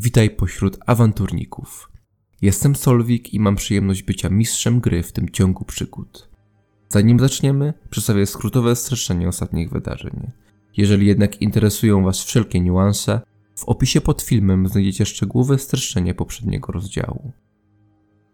[0.00, 1.90] Witaj pośród awanturników.
[2.42, 6.28] Jestem Solwik i mam przyjemność bycia mistrzem gry w tym ciągu przygód.
[6.88, 10.30] Zanim zaczniemy, przedstawię skrótowe streszczenie ostatnich wydarzeń.
[10.76, 13.20] Jeżeli jednak interesują Was wszelkie niuanse,
[13.56, 17.32] w opisie pod filmem znajdziecie szczegółowe streszczenie poprzedniego rozdziału.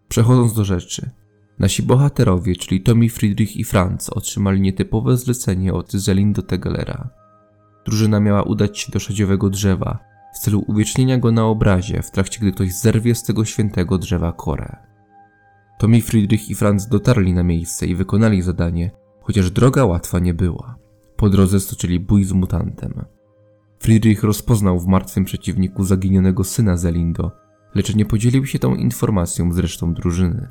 [0.09, 1.11] Przechodząc do rzeczy.
[1.59, 7.11] Nasi bohaterowie, czyli Tommy, Friedrich i Franz, otrzymali nietypowe zlecenie od Zelindo Tegelera.
[7.85, 12.41] Drużyna miała udać się do szadziowego drzewa w celu uwiecznienia go na obrazie, w trakcie
[12.41, 14.77] gdy ktoś zerwie z tego świętego drzewa korę.
[15.79, 20.79] Tommy, Friedrich i Franz dotarli na miejsce i wykonali zadanie, chociaż droga łatwa nie była.
[21.17, 23.05] Po drodze stoczyli bój z mutantem.
[23.79, 27.33] Friedrich rozpoznał w martwym przeciwniku zaginionego syna Zelindo,
[27.75, 30.49] lecz nie podzielił się tą informacją z resztą drużyny.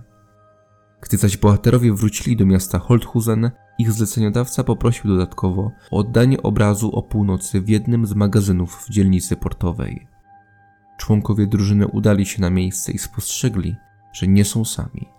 [1.04, 7.02] Gdy zaś bohaterowie wrócili do miasta Holthusen, ich zleceniodawca poprosił dodatkowo o oddanie obrazu o
[7.02, 10.08] północy w jednym z magazynów w dzielnicy portowej.
[10.98, 13.76] Członkowie drużyny udali się na miejsce i spostrzegli,
[14.14, 15.10] że nie są sami.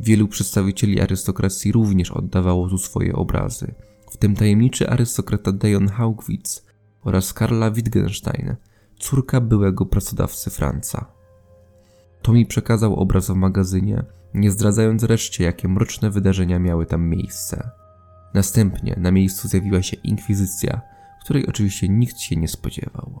[0.00, 3.74] Wielu przedstawicieli arystokracji również oddawało tu swoje obrazy,
[4.10, 6.64] w tym tajemniczy arystokrata Dejon Haugwitz
[7.02, 8.56] oraz Karla Wittgenstein,
[8.98, 11.12] córka byłego pracodawcy Franca.
[12.22, 17.70] Tommy przekazał obraz w magazynie, nie zdradzając reszcie, jakie mroczne wydarzenia miały tam miejsce.
[18.34, 20.80] Następnie na miejscu zjawiła się inkwizycja,
[21.24, 23.20] której oczywiście nikt się nie spodziewał.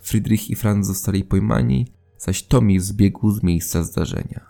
[0.00, 1.86] Friedrich i Franz zostali pojmani,
[2.18, 4.46] zaś Tommy zbiegł z miejsca zdarzenia.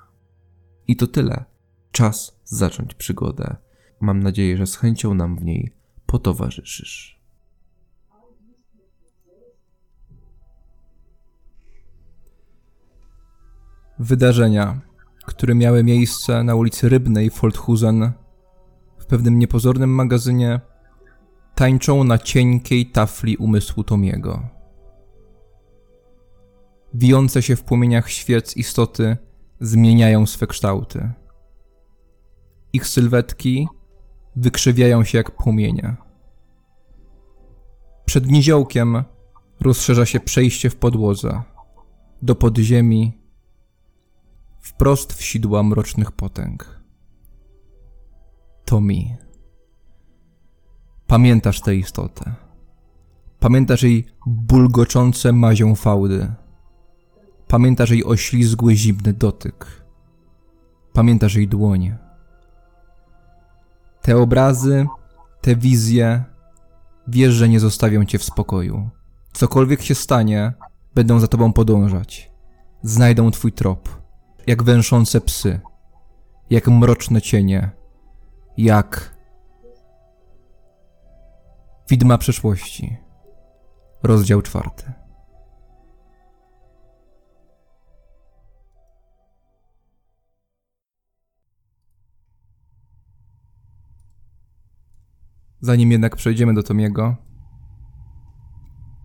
[0.88, 1.44] I to tyle.
[1.92, 3.56] Czas zacząć przygodę.
[4.00, 5.74] Mam nadzieję, że z chęcią nam w niej
[6.06, 7.20] potowarzyszysz.
[13.98, 14.80] Wydarzenia,
[15.30, 18.12] które miały miejsce na ulicy Rybnej w Folthusen,
[18.98, 20.60] w pewnym niepozornym magazynie,
[21.54, 24.48] tańczą na cienkiej tafli umysłu Tomiego.
[26.94, 29.16] Wijące się w płomieniach świec istoty
[29.60, 31.10] zmieniają swe kształty.
[32.72, 33.68] Ich sylwetki
[34.36, 35.96] wykrzywiają się jak płomienie.
[38.04, 39.04] Przed niziołkiem
[39.60, 41.42] rozszerza się przejście w podłodze.
[42.22, 43.19] Do podziemi
[44.60, 46.80] wprost w sidła mrocznych potęg.
[48.64, 49.16] Tommy.
[51.06, 52.34] Pamiętasz tę istotę.
[53.38, 56.32] Pamiętasz jej bulgoczące mazią fałdy.
[57.48, 59.84] Pamiętasz jej oślizgły, zimny dotyk.
[60.92, 61.98] Pamiętasz jej dłonie.
[64.02, 64.86] Te obrazy,
[65.40, 66.24] te wizje,
[67.08, 68.90] wiesz, że nie zostawią cię w spokoju.
[69.32, 70.52] Cokolwiek się stanie,
[70.94, 72.30] będą za tobą podążać.
[72.82, 73.99] Znajdą twój trop
[74.50, 75.60] jak węszące psy,
[76.50, 77.70] jak mroczne cienie,
[78.56, 79.16] jak
[81.88, 82.96] widma przeszłości.
[84.02, 84.92] Rozdział czwarty.
[95.60, 97.16] Zanim jednak przejdziemy do Tomiego,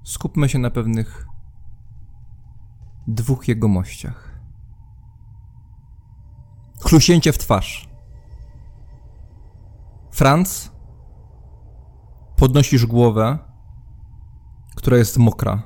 [0.04, 1.28] skupmy się na pewnych
[3.08, 4.35] dwóch jegomościach.
[6.82, 7.90] Chlusięcie w twarz.
[10.12, 10.72] Franz,
[12.36, 13.38] podnosisz głowę,
[14.76, 15.64] która jest mokra.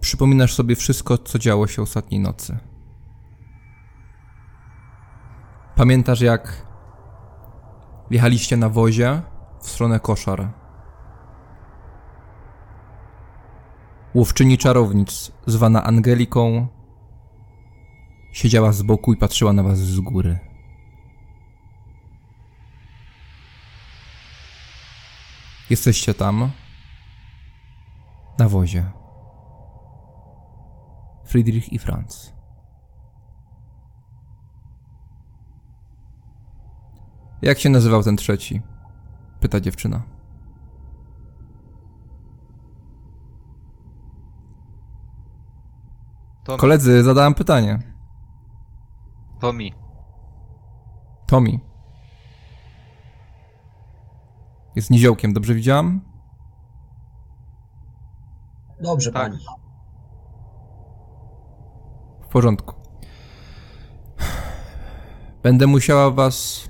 [0.00, 2.58] Przypominasz sobie wszystko, co działo się ostatniej nocy.
[5.76, 6.66] Pamiętasz, jak
[8.10, 9.22] wjechaliście na wozie
[9.60, 10.52] w stronę koszar.
[14.14, 16.66] Łowczyni czarownic, zwana Angeliką,
[18.36, 20.38] Siedziała z boku i patrzyła na was z góry.
[25.70, 26.50] Jesteście tam,
[28.38, 28.90] na wozie.
[31.24, 32.32] Friedrich i Franz.
[37.42, 38.62] Jak się nazywał ten trzeci?
[39.40, 40.02] Pyta dziewczyna.
[46.58, 47.95] Koledzy, zadałem pytanie.
[49.40, 49.70] Tommy.
[51.26, 51.58] Tommy.
[54.76, 56.00] Jest niziołkiem, dobrze widziałam?
[58.80, 59.22] Dobrze, Tak.
[59.30, 59.44] pani.
[62.22, 62.74] W porządku.
[65.42, 66.68] Będę musiała was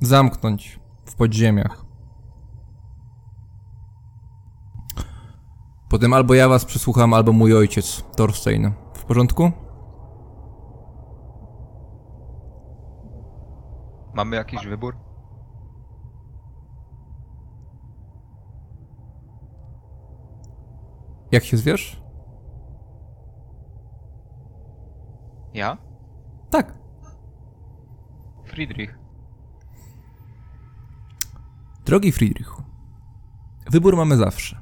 [0.00, 1.84] zamknąć w podziemiach.
[5.88, 8.72] Potem albo ja was przesłucham, albo mój ojciec, Thorstein.
[8.94, 9.52] W porządku?
[14.14, 14.96] Mamy jakiś wybór?
[21.32, 22.02] Jak się zwiesz?
[25.54, 25.78] Ja?
[26.50, 26.78] Tak.
[28.44, 28.98] Friedrich.
[31.84, 32.62] Drogi Friedrichu,
[33.70, 34.60] wybór mamy zawsze.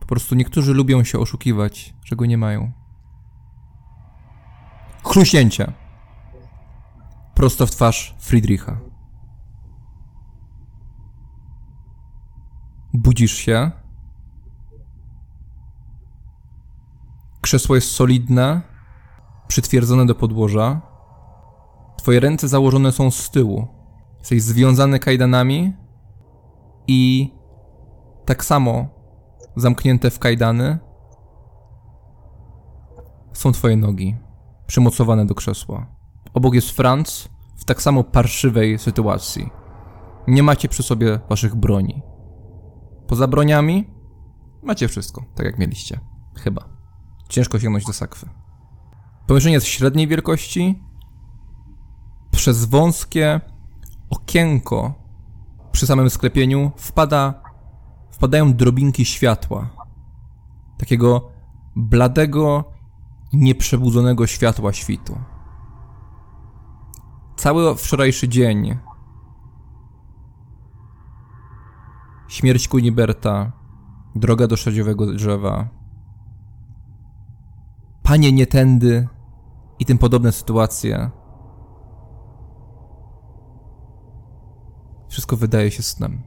[0.00, 2.72] Po prostu niektórzy lubią się oszukiwać, że go nie mają.
[5.04, 5.72] Chluśnięcie.
[7.38, 8.80] Prosto w twarz Friedricha.
[12.94, 13.70] Budzisz się.
[17.40, 18.62] Krzesło jest solidne,
[19.48, 20.80] przytwierdzone do podłoża.
[21.96, 23.66] Twoje ręce założone są z tyłu.
[24.18, 25.72] Jesteś związany kajdanami
[26.86, 27.32] i
[28.24, 28.86] tak samo
[29.56, 30.78] zamknięte w kajdany
[33.32, 34.16] są twoje nogi,
[34.66, 35.97] przymocowane do krzesła.
[36.38, 39.50] Obok jest Franz w tak samo parszywej sytuacji.
[40.26, 42.02] Nie macie przy sobie waszych broni.
[43.06, 43.90] Poza broniami
[44.62, 46.00] macie wszystko, tak jak mieliście.
[46.36, 46.64] Chyba.
[47.28, 48.28] Ciężko sięgnąć do sakwy.
[49.26, 50.82] Pomieszczenie jest średniej wielkości.
[52.30, 53.40] Przez wąskie
[54.10, 54.94] okienko
[55.72, 57.42] przy samym sklepieniu wpada,
[58.10, 59.70] wpadają drobinki światła.
[60.76, 61.30] Takiego
[61.76, 62.64] bladego,
[63.32, 65.18] nieprzebudzonego światła świtu.
[67.38, 68.78] Cały wczorajszy dzień.
[72.28, 73.52] Śmierć Kuniberta,
[74.14, 75.68] droga do szadziowego drzewa,
[78.02, 79.08] panie nie tędy
[79.78, 81.10] i tym podobne sytuacje.
[85.08, 86.22] Wszystko wydaje się snem.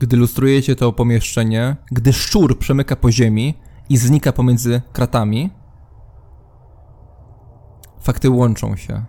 [0.00, 3.54] Gdy lustrujecie to pomieszczenie, gdy szczur przemyka po ziemi
[3.88, 5.50] i znika pomiędzy kratami,
[8.06, 9.04] fakty łączą się.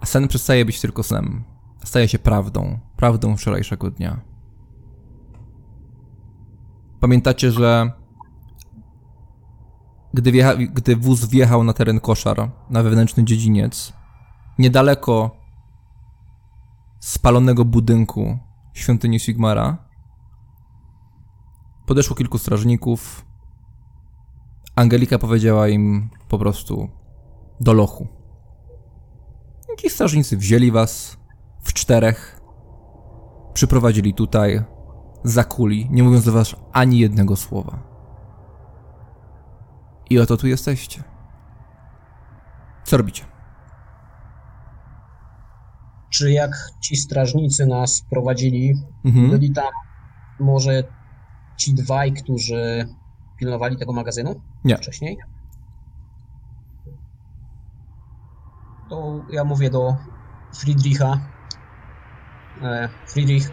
[0.00, 1.44] A sen przestaje być tylko snem.
[1.84, 4.20] Staje się prawdą, prawdą wczorajszego dnia.
[7.00, 7.92] Pamiętacie, że
[10.14, 13.92] gdy, wjecha, gdy wóz wjechał na teren koszar, na wewnętrzny dziedziniec,
[14.58, 15.36] niedaleko
[17.00, 18.38] spalonego budynku
[18.72, 19.78] świątyni Sigmara,
[21.86, 23.29] podeszło kilku strażników.
[24.76, 26.88] Angelika powiedziała im po prostu
[27.60, 28.06] do lochu.
[29.78, 31.16] Ci strażnicy wzięli was
[31.62, 32.40] w czterech,
[33.54, 34.62] przyprowadzili tutaj,
[35.24, 37.82] zakuli, nie mówiąc do was ani jednego słowa.
[40.10, 41.02] I oto tu jesteście.
[42.84, 43.24] Co robicie?
[46.10, 46.50] Czy jak
[46.80, 48.74] ci strażnicy nas prowadzili,
[49.04, 49.30] Mhm.
[49.30, 49.70] byli tam
[50.40, 50.84] może
[51.56, 52.86] ci dwaj, którzy
[53.36, 54.76] pilnowali tego magazynu Nie.
[54.76, 55.18] wcześniej?
[58.88, 59.96] To ja mówię do
[60.54, 61.20] Friedricha.
[62.62, 63.50] E, Friedrich,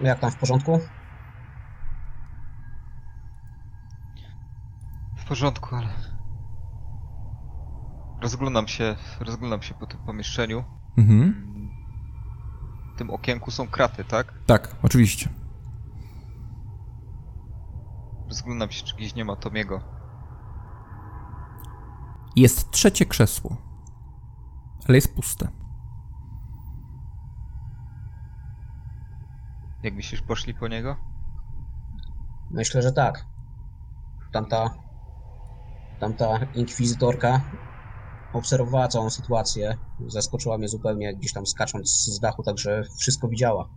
[0.00, 0.80] jak tam w porządku?
[5.16, 5.88] W porządku, ale...
[8.22, 10.64] Rozglądam się, rozglądam się po tym pomieszczeniu.
[10.98, 11.52] Mhm.
[12.94, 14.34] W tym okienku są kraty, tak?
[14.46, 15.28] Tak, oczywiście.
[18.28, 20.01] Rozglądam się, czy gdzieś nie ma Tomiego.
[22.36, 23.56] Jest trzecie krzesło,
[24.88, 25.48] ale jest puste.
[29.82, 30.96] Jak myślisz, poszli po niego?
[32.50, 33.26] Myślę, że tak.
[34.32, 34.70] Tamta,
[36.00, 37.40] tamta inkwizytorka
[38.32, 39.76] obserwowała całą sytuację.
[40.06, 43.68] Zaskoczyła mnie zupełnie gdzieś tam skacząc z dachu, także wszystko widziała.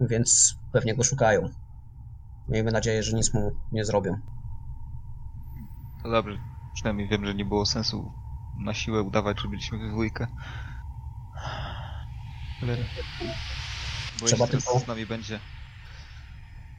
[0.00, 1.48] Więc pewnie go szukają.
[2.48, 4.20] Miejmy nadzieję, że nic mu nie zrobią.
[6.02, 6.53] To dobrze.
[6.74, 8.12] Przynajmniej wiem, że nie było sensu
[8.58, 10.26] na siłę udawać, że byliśmy we dwójkę.
[12.62, 12.76] Ale...
[14.20, 15.40] Bo Trzeba tylko- z nami będzie...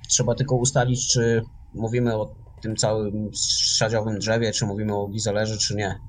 [0.07, 3.29] Trzeba tylko ustalić, czy mówimy o tym całym
[3.77, 5.99] szadziowym drzewie, czy mówimy o Gizelerze, czy nie.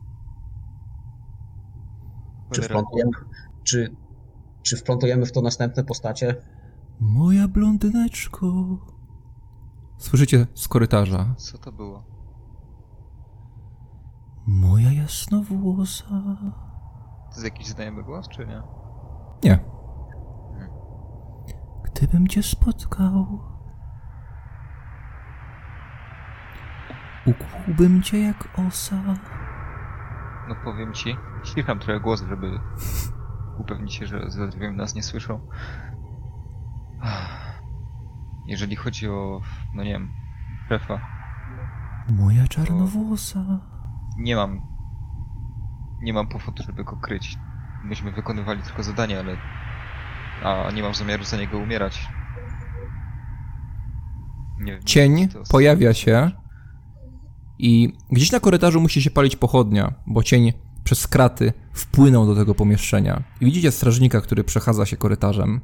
[2.53, 3.11] Czy wplątujemy,
[3.65, 3.97] czy,
[4.63, 6.35] czy wplątujemy w to następne postacie?
[7.01, 8.47] Moja blondyneczko.
[9.99, 11.35] Słyszycie z korytarza.
[11.39, 12.16] Co to było?
[14.47, 16.05] Moja jasnowłosa.
[16.09, 18.63] To jest jakiś znajomy głos, czy nie?
[19.45, 19.59] Nie.
[21.85, 23.41] Gdybym cię spotkał,
[27.27, 28.97] ukłułbym cię jak osa.
[30.49, 32.61] No powiem ci, ścicham trochę głos, żeby
[33.59, 35.41] upewnić się, że za drzwiami nas nie słyszą.
[38.47, 39.41] Jeżeli chodzi o,
[39.75, 40.11] no nie wiem,
[40.69, 41.01] Prefa,
[42.09, 43.61] Moja czarnowłosa.
[44.17, 44.61] Nie mam,
[46.03, 47.39] nie mam powodu, żeby go kryć.
[47.85, 49.37] Myśmy wykonywali tylko zadanie, ale
[50.45, 52.09] A nie mam zamiaru za niego umierać.
[54.61, 56.31] Nie Cień to- pojawia się
[57.59, 60.53] i gdzieś na korytarzu musi się palić pochodnia, bo cień
[60.85, 63.23] przez kraty wpłynął do tego pomieszczenia.
[63.41, 65.61] I widzicie strażnika, który przechadza się korytarzem.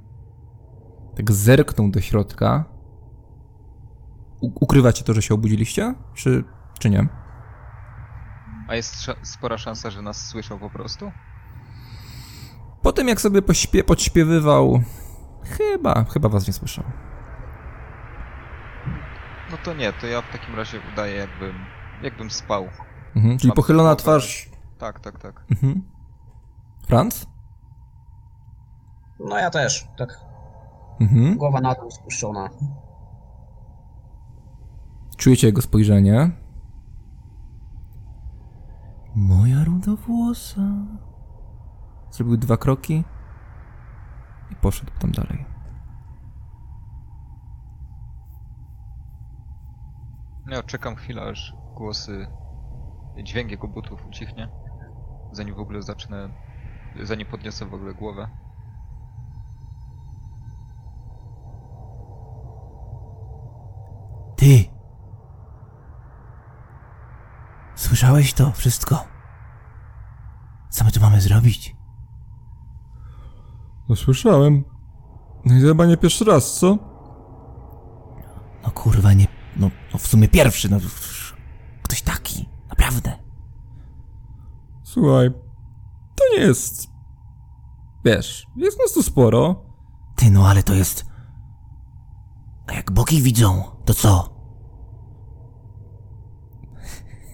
[1.17, 2.65] Tak zerknął do środka.
[4.41, 5.95] U- ukrywacie to, że się obudziliście?
[6.15, 6.45] Czy,
[6.79, 7.09] czy nie?
[8.73, 11.13] A jest spora szansa, że nas słyszał po prostu?
[12.83, 14.83] Po tym jak sobie pośpie- podśpiewywał,
[15.45, 16.85] chyba, chyba was nie słyszał.
[19.51, 21.55] No to nie, to ja w takim razie udaję jakbym,
[22.03, 22.69] jakbym spał.
[23.17, 24.51] Mhm, czyli Mam pochylona twarz.
[24.79, 25.45] Tak, tak, tak.
[25.51, 25.83] Mhm.
[26.87, 27.27] Franz?
[29.21, 30.21] No ja też, tak
[31.01, 31.37] Mhm.
[31.37, 32.49] głowa na dół spuszczona.
[35.17, 36.31] Czujecie jego spojrzenie.
[39.17, 40.61] Moja rudowłosa.
[42.11, 43.05] Zrobił dwa kroki
[44.51, 45.45] i poszedł tam dalej.
[50.47, 52.27] Ja czekam chwilę, aż głosy,
[53.23, 54.49] dźwięk jego butów ucichnie.
[55.33, 56.29] Zanim w ogóle zacznę,
[57.03, 58.29] zanim podniosę w ogóle głowę.
[64.37, 64.65] Ty!
[68.03, 69.05] Słyszałeś to wszystko?
[70.71, 71.77] Co my tu mamy zrobić?
[73.89, 74.65] No słyszałem.
[75.45, 76.79] No i chyba nie pierwszy raz, co?
[78.65, 79.27] No kurwa, nie.
[79.57, 80.79] No, no w sumie pierwszy, no.
[81.83, 83.19] Ktoś taki, naprawdę.
[84.83, 85.31] Słuchaj,
[86.15, 86.91] to nie jest...
[88.05, 89.65] Wiesz, jest nas tu sporo.
[90.17, 91.07] Ty, no ale to jest.
[92.67, 94.32] A jak boki widzą, to co?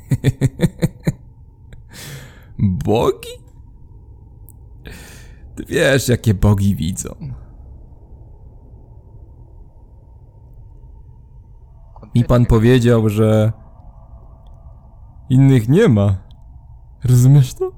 [2.58, 3.28] Bogi?
[5.56, 7.14] Ty wiesz, jakie bogi widzą.
[12.14, 13.52] Mi pan powiedział, że
[15.30, 16.16] innych nie ma.
[17.04, 17.72] Rozumiesz to?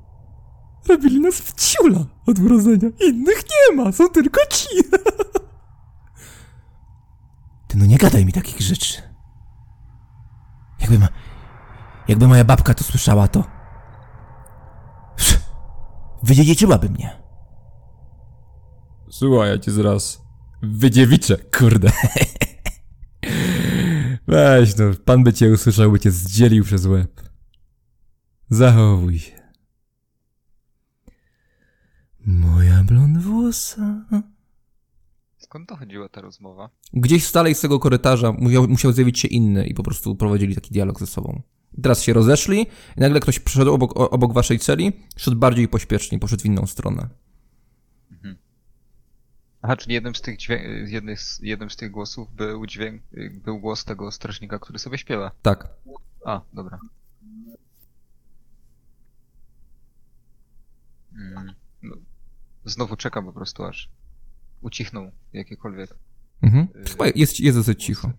[0.89, 2.89] Robili nas w ciula od urodzenia.
[3.09, 4.69] Innych nie ma, są tylko ci.
[7.69, 9.03] Ty, no nie gadaj mi takich rzeczy.
[10.81, 11.09] Jakbym.
[12.11, 13.45] Jakby moja babka to słyszała, to.
[16.23, 17.23] Wydziedziczyłaby mnie.
[19.11, 20.23] Słuchaj, ja cię zaraz
[20.63, 21.91] wydziewiczę, kurde.
[24.29, 27.23] Weź no, pan by cię usłyszał, by cię zdzielił przez łeb.
[28.49, 29.41] Zachowuj się.
[32.27, 34.05] Moja blond włosa.
[35.39, 36.71] Skąd dochodziła ta rozmowa?
[36.93, 40.55] Gdzieś z dalej z tego korytarza musiał, musiał zjawić się inny i po prostu prowadzili
[40.55, 41.43] taki dialog ze sobą.
[41.83, 46.43] Teraz się rozeszli i nagle ktoś przyszedł obok, obok waszej celi, szedł bardziej pośpiesznie, poszedł
[46.43, 47.09] w inną stronę.
[49.63, 50.39] Aha, czyli jednym z tych
[50.87, 55.31] jednym z, jednym z tych głosów był dźwięk, był głos tego strażnika, który sobie śpiewa.
[55.43, 55.69] Tak.
[56.25, 56.79] A, dobra.
[61.15, 61.97] Mm, no,
[62.65, 63.91] znowu czekam po prostu aż
[64.61, 65.95] ucichną jakiekolwiek.
[66.43, 66.69] Mhm.
[66.89, 68.13] Chyba jest, jest dosyć cicho.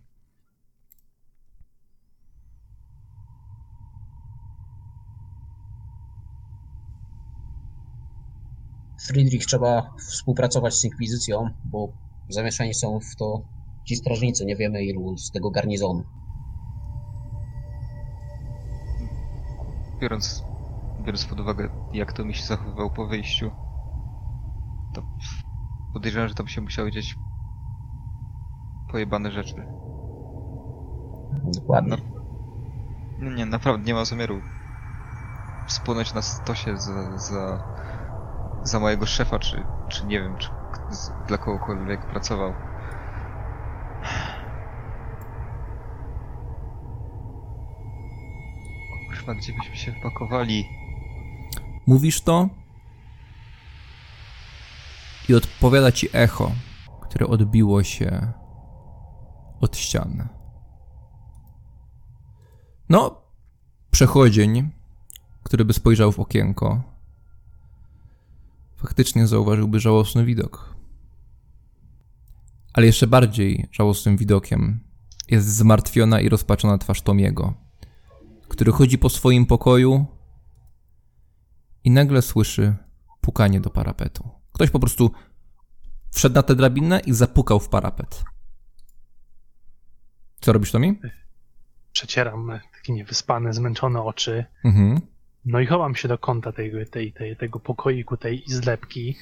[9.08, 11.94] Friedrich trzeba współpracować z Inkwizycją, bo
[12.30, 13.42] zamieszani są w to
[13.86, 16.04] ci strażnicy, nie wiemy ilu z tego garnizonu.
[20.00, 20.44] Biorąc,
[21.00, 23.52] biorąc pod uwagę, jak to mi się zachowywał po wyjściu,
[24.94, 25.04] to
[25.94, 27.18] podejrzewam, że tam się musiały dziać
[28.88, 29.66] pojebane rzeczy.
[31.44, 31.98] Dokładnie.
[33.18, 34.42] Nie, nie, naprawdę nie mam zamiaru
[35.68, 37.60] spłynąć na stosie za, za,
[38.64, 40.50] za mojego szefa, czy, czy nie wiem, czy
[41.28, 42.54] dla kogokolwiek pracował.
[49.10, 50.66] Kurwa, gdzie byśmy się wpakowali?
[51.88, 52.50] Mówisz to
[55.30, 56.52] i odpowiada ci echo,
[57.02, 58.34] które odbiło się
[59.62, 60.28] od ściany.
[62.90, 63.22] No,
[63.92, 64.72] przechodzień,
[65.44, 66.91] który by spojrzał w okienko,
[68.82, 70.76] faktycznie zauważyłby żałosny widok.
[72.74, 74.80] Ale jeszcze bardziej żałosnym widokiem
[75.28, 77.54] jest zmartwiona i rozpaczona twarz Tomiego,
[78.48, 80.06] który chodzi po swoim pokoju
[81.84, 82.76] i nagle słyszy
[83.22, 84.30] pukanie do parapetu.
[84.54, 85.12] Ktoś po prostu
[86.12, 88.24] wszedł na tę drabinę i zapukał w parapet.
[90.42, 91.00] Co robisz, Tomi?
[91.92, 94.46] Przecieram takie niewyspane, zmęczone oczy.
[94.64, 95.02] Mhm.
[95.46, 99.18] No i chowam się do kąta tego, tej, tej, tego pokoiku, tej zlepki.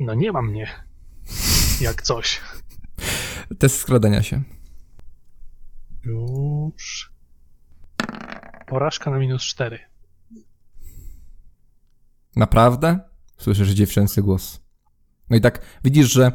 [0.00, 0.68] No nie ma mnie.
[1.80, 2.40] Jak coś.
[3.58, 4.42] Test skradania się.
[6.04, 7.12] Już.
[8.66, 9.78] Porażka na minus 4.
[12.36, 13.00] Naprawdę?
[13.38, 14.60] Słyszysz dziewczęcy głos.
[15.30, 16.32] No i tak widzisz, że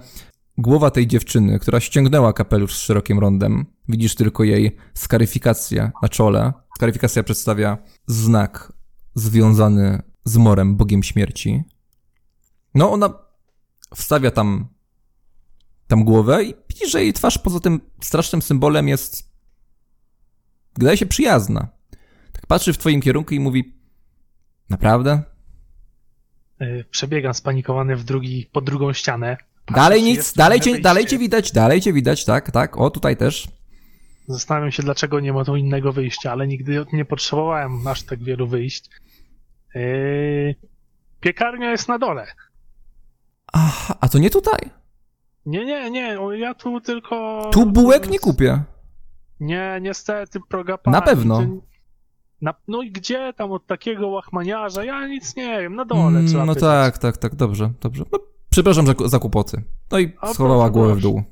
[0.58, 6.54] głowa tej dziewczyny, która ściągnęła kapelusz z szerokim rondem, widzisz tylko jej skaryfikację na czole.
[6.76, 8.74] Skaryfikacja przedstawia znak
[9.16, 11.64] związany z morem, bogiem śmierci.
[12.74, 13.14] No, ona
[13.96, 14.68] wstawia tam,
[15.88, 19.32] tam głowę i widzisz, że jej twarz poza tym strasznym symbolem jest,
[20.78, 21.68] wydaje się, przyjazna.
[22.32, 23.74] Tak patrzy w twoim kierunku i mówi,
[24.70, 25.24] naprawdę?
[26.60, 29.38] Yy, Przebiegam spanikowany w drugi, po drugą ścianę.
[29.76, 33.48] Dalej nic, dalej cię, dalej cię widać, dalej cię widać, tak, tak, o tutaj też.
[34.32, 38.48] Zastanawiam się, dlaczego nie ma tu innego wyjścia, ale nigdy nie potrzebowałem aż tak wielu
[38.48, 38.90] wyjść.
[39.76, 40.56] Yy,
[41.20, 42.28] piekarnia jest na dole.
[43.54, 44.60] Aha, a to nie tutaj.
[45.46, 47.50] Nie, nie, nie, ja tu tylko...
[47.54, 48.64] Tu bułek nie kupię.
[49.40, 51.38] Nie, niestety, proga Na pani, pewno.
[51.38, 51.48] to-
[52.42, 54.84] Na, no i gdzie tam od takiego łachmaniarza?
[54.84, 56.70] Ja nic nie wiem, na dole Mm, trzeba no pytać.
[56.70, 58.04] tak, tak, tak, dobrze, dobrze.
[58.12, 58.20] No,
[58.50, 59.64] przepraszam za, za kłopoty.
[59.92, 61.24] No i schowała głowę w dół.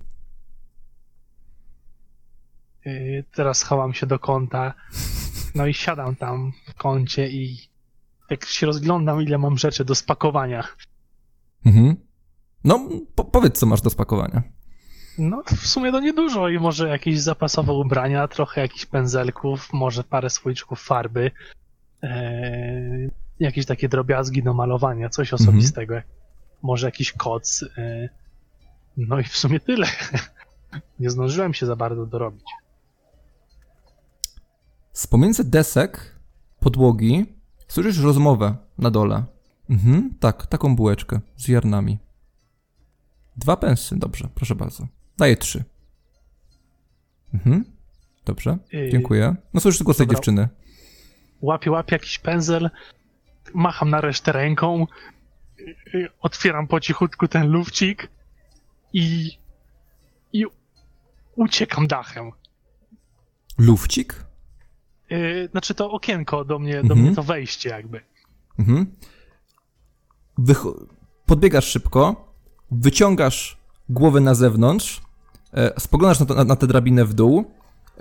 [2.85, 4.73] Yy, teraz chowam się do kąta.
[5.55, 7.69] No i siadam tam w kącie i
[8.29, 10.63] jak się rozglądam, ile mam rzeczy do spakowania.
[11.65, 11.95] Mhm.
[12.63, 14.43] No, po, powiedz, co masz do spakowania.
[15.17, 20.29] No, w sumie to niedużo i może jakieś zapasowe ubrania, trochę jakichś pędzelków, może parę
[20.29, 21.31] słoiczków farby,
[22.01, 23.09] eee,
[23.39, 26.01] jakieś takie drobiazgi do malowania, coś osobistego.
[26.61, 27.65] Może jakiś koc.
[27.77, 28.09] E,
[28.97, 29.87] no i w sumie tyle.
[30.99, 32.45] Nie zdążyłem się za bardzo dorobić.
[34.99, 36.15] Z pomiędzy desek,
[36.59, 37.25] podłogi,
[37.67, 39.23] słyszysz rozmowę na dole.
[39.69, 41.97] Mhm, tak, taką bułeczkę z ziarnami.
[43.37, 44.87] Dwa pensy, dobrze, proszę bardzo.
[45.17, 45.63] Daję trzy.
[47.33, 47.65] Mhm,
[48.25, 48.57] dobrze,
[48.91, 49.35] dziękuję.
[49.53, 50.49] No słyszysz głos tej dziewczyny.
[51.41, 52.69] Łapię, łapię jakiś pędzel,
[53.53, 54.87] macham na resztę ręką,
[56.21, 58.09] otwieram po cichutku ten lufcik
[58.93, 59.37] i,
[60.33, 60.45] i
[61.35, 62.31] uciekam dachem.
[63.57, 64.28] Lufcik?
[65.09, 66.99] Yy, znaczy to okienko do mnie, do Mhm.
[67.01, 68.01] mnie to wejście jakby.
[68.59, 68.85] Mhm.
[70.39, 70.85] Wycho-
[71.25, 72.33] podbiegasz szybko,
[72.71, 73.57] wyciągasz
[73.89, 75.01] głowę na zewnątrz,
[75.53, 77.51] e, spoglądasz na, to, na, na tę drabinę w dół,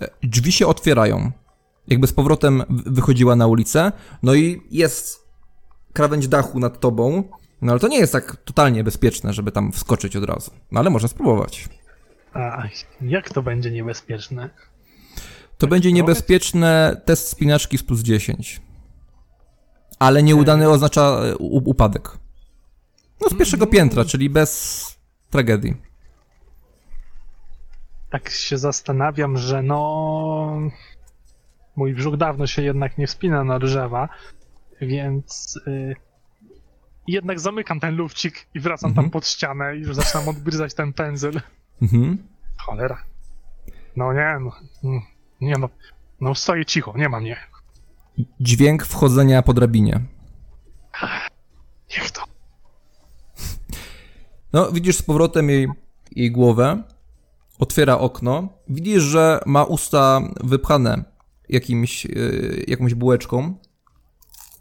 [0.00, 1.32] e, drzwi się otwierają.
[1.86, 3.92] Jakby z powrotem wychodziła na ulicę,
[4.22, 5.28] no i jest
[5.92, 7.24] krawędź dachu nad tobą,
[7.62, 10.50] no ale to nie jest tak totalnie bezpieczne, żeby tam wskoczyć od razu.
[10.72, 11.68] No ale można spróbować.
[12.32, 12.62] A
[13.00, 14.50] jak to będzie niebezpieczne?
[15.58, 18.60] To będzie niebezpieczne test spinaczki z plus 10.
[19.98, 22.18] Ale nieudany oznacza e, upadek.
[23.20, 24.98] No z pierwszego piętra, czyli bez
[25.30, 25.76] tragedii.
[28.10, 30.60] Tak się zastanawiam, że no.
[31.76, 34.08] Mój brzuch dawno się jednak nie wspina na drzewa,
[34.80, 35.60] więc.
[35.66, 35.96] Y,
[37.06, 39.04] jednak zamykam ten lufcik i wracam Mhm.
[39.06, 41.40] tam pod ścianę i już zaczynam odgryzać ten pędzel.
[41.82, 42.18] Mhm.
[42.58, 43.02] Cholera.
[43.96, 44.52] No nie, no.
[45.40, 45.68] Nie no.
[46.20, 47.36] No stoję cicho, nie ma mnie.
[48.40, 50.00] Dźwięk wchodzenia po drabinie.
[51.90, 52.24] Niech to.
[54.52, 55.68] No, widzisz z powrotem jej,
[56.12, 56.82] jej głowę,
[57.58, 61.04] otwiera okno, widzisz, że ma usta wypchane
[61.48, 63.54] jakimś, yy, jakąś bułeczką.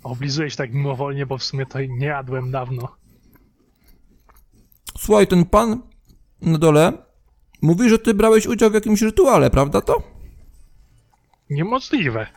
[0.04, 2.96] Oblizuję się tak mimowolnie, bo w sumie to nie jadłem dawno.
[4.98, 5.82] Słuchaj, ten pan
[6.42, 6.94] na dole
[7.62, 10.17] mówi, że ty brałeś udział w jakimś rytuale, prawda to?
[11.50, 12.28] Niemożliwe.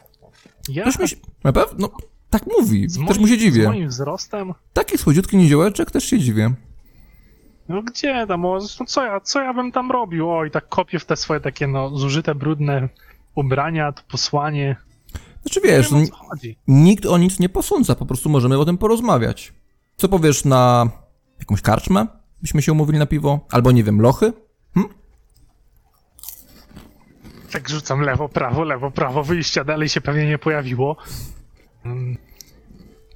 [0.69, 1.17] Ja Też mi się...
[1.45, 1.75] Na pewno?
[1.79, 1.91] No,
[2.31, 3.69] tak mówi, z też mu się Z dziwię.
[3.69, 4.55] moim wzrostem?
[4.73, 6.51] Taki słodziutki niziołeczek, też się dziwię.
[7.69, 10.31] No gdzie tam, o, no co ja, co ja bym tam robił?
[10.31, 12.89] Oj, tak kopię w te swoje takie, no, zużyte, brudne
[13.35, 14.77] ubrania, to posłanie.
[15.43, 16.57] Znaczy Nie wiesz, wiem, o n- co chodzi.
[16.69, 19.53] nikt o nic nie posądza, po prostu możemy o tym porozmawiać.
[19.97, 20.91] Co powiesz na
[21.39, 22.07] jakąś karczmę?
[22.43, 23.41] Byśmy się umówili na piwo?
[23.51, 24.33] Albo nie wiem, lochy?
[27.53, 30.97] Tak rzucam lewo, prawo, lewo, prawo, wyjścia dalej się pewnie nie pojawiło.
[31.85, 32.17] Mm.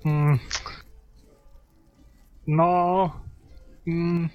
[0.05, 0.39] Mm.
[2.47, 3.11] No...
[3.87, 4.29] Mm.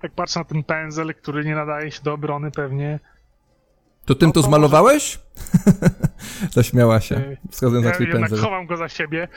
[0.00, 3.00] Tak patrzę na ten pędzel, który nie nadaje się do obrony pewnie.
[4.04, 5.20] To tym No to to zmalowałeś?
[6.50, 8.44] Zaśmiała się, Yy, wskazując na Ja twój jednak pędzel.
[8.44, 9.28] chowam go za siebie.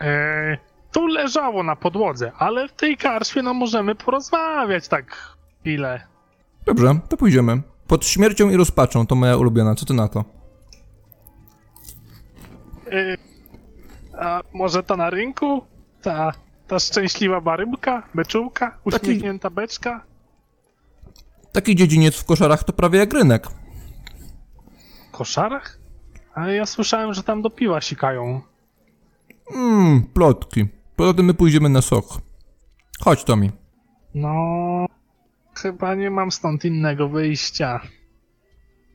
[0.00, 0.58] E,
[0.92, 5.16] tu leżało na podłodze, ale w tej karczmie no możemy porozmawiać tak
[5.60, 6.06] chwilę.
[6.66, 7.62] Dobrze, to pójdziemy.
[7.88, 10.24] Pod śmiercią i rozpaczą, to moja ulubiona, co ty na to?
[12.92, 13.16] E,
[14.18, 15.62] a może ta na rynku?
[16.02, 16.32] Ta,
[16.68, 20.04] ta szczęśliwa barybka, beczułka, uśmiechnięta beczka?
[21.52, 23.46] Taki dziedziniec w koszarach to prawie jak rynek.
[25.12, 25.78] koszarach?
[26.34, 28.40] Ale ja słyszałem, że tam do piwa sikają.
[29.54, 30.66] Mmm, plotki.
[30.96, 32.04] Poza tym my pójdziemy na sok.
[33.00, 33.50] Chodź, Tomi.
[34.14, 34.86] No,
[35.58, 37.80] chyba nie mam stąd innego wyjścia.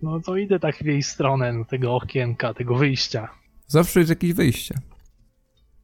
[0.01, 3.29] No to idę tak w jej stronę, do tego okienka, tego wyjścia.
[3.67, 4.75] Zawsze jest jakieś wyjście.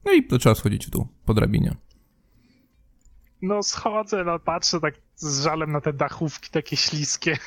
[0.06, 1.76] No i to trzeba schodzić w dół, po drabinie.
[3.42, 7.38] No schodzę, no patrzę tak z żalem na te dachówki takie śliskie.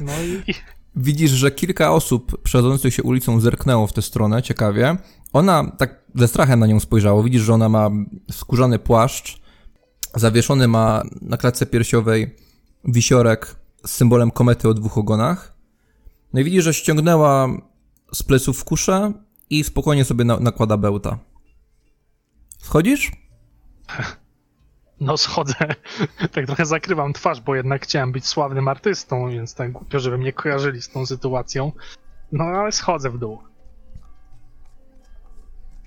[0.00, 0.54] No i
[0.96, 4.96] Widzisz, że kilka osób przechodzących się ulicą zerknęło w tę stronę, ciekawie.
[5.32, 7.22] Ona tak ze strachem na nią spojrzało.
[7.22, 7.90] Widzisz, że ona ma
[8.30, 9.41] skórzany płaszcz,
[10.14, 12.36] zawieszony ma na klatce piersiowej
[12.84, 15.54] wisiorek z symbolem komety o dwóch ogonach.
[16.32, 17.48] No i widzisz, że ściągnęła
[18.12, 19.12] z pleców kuszę
[19.50, 21.18] i spokojnie sobie na, nakłada bełta.
[22.58, 23.12] Schodzisz?
[25.00, 25.54] no schodzę.
[26.32, 30.32] Tak trochę zakrywam twarz, bo jednak chciałem być sławnym artystą, więc tak głupio, żeby mnie
[30.32, 31.72] kojarzyli z tą sytuacją.
[32.32, 33.38] No ale schodzę w dół.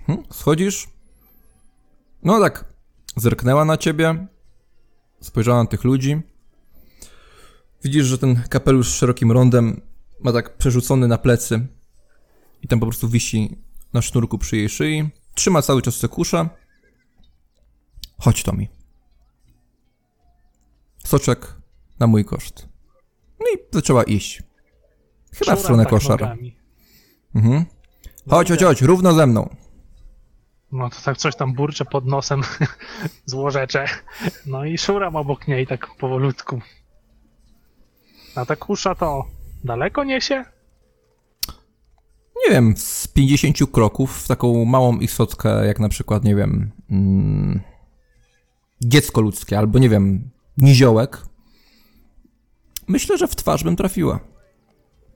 [0.08, 0.24] Hm?
[0.32, 0.88] Schodzisz?
[2.24, 2.75] No tak,
[3.16, 4.28] zerknęła na ciebie,
[5.22, 6.22] spojrzała na tych ludzi.
[7.84, 9.82] Widzisz, że ten kapelusz z szerokim rondem
[10.20, 11.68] ma tak przerzucony na plecy
[12.62, 13.58] i tam po prostu wisi
[13.94, 15.10] na sznurku przy jej szyi.
[15.34, 16.50] Trzyma cały czas te kusze.
[18.18, 18.70] Chodź, Tomi.
[21.06, 21.56] Soczek
[22.00, 22.68] na mój koszt.
[23.40, 24.44] No i zaczęła iść.
[25.34, 26.22] Chyba w Szuram stronę tak koszar.
[26.22, 26.56] nogami.
[27.36, 27.66] Mhm.
[28.30, 29.56] Chodź, chodź, chodź, równo ze mną.
[30.76, 32.42] No to tak coś tam burczę pod nosem
[33.26, 33.86] z łożecze.
[34.46, 36.62] No i szuram obok niej tak powolutku.
[38.36, 39.26] A ta kusza to
[39.64, 40.46] daleko niesie?
[42.46, 47.62] nie wiem, z 50 kroków w taką małą istotkę, jak na przykład, nie wiem, mm,
[48.82, 51.22] dziecko ludzkie, albo nie wiem, niziołek.
[52.88, 54.20] Myślę, że w twarz bym trafiła.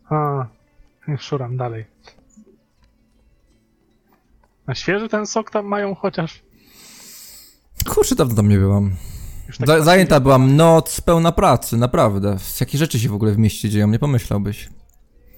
[0.10, 0.46] A,
[1.18, 1.86] szuram dalej.
[4.70, 6.42] Na świeży ten sok tam mają chociaż.
[7.88, 8.96] Kurczę, dawno tam nie byłam.
[9.66, 12.40] Tak zajęta byłam noc pełna pracy, naprawdę.
[12.40, 14.70] Z jakie rzeczy się w ogóle w mieście dzieją, nie pomyślałbyś.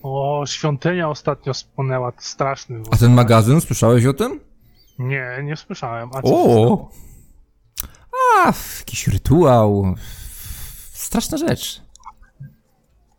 [0.04, 2.82] O, świątynia ostatnio spłonęła, straszny.
[2.92, 4.40] A ten magazyn, słyszałeś o tym?
[5.00, 6.10] Nie, nie słyszałem.
[6.14, 6.90] A O!
[8.46, 9.96] A, jakiś rytuał.
[10.94, 11.82] Straszna rzecz.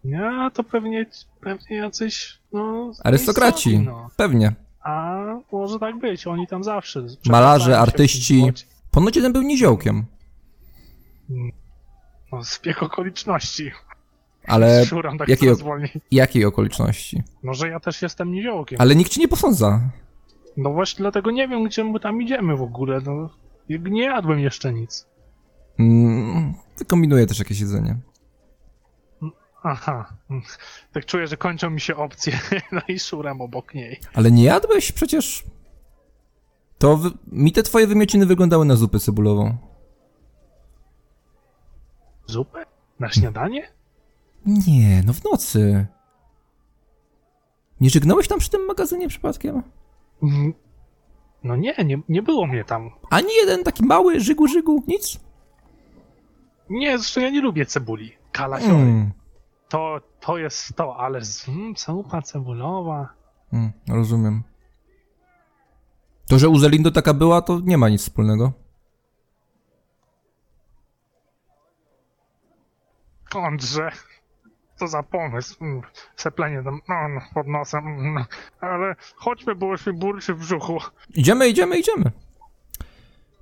[0.04, 1.06] Nie, to pewnie,
[1.40, 2.92] pewnie jacyś, no...
[3.04, 4.08] Arystokraci, No.
[4.16, 4.52] pewnie.
[4.82, 5.16] A
[5.52, 7.06] może tak być, oni tam zawsze.
[7.26, 8.52] Malarze, artyści.
[8.90, 10.04] Ponoć jeden był niziołkiem,
[12.32, 13.70] No, zbieg okoliczności.
[14.46, 15.28] ale Szuram tak
[15.62, 15.90] wolniej.
[16.10, 17.22] jakiej okoliczności?
[17.42, 18.80] No, że ja też jestem niziołkiem.
[18.80, 19.80] Ale nikt ci nie posądza.
[20.56, 23.30] No właśnie dlatego nie wiem, gdzie my tam idziemy w ogóle, no.
[23.68, 25.06] Nie jadłem jeszcze nic.
[25.78, 27.96] Mm, wykombinuję też jakieś jedzenie.
[29.62, 30.12] Aha.
[30.92, 32.40] Tak czuję, że kończą mi się opcje,
[32.72, 34.00] no i szuram obok niej.
[34.14, 35.44] Ale nie jadłeś przecież?
[36.78, 37.10] To wy...
[37.26, 39.56] mi te twoje wymiociny wyglądały na zupę cebulową.
[42.26, 42.66] Zupę?
[43.00, 43.68] Na śniadanie?
[44.46, 45.86] Nie, no w nocy.
[47.80, 49.62] Nie żygnąłeś tam przy tym magazynie przypadkiem?
[50.22, 50.54] Mm,
[51.44, 52.90] No nie, nie, nie było mnie tam.
[53.10, 55.20] Ani jeden taki mały żygu żygu, nic?
[56.70, 58.12] Nie, zresztą ja nie lubię cebuli.
[58.32, 58.74] Kalafiory.
[58.74, 59.12] Mm,
[59.72, 61.74] To, to jest to, ale z, mm,
[62.24, 63.08] cebulowa.
[63.52, 64.42] mm, rozumiem.
[66.28, 68.52] To, że u Zelindo taka była, to nie ma nic wspólnego.
[73.26, 73.90] Skądże?
[74.76, 75.64] Co za pomysł?
[75.64, 75.82] Mm,
[76.16, 77.86] Seplenie tam no, no, pod nosem.
[77.86, 78.24] mm, no.
[78.60, 80.78] Ale chodźmy, bo już mi burczy w brzuchu.
[81.14, 82.10] Idziemy, idziemy, idziemy.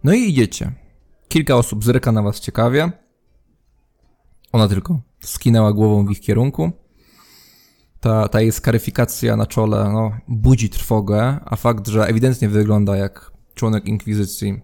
[0.05, 0.73] No i idziecie.
[1.29, 2.93] Kilka osób zryka na was ciekawie.
[4.53, 6.73] Ona tylko skinęła głową w ich kierunku.
[8.01, 13.33] Ta, ta jej skaryfikacja na czole no, budzi trwogę, a fakt, że ewidentnie wygląda jak
[13.55, 14.61] członek inkwizycji,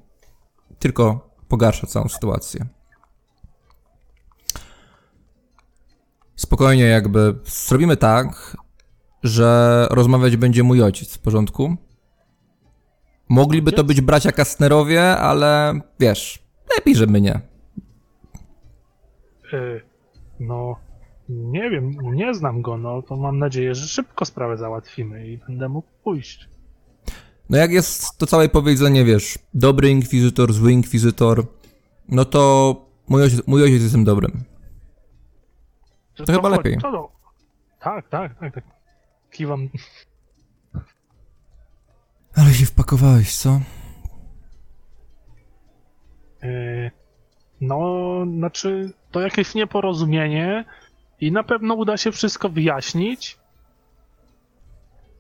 [0.79, 2.67] tylko pogarsza całą sytuację.
[6.37, 8.57] Spokojnie, jakby zrobimy tak,
[9.23, 11.77] że rozmawiać będzie mój ojciec, w porządku?
[13.29, 16.43] Mogliby to być bracia Kastnerowie, ale wiesz,
[16.77, 17.56] lepiej, żeby nie.
[19.53, 19.81] Y,
[20.41, 20.77] no,
[21.29, 25.69] nie wiem, nie znam go, no to mam nadzieję, że szybko sprawę załatwimy i będę
[25.69, 26.49] mógł pójść.
[27.51, 31.47] No jak jest to całe powiedzenie, wiesz, dobry inkwizytor, zły inkwizytor,
[32.09, 32.75] no to
[33.09, 34.45] mój ojciec, mój ojciec jest tym dobrym.
[36.15, 36.79] To, To chyba chodź, lepiej.
[36.79, 37.09] To do...
[37.81, 38.65] Tak, tak, tak, tak.
[39.31, 39.69] Kiwam.
[42.37, 43.61] Ale się wpakowałeś, co?
[46.45, 46.91] Y,
[47.61, 50.65] No, znaczy, to jakieś nieporozumienie
[51.21, 53.39] i na pewno uda się wszystko wyjaśnić.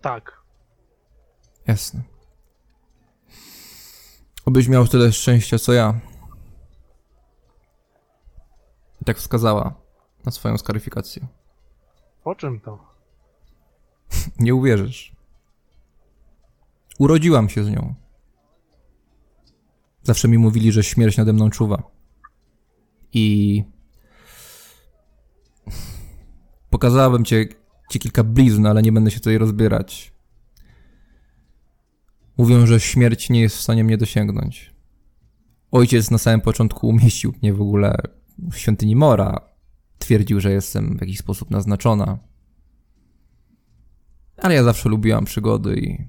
[0.01, 0.41] Tak.
[1.67, 2.03] Jasne.
[4.45, 6.01] Obyś miał tyle szczęścia, co ja.
[9.03, 9.75] I tak wskazała
[10.25, 11.27] na swoją skaryfikację.
[12.25, 12.79] Po czym to?
[14.39, 15.13] Nie uwierzysz.
[16.99, 17.95] Urodziłam się z nią.
[20.03, 21.83] Zawsze mi mówili, że śmierć nade mną czuwa.
[23.13, 23.76] I.
[26.77, 27.49] Pokazałabym cię,
[27.91, 30.13] ci kilka blizn, ale nie będę się tutaj rozbierać.
[32.39, 34.75] Mówią, że śmierć nie jest w stanie mnie dosięgnąć.
[35.71, 37.97] Ojciec na samym początku umieścił mnie w ogóle
[38.39, 39.41] w świątyni Mora.
[39.99, 42.19] Twierdził, że jestem w jakiś sposób naznaczona.
[44.37, 46.09] Ale ja zawsze lubiłam przygody i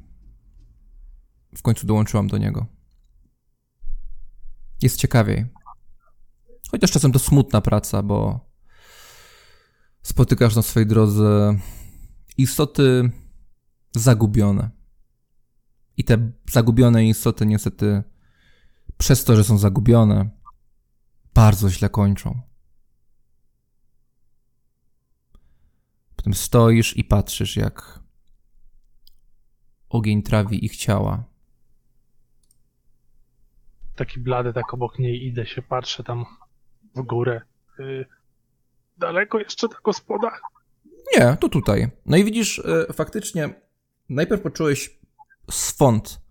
[1.57, 2.65] w końcu dołączyłam do niego.
[4.81, 5.45] Jest ciekawiej.
[6.71, 8.46] Chociaż czasem to smutna praca, bo
[10.07, 11.59] spotykasz na swojej drodze
[12.37, 13.11] istoty
[13.95, 14.69] zagubione.
[15.97, 18.03] I te zagubione istoty niestety
[18.97, 20.29] przez to, że są zagubione,
[21.33, 22.41] bardzo źle kończą.
[26.15, 27.99] Potem stoisz i patrzysz, jak
[29.89, 31.23] ogień trawi ich ciała.
[33.95, 36.25] Taki blady, tak obok niej idę się, patrzę tam
[36.95, 37.41] w górę.
[38.97, 40.31] Daleko jeszcze ta gospoda?
[41.17, 41.89] Nie, to tutaj.
[42.05, 43.49] No i widzisz, e, faktycznie,
[44.09, 44.99] najpierw poczułeś
[45.51, 46.21] swąd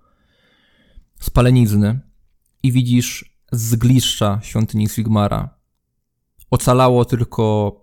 [1.20, 2.00] spalenizny
[2.62, 5.58] i widzisz zgliszcza świątyni Sigmara.
[6.50, 7.74] Ocalało tylko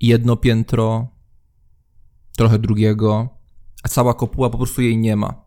[0.00, 1.08] jedno piętro,
[2.36, 3.28] trochę drugiego,
[3.82, 5.44] a cała kopuła po prostu jej nie ma.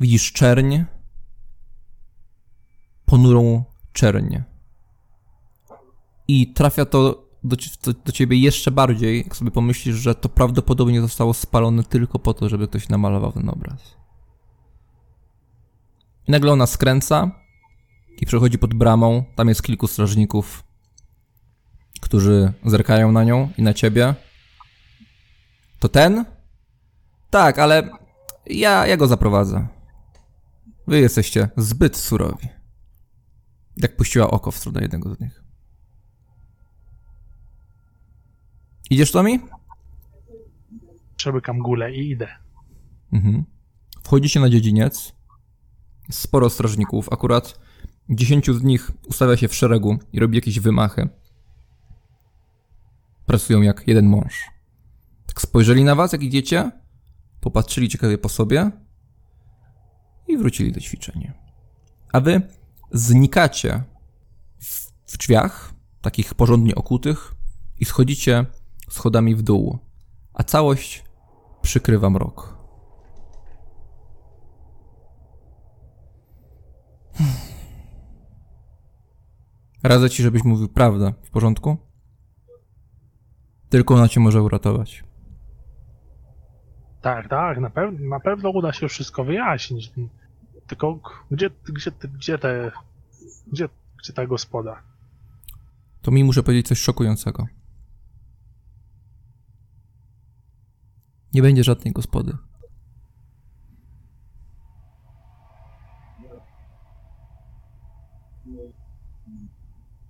[0.00, 0.84] Widzisz czerń,
[3.04, 4.53] ponurą czerń.
[6.28, 11.00] I trafia to do, do, do ciebie jeszcze bardziej, jak sobie pomyślisz, że to prawdopodobnie
[11.00, 13.96] zostało spalone tylko po to, żeby ktoś namalował ten obraz.
[16.28, 17.30] I nagle ona skręca
[18.20, 19.24] i przechodzi pod bramą.
[19.36, 20.64] Tam jest kilku strażników,
[22.00, 24.14] którzy zerkają na nią i na ciebie.
[25.78, 26.24] To ten?
[27.30, 27.90] Tak, ale
[28.46, 29.66] ja, ja go zaprowadzę.
[30.86, 32.48] Wy jesteście zbyt surowi.
[33.76, 35.43] Jak puściła oko w stronę jednego z nich.
[38.90, 39.40] Idziesz, Tomi?
[41.16, 42.28] Przebykam gulę i idę.
[43.12, 43.44] Mhm.
[44.04, 45.12] Wchodzicie na dziedziniec.
[46.10, 47.12] Sporo strażników.
[47.12, 47.60] Akurat
[48.08, 51.08] dziesięciu z nich ustawia się w szeregu i robi jakieś wymachy.
[53.26, 54.50] Pracują jak jeden mąż.
[55.26, 56.70] Tak spojrzeli na was, jak idziecie,
[57.40, 58.70] popatrzyli ciekawie po sobie
[60.28, 61.32] i wrócili do ćwiczenia.
[62.12, 62.42] A wy
[62.92, 63.82] znikacie
[64.58, 67.34] w, w drzwiach, takich porządnie okutych,
[67.80, 68.46] i schodzicie
[68.94, 69.78] schodami w dół,
[70.34, 71.04] a całość
[71.62, 72.54] przykrywa mrok.
[79.82, 81.12] Radzę ci, żebyś mówił prawdę.
[81.22, 81.76] W porządku?
[83.68, 85.04] Tylko ona cię może uratować.
[87.00, 89.92] Tak, tak, na, pew na pewno uda się wszystko wyjaśnić.
[90.66, 90.98] Tylko
[91.30, 92.72] gdzie, gdzie, gdzie te.
[93.52, 93.68] Gdzie,
[94.02, 94.82] gdzie ta gospoda?
[96.02, 97.46] To mi muszę powiedzieć coś szokującego.
[101.34, 102.36] Nie będzie żadnej gospody.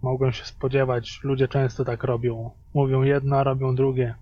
[0.02, 2.50] Mogłem się spodziewać, ludzie często tak robią.
[2.74, 4.14] Mówią jedno, a robią drugie.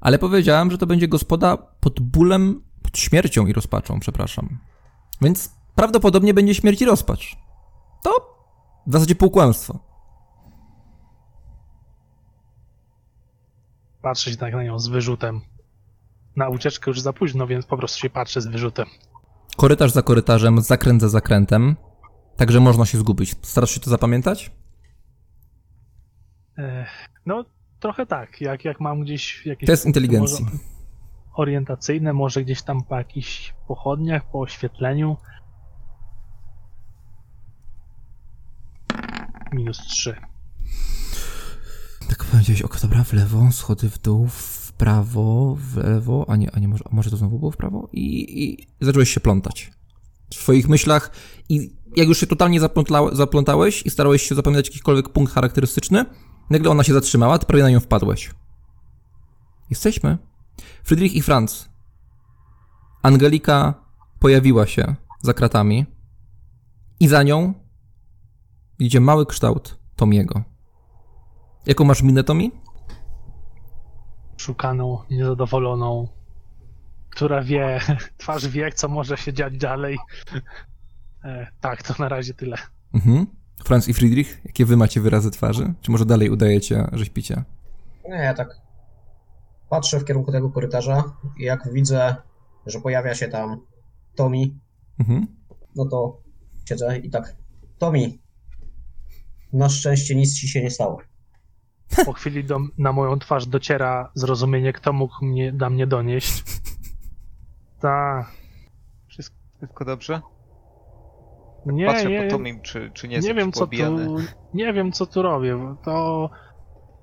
[0.00, 4.58] Ale powiedziałem, że to będzie gospoda pod bólem, pod śmiercią i rozpaczą, przepraszam.
[5.20, 7.36] Więc prawdopodobnie będzie śmierć i rozpacz.
[8.02, 8.10] To
[8.86, 9.78] w zasadzie półkłamstwo.
[14.02, 15.49] Patrzę się tak na nią z wyrzutem.
[16.40, 18.86] Na ucieczkę już za późno, więc po prostu się patrzę z wyrzutem.
[19.56, 21.76] Korytarz za korytarzem, zakręt za zakrętem.
[22.36, 23.34] Także można się zgubić.
[23.42, 24.50] Starasz się to zapamiętać?
[26.58, 27.44] Ech, no,
[27.80, 28.40] trochę tak.
[28.40, 29.66] Jak, jak mam gdzieś jakieś.
[29.66, 30.44] Test inteligencji.
[30.44, 30.56] może
[31.34, 35.16] Orientacyjne, może gdzieś tam po jakichś pochodniach, po oświetleniu.
[39.52, 40.16] Minus 3.
[42.08, 46.50] Tak powiedziałeś, ok, dobra, w lewo, schody w dół, w prawo, w lewo, a nie,
[46.54, 47.88] a nie może, może to znowu było w prawo?
[47.92, 49.72] I, i zacząłeś się plątać.
[50.30, 51.10] W swoich myślach
[51.48, 52.60] i jak już się totalnie
[53.12, 56.04] zaplątałeś i starałeś się zapamiętać jakikolwiek punkt charakterystyczny,
[56.50, 58.30] nagle ona się zatrzymała, ty prawie na nią wpadłeś.
[59.70, 60.18] Jesteśmy.
[60.84, 61.68] Friedrich i Franz.
[63.02, 63.74] Angelika
[64.18, 65.86] pojawiła się za kratami
[67.00, 67.54] I za nią
[68.78, 70.42] idzie mały kształt Tomiego.
[71.66, 72.50] Jaką masz minę, Tomi?
[74.40, 76.08] Szukaną, niezadowoloną,
[77.10, 77.80] która wie,
[78.18, 79.98] twarz wie, co może się dziać dalej.
[81.24, 82.56] E, tak, to na razie tyle.
[82.94, 83.26] Mhm.
[83.64, 85.74] Franz i Friedrich, jakie wy macie wyrazy twarzy?
[85.80, 87.44] Czy może dalej udajecie, że śpicie?
[88.08, 88.48] Nie, ja tak
[89.70, 91.04] patrzę w kierunku tego korytarza
[91.38, 92.16] i jak widzę,
[92.66, 93.60] że pojawia się tam
[94.14, 94.38] Tommy,
[94.98, 95.26] Mhm.
[95.76, 96.20] no to
[96.68, 97.36] siedzę i tak,
[97.78, 98.12] Tommy,
[99.52, 100.98] na szczęście nic ci się nie stało.
[102.06, 106.44] Po chwili do, na moją twarz dociera zrozumienie, kto mógł mnie, da mnie donieść.
[107.80, 108.26] Ta,
[109.08, 110.20] Wszystko, dobrze?
[111.66, 113.76] nie, Patrzę nie, po Tomim, czy, czy nie jest nie wiem co tu,
[114.54, 115.76] nie wiem co tu robię.
[115.84, 116.30] To,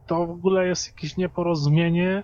[0.08, 2.24] to w ogóle jest jakieś nieporozumienie.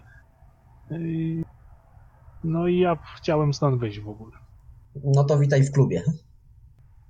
[2.44, 4.38] No i ja chciałem stąd wyjść w ogóle.
[5.04, 6.04] No to witaj w klubie.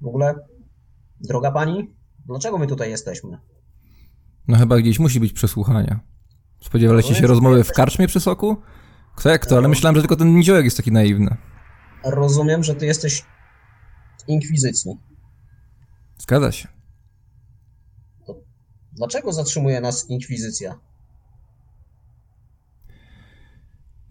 [0.01, 0.35] W ogóle,
[1.21, 1.93] droga pani,
[2.25, 3.39] dlaczego my tutaj jesteśmy?
[4.47, 5.99] No chyba gdzieś musi być przesłuchania.
[6.61, 8.57] Spodziewaliście No się jest- rozmowy w karczmie przy soku?
[9.15, 11.37] Kto jak to, ale myślałem, że tylko ten niziołek jest taki naiwny.
[12.03, 13.25] Rozumiem, że ty jesteś
[14.27, 14.91] inkwizycji.
[16.17, 16.67] Zgadza się.
[18.93, 20.79] Dlaczego zatrzymuje nas inkwizycja?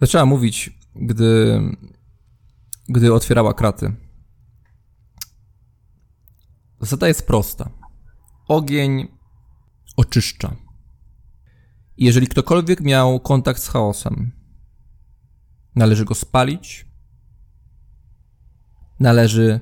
[0.01, 1.61] Zaczęła mówić, gdy,
[2.89, 3.93] gdy otwierała kraty.
[6.81, 7.71] Zasada jest prosta.
[8.49, 9.09] Ogień
[10.03, 10.57] oczyszcza.
[11.97, 14.33] Jeżeli ktokolwiek miał kontakt z chaosem,
[15.75, 16.87] należy go spalić.
[19.01, 19.61] Należy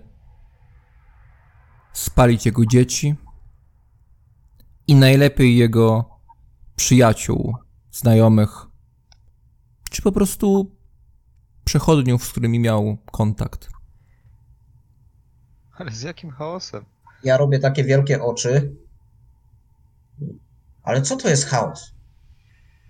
[1.92, 3.14] spalić jego dzieci
[4.87, 6.11] i najlepiej jego
[6.76, 7.57] przyjaciół,
[7.90, 8.66] znajomych,
[9.90, 10.76] czy po prostu
[11.64, 13.70] przechodniów, z którymi miał kontakt.
[15.76, 16.85] Ale z jakim chaosem?
[17.24, 18.76] Ja robię takie wielkie oczy.
[20.90, 21.94] Ale co to jest chaos?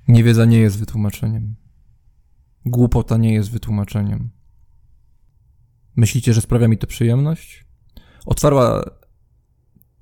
[0.08, 1.56] Niewiedza nie jest wytłumaczeniem.
[2.66, 4.30] Głupota nie jest wytłumaczeniem.
[5.96, 7.64] Myślicie, że sprawia mi to przyjemność?
[8.26, 8.82] Otwarła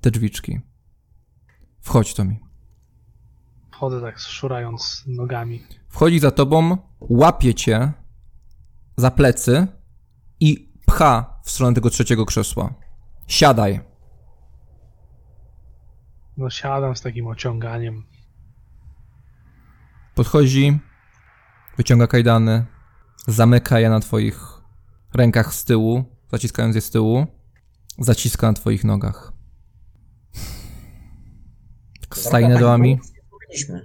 [0.01, 0.59] te drzwiczki.
[1.79, 2.39] Wchodź, Tomi.
[3.71, 5.63] Wchodzę tak szurając nogami.
[5.87, 7.91] Wchodzi za tobą, łapie cię
[8.97, 9.67] za plecy
[10.39, 12.73] i pcha w stronę tego trzeciego krzesła.
[13.27, 13.88] Siadaj.
[16.39, 18.03] No siadam z takim ociąganiem.
[20.15, 20.79] Podchodzi,
[21.77, 22.65] wyciąga kajdany,
[23.27, 24.61] zamyka je na twoich
[25.13, 27.27] rękach z tyłu, zaciskając je z tyłu,
[27.97, 29.33] zaciska na twoich nogach.
[32.13, 32.61] Staje nad
[33.29, 33.81] powiedzieliśmy.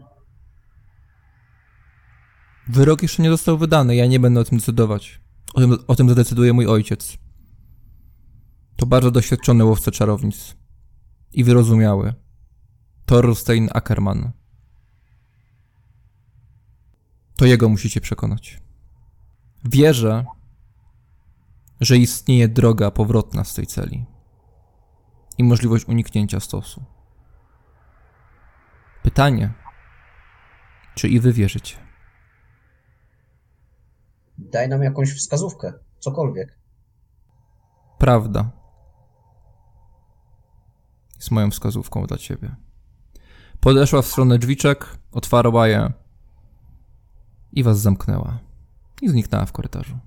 [2.68, 5.20] Wyrok jeszcze nie został wydany, ja nie będę o tym decydować.
[5.54, 7.18] O tym, o tym zadecyduje mój ojciec.
[8.76, 10.56] To bardzo doświadczony łowca czarownic.
[11.32, 12.23] I wyrozumiały.
[13.06, 14.32] Thorstein Ackerman.
[17.36, 18.60] To jego musicie przekonać.
[19.64, 20.24] Wierzę,
[21.80, 24.04] że istnieje droga powrotna z tej celi.
[25.38, 26.84] I możliwość uniknięcia stosu.
[29.02, 29.52] Pytanie,
[30.94, 31.76] czy i wy wierzycie?
[34.38, 36.58] Daj nam jakąś wskazówkę, cokolwiek.
[37.98, 38.50] Prawda.
[41.16, 42.56] Jest moją wskazówką dla ciebie.
[43.64, 45.92] Podeszła w stronę drzwiczek, otwarła je
[47.52, 48.38] i was zamknęła.
[49.02, 49.98] I zniknęła w korytarzu.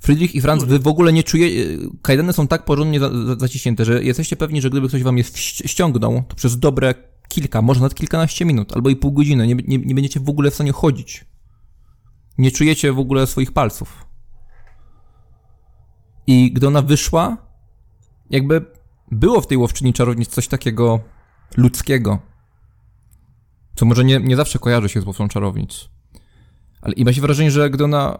[0.00, 1.78] Friedrich i Franz, wy w ogóle nie czujecie.
[2.02, 5.24] Kajdany są tak porządnie za, za, zaciśnięte, że jesteście pewni, że gdyby ktoś wam je
[5.44, 6.94] ściągnął, to przez dobre
[7.28, 10.50] kilka, może nawet kilkanaście minut, albo i pół godziny, nie, nie, nie będziecie w ogóle
[10.50, 11.24] w stanie chodzić.
[12.38, 14.06] Nie czujecie w ogóle swoich palców.
[16.26, 17.36] I gdy ona wyszła,
[18.30, 18.75] jakby
[19.10, 21.00] było w tej łowczyni czarownic coś takiego
[21.56, 22.18] ludzkiego.
[23.74, 25.88] Co może nie, nie zawsze kojarzy się z łowcą czarownic.
[26.80, 28.18] Ale i ma się wrażenie, że gdy ona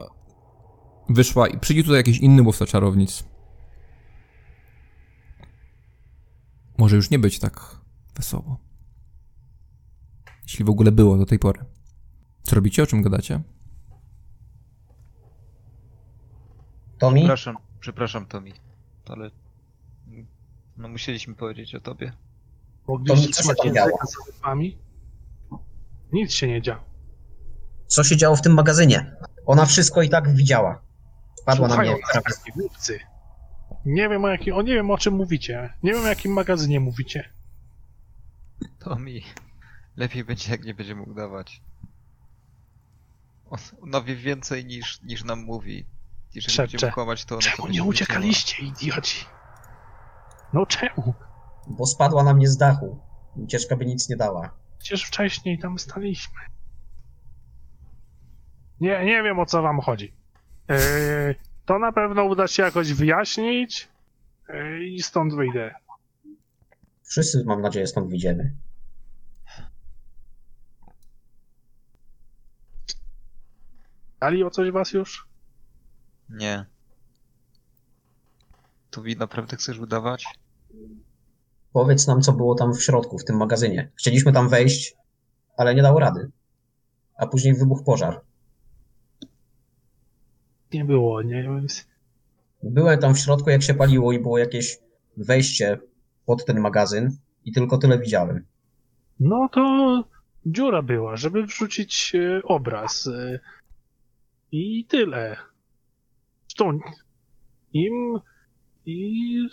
[1.09, 3.25] wyszła i przyjdzie tutaj jakiś inny łowca czarownic,
[6.79, 7.77] może już nie być tak
[8.17, 8.61] wesoło.
[10.43, 11.65] Jeśli w ogóle było do tej pory.
[12.43, 12.83] Co robicie?
[12.83, 13.43] O czym gadacie?
[16.99, 18.53] Tommy, Przepraszam, przepraszam Tomi,
[19.07, 19.31] ale
[20.77, 22.13] no musieliśmy powiedzieć o tobie.
[22.89, 23.99] Mogliście To się trzymać tam języka działo?
[24.07, 24.79] za zębami?
[26.13, 26.85] Nic się nie działo.
[27.87, 29.17] co się działo w tym magazynie?
[29.47, 30.83] Ona wszystko i tak widziała.
[31.45, 32.03] Padła na Słuchają mnie.
[32.27, 33.01] nas głupcy.
[33.85, 35.75] Nie wiem o jakim, o nie wiem o czym mówicie.
[35.83, 37.33] Nie wiem o jakim magazynie mówicie.
[38.79, 39.23] Tomi,
[39.97, 41.61] lepiej będzie jak nie będzie mógł dawać.
[43.51, 45.87] On, ona wie więcej niż, niż nam mówi.
[46.35, 46.73] jeżeli Szepcze.
[46.73, 47.35] będziemy kłamać, to...
[47.35, 49.25] no to Czemu będzie nie uciekaliście, idioci?
[50.53, 51.15] No czemu?
[51.67, 52.99] Bo spadła na mnie z dachu.
[53.37, 54.51] Ucieczka by nic nie dała.
[54.79, 56.41] Przecież wcześniej tam staliśmy.
[58.81, 60.15] Nie, nie wiem o co wam chodzi.
[60.69, 61.35] Yy,
[61.65, 63.89] to na pewno uda się jakoś wyjaśnić
[64.49, 65.75] yy, i stąd wyjdę.
[67.03, 68.53] Wszyscy, mam nadzieję, stąd wyjdziemy.
[74.21, 75.29] Ali o coś was już?
[76.29, 76.67] Nie.
[78.97, 80.25] To wi naprawdę chcesz udawać?
[81.73, 83.91] Powiedz nam, co było tam w środku, w tym magazynie.
[83.97, 84.97] Chcieliśmy tam wejść,
[85.57, 86.31] ale nie dało rady.
[87.17, 88.21] A później wybuchł pożar.
[90.73, 91.51] Nie było, nie
[92.63, 94.79] Byłem tam w środku, jak się paliło i było jakieś
[95.17, 95.79] wejście
[96.27, 98.47] pod ten magazyn i tylko tyle widziałem.
[99.21, 100.05] No to
[100.47, 103.07] dziura była, żeby wrzucić e, obraz.
[103.07, 103.41] e,
[104.53, 105.37] I tyle.
[106.49, 106.79] Zresztą
[107.73, 108.21] im
[108.87, 109.49] i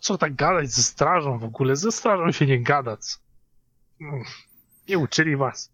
[0.00, 1.76] co tak gadać ze strażą w ogóle?
[1.76, 3.00] Ze strażą się nie gadać.
[4.00, 4.24] Mm,
[4.88, 5.72] Nie uczyli was.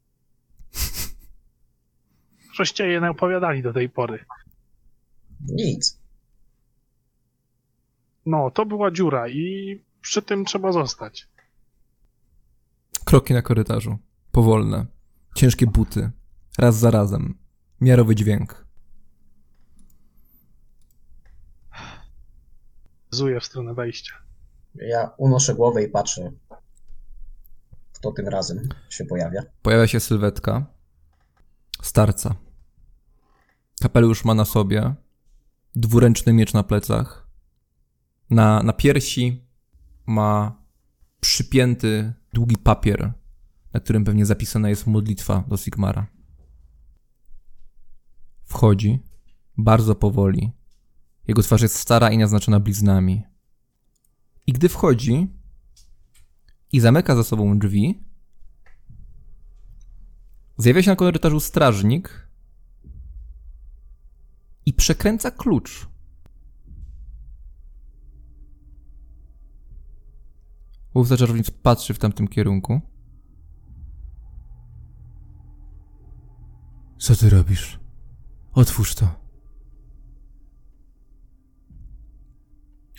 [2.54, 4.24] Żeście je nie opowiadali do tej pory.
[5.40, 5.98] Nic.
[8.26, 11.28] No, to była dziura i przy tym trzeba zostać.
[13.04, 13.98] Kroki na korytarzu.
[14.32, 14.86] Powolne.
[15.36, 16.10] Ciężkie buty.
[16.58, 17.38] Raz za razem.
[17.80, 18.66] Miarowy dźwięk.
[23.10, 24.12] Zuję w stronę wejścia.
[24.74, 26.32] Ja unoszę głowę i patrzę,
[27.92, 29.42] kto tym razem się pojawia.
[29.62, 30.66] Pojawia się sylwetka.
[31.82, 32.34] Starca.
[33.82, 34.94] Kapelusz ma na sobie.
[35.74, 37.28] Dwuręczny miecz na plecach.
[38.30, 39.46] Na, na piersi
[40.06, 40.62] ma
[41.20, 43.12] przypięty długi papier,
[43.72, 46.06] na którym pewnie zapisana jest modlitwa do Sigmara.
[48.44, 49.02] Wchodzi.
[49.56, 50.52] Bardzo powoli.
[51.28, 53.22] Jego twarz jest stara i naznaczona bliznami.
[54.46, 55.28] I gdy wchodzi
[56.72, 58.10] i zamyka za sobą drzwi,
[60.60, 62.28] Zjawia się na korytarzu strażnik
[64.66, 65.88] i przekręca klucz.
[70.94, 72.80] Łowca czarownic patrzy w tamtym kierunku.
[76.98, 77.80] Co ty robisz?
[78.52, 79.19] Otwórz to.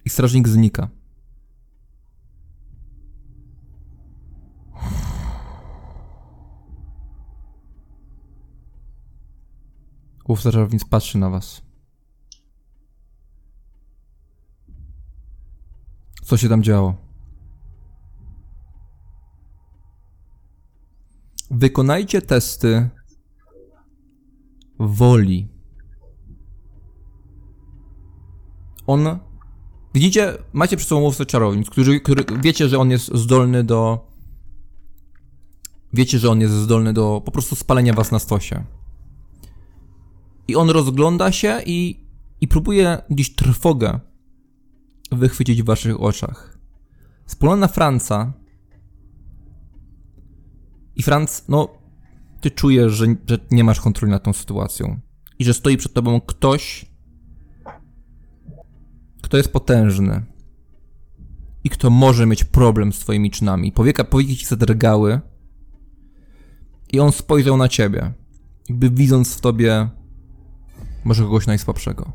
[0.06, 0.90] I strażnik znika.
[10.28, 11.62] Łowca czarownic patrzy na was.
[16.24, 16.96] Co się tam działo?
[21.52, 22.90] Wykonajcie testy
[24.80, 25.48] woli.
[28.88, 29.31] On.
[29.94, 34.12] Widzicie, macie przed sobą łowcę czarownic, który, który wiecie, że on jest zdolny do.
[35.94, 38.64] Wiecie, że on jest zdolny do po prostu spalenia was na stosie.
[40.48, 42.06] I on rozgląda się i,
[42.42, 44.00] i próbuje gdzieś trwogę
[45.12, 46.58] wychwycić w waszych oczach.
[47.26, 48.34] Spogląda na Franca.
[50.96, 51.70] I Franc, no,
[52.42, 55.00] ty czujesz, że, że nie masz kontroli nad tą sytuacją.
[55.40, 56.91] I że stoi przed tobą ktoś,
[59.32, 60.26] kto jest potężny.
[61.64, 63.72] I kto może mieć problem z twoimi czynami.
[63.72, 65.20] Powieka, powieki ci zadrgały.
[66.94, 68.14] I on spojrzał na ciebie.
[68.70, 69.90] Jakby widząc w tobie
[71.04, 72.12] może kogoś najsłabszego.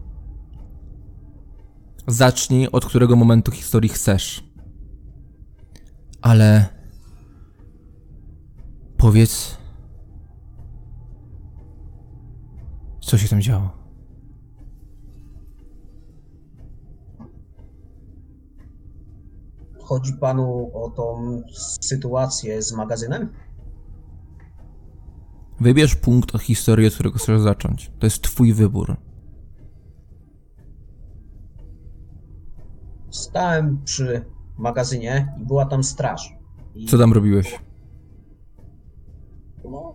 [2.06, 4.44] Zacznij od którego momentu historii chcesz.
[6.22, 6.66] Ale.
[8.96, 9.58] Powiedz.
[13.00, 13.75] Co się tam działo?
[19.86, 21.42] Chodzi panu o tą
[21.80, 23.28] sytuację z magazynem?
[25.60, 27.92] Wybierz punkt od historii, od którego chcesz zacząć.
[27.98, 28.96] To jest twój wybór.
[33.10, 34.24] Stałem przy
[34.58, 36.34] magazynie i była tam straż.
[36.74, 37.60] I Co tam robiłeś?
[39.64, 39.94] no,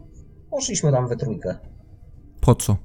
[0.50, 1.58] poszliśmy tam we trójkę.
[2.42, 2.78] Po co?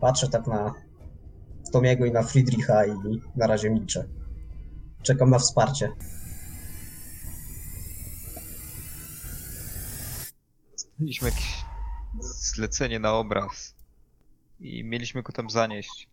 [0.00, 0.74] Patrzę tak na
[1.70, 2.90] Tomiego i na Friedricha i
[3.36, 4.08] na razie milczę.
[5.02, 5.92] Czekam na wsparcie.
[10.98, 11.64] Mieliśmy jakieś
[12.20, 13.74] zlecenie na obraz.
[14.60, 16.08] I mieliśmy go tam zanieść.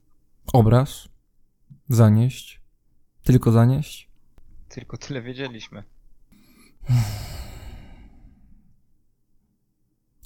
[0.53, 1.07] Obraz?
[1.89, 2.61] Zanieść?
[3.23, 4.09] Tylko zanieść?
[4.69, 5.83] Tylko tyle wiedzieliśmy.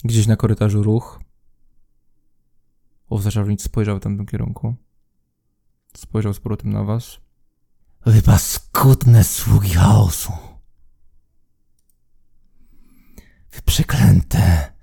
[0.03, 1.19] Gdzieś na korytarzu ruch.
[3.09, 4.75] Owca czarownic spojrzał w tamtym kierunku.
[5.97, 7.17] Spojrzał z powrotem na was.
[8.05, 10.33] Wy paskudne sługi chaosu.
[13.51, 14.73] Wy przeklęte,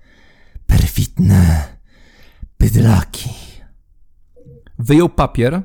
[0.67, 1.69] perfidne
[2.59, 3.31] bydlaki.
[4.79, 5.63] Wyjął papier.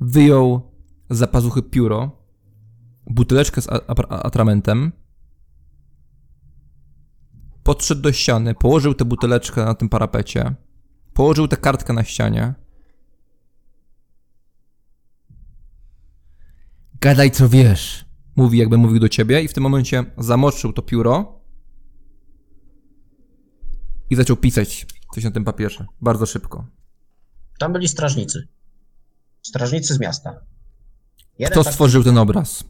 [0.00, 0.72] Wyjął
[1.10, 2.24] zapazuchy pióro,
[3.06, 3.68] buteleczkę z
[4.08, 4.92] atramentem.
[7.64, 10.54] Podszedł do ściany, położył tę buteleczkę na tym parapecie.
[11.14, 12.54] Położył tę kartkę na ścianie.
[17.00, 18.04] Gadaj co wiesz.
[18.36, 21.40] Mówi, jakby mówił do ciebie, i w tym momencie zamoczył to pióro
[24.10, 25.86] i zaczął pisać coś na tym papierze.
[26.00, 26.66] Bardzo szybko.
[27.58, 28.48] Tam byli strażnicy.
[29.42, 30.40] Strażnicy z miasta.
[31.38, 32.64] Jeden Kto stworzył ten obraz?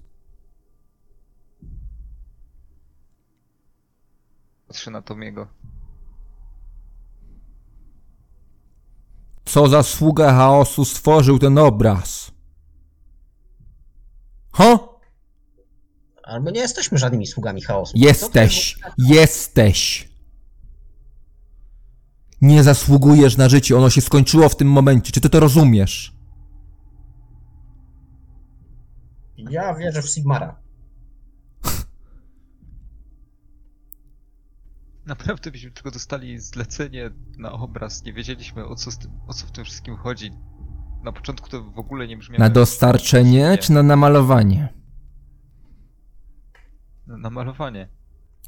[4.75, 5.47] Patrzę na Tomiego.
[9.45, 12.33] Co za sługa chaosu stworzył ten obraz?
[14.53, 15.01] Ho?
[16.23, 17.93] Ale my nie jesteśmy żadnymi sługami chaosu.
[17.97, 18.79] Jesteś.
[18.99, 20.09] Jesteś.
[22.41, 25.13] Nie zasługujesz na życie, ono się skończyło w tym momencie.
[25.13, 26.15] Czy ty to rozumiesz?
[29.37, 30.64] Ja wierzę w Sigmara.
[35.07, 38.05] Naprawdę byśmy tylko dostali zlecenie na obraz.
[38.05, 40.31] Nie wiedzieliśmy o co, z tym, o co w tym wszystkim chodzi.
[41.03, 42.39] Na początku to w ogóle nie brzmiało.
[42.39, 43.59] Na dostarczenie Nie.
[43.59, 44.69] czy na namalowanie?
[47.07, 47.89] Na, na malowanie.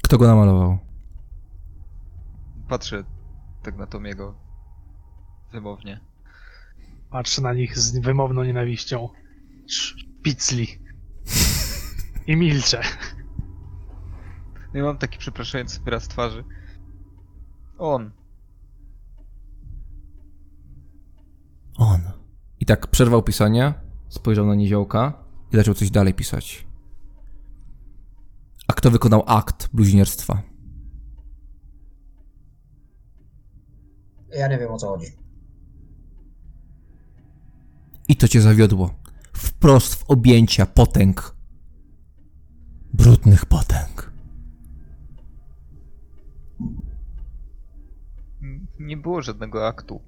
[0.03, 0.77] Kto go namalował?
[2.69, 3.03] Patrzę
[3.63, 4.35] tak na Tomiego.
[5.51, 5.99] Wymownie.
[7.09, 9.09] Patrzę na nich z wymowną nienawiścią.
[9.67, 10.67] Szpicli.
[12.27, 12.81] I milczę.
[14.77, 16.43] Ja mam taki przepraszający wyraz twarzy.
[17.77, 18.11] On.
[21.77, 22.01] On.
[22.59, 23.73] I tak przerwał pisanie,
[24.09, 25.23] spojrzał na niziołka
[25.53, 26.67] i zaczął coś dalej pisać.
[28.67, 30.41] A kto wykonał akt bluźnierstwa?
[34.33, 35.11] Ja nie wiem o co chodzi.
[38.07, 38.93] I to cię zawiodło.
[39.33, 41.35] Wprost w objęcia potęg.
[42.93, 44.11] Brudnych potęg.
[48.41, 50.01] N- Nie było żadnego aktu.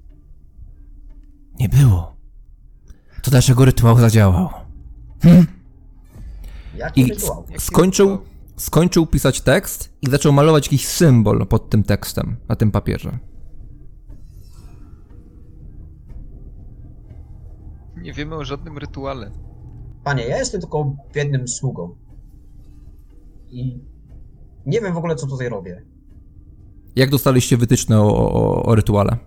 [1.59, 2.15] Nie było.
[3.23, 4.49] To dlaczego rytuał zadziałał?
[6.75, 7.45] Jaki I rytuał?
[7.49, 8.27] Jaki skończył, rytuał?
[8.57, 13.19] skończył pisać tekst i zaczął malować jakiś symbol pod tym tekstem, na tym papierze.
[17.97, 19.31] Nie wiemy o żadnym rytuale.
[20.03, 21.95] Panie, ja jestem tylko biednym sługą.
[23.49, 23.79] I
[24.65, 25.85] nie wiem w ogóle co tutaj robię.
[26.99, 29.17] Jak dostaliście wytyczne o, o, o rytuale?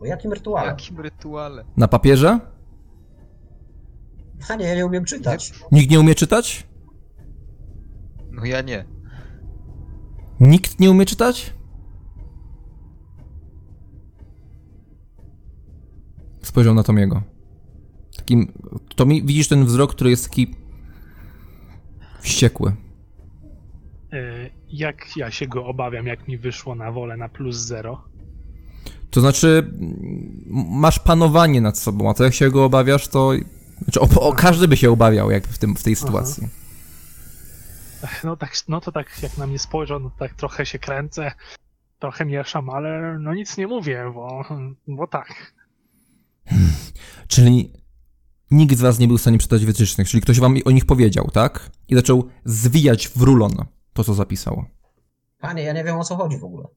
[0.00, 0.66] O jakim rytuale?
[0.68, 1.64] Jakim rytuale?
[1.76, 2.40] Na papierze?
[4.48, 5.52] Panie, ja nie umiem czytać.
[5.72, 6.66] Nikt nie umie czytać?
[8.30, 8.84] No ja nie.
[10.40, 11.54] Nikt nie umie czytać?
[16.42, 17.22] Spojrzał na Tomiego.
[18.16, 18.52] Takim.
[18.96, 20.54] Tomi, widzisz ten wzrok, który jest taki.
[22.20, 22.72] wściekły.
[24.70, 28.04] Jak ja się go obawiam, jak mi wyszło na wolę na plus zero.
[29.10, 29.72] To znaczy,
[30.70, 33.32] masz panowanie nad sobą, a to jak się go obawiasz, to.
[33.82, 36.48] Znaczy, o, o, każdy by się obawiał, jak w, tym, w tej sytuacji.
[38.24, 41.32] No, tak, no to tak jak na mnie spojrzał, no tak trochę się kręcę,
[41.98, 44.44] trochę mieszam, ale no nic nie mówię, bo,
[44.88, 45.52] bo tak.
[47.28, 47.72] Czyli
[48.50, 51.30] nikt z was nie był w stanie przeczytać wytycznych, czyli ktoś wam o nich powiedział,
[51.32, 51.70] tak?
[51.88, 53.64] I zaczął zwijać w rulon
[53.98, 54.64] to, co zapisał.
[55.38, 56.68] Panie, ja nie wiem o co chodzi w ogóle.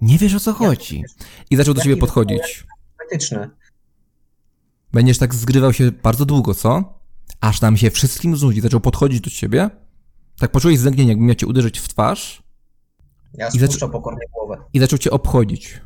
[0.00, 1.04] Nie wiesz o co chodzi.
[1.50, 2.66] I zaczął do ciebie podchodzić.
[2.98, 3.50] Wytyczne.
[4.92, 6.98] Będziesz tak zgrywał się bardzo długo, co?
[7.40, 8.60] Aż nam się wszystkim znudzi.
[8.60, 9.70] Zaczął podchodzić do ciebie.
[10.38, 12.42] Tak poczułeś zęgnienie, jakby miał cię uderzyć w twarz
[13.34, 14.64] Ja I spuszczę pokornie głowę.
[14.72, 15.80] i zaczął cię obchodzić.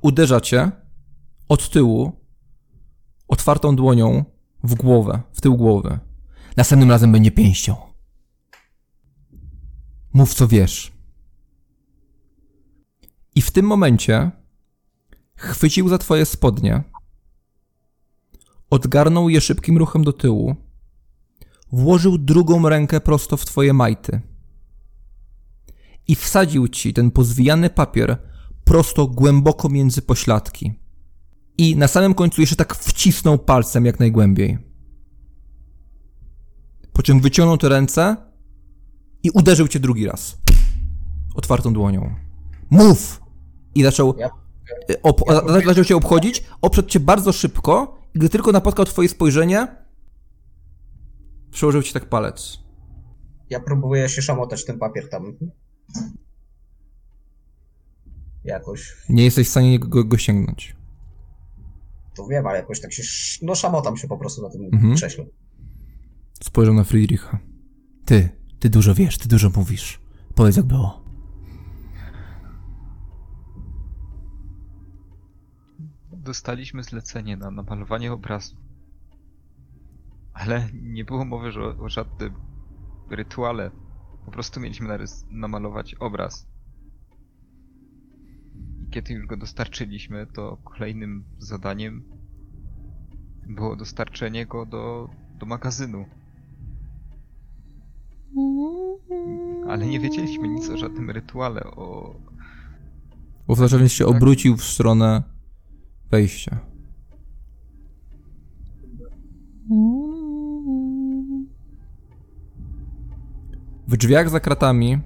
[0.00, 0.70] Uderza cię
[1.48, 2.12] od tyłu
[3.28, 4.24] otwartą dłonią
[4.64, 5.98] w głowę, w tył głowy.
[6.56, 7.76] Następnym razem będzie pięścią.
[10.12, 10.92] Mów co wiesz.
[13.34, 14.30] I w tym momencie
[15.36, 16.82] chwycił za twoje spodnie,
[18.70, 20.56] odgarnął je szybkim ruchem do tyłu,
[21.72, 24.20] włożył drugą rękę prosto w twoje majty
[26.08, 28.18] i wsadził ci ten pozwijany papier
[28.64, 30.72] prosto głęboko między pośladki.
[31.58, 34.58] I na samym końcu jeszcze tak wcisnął palcem jak najgłębiej.
[36.96, 38.16] Po czym wyciągnął te ręce
[39.22, 40.38] i uderzył cię drugi raz.
[41.34, 42.14] Otwartą dłonią.
[42.70, 43.20] Mów!
[43.74, 44.14] I zaczął.
[44.18, 44.30] Ja-
[44.90, 49.08] y, Op- a- zaczął cię obchodzić, oprzedł cię bardzo szybko i gdy tylko napotkał twoje
[49.08, 49.68] spojrzenie,
[51.50, 52.58] przełożył ci tak palec.
[53.50, 55.36] Ja próbuję się szamotać ten papier tam.
[58.44, 58.96] Jakoś.
[59.08, 60.76] Nie jesteś w stanie go, go sięgnąć.
[62.14, 63.02] To wiem, ale jakoś tak się.
[63.42, 64.94] No szamotam się po prostu na tym Mhm.
[64.94, 65.24] krześle.
[66.44, 67.38] Spojrzał na Friedricha.
[68.04, 68.28] Ty,
[68.58, 70.00] ty dużo wiesz, ty dużo mówisz.
[70.34, 71.04] Powiedz jak było.
[76.12, 78.56] Dostaliśmy zlecenie na namalowanie obrazu.
[80.32, 82.34] Ale nie było mowy że o, żadnym
[83.10, 83.70] rytuale.
[84.24, 86.46] Po prostu mieliśmy narys- namalować obraz.
[88.80, 92.04] I kiedy już go dostarczyliśmy, to kolejnym zadaniem
[93.46, 95.08] było dostarczenie go do,
[95.38, 96.06] do magazynu.
[99.68, 102.14] Ale nie wiedzieliśmy nic o żadnym rytuale, o,
[103.48, 105.22] Łowczaczowiec się obrócił w stronę
[106.10, 106.58] wejścia.
[113.88, 114.98] W drzwiach za kratami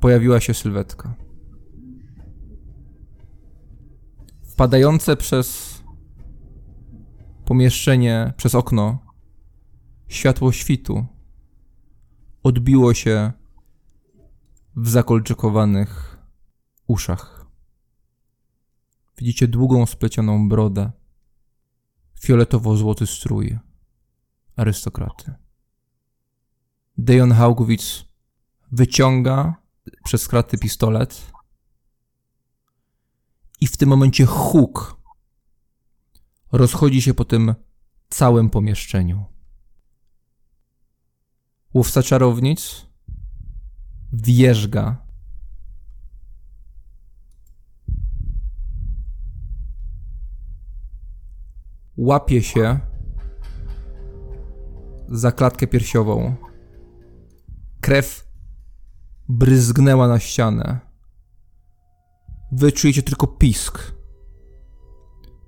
[0.00, 1.14] pojawiła się sylwetka.
[4.42, 5.78] Wpadające przez
[7.44, 9.03] pomieszczenie, przez okno,
[10.14, 11.06] światło świtu
[12.42, 13.32] odbiło się
[14.76, 16.18] w zakolczykowanych
[16.86, 17.46] uszach.
[19.18, 20.90] Widzicie długą, splecioną brodę,
[22.20, 23.58] fioletowo-złoty strój
[24.56, 25.34] arystokraty.
[26.98, 28.04] Dejon Haugwitz
[28.72, 29.54] wyciąga
[30.04, 31.32] przez kraty pistolet
[33.60, 34.96] i w tym momencie huk
[36.52, 37.54] rozchodzi się po tym
[38.08, 39.33] całym pomieszczeniu.
[41.74, 42.86] Łowca czarownic
[44.12, 45.04] wjeżdża
[51.96, 52.80] łapie się
[55.08, 56.34] za klatkę piersiową.
[57.80, 58.28] Krew
[59.28, 60.80] bryzgnęła na ścianę.
[62.52, 63.94] Wy czujecie tylko pisk.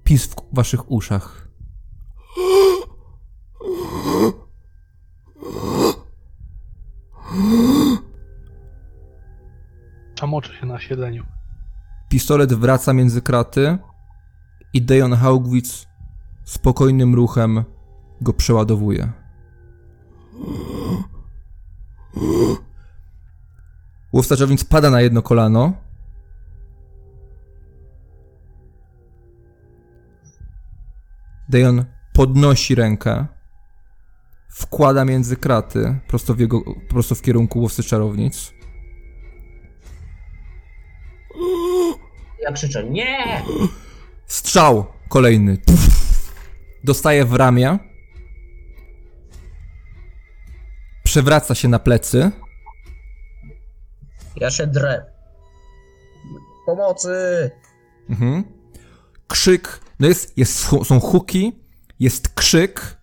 [0.05, 1.46] Pisk w waszych uszach.
[10.37, 11.25] Czamoczy się na siedzeniu.
[12.09, 13.79] Pistolet wraca między kraty
[14.73, 15.87] i Dejon Haugwitz
[16.45, 17.65] spokojnym ruchem
[18.21, 19.13] go przeładowuje.
[24.13, 24.37] Łowca
[24.69, 25.73] pada na jedno kolano.
[31.49, 33.27] Dejon podnosi rękę,
[34.49, 38.56] wkłada między kraty, prosto w, jego, prosto w kierunku łowcy czarownic.
[42.47, 43.43] Ja krzyczę, nie!
[44.27, 45.59] Strzał kolejny.
[46.85, 47.79] Dostaje w ramię.
[51.05, 52.31] Przewraca się na plecy.
[54.37, 55.05] Ja się drę.
[56.67, 57.51] Pomocy!
[58.11, 58.45] Mhm.
[59.29, 59.81] Krzyk.
[60.01, 61.53] No jest, jest, są huki.
[62.01, 62.97] Jest krzyk.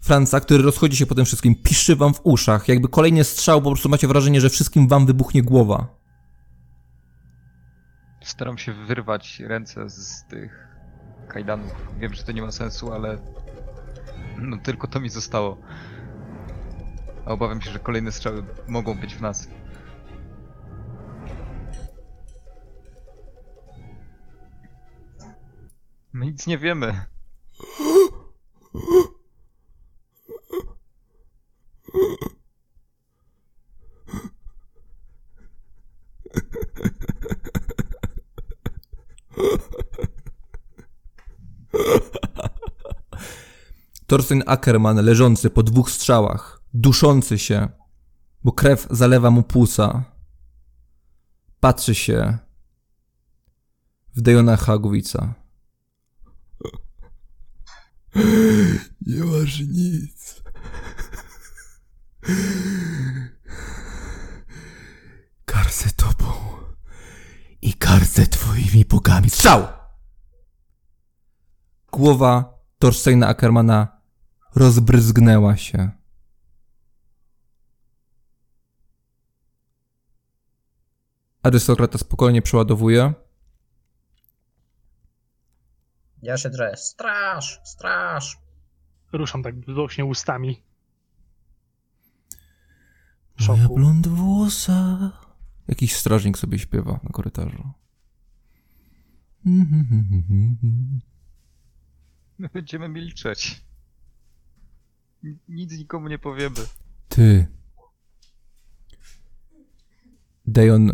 [0.00, 1.54] Franca, który rozchodzi się po tym wszystkim.
[1.54, 2.68] Piszczy wam w uszach.
[2.68, 6.01] Jakby kolejny strzał, po prostu macie wrażenie, że wszystkim wam wybuchnie głowa.
[8.22, 10.68] Staram się wyrwać ręce z tych
[11.28, 11.72] kajdanów.
[11.98, 13.18] Wiem, że to nie ma sensu, ale
[14.38, 15.58] no tylko to mi zostało.
[17.26, 19.48] A obawiam się, że kolejne strzały mogą być w nas.
[26.12, 27.04] My nic nie wiemy.
[44.06, 47.68] Thorstein Ackerman leżący po dwóch strzałach, duszący się,
[48.44, 50.04] bo krew zalewa mu płuca.
[51.60, 52.38] Patrzy się
[54.14, 55.34] w Dejona Hagwica.
[59.06, 60.42] Nie masz nic.
[65.44, 66.32] Karcę tobą
[67.62, 69.30] i karcę twoimi bogami.
[69.30, 69.81] Strzał!
[71.92, 74.00] Głowa Thorsteina Ackermana
[74.54, 75.90] rozbryzgnęła się.
[81.42, 83.12] Arystokrata spokojnie przeładowuje.
[86.22, 86.76] Ja się drę.
[86.76, 87.60] Straż!
[87.64, 88.38] Straż!
[89.12, 90.62] Ruszam tak właśnie ustami.
[93.48, 95.10] Moja blond włosa.
[95.68, 97.72] Jakiś strażnik sobie śpiewa na korytarzu.
[102.42, 103.64] My będziemy milczeć.
[105.48, 106.56] Nic nikomu nie powiemy.
[107.08, 107.46] Ty.
[110.46, 110.92] Dejon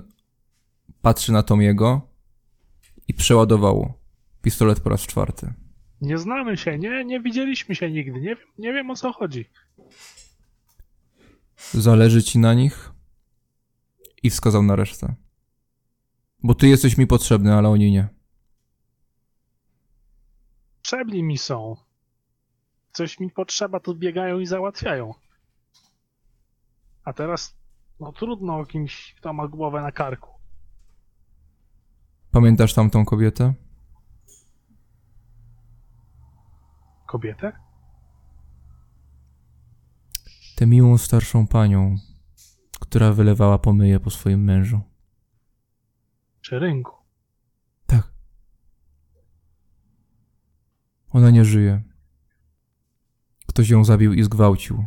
[1.02, 2.08] patrzy na Tomiego
[3.08, 3.92] i przeładował
[4.42, 5.54] pistolet po raz czwarty.
[6.00, 8.20] Nie znamy się, nie, nie widzieliśmy się nigdy.
[8.20, 9.44] Nie wiem, nie wiem o co chodzi.
[11.72, 12.92] Zależy ci na nich?
[14.22, 15.14] I wskazał na resztę.
[16.42, 18.17] Bo ty jesteś mi potrzebny, ale oni nie.
[20.88, 21.76] Potrzebni mi są.
[22.92, 25.14] Coś mi potrzeba, to biegają i załatwiają.
[27.04, 27.56] A teraz,
[28.00, 30.30] no trudno o kimś, kto ma głowę na karku.
[32.30, 33.54] Pamiętasz tamtą kobietę?
[37.06, 37.52] Kobietę?
[40.56, 41.96] Tę miłą starszą panią,
[42.80, 44.80] która wylewała pomyje po swoim mężu.
[46.40, 46.96] Czy rynku?
[47.86, 48.12] Tak.
[51.10, 51.82] Ona nie żyje.
[53.46, 54.86] Ktoś ją zabił i zgwałcił.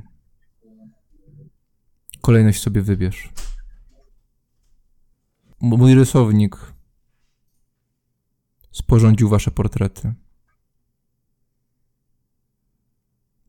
[2.21, 3.29] Kolejność sobie wybierz.
[5.61, 6.73] M- Mój rysownik
[8.71, 10.13] sporządził wasze portrety.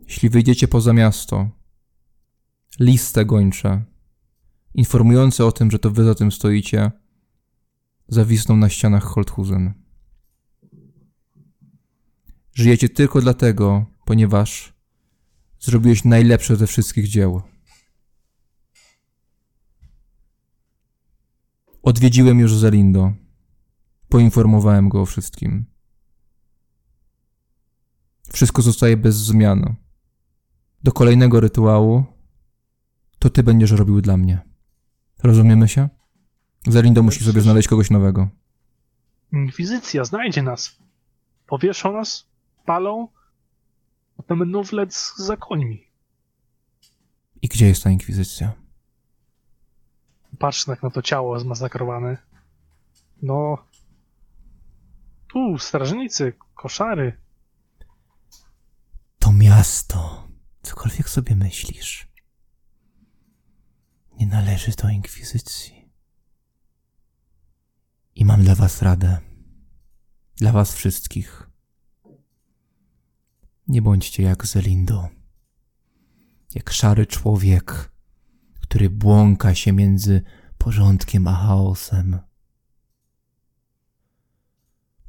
[0.01, 1.51] Jeśli wyjdziecie poza miasto,
[2.81, 3.85] listę gończe,
[4.75, 6.91] informujące o tym, że to wy za tym stoicie,
[8.09, 9.82] zawisną na ścianach Holthusen.
[12.55, 14.73] Żyjecie tylko dlatego, ponieważ
[15.61, 17.43] zrobiłeś najlepsze ze wszystkich dzieł.
[21.83, 23.13] Odwiedziłem już Zelindo.
[24.09, 25.65] Poinformowałem go o wszystkim.
[28.33, 29.77] Wszystko zostaje bez zmian.
[30.83, 32.05] Do kolejnego rytuału
[33.19, 34.41] to ty będziesz robił dla mnie.
[35.23, 35.89] Rozumiemy się?
[36.67, 38.29] Zelindo musi sobie znaleźć kogoś nowego.
[39.33, 40.79] Inkwizycja znajdzie nas.
[41.47, 42.32] Powieszą nas,
[42.63, 43.09] palą,
[44.17, 45.87] potem będą wlec za końmi.
[47.43, 48.53] I gdzie jest ta inkwizycja?
[50.39, 52.19] Patrz tak na to ciało zmasakrowane.
[53.23, 53.67] No.
[55.29, 57.21] Tu, strażnicy, koszary.
[59.19, 60.29] To miasto,
[60.63, 62.09] cokolwiek sobie myślisz,
[64.19, 65.91] nie należy do inkwizycji.
[68.15, 69.21] I mam dla was radę.
[70.37, 71.52] Dla was wszystkich.
[73.73, 75.09] Nie bądźcie jak Zelindo.
[76.55, 77.93] Jak szary człowiek,
[78.61, 80.23] który błąka się między
[80.59, 82.19] porządkiem a chaosem.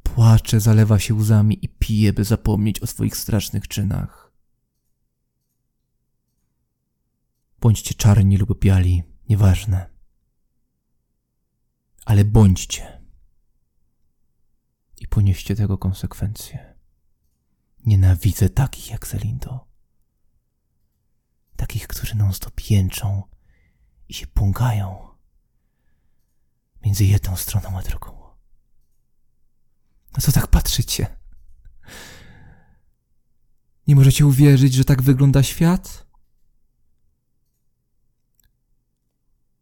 [0.02, 4.32] Płacze, zalewa się łzami i pije, by zapomnieć o swoich strasznych czynach.
[7.60, 9.90] Bądźcie czarni lub biali, nieważne.
[12.04, 13.02] Ale bądźcie.
[15.00, 16.73] I ponieście tego konsekwencje.
[17.86, 19.66] Nienawidzę takich jak Zelindo.
[21.56, 23.22] Takich, którzy non-stop jęczą
[24.08, 25.08] i się pungają
[26.84, 28.24] między jedną stroną a drugą.
[30.12, 31.16] No co tak patrzycie?
[33.86, 36.06] Nie możecie uwierzyć, że tak wygląda świat?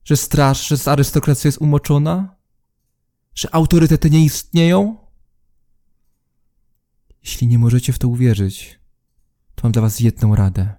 [0.05, 2.37] Że straż, że arystokracja jest umoczona?
[3.35, 5.02] Że autorytety nie istnieją?
[7.25, 8.81] Jeśli nie możecie w to uwierzyć,
[9.55, 10.75] to mam dla was jedną radę.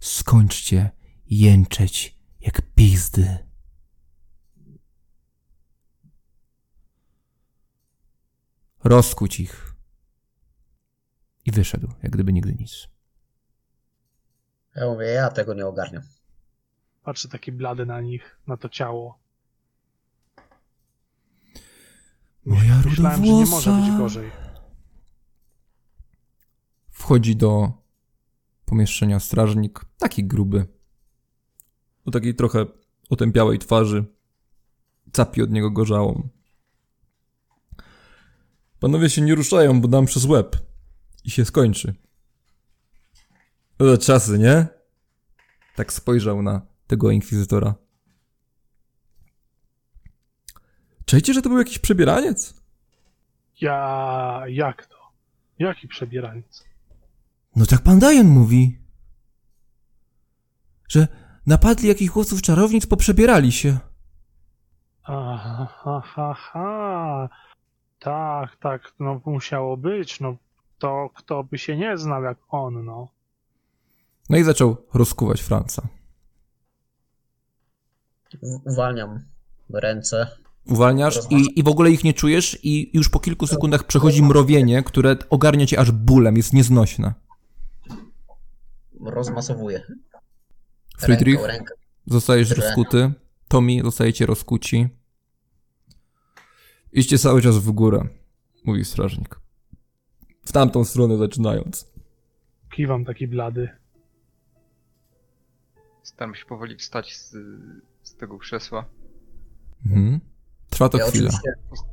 [0.00, 0.90] Skończcie
[1.26, 3.38] jęczeć jak pizdy.
[8.84, 9.74] Rozkuć ich.
[11.44, 12.88] I wyszedł, jak gdyby nigdy nic.
[14.76, 16.02] Ja mówię, ja tego nie ogarniam.
[17.02, 19.18] Patrzę taki blady na nich, na to ciało.
[22.44, 24.45] Moja Myślałem, że nie może być gorzej.
[26.96, 27.72] Wchodzi do
[28.64, 30.66] pomieszczenia strażnik, taki gruby.
[32.04, 32.66] O takiej trochę
[33.10, 34.04] otępiałej twarzy.
[35.12, 36.28] Capi od niego gorzałą.
[38.80, 40.56] Panowie się nie ruszają, bo dam przez łeb.
[41.24, 41.94] I się skończy.
[43.80, 44.66] Za czasy, nie?
[45.74, 47.74] Tak spojrzał na tego inkwizytora.
[51.04, 52.54] Czajcie, że to był jakiś przebieraniec?
[53.60, 54.42] Ja...
[54.48, 54.96] jak to?
[55.58, 56.64] Jaki przebieraniec?
[57.56, 58.78] No tak pan Dajon mówi.
[60.88, 61.08] Że
[61.46, 63.78] napadli jakichś chłopców czarownic, poprzebierali się.
[65.04, 67.28] Aha, ha, ha, ha.
[67.98, 70.36] Tak, tak, no musiało być, no
[70.78, 73.08] to kto by się nie znał jak on, no.
[74.30, 75.88] No i zaczął rozkuwać Franca.
[78.64, 79.24] Uwalniam
[79.70, 80.26] ręce.
[80.66, 84.82] Uwalniasz i, i w ogóle ich nie czujesz i już po kilku sekundach przechodzi mrowienie,
[84.82, 87.14] które ogarnia cię aż bólem, jest nieznośne.
[89.10, 89.82] Rozmasowuję.
[90.98, 91.74] Friedrich, Ręką, rękę.
[92.06, 92.64] zostajesz Drę.
[92.66, 93.12] rozkuty.
[93.48, 94.88] Tommy, zostajecie rozkuci.
[96.92, 98.08] Idźcie cały czas w górę,
[98.64, 99.40] mówi strażnik.
[100.44, 101.90] W tamtą stronę zaczynając.
[102.70, 103.68] Kiwam taki blady.
[106.02, 107.36] Staram się powoli wstać z,
[108.02, 108.84] z tego krzesła.
[109.86, 110.20] Mhm.
[110.70, 111.28] Trwa to Ja chwilę.
[111.28, 111.50] oczywiście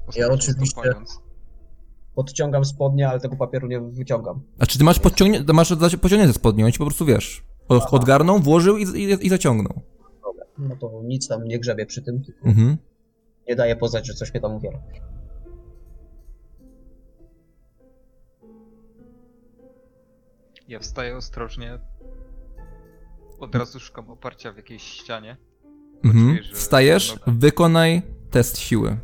[0.07, 1.19] ostrożnie oczywiście- stąpając.
[2.15, 4.41] Podciągam spodnie, ale tego papieru nie wyciągam.
[4.59, 7.43] A czy ty masz podciągnie, to masz pociągnięte spodnie, on ci po prostu wiesz.
[7.67, 9.81] Od, odgarnął, włożył i, i, i zaciągnął.
[10.57, 12.77] No to nic tam nie grzebie przy tym, tylko Mhm.
[13.49, 14.79] nie daje poznać, że coś mnie tam uwiera.
[20.67, 21.79] Ja wstaję ostrożnie.
[23.39, 25.37] Od razu szukam oparcia w jakiejś ścianie.
[26.03, 26.37] Mhm.
[26.37, 28.01] czuję, Wstajesz, noga- wykonaj
[28.31, 28.97] test siły.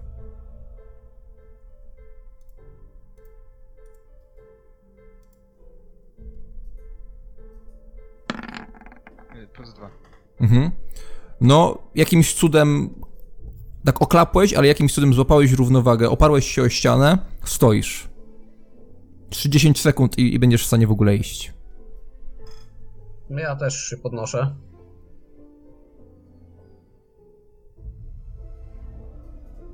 [10.41, 10.71] Mhm.
[11.41, 12.89] No, jakimś cudem
[13.85, 18.09] tak oklapłeś, ale jakimś cudem złapałeś równowagę, oparłeś się o ścianę, stoisz.
[19.29, 21.53] 30 sekund i, i będziesz w stanie w ogóle iść.
[23.29, 24.55] No ja też się podnoszę.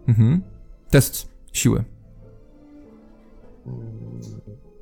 [0.08, 0.44] Mhm.
[0.90, 1.84] Test siły.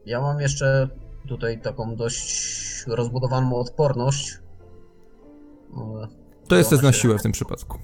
[0.05, 0.89] Ja mam jeszcze
[1.27, 4.42] tutaj taką dość rozbudowaną odporność.
[6.47, 7.79] To jest test na siłę w tym przypadku.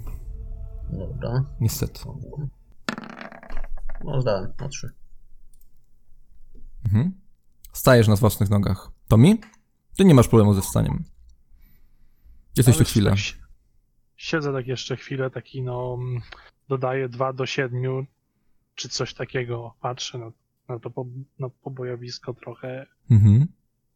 [0.89, 1.45] Dobra.
[1.61, 1.99] Niestety.
[4.03, 4.89] No zdałem na trzy.
[6.85, 7.11] Mhm.
[7.73, 8.91] Stajesz na własnych nogach.
[9.07, 9.39] Tomi?
[9.97, 11.03] Ty nie masz problemu ze wstaniem.
[12.57, 13.09] Jesteś tu Ale chwilę.
[13.09, 13.33] tak si-
[14.17, 16.21] Siedzę tak jeszcze chwilę, taki no, mm,
[16.69, 18.07] dodaję 2 do 7,
[18.75, 19.73] czy coś takiego.
[19.81, 20.31] Patrzę na,
[20.69, 21.05] na to po,
[21.39, 23.47] na pobojowisko trochę, Mhm.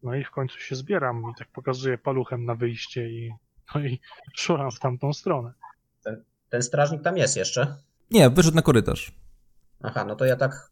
[0.03, 3.33] no i w końcu się zbieram i tak pokazuję paluchem na wyjście i,
[3.75, 3.99] no i
[4.35, 5.53] szuram w tamtą stronę.
[6.49, 7.75] Ten strażnik tam jest jeszcze.
[8.11, 9.11] Nie, wyszedł na korytarz.
[9.81, 10.71] Aha, no to ja tak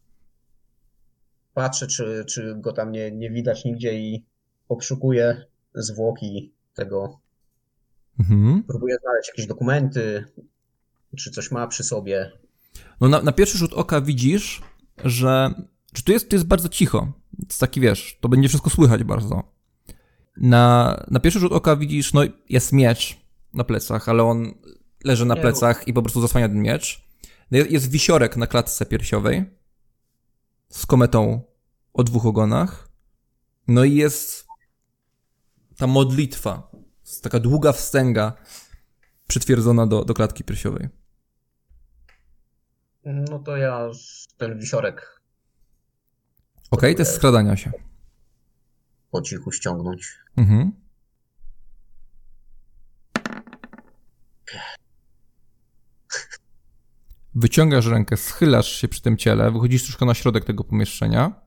[1.54, 4.24] patrzę, czy, czy go tam nie, nie widać nigdzie i
[4.68, 7.20] obszukuję zwłoki tego.
[8.20, 8.62] Mhm.
[8.68, 10.24] Próbuję znaleźć jakieś dokumenty,
[11.16, 12.32] czy coś ma przy sobie.
[13.00, 14.62] No na, na pierwszy rzut oka widzisz,
[15.04, 15.54] że,
[15.94, 17.12] że tu jest, tu jest bardzo cicho.
[17.48, 19.42] Jest taki, wiesz, to będzie wszystko słychać bardzo.
[20.36, 23.18] Na, na pierwszy rzut oka widzisz, no jest miecz
[23.54, 24.54] na plecach, ale on
[25.04, 27.02] leży na plecach i po prostu zasłania ten miecz.
[27.50, 29.44] No Jest, wisiorek na klatce piersiowej
[30.68, 31.42] z kometą
[31.92, 32.88] o dwóch ogonach.
[33.68, 34.46] No i jest
[35.76, 36.70] ta modlitwa,
[37.22, 38.32] taka długa wstęga
[39.28, 40.88] przytwierdzona do, do klatki piersiowej.
[43.04, 43.90] No to ja
[44.36, 45.22] ten wisiorek
[46.70, 47.72] Okej, to jest skradania się.
[49.12, 50.18] Po cichu ściągnąć.
[50.36, 50.72] Mhm.
[57.34, 61.40] Wyciągasz rękę, schylasz się przy tym ciele, wychodzisz troszkę na środek tego pomieszczenia.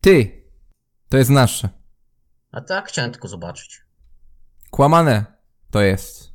[0.00, 0.42] Ty!
[1.08, 1.68] To jest nasze.
[2.52, 3.80] A tak, chciałem tylko zobaczyć.
[4.70, 5.24] Kłamane
[5.70, 6.32] to jest.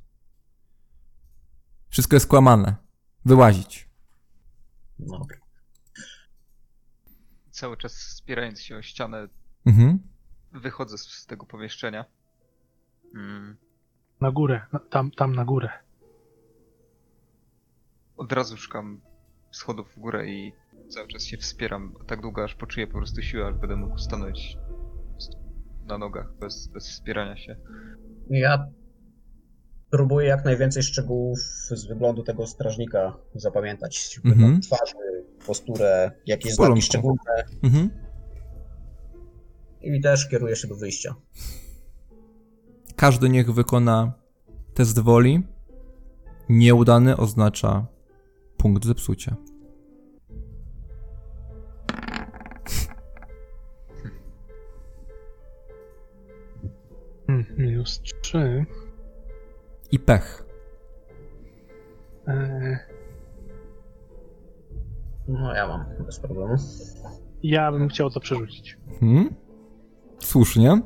[1.89, 2.76] Wszystko jest kłamane.
[3.26, 3.89] Wyłazić.
[4.99, 5.38] Dobra.
[7.51, 9.28] Cały czas spierając się o ścianę,
[9.66, 10.11] Mhm.
[10.54, 12.06] Wychodzę z, z tego pomieszczenia.
[13.16, 13.58] Mm.
[14.22, 15.70] Na górę, na, tam, tam na górę.
[18.18, 19.02] Od razu szukam
[19.52, 20.54] schodów w górę i
[20.89, 24.58] cały czas się wspieram tak długo, aż poczuję po prostu siłę, aż będę mógł stanąć
[25.86, 27.56] na nogach bez, bez wspierania się.
[28.30, 28.68] Ja
[29.89, 31.39] próbuję jak najwięcej szczegółów
[31.70, 34.18] z wyglądu tego strażnika zapamiętać.
[34.18, 34.36] Mhm.
[34.36, 34.93] Wygląd twarzy,
[35.45, 37.45] posturę, jakieś znaki szczególne.
[37.64, 37.89] Mhm.
[39.84, 41.15] I też kieruję się do wyjścia.
[42.95, 44.13] Każdy niech wykona
[44.73, 45.43] test woli.
[46.49, 47.86] Nieudany oznacza
[48.57, 49.36] punkt zepsucia.
[57.27, 58.65] Hmm, minus 3.
[59.91, 60.45] I pech.
[62.27, 62.77] Eee,
[65.27, 66.55] No ja mam, bez problemu.
[67.43, 68.77] ja bym chciał to przerzucić.
[68.99, 69.36] Hmm?
[70.22, 70.82] Słusznie.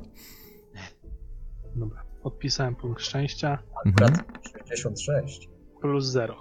[1.76, 2.04] Dobra.
[2.24, 3.64] Odpisałem punkt szczęścia.
[3.86, 4.14] Mhm.
[4.14, 4.26] Akurat
[4.70, 5.50] 66.
[5.82, 6.36] Plus 0.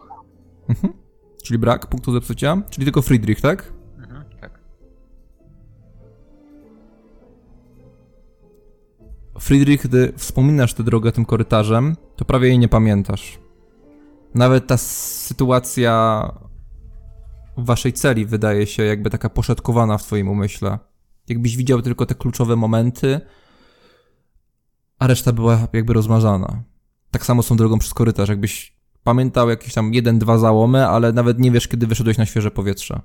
[0.69, 0.93] Mhm.
[1.45, 3.73] Czyli brak punktu zepsucia, czyli tylko Friedrich, tak?
[3.99, 4.61] Mhm, tak.
[9.41, 13.39] Friedrich, gdy wspominasz tę drogę tym korytarzem, to prawie jej nie pamiętasz.
[14.35, 16.23] Nawet ta sytuacja
[17.57, 20.79] w waszej celi wydaje się jakby taka poszatkowana w twoim umyśle.
[21.29, 23.21] Jakbyś widział tylko te kluczowe momenty,
[24.99, 26.63] a reszta była jakby rozmazana.
[27.11, 31.39] Tak samo tą drogą przez korytarz, jakbyś pamiętał jakieś tam jeden, dwa załomy, ale nawet
[31.39, 33.01] nie wiesz, kiedy wyszedłeś na świeże powietrze.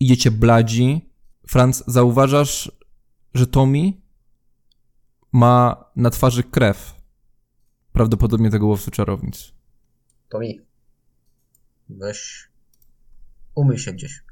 [0.00, 1.10] Idziecie bladzi.
[1.48, 2.72] Franz, zauważasz,
[3.34, 3.92] że Tommy
[5.32, 6.94] ma na twarzy krew.
[7.92, 9.52] Prawdopodobnie tego łowcy czarownic.
[10.28, 10.60] To mi.
[11.88, 12.50] Weź.
[13.54, 14.25] Umyj się gdzieś.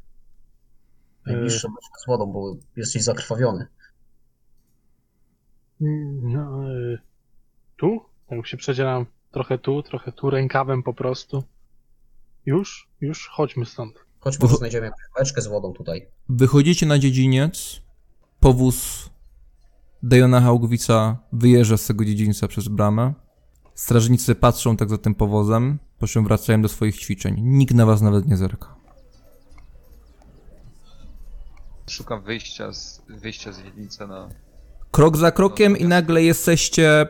[1.27, 2.01] Najbliższe yy.
[2.05, 3.67] z wodą, bo jesteś zakrwawiony.
[6.23, 6.99] No, y,
[7.77, 8.01] tu?
[8.29, 11.45] Tak się przedzieram trochę tu, trochę tu, rękawem po prostu.
[12.47, 12.89] Już?
[13.01, 13.29] Już?
[13.29, 13.95] Chodźmy stąd.
[14.21, 16.07] Chodź, może znajdziemy beczkę z wodą tutaj.
[16.29, 17.83] Wychodzicie na dziedziniec.
[18.41, 19.11] Powóz
[20.03, 23.15] Dejona Haugwica wyjeżdża z tego dziedzińca przez bramę.
[23.75, 27.41] Strażnicy patrzą tak za tym powozem, po czym wracają do swoich ćwiczeń.
[27.41, 28.75] Nikt na was nawet nie zerka.
[31.89, 34.29] Szukam wyjścia z, wyjścia z dzielnicy na...
[34.91, 37.07] Krok za krokiem i nagle jesteście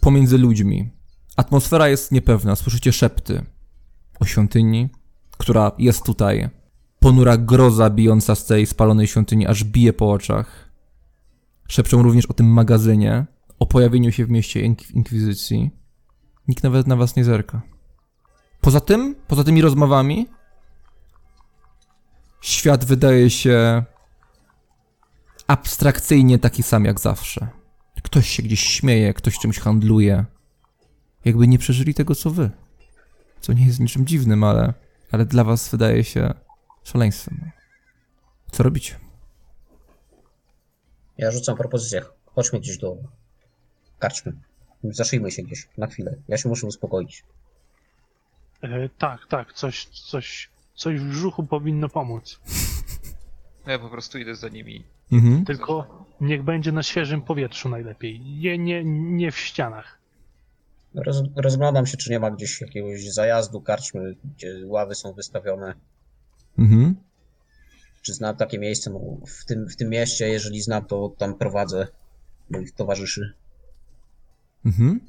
[0.00, 0.90] pomiędzy ludźmi.
[1.36, 3.44] Atmosfera jest niepewna, słyszycie szepty
[4.20, 4.88] o świątyni,
[5.38, 6.48] która jest tutaj.
[7.00, 10.70] Ponura groza bijąca z tej spalonej świątyni aż bije po oczach.
[11.68, 13.26] Szepczą również o tym magazynie,
[13.58, 15.70] o pojawieniu się w mieście ink Inkwizycji.
[16.48, 17.62] Nikt nawet na was nie zerka.
[18.60, 20.26] Poza tym, poza tymi rozmowami,
[22.40, 23.84] świat wydaje się
[25.46, 27.48] abstrakcyjnie taki sam jak zawsze.
[28.02, 30.24] Ktoś się gdzieś śmieje, ktoś czymś handluje.
[31.24, 32.50] Jakby nie przeżyli tego, co wy.
[33.40, 34.74] Co nie jest niczym dziwnym, ale,
[35.10, 36.34] ale dla was wydaje się
[36.84, 37.50] szaleństwem.
[38.52, 38.94] Co robicie?
[41.18, 42.02] Ja rzucam propozycję.
[42.26, 42.96] Chodźmy gdzieś do
[43.98, 44.32] karczmy.
[44.84, 46.14] Zaszyjmy się gdzieś na chwilę.
[46.28, 47.24] Ja się muszę uspokoić.
[48.62, 52.40] E, tak, tak, coś, coś, coś w brzuchu powinno pomóc.
[53.66, 54.84] No ja po prostu idę za nimi.
[55.12, 55.44] Mhm.
[55.44, 58.20] Tylko niech będzie na świeżym powietrzu najlepiej.
[58.20, 59.98] Nie, nie, nie w ścianach.
[60.94, 65.74] Roz, rozglądam się, czy nie ma gdzieś jakiegoś zajazdu karczmy, gdzie ławy są wystawione.
[66.58, 66.96] Mhm.
[68.02, 70.28] Czy znam takie miejsce no, w, tym, w tym mieście?
[70.28, 71.86] Jeżeli znam, to tam prowadzę
[72.50, 73.32] moich towarzyszy.
[74.66, 75.00] Mhm.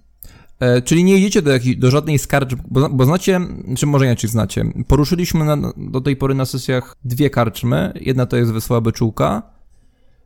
[0.60, 3.40] E, czyli nie idziecie do, do żadnej skarży, bo, bo znacie,
[3.78, 4.66] czy może nie, czy znacie.
[4.88, 7.94] Poruszyliśmy na, do tej pory na sesjach dwie karczmy.
[8.02, 9.42] Jedna to jest Wesoła Beczułka,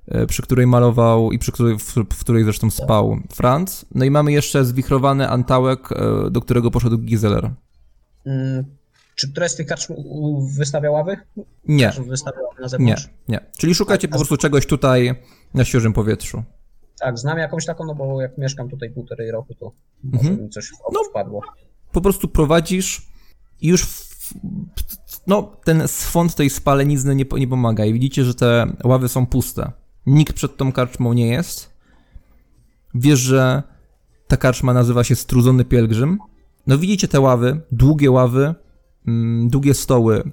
[0.08, 3.86] e, przy której malował i przy której, w, w której zresztą spał Franz.
[3.96, 7.52] No i mamy jeszcze zwichrowany Antałek, e, do którego poszedł Gizeler.
[8.26, 8.64] Mm,
[9.16, 9.94] czy któraś z tych karczm
[10.58, 11.18] wystawia ławy?
[11.68, 11.92] Nie.
[12.08, 13.10] Wystawia ławy na Nie, zewnątrz?
[13.28, 13.40] nie.
[13.58, 15.16] Czyli szukacie po prostu czegoś tutaj
[15.54, 16.44] na świeżym powietrzu.
[17.00, 19.72] Tak, znam jakąś taką, no bo jak mieszkam tutaj półtorej roku, to
[20.04, 20.44] może Mhm.
[20.44, 21.00] mi coś No.
[21.10, 21.42] wpadło.
[21.92, 23.02] po prostu prowadzisz
[23.62, 24.34] i już w,
[25.28, 29.72] no, ten swąd tej spalenizny nie, nie pomaga i widzicie, że te ławy są puste.
[30.06, 31.70] Nikt przed tą karczmą nie jest.
[32.96, 33.64] Wiesz, że
[34.28, 36.20] ta karczma nazywa się Strudzony Pielgrzym.
[36.68, 38.56] No widzicie te ławy, długie ławy,
[39.08, 40.24] mm, długie stoły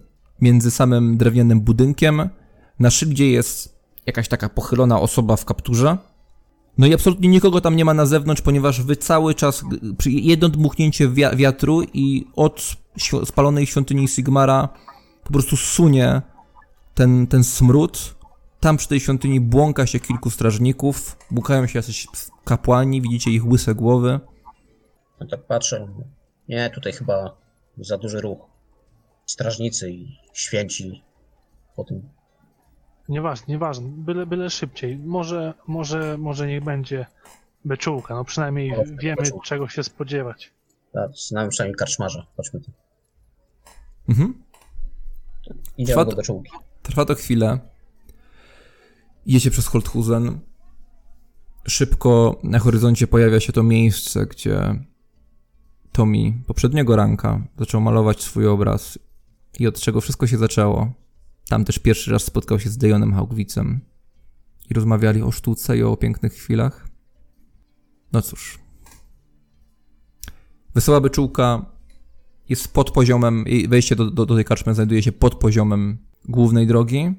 [0.40, 2.28] między samym drewnianym budynkiem.
[2.78, 5.98] Na szyldzie jest jakaś taka pochylona osoba w kapturze.
[6.80, 9.64] No i absolutnie nikogo tam nie ma na zewnątrz, ponieważ wy cały czas,
[10.06, 12.76] jedno dmuchnięcie wia- wiatru i od
[13.24, 14.68] spalonej świątyni Sigmara
[15.24, 16.22] po prostu sunie
[16.94, 18.14] ten, ten smród.
[18.60, 22.06] Tam przy tej świątyni błąka się kilku strażników, błąkają się jacyś
[22.44, 24.20] kapłani, widzicie ich łyse głowy.
[25.20, 25.88] No tak patrzę.
[26.48, 27.36] Nie, tutaj chyba
[27.78, 28.38] za duży ruch.
[29.26, 31.02] Strażnicy i święci
[31.76, 32.08] po tym.
[33.10, 33.88] Nieważne, nieważne.
[33.88, 34.98] Byle, byle szybciej.
[34.98, 37.06] Może, może, może niech będzie
[37.64, 38.14] beczułka.
[38.14, 39.46] No przynajmniej O, wiemy, beczułka.
[39.46, 40.52] czego się spodziewać.
[40.92, 42.26] Tak, znam przynajmniej karczmarza.
[42.36, 42.70] Chodźmy tu.
[44.08, 44.34] Mhm.
[45.78, 46.50] Idziemy Trwa do to- beczułki.
[46.82, 47.58] Trwa to chwilę.
[49.26, 50.40] Idziecie przez Holthusen.
[51.68, 54.84] Szybko na horyzoncie pojawia się to miejsce, gdzie
[55.92, 58.98] Tommy poprzedniego ranka zaczął malować swój obraz
[59.58, 60.92] i od czego wszystko się zaczęło.
[61.50, 63.80] Tam też pierwszy raz spotkał się z Dejonem Haugwicem
[64.70, 66.88] i rozmawiali o sztuce i o pięknych chwilach.
[68.12, 68.58] No cóż.
[70.74, 71.66] Wesoła byczółka
[72.48, 75.98] jest pod poziomem, wejście do, do, do tej karczmy znajduje się pod poziomem
[76.28, 77.14] głównej drogi.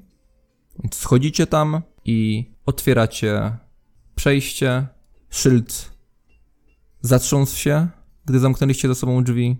[0.82, 3.56] Więc schodzicie tam i otwieracie
[4.14, 4.86] przejście.
[5.30, 5.92] Szyld
[7.00, 7.88] zatrząsł się,
[8.24, 9.56] gdy zamknęliście za sobą drzwi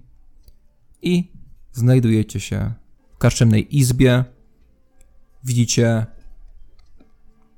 [1.02, 1.32] i
[1.72, 2.72] znajdujecie się
[3.14, 4.24] w karczemnej izbie.
[5.44, 6.06] Widzicie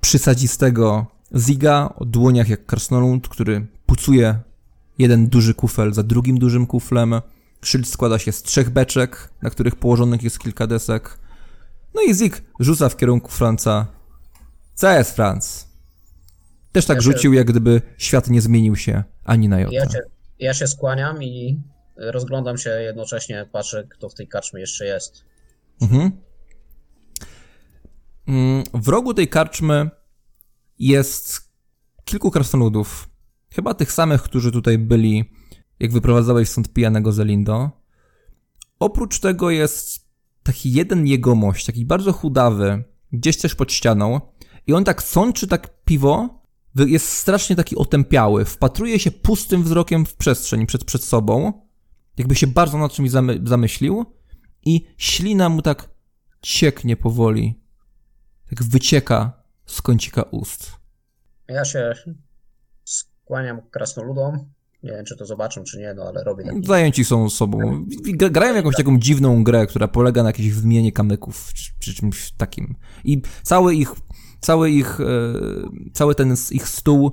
[0.01, 1.07] przysadzistego
[1.37, 4.39] Ziga o dłoniach jak krasnolud, który pucuje
[4.99, 7.20] jeden duży kufel za drugim dużym kuflem.
[7.62, 11.18] Szyld składa się z trzech beczek, na których położonych jest kilka desek.
[11.95, 13.87] No i Zig rzuca w kierunku Franca.
[14.74, 15.66] Co jest, Franc?
[16.72, 19.74] Też tak Ja się- rzucił, jak gdyby świat nie zmienił się ani na jotę.
[19.74, 19.99] Ja się,
[20.39, 21.62] ja się skłaniam i
[21.97, 25.24] rozglądam się jednocześnie, patrzę kto w tej karczmie jeszcze jest.
[25.82, 26.11] Mhm.
[28.29, 29.91] Mm, W rogu tej karczmy
[30.79, 31.53] jest
[32.05, 33.09] kilku krasnoludów.
[33.51, 35.25] Chyba tych samych, którzy tutaj byli,
[35.81, 37.70] jak wyprowadzałeś stąd pijanego Zelindo.
[38.79, 40.09] Oprócz tego jest
[40.43, 44.20] taki jeden jegomość, taki bardzo chudawy, gdzieś też pod ścianą.
[44.66, 46.43] I on tak sączy tak piwo,
[46.75, 48.45] jest strasznie taki otępiały.
[48.45, 51.53] Wpatruje się pustym wzrokiem w przestrzeń przed, przed sobą,
[52.18, 54.07] jakby się bardzo nad czymś zamy, zamyślił
[54.64, 55.91] i ślina mu tak
[56.43, 57.64] cieknie powoli.
[58.51, 59.32] Tak wycieka
[59.66, 60.72] z kącika ust.
[61.49, 61.92] Ja się
[62.84, 64.38] skłaniam krasnoludom.
[64.82, 66.66] Nie wiem, czy to zobaczą, czy nie, no ale robię taki.
[66.66, 67.59] Zajęci są sobą.
[68.16, 72.30] Gra- Grają jakąś taką dziwną grę, która polega na jakiejś wymianie kamyków, czy, czy czymś
[72.32, 72.74] takim.
[73.05, 73.92] I cały ich,
[74.40, 75.05] cały ich, e,
[75.92, 77.12] cały ten ich stół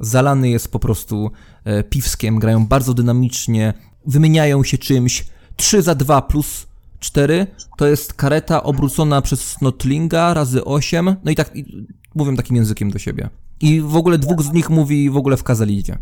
[0.00, 1.30] zalany jest po prostu
[1.64, 2.38] e, piwskiem.
[2.38, 3.74] Grają bardzo dynamicznie,
[4.06, 5.26] wymieniają się czymś.
[5.56, 6.66] 3 za 2 plus
[7.02, 7.46] 4
[7.78, 11.16] to jest kareta obrócona przez Snotlinga razy 8.
[11.24, 13.28] No i tak i mówią takim językiem do siebie.
[13.60, 15.98] I w ogóle dwóch z nich mówi w ogóle w kazalidzie.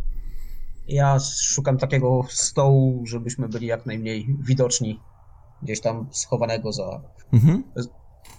[0.89, 5.01] Ja szukam takiego stołu, żebyśmy byli jak najmniej widoczni.
[5.63, 7.01] Gdzieś tam schowanego za,
[7.33, 7.63] Mhm.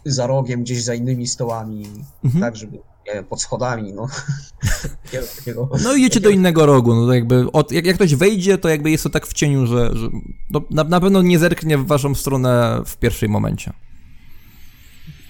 [0.06, 1.86] za rogiem, gdzieś za innymi stołami.
[2.24, 2.42] Mhm.
[2.42, 4.08] Tak, żeby, nie wiem, pod schodami, no.
[5.84, 8.92] No idziecie do innego rogu, no to jakby, od, jak, jak ktoś wejdzie, to jakby
[8.92, 10.10] jest to tak w cieniu, że, że
[10.50, 13.74] no, na, na pewno nie zerknie w waszą stronę w pierwszym momencie.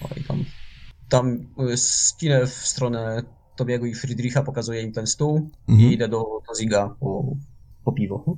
[0.04, 0.46] Oj, tam,
[1.10, 3.24] tam y, skinę w stronę
[3.56, 5.90] Tobiego i Friedricha, pokazuję im ten stół Mhm.
[5.90, 6.18] i idę do,
[6.48, 7.36] do Ziga po,
[7.86, 8.38] po piwo.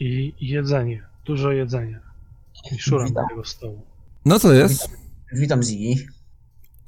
[0.00, 2.00] I jedzenie, dużo jedzenia.
[2.72, 3.28] I szuram do Witam.
[3.28, 3.82] tego stołu.
[4.24, 4.88] No co jest?
[5.32, 5.96] Witam Zigi.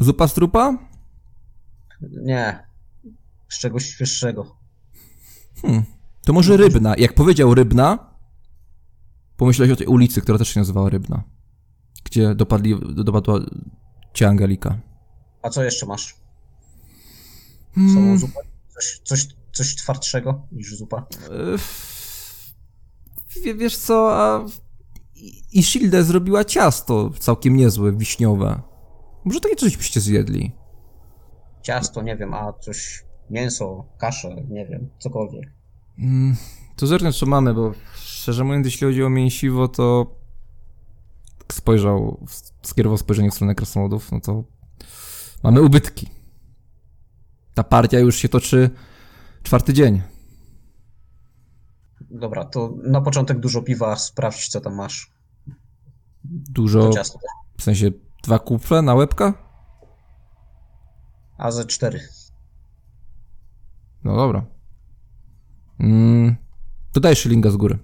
[0.00, 0.78] Zupa z trupa?
[2.22, 2.66] Nie,
[3.48, 4.56] z czegoś świeższego.
[5.62, 5.82] Hmm.
[6.24, 6.94] To może rybna.
[6.98, 8.10] Jak powiedział rybna,
[9.36, 11.22] pomyślałeś o tej ulicy, która też się nazywała Rybna.
[12.04, 12.74] Gdzie dopadli,
[13.04, 13.40] dopadła
[14.14, 14.78] cię Angelika.
[15.42, 16.16] A co jeszcze masz?
[17.74, 17.94] Hmm.
[17.94, 18.40] Samą zupę?
[18.68, 20.96] Coś, coś, coś twardszego niż zupa?
[20.98, 21.58] E,
[23.44, 24.46] Wie, wiesz co, a
[25.14, 28.60] I- Ishilde zrobiła ciasto całkiem niezłe, wiśniowe.
[29.24, 30.52] Może takie coś byście zjedli.
[31.62, 35.52] Ciasto, nie wiem, a coś, mięso, kaszę, nie wiem, cokolwiek.
[35.98, 36.36] Mm,
[36.76, 40.16] to zerknę, co mamy, bo szczerze mówiąc, jeśli chodzi o mięsiwo, to
[41.52, 42.26] spojrzał,
[42.62, 44.44] skierował spojrzenie w stronę krasnoludów, no to
[45.42, 46.08] mamy ubytki.
[47.54, 48.70] Ta partia już się toczy
[49.42, 50.02] czwarty dzień.
[52.10, 55.10] Dobra, to na początek dużo piwa, sprawdź co tam masz.
[56.24, 56.90] Dużo,
[57.58, 57.90] w sensie
[58.22, 59.34] dwa kufle na łebka?
[61.38, 62.00] A ze cztery.
[64.04, 64.44] No dobra.
[65.80, 66.36] Mm,
[66.92, 67.78] to daj szylinga z góry.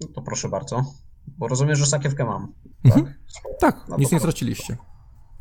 [0.00, 0.82] No to proszę bardzo.
[1.26, 2.52] Bo rozumiem, że sakiewkę mam.
[2.84, 3.04] Mhm.
[3.04, 3.14] Tak?
[3.60, 4.76] Tak, No nic nie straciliście.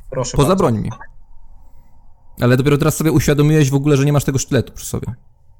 [0.09, 0.63] Proszę Poza bardzo.
[0.63, 0.89] brońmi.
[2.41, 5.07] Ale dopiero teraz sobie uświadomiłeś w ogóle, że nie masz tego sztyletu przy sobie.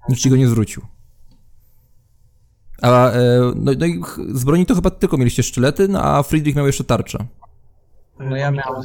[0.10, 0.82] Nikt ci go nie zwrócił.
[2.82, 3.20] A e,
[3.56, 4.02] no, no i
[4.34, 7.26] z broni to chyba tylko mieliście sztylety, no a Friedrich miał jeszcze tarczę.
[8.20, 8.84] No ja miałem-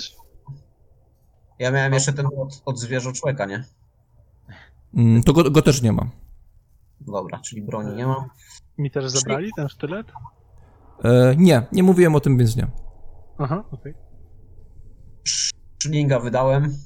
[1.58, 3.64] Ja miałem jeszcze ten od, od zwierzoczłeka, nie?
[4.94, 6.06] Mm, to go, go też nie ma.
[7.00, 8.28] Dobra, czyli broni nie mam.
[8.78, 10.06] Mi też zabrali ten sztylet?
[11.04, 12.66] E, nie, nie mówiłem o tym, więc nie.
[13.38, 13.94] Aha, okej.
[15.82, 16.76] Szlinga wydałem.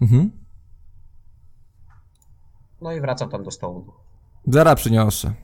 [0.00, 0.30] Mhm.
[2.80, 3.92] No i wracam tam do stołu.
[4.46, 5.34] Zara przyniosę.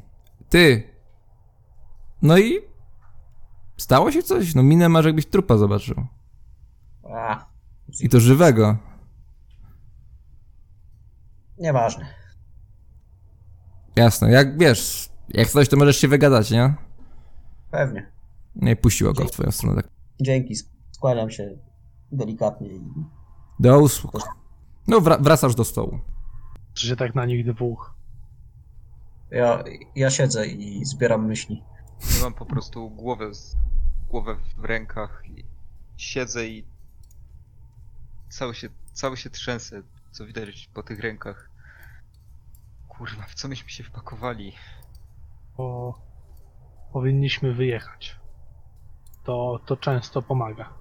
[0.53, 0.83] Ty!
[2.23, 2.61] No i...
[3.77, 4.55] Stało się coś?
[4.55, 6.07] No minę masz jakbyś trupa zobaczył.
[7.15, 7.47] A,
[8.01, 8.77] I to żywego.
[11.59, 12.07] nieważne.
[13.97, 16.75] Jasne, jak wiesz, jak coś to możesz się wygadać, nie?
[17.71, 18.13] Pewnie.
[18.57, 19.83] Nie puściło go w twoją stronę.
[19.83, 19.91] Tak.
[20.23, 20.55] Dzięki,
[20.91, 21.59] skłaniam się
[22.13, 22.81] delikatnie i
[23.61, 24.13] Do usług.
[24.87, 25.99] No wra- wracasz do stołu.
[26.75, 27.95] Czy się tak na nich dwóch?
[29.33, 29.65] Ja,
[29.95, 31.65] ja siedzę i zbieram myśli.
[32.17, 33.57] Ja mam po prostu głowę, z,
[34.09, 35.45] głowę w rękach i
[35.97, 36.67] siedzę i
[38.29, 41.51] cały się, cały się trzęsę, co widać po tych rękach.
[42.89, 44.53] Kurwa, w co myśmy się wpakowali?
[45.57, 45.99] Bo
[46.93, 48.17] powinniśmy wyjechać.
[49.25, 50.75] To, to często pomaga.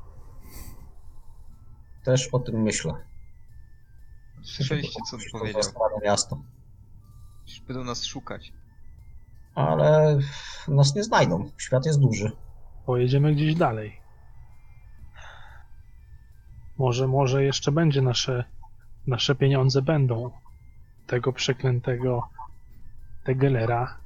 [2.03, 2.94] Też o tym myślę.
[4.44, 5.61] Słyszeliście, co on powiedział.
[6.03, 6.44] Miasto.
[7.68, 8.53] Będą nas szukać.
[9.55, 10.19] Ale
[10.68, 11.51] nas nie znajdą.
[11.57, 12.31] Świat jest duży.
[12.85, 14.01] Pojedziemy gdzieś dalej.
[16.77, 18.43] Może, może jeszcze będzie nasze,
[19.07, 20.31] nasze pieniądze będą.
[21.07, 22.30] Tego przeklętego
[23.23, 23.97] Tegelera.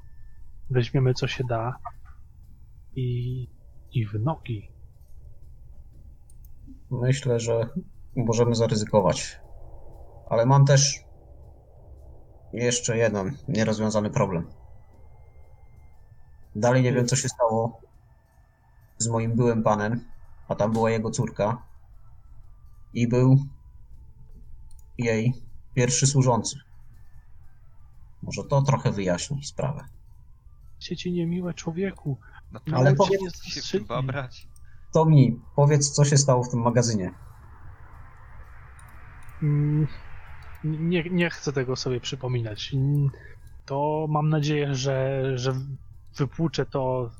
[0.70, 1.78] Weźmiemy co się da
[2.96, 3.48] i,
[3.92, 4.70] i w nogi.
[6.90, 7.68] Myślę, że
[8.16, 9.40] możemy zaryzykować.
[10.30, 11.05] Ale mam też
[12.56, 14.46] jeszcze jeden nierozwiązany problem.
[16.54, 17.80] Dalej nie wiem, co się stało
[18.98, 20.04] z moim byłym panem,
[20.48, 21.62] a tam była jego córka.
[22.94, 23.36] I był
[24.98, 25.32] jej
[25.74, 26.56] pierwszy służący.
[28.22, 29.84] Może to trochę wyjaśni sprawę.
[30.78, 32.18] Sieci niemiłe człowieku.
[32.52, 33.78] Naprawdę Ale ale powiedz- się?
[34.92, 35.04] To
[35.56, 37.14] powiedz, co się stało w tym magazynie.
[39.42, 39.86] Mm,
[40.66, 42.74] Nie, nie chcę tego sobie przypominać.
[43.66, 45.54] To mam nadzieję, że, że
[46.16, 47.10] wypłuczę to,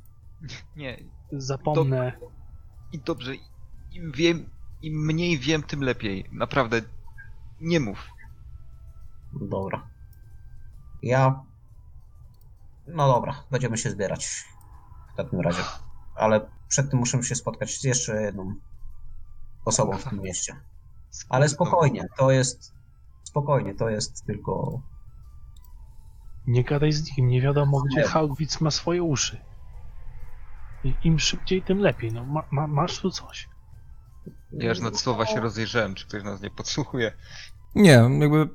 [0.77, 1.05] Nie.
[1.32, 2.12] zapomnę.
[2.93, 3.32] I dobrze,
[3.93, 4.51] im wiem,
[4.82, 6.28] im mniej wiem, tym lepiej.
[6.32, 6.82] Naprawdę.
[7.60, 8.09] Nie mów.
[9.32, 9.89] Dobra.
[11.02, 11.43] Ja.
[12.86, 14.27] No dobra, będziemy się zbierać
[15.12, 15.62] w takim razie.
[16.14, 18.55] Ale przed tym muszę się spotkać z jeszcze jedną
[19.64, 20.56] osobą w tym mieście.
[21.28, 22.76] Ale spokojnie, to jest.
[23.36, 24.80] Spokojnie, to jest tylko.
[26.46, 28.02] Nie gadaj z nikim, nie wiadomo gdzie.
[28.02, 29.40] Haugwitz ma swoje uszy.
[31.04, 32.12] Im szybciej, tym lepiej.
[32.12, 33.48] No, ma, ma, masz tu coś?
[34.52, 37.12] Ja już nad słowa się rozejrzałem, czy ktoś nas nie podsłuchuje.
[37.74, 37.90] Nie,
[38.20, 38.48] jakby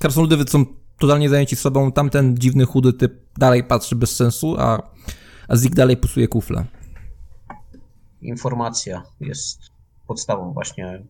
[0.00, 0.64] krasnoludy są
[0.98, 4.90] totalnie zajęci sobą, tamten dziwny, chudy typ dalej patrzy bez sensu, a,
[5.48, 6.64] a Zik dalej pusuje kufle.
[8.22, 9.60] Informacja jest
[10.06, 11.02] podstawą właśnie.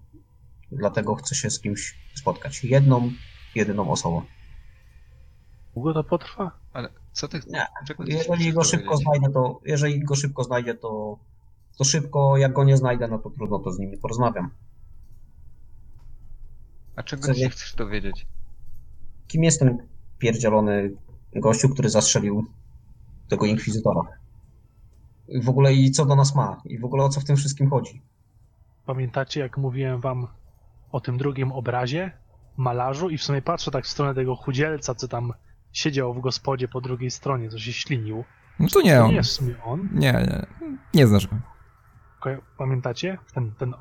[0.73, 2.65] Dlatego chcę się z kimś spotkać.
[2.65, 3.11] Jedną,
[3.55, 4.23] jedyną osobą.
[5.75, 6.51] Długo to potrwa?
[6.73, 9.05] Ale co ty Nie, czego ty Jeżeli chcesz go szybko powiedzieć?
[9.07, 9.61] znajdę, to.
[9.65, 11.19] Jeżeli go szybko znajdzie, to.
[11.79, 14.51] To szybko, jak go nie znajdę, no to trudno, to z nimi porozmawiam.
[16.97, 18.27] A czego się nie- chcesz dowiedzieć?
[19.29, 19.89] Kim jest ten
[20.19, 20.91] pierdzielony
[21.35, 22.45] gościu, który zastrzelił
[23.29, 24.03] tego inkwizytora?
[25.29, 26.63] I w ogóle i co do nas ma?
[26.65, 28.03] I w ogóle o co w tym wszystkim chodzi?
[28.87, 30.27] Pamiętacie, jak mówiłem wam
[30.93, 32.11] o tym drugim obrazie,
[32.57, 35.33] malarzu, i w sumie patrzę tak w stronę tego chudzielca, co tam
[35.73, 38.25] siedział w gospodzie po drugiej stronie, co się ślinił.
[38.59, 39.11] No to nie To on.
[39.11, 39.89] nie jest w sumie on.
[39.93, 40.47] Nie, nie,
[40.95, 41.29] nie znasz
[42.59, 43.75] Pamiętacie ten, ten,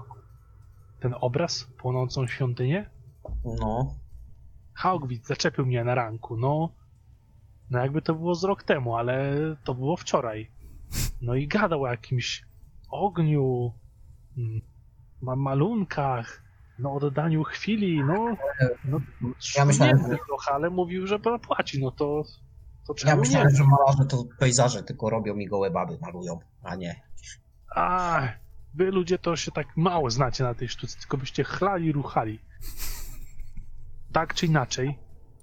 [0.99, 2.89] ten obraz, płonącą świątynię?
[3.59, 3.93] No,
[4.73, 6.69] Haugwitz zaczepił mnie na ranku, no.
[7.69, 10.51] No jakby to było z rok temu, ale to było wczoraj.
[11.21, 12.45] No i gadał o jakimś
[12.89, 13.73] ogniu,
[14.37, 14.61] mm,
[15.21, 16.43] ma malunkach,
[16.79, 18.35] no o dodaniu chwili, no.
[18.85, 18.99] no
[19.57, 22.23] Ja myślałem, trochę, ale mówił, że płaci, no to,
[22.87, 23.55] to ja myślałem, nie?
[23.55, 27.01] że malarze to pejzaże, tylko robią mi gołe baby, malują, a nie.
[27.75, 28.21] A,
[28.73, 32.39] wy ludzie to się tak mało znacie na tej sztuce, tylko byście chlali, ruchali.
[34.11, 34.99] Tak czy inaczej,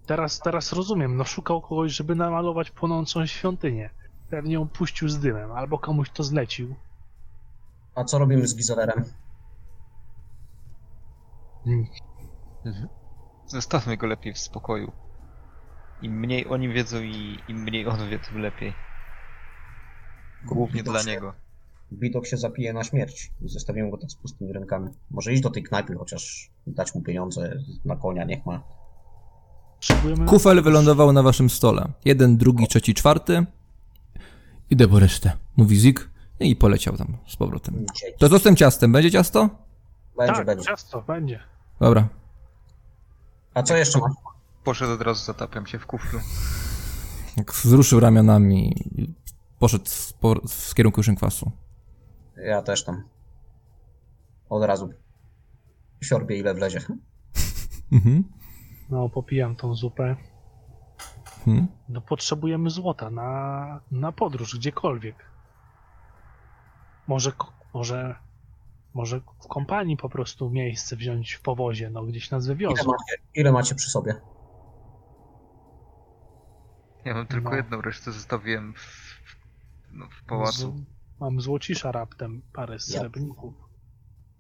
[0.07, 3.91] teraz, teraz rozumiem, no szukał kogoś, żeby namalować płonącą świątynię.
[4.31, 6.75] Pewnie ją puścił z dymem, albo komuś to zlecił.
[7.95, 9.05] A co robimy z Gizolerem?
[13.47, 14.93] Zostawmy go lepiej w spokoju.
[16.03, 18.73] Im mniej o nim wiedzą i im mniej on wie, tym lepiej.
[20.45, 21.35] Głównie Widok dla się- niego.
[21.93, 24.91] Widok się zapije na śmierć i zostawimy go tak z pustymi rękami.
[25.11, 28.63] Może iść do tej knajpy, chociaż dać mu pieniądze na konia, niech ma.
[30.27, 31.93] Kufel wylądował na waszym stole.
[32.05, 33.47] Jeden, drugi, trzeci, czwarty.
[34.71, 36.11] Idę po resztę, mówi Zik
[36.41, 37.87] i poleciał tam z powrotem.
[38.19, 38.93] To co z tym ciastem?
[38.93, 39.49] Będzie ciasto?
[40.19, 40.65] Będzie, tak, będzie.
[40.65, 41.41] ciasto, będzie.
[41.83, 42.09] Dobra.
[43.55, 44.07] A co jeszcze ma?
[44.65, 46.21] Poszedł od razu, zatapiam się w kuflu.
[47.37, 49.15] Jak wzruszył ramionami i
[49.59, 51.53] poszedł w, w kierunku szynkwasu.
[52.37, 53.05] Ja też tam.
[54.49, 54.91] Od razu.
[56.01, 56.81] Siorbie ile wlezie.
[57.93, 58.25] Mhm.
[58.91, 60.17] No, popijam tą zupę.
[61.47, 61.67] Mhm.
[61.89, 65.17] No, potrzebujemy złota na, na podróż, gdziekolwiek.
[67.07, 67.33] Może,
[67.75, 68.17] może,
[68.95, 72.85] może w kompanii po prostu miejsce wziąć w powozie, no gdzieś nas Ile wywiozą.
[72.91, 74.15] macie, ile macie przy sobie?
[77.05, 77.57] Ja mam tylko No.
[77.57, 79.17] jedną, resztę zostawiłem w,
[79.93, 80.77] no, w pałacu.
[80.79, 83.55] Z, mam złocisza raptem, parę srebrników.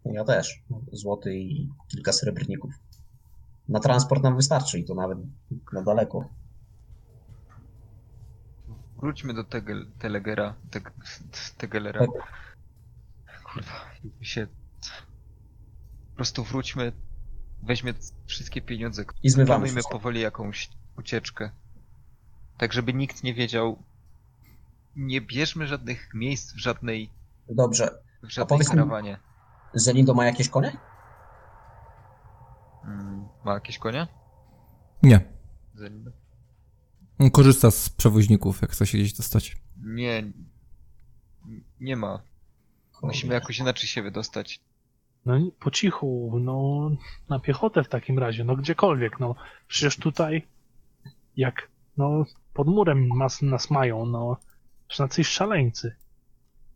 [0.04, 0.62] Ja też.
[0.92, 2.70] Złoty i kilka srebrników.
[3.68, 5.18] Na transport nam wystarczy i to nawet
[5.72, 6.28] na daleko.
[8.98, 10.92] Wróćmy do Tegel, Telegera, teg,
[11.58, 12.00] Tegelera.
[12.00, 12.08] Tak.
[13.52, 13.72] Kurwa,
[14.20, 14.46] mi się...
[16.10, 16.92] Po prostu wróćmy,
[17.62, 17.94] weźmy
[18.26, 19.92] wszystkie pieniądze, I zmywamy planujmy wszystko.
[19.98, 21.50] powoli jakąś ucieczkę.
[22.58, 23.82] Tak, żeby nikt nie wiedział.
[24.96, 27.10] Nie bierzmy żadnych miejsc w żadnej,
[27.48, 27.90] Dobrze.
[28.22, 29.18] w żadnej powiedz mi- karawanie.
[29.74, 30.76] Zelindo ma jakieś konie?
[32.84, 34.06] Mm, ma jakieś konie?
[35.02, 35.20] Nie.
[35.74, 36.10] Zelindo?
[37.18, 39.56] On korzysta z przewoźników, jak chce się gdzieś dostać.
[39.82, 40.18] Nie.
[40.18, 40.32] n-
[41.80, 42.22] Nie ma.
[43.02, 44.60] Musimy jakoś inaczej się wydostać.
[45.26, 46.90] No i po cichu, no
[47.28, 49.34] na piechotę w takim razie, no gdziekolwiek, no
[49.68, 50.46] przecież tutaj
[51.36, 52.24] jak, no
[52.54, 54.36] pod murem nas, nas mają, no
[54.88, 55.96] przecież jacyś szaleńcy.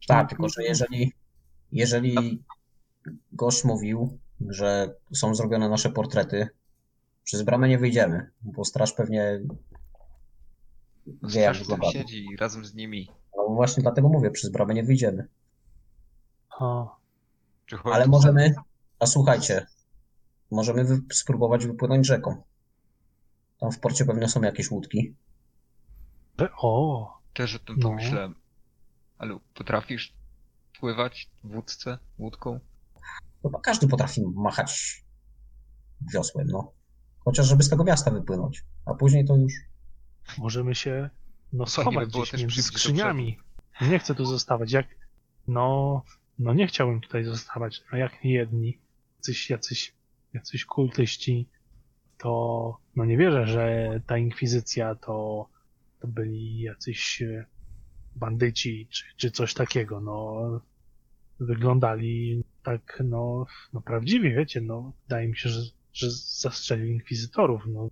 [0.07, 1.13] Tak, tylko że jeżeli,
[1.73, 2.43] jeżeli
[3.33, 6.49] gość mówił, że są zrobione nasze portrety,
[7.25, 9.41] przez bramę nie wyjdziemy, bo straż pewnie
[11.23, 11.91] wie jak Straż wygląda.
[11.91, 13.09] siedzi razem z nimi.
[13.37, 15.29] No właśnie dlatego mówię, przez bramę nie wyjdziemy.
[16.61, 16.87] A,
[17.67, 18.55] Czy chodzi- Ale możemy,
[18.99, 19.67] a słuchajcie,
[20.51, 22.43] możemy wy, spróbować wypłynąć rzeką.
[23.61, 25.15] Tam w porcie pewnie są jakieś łódki.
[26.59, 27.89] o, Też o tym No.
[27.89, 28.35] pomyślałem.
[29.19, 30.15] Ale potrafisz
[30.81, 32.61] pływać w łódce, łódką?
[33.43, 35.05] Chyba każdy potrafi machać
[36.15, 36.73] wiosłem, no.
[37.25, 38.65] Chociaż żeby z tego miasta wypłynąć.
[38.87, 39.53] A później to już.
[40.39, 41.11] możemy się
[41.53, 43.39] no schować gdzieś między skrzyniami.
[43.81, 44.87] Nie chcę tu zostawać, jak,
[45.49, 46.03] no,
[46.39, 48.79] no nie chciałbym tutaj zostawać, a jak nie jedni,
[49.17, 49.95] jacyś, jacyś,
[50.33, 51.49] jacyś kultyści,
[52.19, 55.49] to, no nie wierzę, że ta inkwizycja to,
[56.01, 57.47] to byli jacyś e,
[58.17, 60.61] bandyci, czy, czy coś takiego, no,
[61.41, 65.61] wyglądali tak, no, no prawdziwie, wiecie, no, wydaje mi się, że,
[65.93, 67.91] że zastrzelił inkwizytorów, no,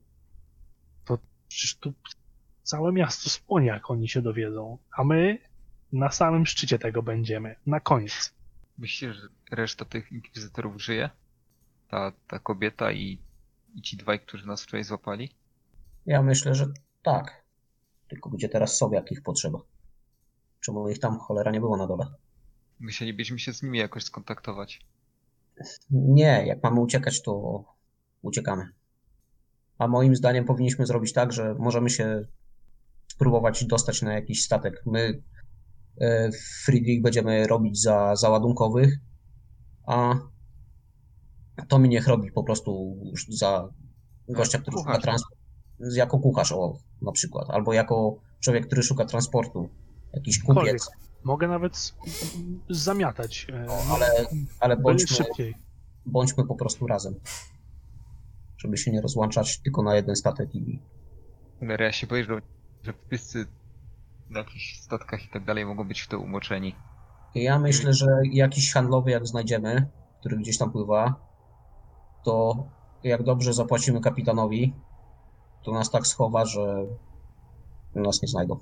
[1.05, 1.19] to
[1.49, 1.93] przecież tu
[2.63, 5.39] całe miasto spłonie, jak oni się dowiedzą, a my
[5.95, 8.33] na samym szczycie tego będziemy, na koniec.
[8.79, 11.11] Myślisz, że reszta tych inkwizytorów żyje?
[11.89, 13.19] Ta, ta kobieta i,
[13.75, 15.31] i ci dwaj, którzy nas wczoraj złapali?
[16.07, 16.67] Ja myślę, że
[17.03, 17.45] tak.
[18.09, 19.59] Tylko gdzie teraz są, jakich potrzeba.
[20.61, 22.07] Czemu ich tam cholera nie było na dole?
[22.81, 24.81] Musielibyśmy się z nimi jakoś skontaktować.
[25.91, 27.65] Nie, jak mamy uciekać, to
[28.23, 28.69] uciekamy.
[29.79, 32.25] A moim zdaniem powinniśmy zrobić tak, że możemy się
[33.09, 34.83] spróbować dostać na jakiś statek.
[34.87, 35.23] My,
[36.65, 38.95] Friedrich, będziemy robić za załadunkowych,
[39.87, 40.15] a
[41.69, 42.97] Tommy niech robi po prostu
[43.29, 43.69] za
[44.29, 45.03] gościa, który szuka kucharz.
[45.03, 45.37] transportu.
[45.95, 47.51] Jako kucharz, o, na przykład.
[47.51, 49.69] Albo jako człowiek, który szuka transportu.
[50.13, 50.91] Jakiś kupiec.
[51.25, 51.95] Mogę nawet
[52.71, 54.07] zamiatać, e, No, ale,
[54.61, 55.55] ale bądźmy, szybciej.
[56.07, 57.15] bądźmy po prostu razem.
[58.57, 60.79] Żeby się nie rozłączać tylko na jeden statek i
[61.81, 62.25] ja się boję,
[62.83, 63.47] że wszyscy
[64.31, 66.75] na jakichś statkach i tak dalej mogą być w to umoczeni.
[67.35, 69.89] Ja myślę, że jakiś handlowy jak znajdziemy,
[70.21, 71.15] który gdzieś tam pływa,
[72.25, 72.65] to
[73.03, 74.75] jak dobrze zapłacimy kapitanowi,
[75.63, 76.87] to nas tak schowa, że
[77.95, 78.61] nas nie znajdą.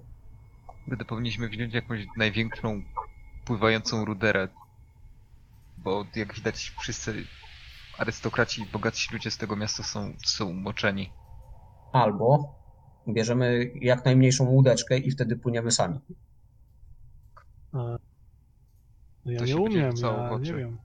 [0.87, 2.83] Wtedy powinniśmy wziąć jakąś największą
[3.45, 4.49] pływającą ruderę.
[5.79, 7.27] Bo jak widać wszyscy
[7.99, 11.13] arystokraci i bogatsi ludzie z tego miasta są, są umoczeni.
[11.93, 12.55] Albo
[13.09, 15.99] bierzemy jak najmniejszą łódeczkę i wtedy płyniemy sami.
[17.73, 17.99] No
[19.25, 20.79] ja To nie umiem, ja nie wiem.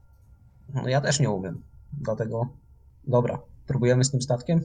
[0.73, 1.61] No ja też nie umiem.
[1.93, 2.47] Dlatego,
[3.07, 4.61] dobra, próbujemy z tym statkiem?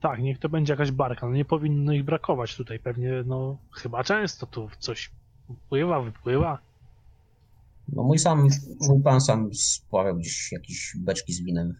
[0.00, 4.04] Tak, niech to będzie jakaś barka, no nie powinno ich brakować tutaj, pewnie, no, chyba
[4.04, 5.10] często tu coś
[5.68, 6.58] pływa, wypływa.
[7.88, 8.48] No mój sam,
[8.88, 11.74] mój pan sam spławiał gdzieś jakieś beczki z winem.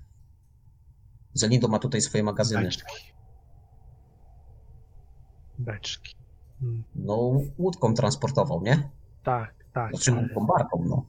[1.34, 2.62] Zelindo ma tutaj swoje magazyny.
[2.62, 3.11] Beczki.
[5.58, 6.14] Beczki.
[6.62, 8.90] Mm, No łódką transportował, nie?
[9.24, 9.90] tak, tak.
[9.90, 11.04] Znaczy ale- łódką, barką, no.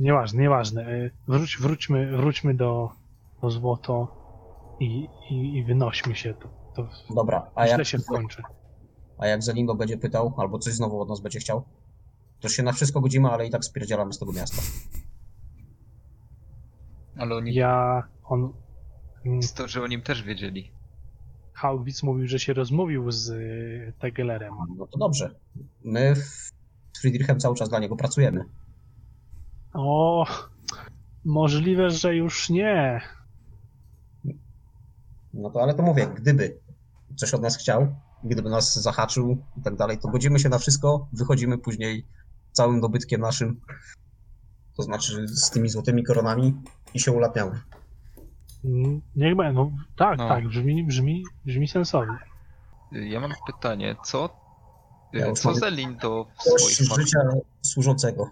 [0.00, 0.82] Nieważne, nieważne.
[0.86, 2.90] E, Wróć, wróćmy, wróćmy do,
[3.42, 4.16] do złoto
[4.80, 6.34] i, i, i wynośmy się.
[6.34, 8.42] To, to Dobra, a jak, się skończy.
[9.18, 11.62] a jak Zelindo będzie pytał, albo coś znowu od nas będzie chciał,
[12.40, 14.62] to się na wszystko godzimy, ale i tak spierdzielamy z tego miasta.
[17.18, 18.52] Ale oni, Ja, on,
[19.56, 20.70] to, że o nim też wiedzieli.
[21.66, 24.54] Haugwitz mówił, że się rozmówił z y, Tegelerem.
[24.78, 25.34] No to dobrze.
[25.84, 26.50] My w-
[26.92, 28.44] z Friedrichem cały czas dla niego pracujemy.
[29.74, 30.26] O,
[31.24, 33.00] możliwe, że już nie.
[35.34, 36.58] No to ale to mówię, gdyby
[37.16, 37.94] coś od nas chciał,
[38.24, 42.06] gdyby nas zahaczył i tak dalej, to godzimy się na wszystko, wychodzimy później
[42.52, 43.60] całym dobytkiem naszym,
[44.76, 46.54] to znaczy z tymi złotymi koronami
[46.94, 47.60] i się ulatniamy.
[48.64, 50.28] Niech będzie, no tak, No.
[50.28, 52.18] tak, brzmi, brzmi, brzmi sensownie.
[52.92, 54.28] Ja mam pytanie, co,
[55.12, 57.18] Ja już co Zelindo w Coś swoich, mag- życia
[57.62, 58.30] służącego.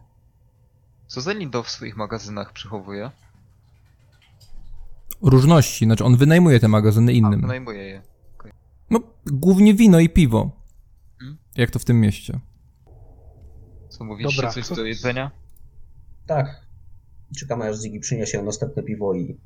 [1.06, 3.10] co Zelindo w swoich magazynach przechowuje?
[5.22, 7.40] Różności, znaczy on wynajmuje te magazyny A, innym.
[7.40, 8.02] wynajmuję je.
[8.90, 10.50] No, głównie wino i piwo.
[11.18, 11.38] Hmm?
[11.56, 12.40] Jak to w tym mieście.
[13.88, 15.30] Co mówicie, Dobra, coś co- do jedzenia?
[16.26, 16.60] Tak.
[17.38, 19.36] Czekamy aż Ziggy przyniesie następne piwo i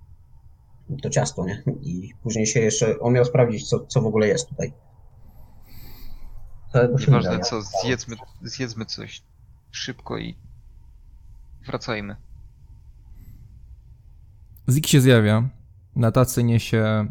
[1.03, 1.63] to ciasto, nie?
[1.83, 4.73] I później się jeszcze, on miał sprawdzić, co, co w ogóle jest tutaj.
[6.99, 9.23] Nieważne co, zjedzmy, zjedzmy coś
[9.71, 10.39] szybko i
[11.67, 12.17] wracajmy.
[14.69, 15.49] Zik się zjawia.
[15.97, 17.07] Na tacy niesie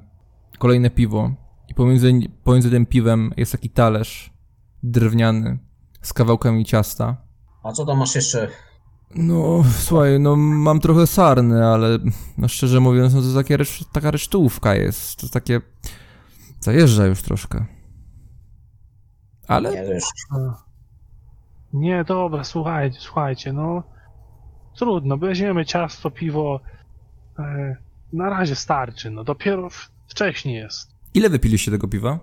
[0.59, 1.31] kolejne piwo.
[1.67, 2.11] I pomiędzy,
[2.43, 4.33] pomiędzy tym piwem jest taki talerz
[4.83, 5.59] drewniany
[6.01, 7.17] z kawałkami ciasta.
[7.63, 8.49] A co tam masz jeszcze?
[9.15, 11.99] No, słuchaj, no mam trochę sarny, ale
[12.37, 13.57] no szczerze mówiąc, no to takie
[13.91, 15.21] taka resztówka jest.
[15.21, 15.61] To takie...
[16.59, 17.65] Zajeżdża już troszkę.
[19.47, 20.03] Ale Nie wiesz,
[21.73, 23.83] Nie, dobra, słuchajcie, słuchajcie, no
[24.75, 26.59] trudno, weźmiemy ciasto, piwo,
[27.39, 27.75] e,
[28.13, 29.69] na razie starczy, no dopiero
[30.07, 30.91] wcześniej jest.
[31.13, 32.19] ile wypiliście tego piwa?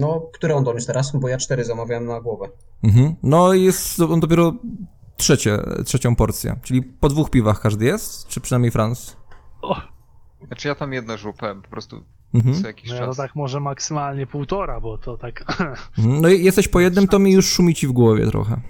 [0.00, 0.30] no,
[0.64, 1.16] dom jest teraz?
[1.16, 2.48] Bo ja cztery zamawiałem na głowę.
[2.84, 3.14] Mhm.
[3.22, 4.52] No i jest on dopiero
[5.16, 6.56] trzecie, trzecią porcję.
[6.62, 8.28] Czyli po dwóch piwach każdy jest?
[8.28, 9.16] Czy przynajmniej Franz?
[9.62, 9.76] O,
[10.46, 12.04] Znaczy ja tam jedno żłupałem po prostu
[12.34, 12.54] Mhm.
[12.60, 13.16] co jakiś no ja to czas.
[13.16, 15.44] tak może maksymalnie półtora, bo to tak,
[15.98, 16.20] Mhm.
[16.20, 18.60] No i jesteś po jednym, to mi już szumi ci w głowie trochę.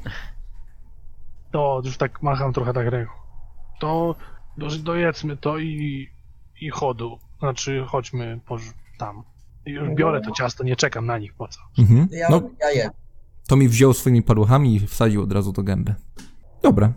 [1.53, 3.13] to już tak macham trochę tak ręką.
[3.81, 4.15] To
[4.59, 6.09] do, dojedzmy to i,
[6.61, 9.23] i chodu, znaczy chodźmy poż- tam.
[9.67, 11.61] Już biorę to ciasto, nie czekam na nich, po co?
[11.79, 12.09] Mhm.
[12.11, 12.91] Ja, No, ja jem.
[13.53, 15.95] To mi wziął swoimi paluchami i wsadził od razu do gęby.
[16.63, 16.93] Dobra.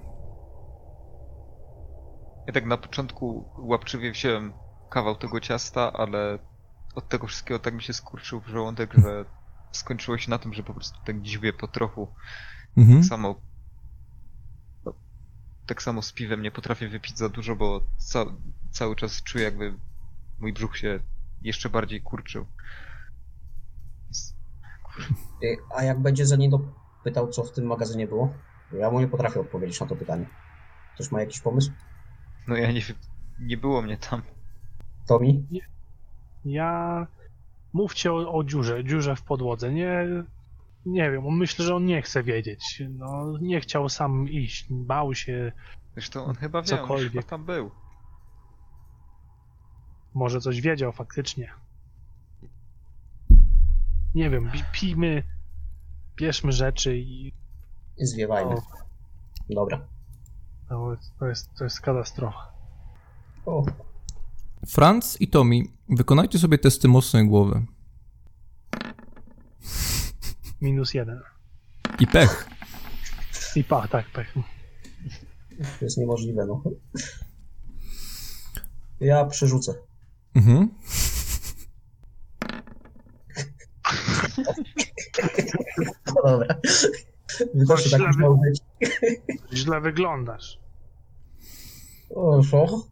[2.47, 4.53] Ja tak na początku łapczywie wziąłem
[4.89, 6.39] kawał tego ciasta, ale
[6.95, 9.25] od tego wszystkiego tak mi się skurczył w żołądek, że
[9.71, 12.07] skończyło się na tym, że po prostu tak dziwię po trochu.
[12.77, 12.97] Mhm.
[12.97, 13.35] Tak samo
[15.65, 18.25] tak samo z piwem nie potrafię wypić za dużo, bo ca
[18.71, 19.73] cały czas czuję jakby
[20.39, 20.99] mój brzuch się
[21.41, 22.45] jeszcze bardziej kurczył.
[25.43, 26.59] Y, A jak będzie Zenido
[27.03, 28.33] pytał, co w tym magazynie było?
[28.73, 30.25] Ja mu nie potrafię odpowiedzieć na to pytanie.
[30.95, 31.71] Ktoś ma jakiś pomysł?
[32.47, 32.97] No ja nie wiem,
[33.39, 34.21] nie było mnie tam.
[35.07, 35.43] Tommy?
[36.45, 37.07] Ja...
[37.73, 39.73] Mówcie o, o dziurze, dziurze w podłodze.
[39.73, 40.05] Nie,
[40.85, 42.83] nie wiem, myślę, że on nie chce wiedzieć.
[42.89, 45.51] No, nie chciał sam iść, bał się,
[45.93, 47.11] Zresztą on chyba wie, on Cokolwiek.
[47.11, 47.71] chyba tam był.
[50.13, 51.53] może coś wiedział faktycznie.
[54.15, 55.23] Nie wiem, pi- pijmy,
[56.15, 57.33] bierzmy rzeczy i
[57.97, 58.55] Zwiewajmy.
[58.55, 58.61] o,
[59.49, 59.87] Dobra.
[60.69, 62.51] to, jest- to, jest, to jest katastrofa.
[63.45, 63.65] O,
[64.67, 67.65] Franz i Tommy, wykonajcie sobie testy mocnej głowy.
[70.61, 71.21] Minus jeden.
[71.99, 72.49] I pech.
[73.55, 74.33] I pa, tak, pech.
[75.79, 76.63] to jest niemożliwe, no.
[78.99, 79.73] Ja przerzucę.
[80.35, 80.69] Mhm.
[86.14, 86.55] No dobra.
[87.67, 88.59] Tak źle musiało być.
[89.53, 90.59] Źle wyglądasz.
[92.15, 92.87] O, co?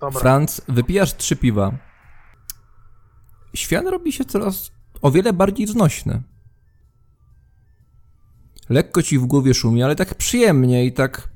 [0.00, 1.78] Dobra, Franz, wypijasz trzy piwa.
[3.54, 4.70] Świat robi się coraz
[5.02, 6.22] o wiele bardziej znośny.
[8.68, 11.28] Lekko ci w głowie szumi, ale tak przyjemnie i tak...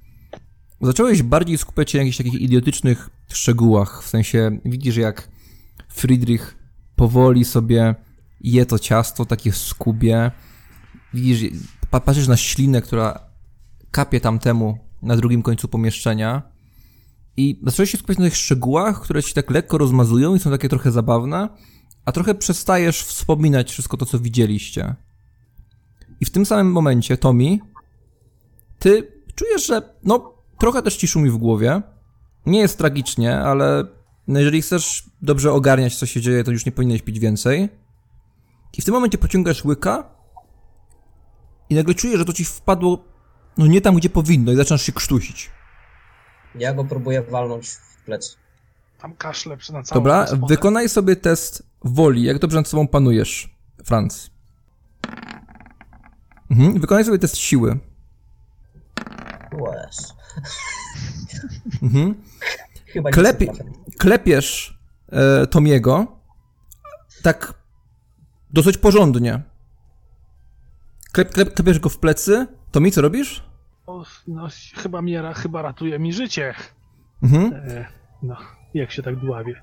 [0.81, 4.03] Zacząłeś bardziej skupiać się na jakichś takich idiotycznych szczegółach.
[4.03, 5.29] W sensie widzisz jak
[5.89, 6.59] Friedrich
[6.97, 7.95] powoli sobie
[8.41, 10.31] je to ciasto, takie skubie.
[11.15, 11.51] Widzisz,
[11.91, 13.21] pa- patrzysz na ślinę, która
[13.91, 16.43] kapie tamtemu na drugim końcu pomieszczenia.
[17.37, 20.69] I zacząłeś się skupiać na tych szczegółach, które ci tak lekko rozmazują i są takie
[20.69, 21.49] trochę zabawne,
[22.05, 24.95] a trochę przestajesz wspominać wszystko to, co widzieliście.
[26.21, 27.59] I w tym samym momencie, Tommy,
[28.79, 31.83] ty czujesz, że no, trochę też ci szumi w głowie.
[32.47, 33.85] Nie jest tragicznie, ale
[34.29, 37.69] no, jeżeli chcesz dobrze ogarniać, co się dzieje, to już nie powinieneś pić więcej.
[38.73, 40.05] I w tym momencie pociągasz łyka
[41.71, 43.05] i nagle czujesz, że to ci wpadło
[43.59, 45.51] no nie tam, gdzie powinno i zaczynasz się krztusić.
[46.55, 48.39] Ja go próbuję walnąć w plec.
[48.99, 53.55] tam kaszle przy- na całą Dobra, wykonaj sobie test woli, jak dobrze nad sobą panujesz,
[53.85, 54.31] Franz.
[56.51, 56.81] Mhm.
[56.81, 57.79] Wykonaj sobie test siły.
[59.53, 60.15] Łez.
[61.83, 62.15] Mhm.
[62.93, 63.11] Chyba
[63.99, 64.79] klepiesz
[65.13, 66.07] e, Tomiego
[67.23, 67.55] tak
[68.53, 69.43] dosyć porządnie.
[71.13, 72.47] Klep, klep, klepiesz go w plecy.
[72.71, 73.43] Tomi, co robisz?
[73.87, 76.55] O, No, chyba mnie, chyba ratuje mi życie.
[77.23, 77.53] Mhm.
[77.55, 77.87] E,
[78.23, 78.37] no,
[78.75, 79.61] jak się tak dławię.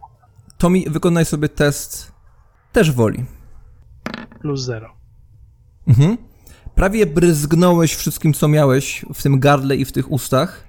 [0.57, 2.11] Tomi, wykonaj sobie test
[2.71, 3.25] też woli.
[4.41, 4.93] Plus zero.
[5.87, 6.17] Mhm.
[6.75, 10.63] Prawie bryzgnąłeś wszystkim, co miałeś w tym gardle i w tych ustach.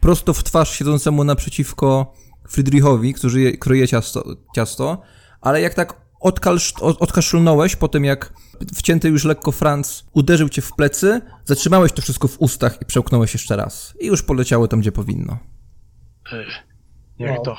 [0.00, 2.14] prosto w twarz siedzącemu naprzeciwko
[2.48, 4.24] Friedrichowi, który je, kryje ciasto,
[4.54, 5.02] ciasto,
[5.40, 8.32] ale jak tak odkalsz, odkaszlnąłeś po tym, jak
[8.74, 13.32] wcięty już lekko Franz uderzył cię w plecy, zatrzymałeś to wszystko w ustach i przełknąłeś
[13.32, 13.94] jeszcze raz.
[14.00, 15.38] I już poleciało tam, gdzie powinno.
[17.18, 17.42] Niech No.
[17.42, 17.56] to.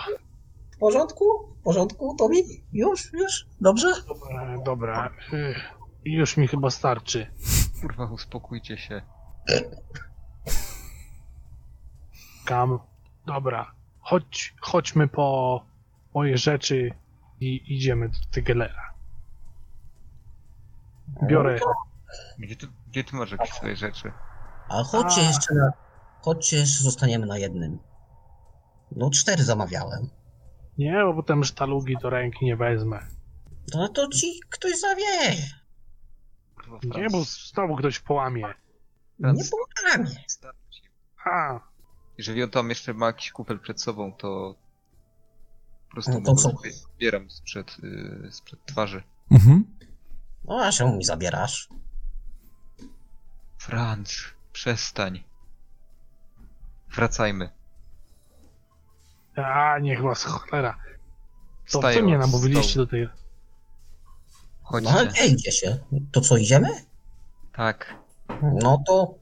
[0.76, 1.26] W porządku?
[1.60, 2.38] W porządku, Tomi?
[2.74, 3.14] Już?
[3.14, 3.46] Już?
[3.62, 3.88] Dobrze?
[4.08, 5.10] Dobra, dobra.
[5.34, 5.74] Ech,
[6.06, 7.28] Już mi chyba starczy.
[7.82, 9.02] Kurwa, uspokójcie się.
[12.46, 12.80] Kam.
[13.26, 13.72] Dobra.
[14.00, 15.60] Chodź, chodźmy po
[16.14, 16.92] moje rzeczy
[17.41, 18.93] i idziemy do Tygelera.
[21.23, 21.59] Biorę.
[22.39, 24.11] Gdzie ty, gdzie ty masz jakieś swoje rzeczy?
[24.69, 25.23] A chodźcie A.
[25.23, 25.72] jeszcze na...
[26.22, 27.80] Chodźcie jeszcze zostaniemy na jednym.
[28.91, 30.09] No cztery zamawiałem.
[30.77, 32.99] Nie, bo potem sztalugi do ręki nie wezmę.
[33.73, 35.35] No to ci ktoś zawieje.
[36.55, 38.41] Kurwa, Nie, bo znowu ktoś połamie.
[38.41, 38.53] Nie
[39.19, 40.11] Franz, połamie.
[42.18, 44.55] Jeżeli on tam jeszcze ma jakiś kupel przed sobą, to
[45.91, 46.51] po prostu to co?
[46.95, 49.03] zbieram sprzed, y, sprzed twarzy.
[49.31, 49.65] Mhm.
[50.45, 51.69] No a się mi zabierasz.
[53.57, 54.15] Franz,
[54.53, 55.23] przestań.
[56.95, 57.49] Wracajmy.
[59.35, 60.77] a niech was cholera.
[61.72, 62.85] To Wstaję wy mnie od namówiliście stołu.
[62.85, 63.09] do tej...
[64.63, 64.91] Chodźcie.
[64.91, 65.77] No ale gdzie idzie się?
[66.11, 66.68] To co, idziemy?
[67.55, 67.95] Tak.
[68.61, 69.15] No to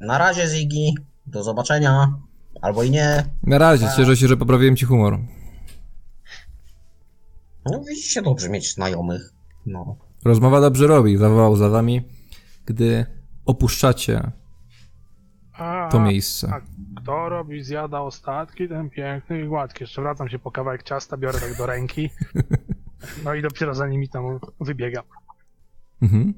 [0.00, 1.02] na razie Ziggy.
[1.26, 2.12] Do zobaczenia.
[2.62, 3.24] Albo i nie.
[3.42, 5.18] Na razie, cieszę się, że poprawiłem ci humor.
[7.66, 9.32] No widzicie, dobrze mieć znajomych.
[9.66, 9.96] No.
[10.24, 12.02] Rozmowa dobrze robi, zawołał za wami,
[12.66, 13.06] gdy
[13.46, 14.30] opuszczacie
[15.52, 16.52] A, to miejsce.
[16.52, 16.60] a
[17.00, 19.82] kto robi, zjada ostatki, ten piękny i gładki.
[19.84, 22.10] Jeszcze wracam się po kawałek ciasta, biorę tak do ręki.
[23.24, 25.04] No i dopiero za nimi tam wybiegam.
[26.02, 26.34] Mhm.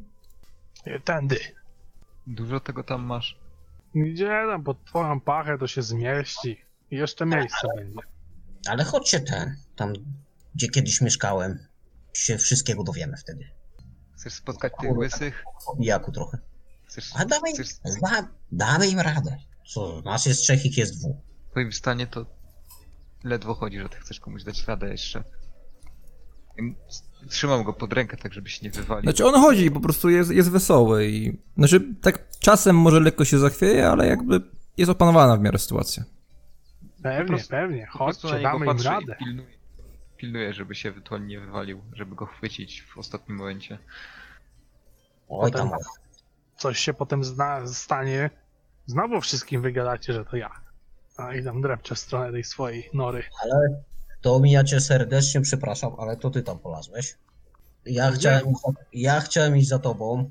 [1.05, 1.39] Tędy.
[2.27, 3.39] Dużo tego tam masz?
[3.95, 6.57] Gdzie tam pod twoją pachę to się zmieści.
[6.91, 8.01] I jeszcze miejsce będzie.
[8.69, 9.57] Ale chodźcie ten.
[9.77, 9.93] Tam,
[10.55, 11.59] gdzie kiedyś mieszkałem.
[12.13, 13.49] Się wszystkiego dowiemy wtedy.
[14.17, 15.45] Chcesz spotkać tych łysych?
[15.67, 16.39] Po bijaku trochę.
[16.87, 17.69] Chcesz, A damy, chcesz
[18.03, 19.37] da, damy im radę.
[19.69, 21.17] Co, nas jest trzech, ich jest dwóch.
[21.49, 22.27] w twoim stanie to
[23.25, 25.25] ledwo chodzi, że ty chcesz komuś dać radę jeszcze.
[27.29, 29.03] Trzymam go pod rękę, tak żeby się nie wywalił.
[29.03, 31.39] Znaczy on chodzi, po prostu jest, jest wesoły i...
[31.57, 34.41] Znaczy tak czasem może lekko się zachwieje, ale jakby
[34.77, 36.05] jest opanowana w miarę sytuacja.
[37.03, 37.87] Pewnie, prostu- pewnie.
[37.87, 39.17] Chodźcie, damy im radę.
[39.21, 39.49] i pilnuję,
[40.21, 43.79] pilnuję, żeby się ewentualnie nie wywalił, żeby go chwycić w ostatnim momencie.
[45.29, 45.71] Oj Potem-.
[46.57, 48.31] Coś się potem zna, stanie.
[48.87, 50.51] Znowu wszystkim wygadacie, że to ja.
[51.17, 53.23] A i tam drepczę w stronę tej swojej nory.
[53.43, 53.83] Ale
[54.21, 57.17] to mi ja cię serdecznie przepraszam, ale to ty tam polazłeś.
[57.87, 58.45] Ja chciałem,
[58.93, 60.31] ja chciałem iść za tobą,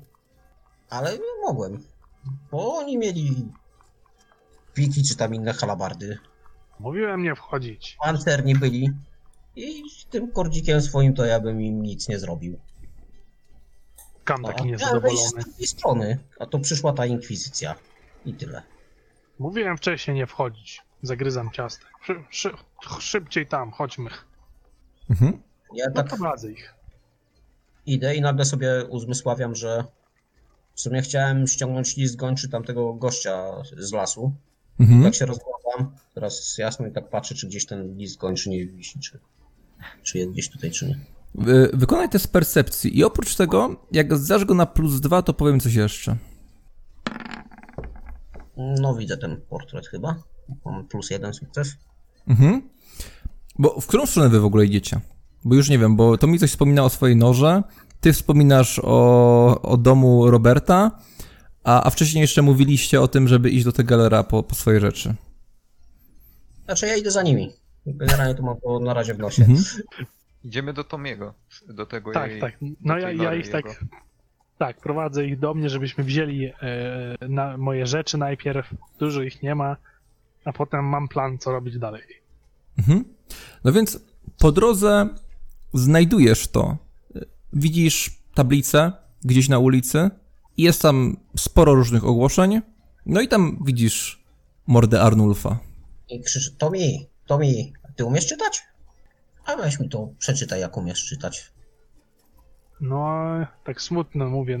[0.90, 1.82] ale nie mogłem.
[2.50, 3.48] Bo oni mieli
[4.74, 6.18] piki czy tam inne halabardy.
[6.78, 7.96] Mówiłem nie wchodzić.
[8.02, 8.90] Pancerni byli.
[9.60, 12.58] I tym kordzikiem swoim to ja bym im nic nie zrobił.
[14.24, 15.42] Kam taki wejść z niezadowolony.
[15.44, 17.74] drugiej strony, a to przyszła ta inkwizycja.
[18.26, 18.62] I tyle.
[19.38, 20.82] Mówiłem wcześniej nie wchodzić.
[21.02, 21.88] Zagryzam ciastek.
[22.02, 22.50] Szy, szy,
[23.00, 24.10] szybciej tam, chodźmy.
[25.10, 25.42] Mhm.
[25.74, 26.74] Ja No tak prowadzę ich.
[27.86, 29.84] idę i nagle sobie uzmysławiam, że
[30.74, 34.32] w sumie chciałem ściągnąć list gończy tamtego gościa z lasu.
[34.80, 35.02] Mhm.
[35.02, 39.00] Jak się rozglądam, teraz jasno i tak patrzę, czy gdzieś ten list gończy nie wisi,
[39.00, 39.18] czy,
[40.02, 40.98] czy jest gdzieś tutaj, czy nie.
[41.34, 45.60] Wy- Wykonaj test percepcji i oprócz tego, jak zdasz go na plus dwa, to powiem
[45.60, 46.16] coś jeszcze.
[48.56, 50.22] No widzę ten portret chyba.
[50.64, 51.76] Mam plus jeden sukces.
[52.28, 52.62] Mhm.
[53.58, 55.00] Bo w którą stronę wy w ogóle idziecie?
[55.44, 57.62] Bo już nie wiem, bo to mi coś wspomina o swojej noże,
[58.00, 60.98] ty wspominasz o, o domu Roberta,
[61.64, 64.80] a, a wcześniej jeszcze mówiliście o tym, żeby iść do tego galera po, po swoje
[64.80, 65.14] rzeczy.
[66.64, 67.52] Znaczy ja idę za nimi.
[67.86, 69.42] Generalnie to mam to na razie w nosie.
[69.42, 69.64] Mhm.
[70.44, 71.34] Idziemy do Tomiego,
[71.68, 72.58] do tego Tak, jej, tak.
[72.80, 73.64] No ja, ja ich tak.
[73.64, 73.76] jego.
[74.58, 76.52] Tak, prowadzę ich do mnie, żebyśmy wzięli e,
[77.28, 78.74] na moje rzeczy najpierw.
[78.98, 79.76] Dużo ich nie ma.
[80.44, 82.02] A potem mam plan, co robić dalej.
[82.78, 83.04] Mhm.
[83.64, 84.00] No więc
[84.38, 85.08] po drodze
[85.74, 86.76] znajdujesz to.
[87.52, 88.92] Widzisz tablicę
[89.24, 90.10] gdzieś na ulicy
[90.58, 92.60] jest tam sporo różnych ogłoszeń.
[93.06, 94.24] No i tam widzisz
[94.66, 95.58] mordę Arnulfa.
[96.08, 98.62] I krzyczy, Tomi, Tomi, ty umiesz czytać?
[99.46, 101.52] A weź mi to, przeczytaj jak umiesz czytać.
[102.80, 103.06] No,
[103.64, 104.58] tak smutno mówię.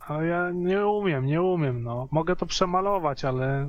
[0.00, 2.08] Ale ja nie umiem, nie umiem, no.
[2.10, 3.68] Mogę to przemalować, ale.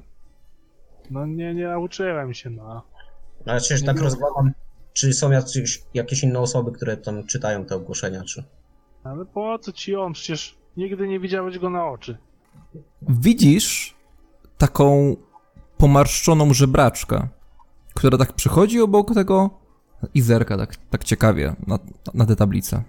[1.12, 2.84] No nie, nie nauczyłem się, no.
[3.46, 4.52] Ale przecież Nie tak rozglądam,
[4.94, 8.44] czy są jakieś, jakieś inne osoby, które tam czytają te ogłoszenia, czy...
[9.04, 10.14] Ale po co ci on?
[10.14, 12.18] Przecież nigdy nie widziałeś go na oczy.
[13.02, 13.96] Widzisz
[14.58, 15.16] taką
[15.78, 17.28] pomarszczoną żebraczkę,
[18.00, 19.50] która tak przychodzi obok tego
[20.14, 21.80] i zerka tak, tak ciekawie na,
[22.14, 22.84] na tę tablicę.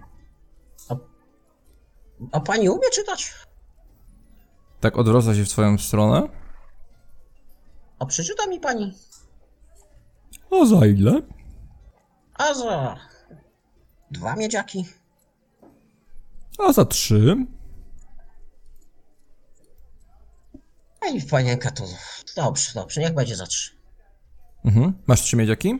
[2.32, 3.35] A pani umie czytać?
[4.81, 6.28] Tak odwraca się w twoją stronę.
[7.99, 8.95] A przeczyta mi pani?
[10.51, 11.23] A za ile?
[12.35, 12.97] A za...
[14.11, 14.87] Dwa miedziaki?
[16.59, 17.37] A za trzy.
[21.03, 21.85] Ej, panienka, to
[22.37, 23.80] dobrze, dobrze, niech będzie za trzy.
[24.65, 24.93] Mhm.
[25.07, 25.78] Masz trzy miedziaki?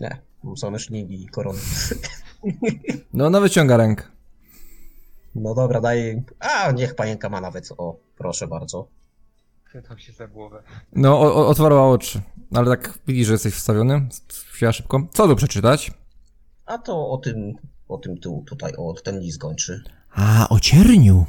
[0.00, 0.20] Nie,
[0.56, 1.58] same szlingi i korony.
[3.14, 4.04] No, ona wyciąga rękę.
[5.34, 6.22] No dobra, daj...
[6.38, 8.88] A, niech panienka ma nawet, o, proszę bardzo.
[9.64, 10.62] Chwytam się za głowę.
[10.92, 12.20] No, o, o, otwarła oczy.
[12.54, 14.08] Ale tak widzisz, że jesteś wstawiony.
[14.50, 15.08] Chwila szybko.
[15.12, 15.90] Co tu przeczytać?
[16.66, 17.54] A to o tym,
[17.88, 19.82] o tym tu, tutaj, o, ten list kończy.
[20.10, 21.26] A, o cierniu.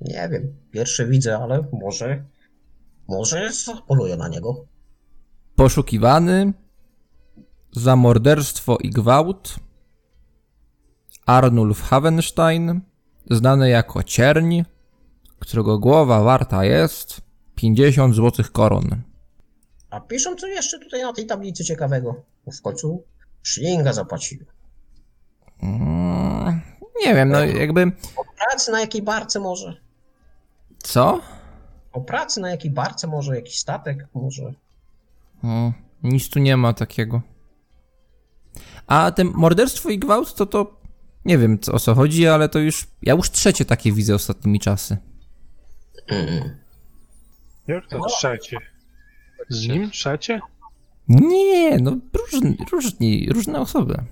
[0.00, 2.24] Nie wiem, pierwszy widzę, ale może...
[3.08, 3.50] Może
[3.86, 4.64] poluję na niego.
[5.56, 6.52] Poszukiwany
[7.72, 9.56] za morderstwo i gwałt
[11.26, 12.80] Arnulf Havenstein,
[13.30, 14.62] znany jako Cierń,
[15.38, 17.20] którego głowa warta jest
[17.54, 19.02] 50 złotych koron.
[19.90, 22.22] A piszą co jeszcze tutaj na tej tablicy ciekawego.
[22.46, 23.04] Bo w końcu
[23.42, 24.46] szlinga zapłaciłem.
[25.62, 26.60] Mm,
[27.06, 27.92] nie wiem, no jakby...
[28.16, 29.76] O pracy na jakiej barce może?
[30.78, 31.20] Co?
[31.96, 33.36] O pracy na jakiej barce może?
[33.36, 34.54] Jakiś statek może?
[35.42, 37.22] O, nic tu nie ma takiego.
[38.86, 40.80] A ten morderstwo i gwałt to to...
[41.24, 42.86] Nie wiem co, o co chodzi, ale to już...
[43.02, 44.96] Ja już trzecie takie widzę ostatnimi czasy.
[46.06, 46.56] Mm.
[47.66, 48.58] Jak to trzecie?
[49.48, 50.40] Z nim trzecie?
[51.08, 54.04] Nie, no różni, różni, różne osoby.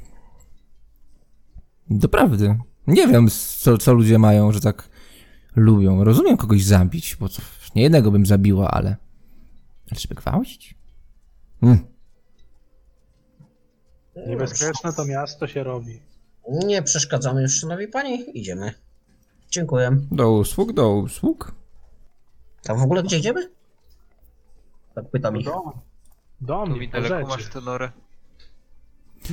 [1.90, 2.58] Doprawdy.
[2.86, 3.28] Nie wiem,
[3.60, 4.88] co, co ludzie mają, że tak
[5.56, 6.04] lubią.
[6.04, 7.42] Rozumiem kogoś zabić, bo co,
[7.76, 8.96] nie jednego bym zabiła, ale...
[9.90, 10.74] Ale żeby gwałcić?
[11.60, 11.78] Hmm.
[14.26, 16.00] Niebezpieczne to miasto się robi.
[16.48, 18.38] Nie przeszkadzamy już, szanowni pani.
[18.38, 18.72] Idziemy.
[19.50, 19.96] Dziękuję.
[20.10, 21.54] Do usług, do usług.
[22.68, 23.50] A w ogóle gdzie idziemy?
[24.94, 25.46] Tak pytam Do ich.
[25.46, 25.72] domu.
[26.40, 27.92] Do Tu mnie, mi daleko masz tę norę.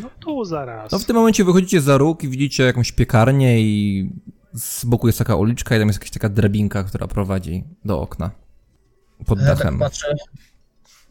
[0.02, 0.92] No tu zaraz.
[0.92, 4.10] No w tym momencie wychodzicie za róg i widzicie jakąś piekarnię i
[4.54, 8.32] z boku jest taka uliczka i tam jest jakaś taka drabinka, która prowadzi do okna.
[9.26, 9.80] Pod Ja tak dachem.
[9.80, 10.16] patrzę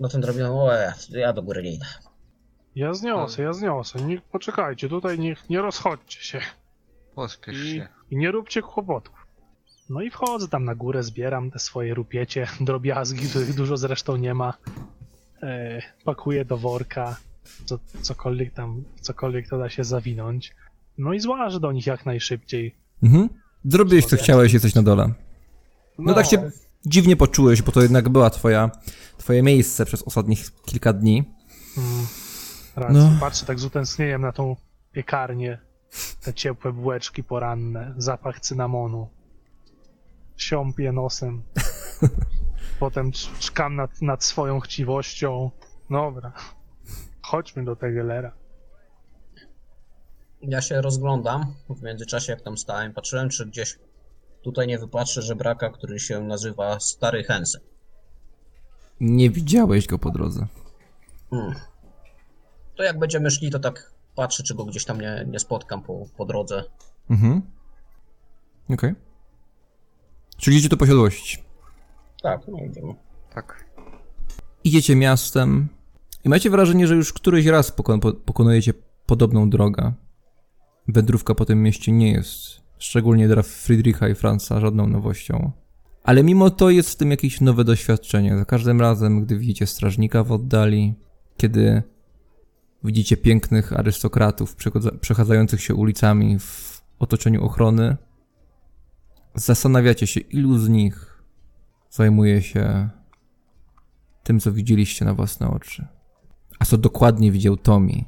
[0.00, 0.52] na ten drabinę.
[0.52, 1.86] O, ja, ja do góry nie idę.
[2.74, 4.02] Ja zniosę, ja zniosę.
[4.02, 6.40] Nie, poczekajcie, tutaj nie, nie rozchodźcie się.
[7.14, 7.88] Pospiesz I, się.
[8.10, 9.26] I nie róbcie kłopotów.
[9.88, 14.34] No i wchodzę tam na górę, zbieram te swoje rupiecie, drobiazgi, których dużo zresztą nie
[14.34, 14.54] ma.
[15.42, 17.16] E, pakuję do worka,
[17.64, 20.54] co, cokolwiek tam, cokolwiek to da się zawinąć.
[20.98, 22.74] No i złażę do nich jak najszybciej.
[23.02, 23.28] Mhm.
[23.64, 25.12] Zrobiłeś co chciałeś, jesteś na dole.
[25.98, 26.50] No tak się
[26.86, 28.70] dziwnie poczułeś, bo to jednak była twoja,
[29.18, 31.24] twoje miejsce przez ostatnich kilka dni.
[31.78, 32.06] Mm.
[32.90, 33.12] No.
[33.20, 34.56] Patrzę tak z utęsknieniem na tą
[34.92, 35.58] piekarnię.
[36.22, 39.08] Te ciepłe bułeczki poranne, zapach cynamonu.
[40.36, 41.42] Siąpię nosem.
[42.80, 45.50] Potem cz- czkam nad, nad swoją chciwością.
[45.90, 46.32] Dobra.
[47.22, 48.32] Chodźmy do Tegelera.
[50.42, 51.54] Ja się rozglądam.
[51.70, 53.78] W międzyczasie jak tam stałem, patrzyłem czy gdzieś
[54.42, 57.60] tutaj nie wypatrzę żebraka, który się nazywa Stary Hensen.
[59.00, 60.46] Nie widziałeś go po drodze.
[61.30, 61.54] Hmm.
[62.76, 66.06] To jak będziemy szli, to tak patrzę, czy go gdzieś tam nie, nie spotkam po,
[66.16, 66.64] po drodze.
[67.10, 67.42] Mhm.
[68.70, 68.94] Okej.
[70.36, 71.42] Czyli idziecie do posiadłości.
[72.22, 72.94] Tak, no idziemy.
[73.34, 73.64] Tak.
[74.64, 75.68] Idziecie miastem
[76.24, 78.72] i macie wrażenie, że już któryś raz poko- po- pokonujecie
[79.06, 79.92] podobną drogę.
[80.92, 85.52] Wędrówka po tym mieście nie jest, szczególnie dla Friedricha i Franza, żadną nowością.
[86.02, 88.38] Ale mimo to jest w tym jakieś nowe doświadczenie.
[88.38, 90.94] Za każdym razem, gdy widzicie strażnika w oddali,
[91.36, 91.82] kiedy
[92.84, 94.56] widzicie pięknych arystokratów
[95.00, 97.96] przechadzających się ulicami w otoczeniu ochrony,
[99.34, 101.22] zastanawiacie się, ilu z nich
[101.90, 102.88] zajmuje się
[104.22, 105.86] tym, co widzieliście na własne oczy.
[106.58, 108.04] A co dokładnie widział Tommy,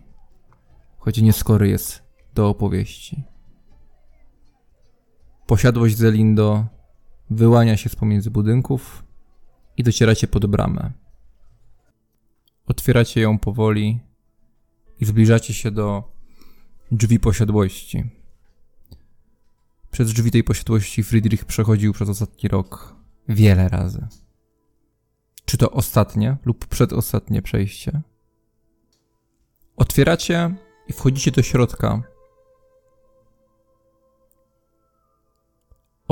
[0.99, 2.02] choć nieskory jest
[2.35, 3.25] do opowieści.
[5.47, 6.67] Posiadłość Zelindo
[7.31, 9.05] wyłania się z pomiędzy budynków
[9.77, 10.93] i docieracie pod bramę.
[12.67, 14.01] Otwieracie ją powoli
[15.01, 16.13] i zbliżacie się do
[16.91, 18.05] drzwi posiadłości.
[19.91, 22.97] Przez drzwi tej posiadłości Friedrich przechodził przez ostatni rok
[23.29, 24.07] wiele razy.
[25.45, 28.03] Czy to ostatnie lub przedostatnie przejście?
[29.77, 30.55] Otwieracie
[30.89, 32.03] i wchodzicie do środka.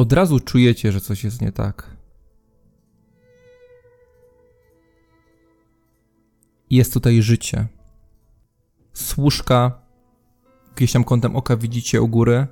[0.00, 1.96] Od razu czujecie, że coś jest nie tak.
[6.70, 7.66] Jest tutaj życie.
[9.16, 9.82] Łóżka,
[10.76, 12.46] gdzieś tam kątem oka widzicie u góry,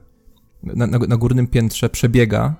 [0.62, 2.54] na, na, na górnym piętrze przebiega.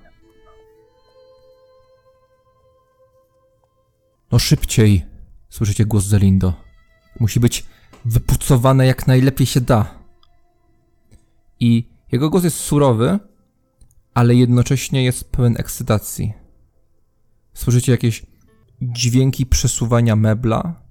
[4.32, 5.06] No szybciej,
[5.48, 6.52] słyszycie głos Zelindo.
[7.20, 7.66] Musi być
[8.05, 9.94] wypucowane jak najlepiej się da.
[11.60, 13.19] I jego głos jest surowy,
[14.18, 16.32] ale jednocześnie jest pełen ekscytacji.
[17.54, 18.26] Słyszycie jakieś
[18.82, 20.82] dźwięki przesuwania mebla,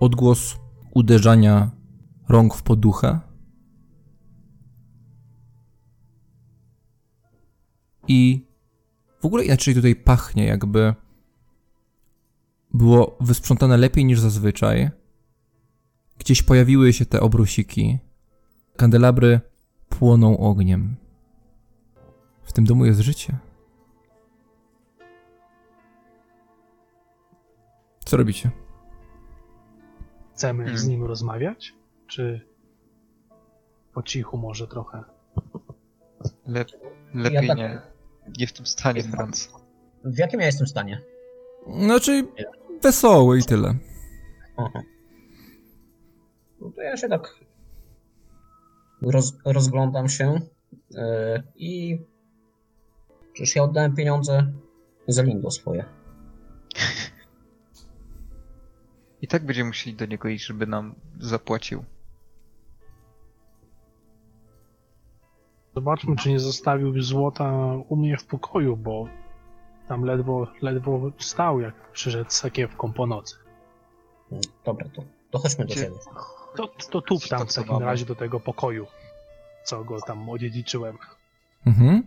[0.00, 0.56] odgłos
[0.94, 1.70] uderzania
[2.28, 3.20] rąk w poduchę
[8.08, 8.46] i
[9.20, 10.94] w ogóle inaczej tutaj pachnie, jakby
[12.74, 14.90] było wysprzątane lepiej niż zazwyczaj.
[16.18, 17.98] Gdzieś pojawiły się te obrusiki.
[18.76, 19.40] Kandelabry
[19.98, 20.96] płoną ogniem.
[22.42, 23.36] W tym domu jest życie.
[28.04, 28.50] Co robicie?
[30.34, 30.78] Chcemy Hmm.
[30.78, 31.74] z nim rozmawiać?
[32.06, 32.46] Czy
[33.92, 35.04] po cichu może trochę?
[36.46, 36.64] Le
[37.14, 37.80] lepiej tak- nie.
[38.38, 39.52] Nie w tym stanie, Franz.
[40.04, 41.00] W jakim ja jestem stanie?
[41.80, 42.26] Znaczy,
[42.82, 43.74] wesoły i tyle.
[44.56, 44.82] Aha.
[46.60, 47.34] No to ja się tak
[49.10, 50.40] roz, rozglądam się
[50.90, 51.00] yy,
[51.56, 51.98] i
[53.32, 54.52] przecież ja oddałem pieniądze
[55.08, 55.84] za Lindo swoje.
[59.22, 61.84] I tak będziemy musieli do niego iść, żeby nam zapłacił.
[65.74, 67.52] Zobaczmy, czy nie zostawił złota
[67.88, 69.08] u mnie w pokoju, bo
[69.88, 73.36] tam ledwo, ledwo stał, jak przyszedł z sakiewką po nocy.
[74.64, 75.96] Dobra, to, to chodźmy do siebie.
[76.56, 78.86] To, to tup tam w takim razie do tego pokoju,
[79.64, 80.98] co go tam odziedziczyłem.
[81.66, 82.02] Mhm.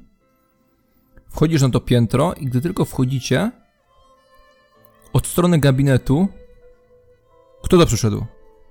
[1.30, 3.52] Wchodzisz na to piętro i gdy tylko wchodzicie,
[5.14, 6.28] od strony gabinetu
[7.64, 8.26] kto to przyszedł?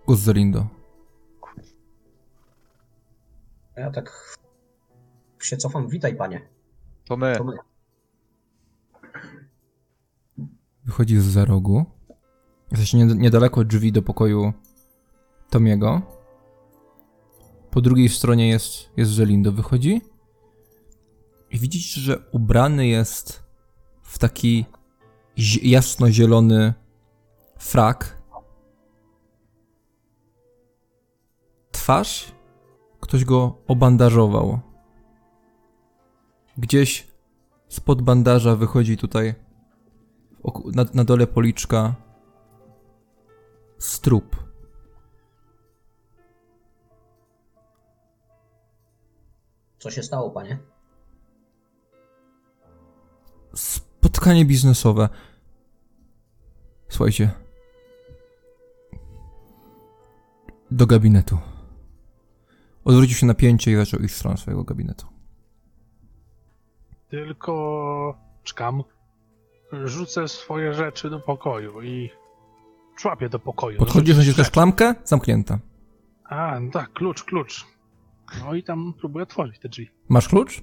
[0.07, 0.67] Głos Zelindo.
[3.77, 4.37] Ja tak
[5.41, 5.89] się cofam.
[5.89, 6.49] Witaj, panie.
[7.09, 7.37] To my.
[7.37, 7.53] To my.
[10.85, 11.85] Wychodzi z za rogu.
[12.71, 14.53] Jesteście nie- niedaleko drzwi do pokoju
[15.51, 16.03] Tomiego.
[17.71, 19.53] Po drugiej stronie jest, jest Zelindo.
[19.53, 20.01] Wychodzi
[21.51, 23.43] i widzicie, że ubrany jest
[24.03, 24.67] w taki
[25.39, 26.75] zi- jasnozielony
[27.59, 28.23] frak.
[31.71, 32.33] Twarz
[33.01, 34.61] ktoś go obandażował.
[36.59, 37.07] Gdzieś
[37.69, 39.35] spod bandaża wychodzi tutaj
[40.75, 41.95] na, na dole policzka
[43.79, 44.46] strup.
[49.79, 50.59] Co się stało, panie?
[53.55, 55.09] Spotkanie biznesowe.
[56.89, 57.31] Słuchajcie.
[60.71, 61.39] Do gabinetu.
[62.85, 65.07] Odwrócił się napięcie i zaczął iść w stronę swojego gabinetu.
[67.09, 68.83] Tylko czekam.
[69.85, 72.11] Rzucę swoje rzeczy do pokoju i
[72.97, 73.79] człapię do pokoju.
[73.79, 74.95] Podchodzisz, znajdziesz też klamkę?
[75.05, 75.59] Zamknięta.
[76.25, 77.67] A, no tak, klucz, klucz.
[78.45, 79.91] No i tam próbuję otworzyć te drzwi.
[80.09, 80.63] Masz klucz?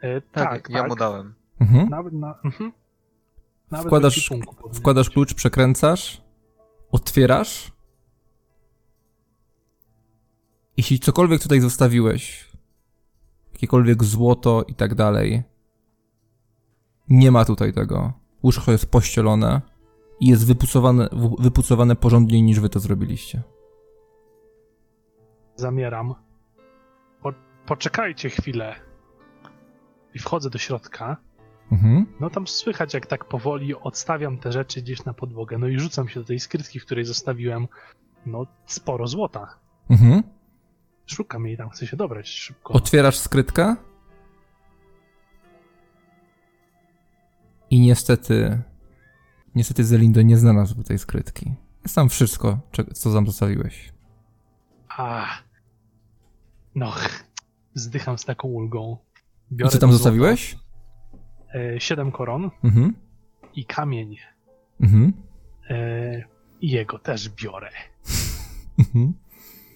[0.00, 0.88] E, Tak, tak, ja tak.
[0.88, 1.34] mu dałem.
[1.60, 1.88] Mhm.
[1.88, 2.38] Nawet na.
[2.44, 2.72] Mhm.
[3.70, 4.30] Nawet Wkładasz-
[4.74, 6.22] Wkładasz klucz, przekręcasz,
[6.90, 7.72] otwierasz.
[10.76, 12.50] Jeśli cokolwiek tutaj zostawiłeś,
[13.52, 15.42] jakiekolwiek złoto i tak dalej,
[17.08, 18.12] nie ma tutaj tego.
[18.42, 19.60] Łóżko jest pościelone
[20.20, 21.08] i jest wypucowane,
[21.38, 23.42] wypucowane porządniej niż wy to zrobiliście.
[25.56, 26.14] Zamieram.
[27.62, 28.74] Po, poczekajcie chwilę.
[30.14, 31.16] I wchodzę do środka.
[31.72, 32.06] Mhm.
[32.20, 35.58] No tam słychać, jak tak powoli odstawiam te rzeczy gdzieś na podłogę.
[35.58, 37.68] No i rzucam się do tej skrytki, w której zostawiłem
[38.26, 39.56] no sporo złota.
[39.90, 40.22] Mhm.
[41.06, 42.72] Szukam jej tam, chcę się dobrać szybko.
[42.72, 43.76] Otwierasz skrytkę
[47.70, 48.62] i niestety,
[49.54, 51.54] niestety Zelindo nie znalazł tej skrytki.
[51.82, 52.58] Jest tam wszystko,
[52.94, 53.92] co tam zostawiłeś.
[54.88, 55.26] A.
[56.74, 56.94] No,
[57.74, 58.96] zdycham z taką ulgą.
[59.50, 60.56] I Biorę co tam zostawiłeś?
[61.54, 62.94] E, siedem koron Mhm.
[63.54, 64.16] i kamień.
[64.80, 65.12] Mhm.
[65.70, 66.24] E,
[66.60, 67.70] I jego też biorę.
[68.78, 69.12] Mhm.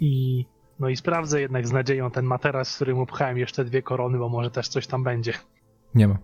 [0.01, 0.45] I
[0.81, 4.29] no i sprawdzę jednak z nadzieją ten materac, z którym upchałem jeszcze dwie korony, bo
[4.29, 5.33] może też coś tam będzie.
[5.95, 6.19] Nie ma.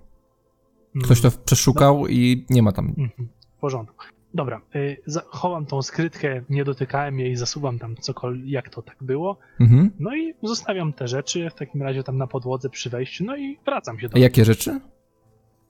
[1.05, 2.87] Ktoś to przeszukał i nie ma tam.
[2.99, 4.05] Mhm, w porządku.
[4.35, 4.97] Dobra, y,
[5.27, 9.37] chowam tą skrytkę, nie dotykałem jej, zasuwam tam cokolwiek, jak to tak było.
[9.61, 9.91] Mhm.
[10.01, 13.59] No i zostawiam te rzeczy w takim razie tam na podłodze przy wejściu, no i
[13.67, 14.81] wracam się do A jakie rzeczy?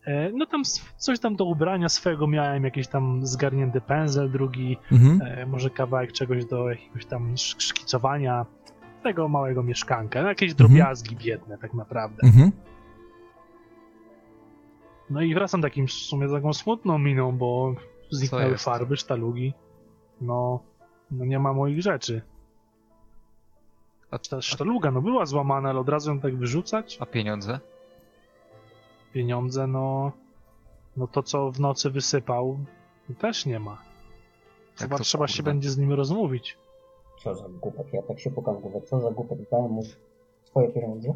[0.06, 0.62] E, No tam
[0.97, 5.20] coś tam do ubrania swego miałem, jakiś tam zgarnięty pędzel, drugi Mhm.
[5.22, 8.47] e, może kawałek czegoś do jakiegoś tam sz- szkicowania
[9.02, 10.22] tego małego mieszkanka.
[10.22, 12.22] No, jakieś drobiazgi biedne tak naprawdę.
[12.24, 12.52] Mhm.
[15.10, 17.74] No i wracam takim w sumie taką smutną miną, bo
[18.12, 19.55] zniknęły farby, sztalugi.
[20.20, 20.60] No,
[21.10, 22.22] no nie ma moich rzeczy.
[24.10, 26.98] A, Ta sztaluga no była złamana, ale od razu ją tak wyrzucać?
[27.01, 27.60] a pieniądze?
[29.12, 30.12] Pieniądze no...
[30.97, 32.59] No to co w nocy wysypał
[33.18, 33.82] też nie ma.
[34.78, 35.51] Chyba to trzeba się kurwa.
[35.51, 36.59] będzie z nim rozmówić.
[37.22, 39.82] Co za głupek, ja tak się pukam w głowę, co za głupek, dałem mu
[40.44, 41.14] swoje pieniądze.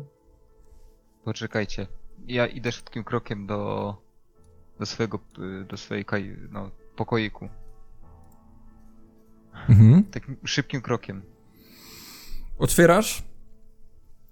[1.25, 1.87] Poczekajcie.
[2.27, 3.95] Ja idę szybkim krokiem do...
[4.79, 5.19] do swojego...
[5.39, 6.37] y, do swojej kaj...
[6.51, 6.71] no...
[6.97, 7.49] pokoiku.
[9.69, 10.05] Mhm.
[10.05, 11.23] Takim szybkim krokiem.
[12.59, 13.23] Otwierasz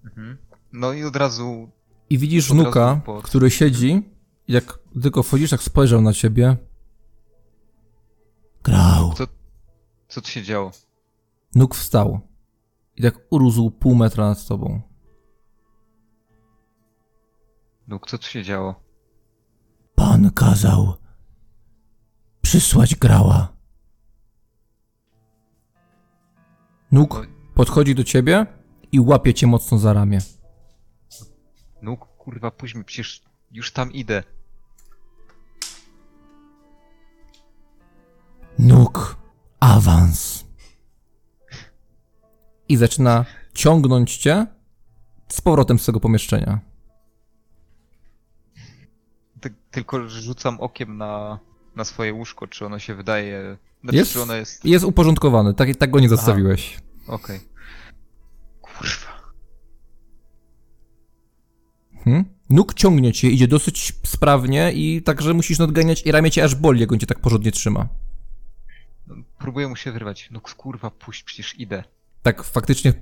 [0.05, 0.39] Mhm.
[0.73, 1.71] No i od razu...
[2.11, 4.03] i widzisz wnuka, po- który siedzi.
[4.49, 6.57] Jak tylko wchodzisz, tak spojrzał na ciebie.
[8.63, 9.13] Grał.
[9.15, 9.27] Co...
[10.09, 10.71] co tu się działo?
[11.55, 12.21] Nuk wstał.
[12.97, 14.81] I tak urósł pół metra nad tobą.
[17.89, 18.75] No, co tu się działo?
[19.95, 20.95] Pan kazał
[22.45, 23.53] przysłać grała.
[26.93, 28.47] Nuk No, podchodzi do ciebie
[28.93, 30.19] i łapie cię mocno za ramię.
[31.83, 33.23] no kurwa, mi, przecież
[33.53, 34.23] już tam idę.
[38.59, 39.17] Nóg.
[39.61, 40.45] Awans.
[42.69, 44.47] I zaczyna ciągnąć cię
[45.29, 46.61] z powrotem z tego pomieszczenia.
[49.41, 51.39] Ty, tylko rzucam okiem na...
[51.77, 53.57] na swoje łóżko, czy ono się wydaje...
[53.83, 54.65] Znaczy, Jest, czy ono jest...
[54.65, 56.79] jest uporządkowany, tak, tak go nie zostawiłeś.
[57.07, 57.41] Okej.
[58.61, 59.15] Kurwa.
[62.05, 62.25] Hmm?
[62.51, 66.81] Nóg ciągnie cię, idzie dosyć sprawnie i także musisz nadganiać i ramię cię aż boli,
[66.81, 67.89] jak on cię tak porządnie trzyma.
[69.07, 70.29] No, próbuję mu się wyrwać.
[70.31, 71.85] No kurwa, puść, przecież idę.
[72.23, 72.93] Tak faktycznie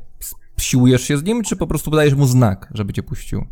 [0.59, 3.47] siłujesz się z nim, czy po prostu podajesz mu znak, żeby cię puścił?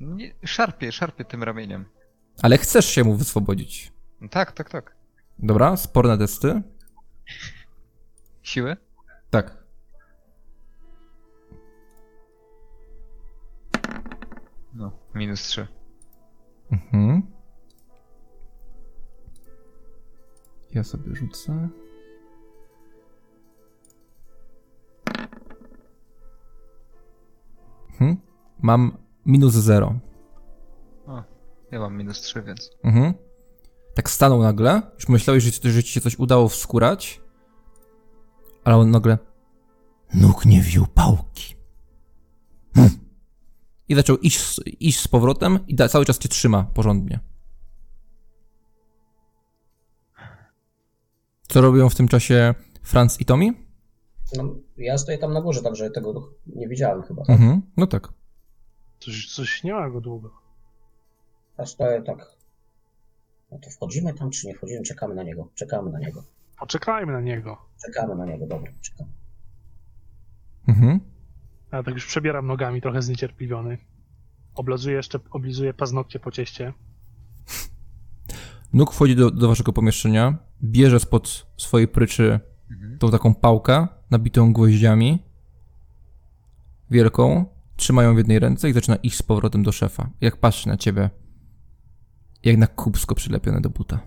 [0.00, 1.84] Nie, szarpię, szarpię tym ramieniem.
[2.42, 3.92] Ale chcesz się mu wyswobodzić.
[4.20, 4.96] No, tak, tak, tak.
[5.38, 6.62] Dobra, sporne testy.
[8.42, 8.76] Siłę?
[9.30, 9.64] Tak.
[14.74, 15.66] No, minus 3.
[16.72, 17.22] Mhm.
[20.74, 21.68] Ja sobie rzucę.
[27.90, 28.16] Mhm.
[28.62, 29.94] Mam minus zero.
[31.70, 32.70] Ja mam minus 3, więc.
[32.82, 33.14] Mhm.
[33.96, 34.82] Tak stanął nagle.
[34.94, 37.20] Już myślałeś, że, ci- że ci się coś udało wskurać.
[38.64, 39.18] Ale on nagle.
[40.14, 41.56] Nóg nie wziął pałki.
[43.88, 47.20] I zaczął iść, z- iść z powrotem i da, cały czas cię trzyma porządnie.
[51.48, 53.52] Co robią w tym czasie Franz i Tommy?
[54.36, 54.44] No,
[54.76, 57.22] ja stoję tam na górze, także tego nie widziałem chyba.
[57.24, 57.30] Tak?
[57.36, 57.62] Mhm.
[57.76, 58.08] No tak.
[59.00, 60.30] Coś, coś nie ma go długo.
[61.58, 62.35] Ja stoję tak.
[63.52, 64.82] No to wchodzimy tam, czy nie wchodzimy?
[64.82, 65.48] Czekamy na niego.
[65.54, 66.24] Czekamy na niego.
[66.60, 67.58] Poczekajmy na niego.
[67.86, 69.10] Czekamy na niego, dobra, czekamy.
[70.68, 71.00] Mhm.
[71.72, 73.78] Ja tak już przebieram nogami, trochę zniecierpliwiony.
[74.54, 76.72] Oblazuję jeszcze, oblizuję paznokcie po cieście.
[78.72, 82.40] Nuk wchodzi do, do waszego pomieszczenia, bierze spod swojej pryczy
[82.70, 82.98] Mhm.
[82.98, 85.22] tą taką pałkę nabitą gwoździami,
[86.90, 87.44] wielką,
[87.76, 90.10] trzyma ją w jednej ręce i zaczyna iść z powrotem do szefa.
[90.20, 91.10] Jak patrzy na ciebie,
[92.46, 93.98] jak na kubsko przylepione do buta.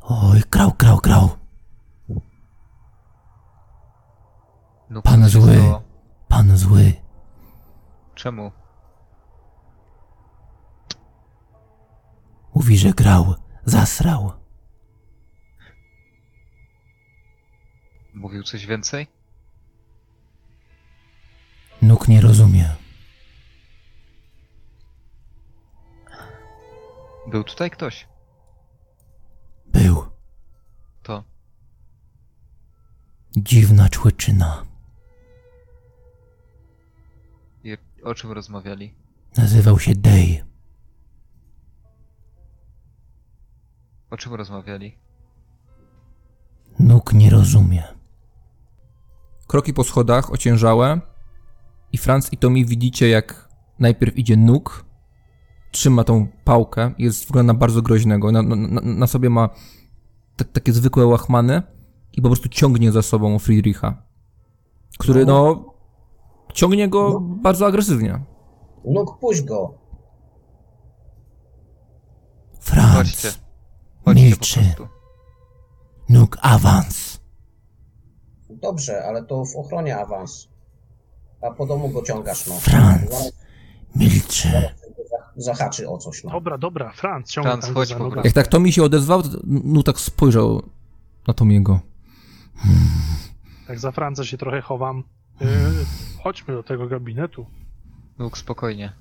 [0.00, 1.28] Oj, grał, grał, grał.
[4.90, 5.54] No, Pan zły.
[5.54, 5.82] stało?
[6.28, 6.92] Pan zły.
[8.14, 8.52] Czemu?
[12.54, 13.34] Mówi, że grał.
[13.64, 14.32] Zasrał.
[18.14, 19.06] Mówił coś więcej?
[21.82, 22.68] Nóg nie rozumie.
[27.26, 28.08] Był tutaj ktoś?
[29.66, 30.04] Był.
[31.02, 31.24] To.
[33.36, 34.64] Dziwna człyczyna.
[37.64, 38.94] I o czym rozmawiali?
[39.36, 40.44] Nazywał się Day.
[44.10, 44.98] O czym rozmawiali?
[46.78, 47.84] Nóg nie rozumie.
[49.46, 51.00] Kroki po schodach ociężałe
[51.92, 53.48] i Franz i Tommy widzicie jak
[53.78, 54.84] najpierw idzie nóg,
[55.70, 59.48] trzyma tą pałkę, jest wygląda na bardzo groźnego, na, na, na- sobie ma
[60.36, 61.62] tak, takie zwykłe łachmany
[62.12, 64.02] i po prostu ciągnie za sobą Friedricha,
[64.98, 65.64] który no
[66.54, 68.20] ciągnie go bardzo agresywnie.
[68.84, 69.74] Nóg, puść go!
[72.60, 73.28] Franz, Chodźcie.
[74.04, 74.60] Po Milczy.
[74.60, 74.88] prostu.
[76.08, 77.20] nóg awans.
[78.50, 80.48] Dobrze, ale to w ochronie awans.
[81.42, 82.54] A po domu go ciągasz, no.
[82.54, 83.32] Franz,
[83.96, 84.48] milczy.
[85.42, 86.30] Za- Zahaczy o coś, no.
[86.30, 88.10] Dobra, dobra, Franz, ciągnę Franz, chodź po.
[88.24, 90.62] Jak tak Tomi się odezwał, to no tak spojrzał
[91.28, 91.80] na Tomiego.
[93.66, 95.04] Tak za Franca się trochę chowam.
[95.40, 95.46] Yy,
[96.22, 97.46] chodźmy do tego gabinetu.
[98.18, 98.92] Nóg, spokojnie.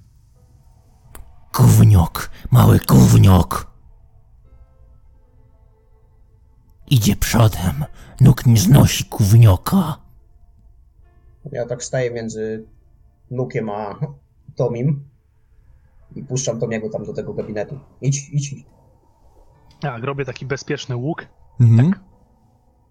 [1.55, 3.71] Gówniok, mały gówniok.
[6.89, 7.85] Idzie przodem,
[8.21, 9.97] nóg nie znosi gównioka.
[11.51, 12.65] Ja tak staję między
[13.31, 13.99] Nukiem a
[14.55, 15.09] Tomim
[16.15, 17.79] i puszczam Tomiego tam do tego gabinetu.
[18.01, 18.55] Idź, idź.
[19.79, 21.25] Tak, robię taki bezpieczny łuk.
[21.59, 21.93] Mhm.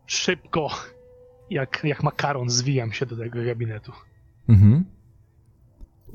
[0.06, 0.68] Szybko,
[1.50, 3.92] jak, jak makaron, zwijam się do tego gabinetu.
[4.48, 4.84] Mhm.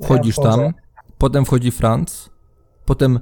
[0.00, 0.48] Ja Wchodzisz wchodzę.
[0.50, 0.74] tam,
[1.18, 2.30] potem wchodzi Franz,
[2.84, 3.20] potem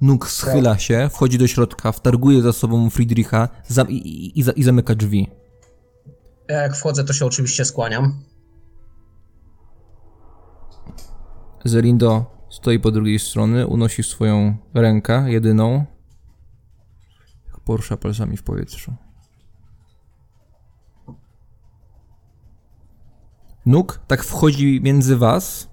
[0.00, 4.62] Nuk schyla się, wchodzi do środka, wtarguje za sobą Friedricha za, i, i, i, i
[4.62, 5.30] zamyka drzwi.
[6.48, 8.22] Ja jak wchodzę, to się oczywiście skłaniam.
[11.64, 15.84] Zelindo stoi po drugiej stronie, unosi swoją rękę, jedyną.
[17.64, 18.94] Porusza palcami w powietrzu.
[23.66, 25.70] Nuk tak wchodzi między was.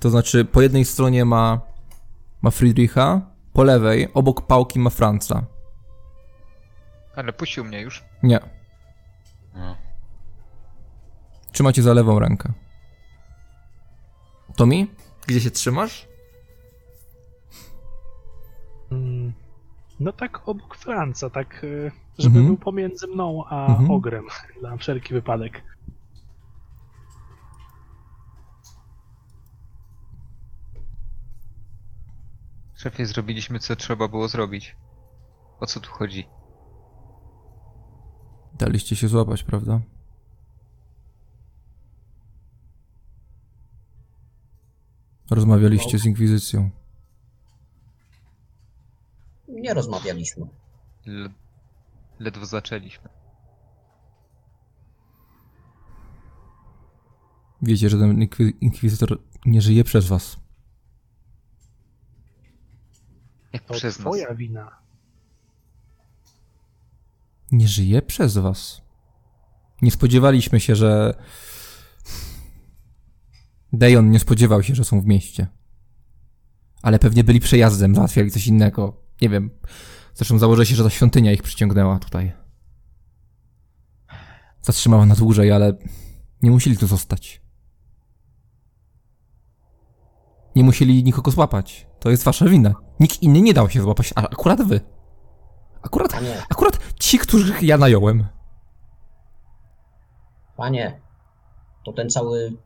[0.00, 1.60] To znaczy, po jednej stronie ma,
[2.42, 3.20] ma Friedricha,
[3.52, 5.44] po lewej, obok pałki ma Franca.
[7.16, 8.04] Ale puścił mnie już.
[8.22, 8.40] Nie,
[9.54, 9.76] No.
[11.52, 12.52] trzymacie za lewą rękę.
[14.56, 14.90] Tomi,
[15.26, 16.08] gdzie się trzymasz?
[18.92, 19.32] Mm,
[20.00, 22.46] No tak obok Franca, tak y, żeby Mhm.
[22.46, 23.90] był pomiędzy mną a Mhm.
[23.90, 24.24] ogrem,
[24.62, 25.62] na wszelki wypadek.
[32.74, 34.76] Szefie, zrobiliśmy co trzeba było zrobić.
[35.60, 36.28] O co tu chodzi?
[38.58, 39.80] Daliście się złapać, prawda?
[45.30, 46.70] Rozmawialiście z Inkwizycją.
[49.48, 50.46] Nie rozmawialiśmy.
[51.06, 51.30] L-
[52.18, 53.08] ledwo zaczęliśmy.
[57.62, 60.36] Wiecie, że ten inkwi- Inkwizytor nie żyje przez was.
[63.52, 64.00] Jak To przez nas.
[64.06, 64.78] twoja wina.
[67.52, 68.82] Nie żyje przez was.
[69.82, 71.14] Nie spodziewaliśmy się, że...
[73.78, 75.46] Dejon nie spodziewał się, że są w mieście.
[76.82, 79.02] Ale pewnie byli przejazdem, załatwiali coś innego.
[79.22, 79.50] Nie wiem.
[80.14, 82.32] Zresztą założę się, że ta świątynia ich przyciągnęła tutaj.
[84.62, 85.72] Zatrzymała na dłużej, ale
[86.42, 87.42] nie musieli tu zostać.
[90.56, 91.86] Nie musieli nikogo złapać.
[92.00, 92.74] To jest wasza wina.
[93.00, 94.80] Nikt inny nie dał się złapać, a akurat wy.
[95.82, 98.26] Akurat, Panie, akurat ci, których ja nająłem.
[100.56, 101.00] panie,
[101.84, 102.56] to ten cały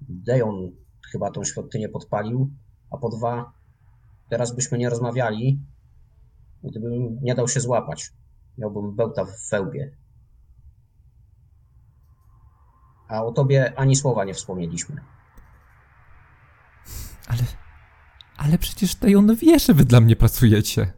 [0.00, 0.70] Dejon
[1.12, 2.50] chyba tą świątynię podpalił,
[2.90, 3.52] a po dwa,
[4.28, 5.60] teraz byśmy nie rozmawiali,
[6.64, 8.12] gdybym nie dał się złapać.
[8.58, 9.96] Miałbym bełta w wełbie.
[13.08, 14.96] A o tobie ani słowa nie wspomnieliśmy.
[17.28, 17.42] Ale.
[18.36, 20.92] Ale przecież Dejon wie, że wy dla mnie pracujecie.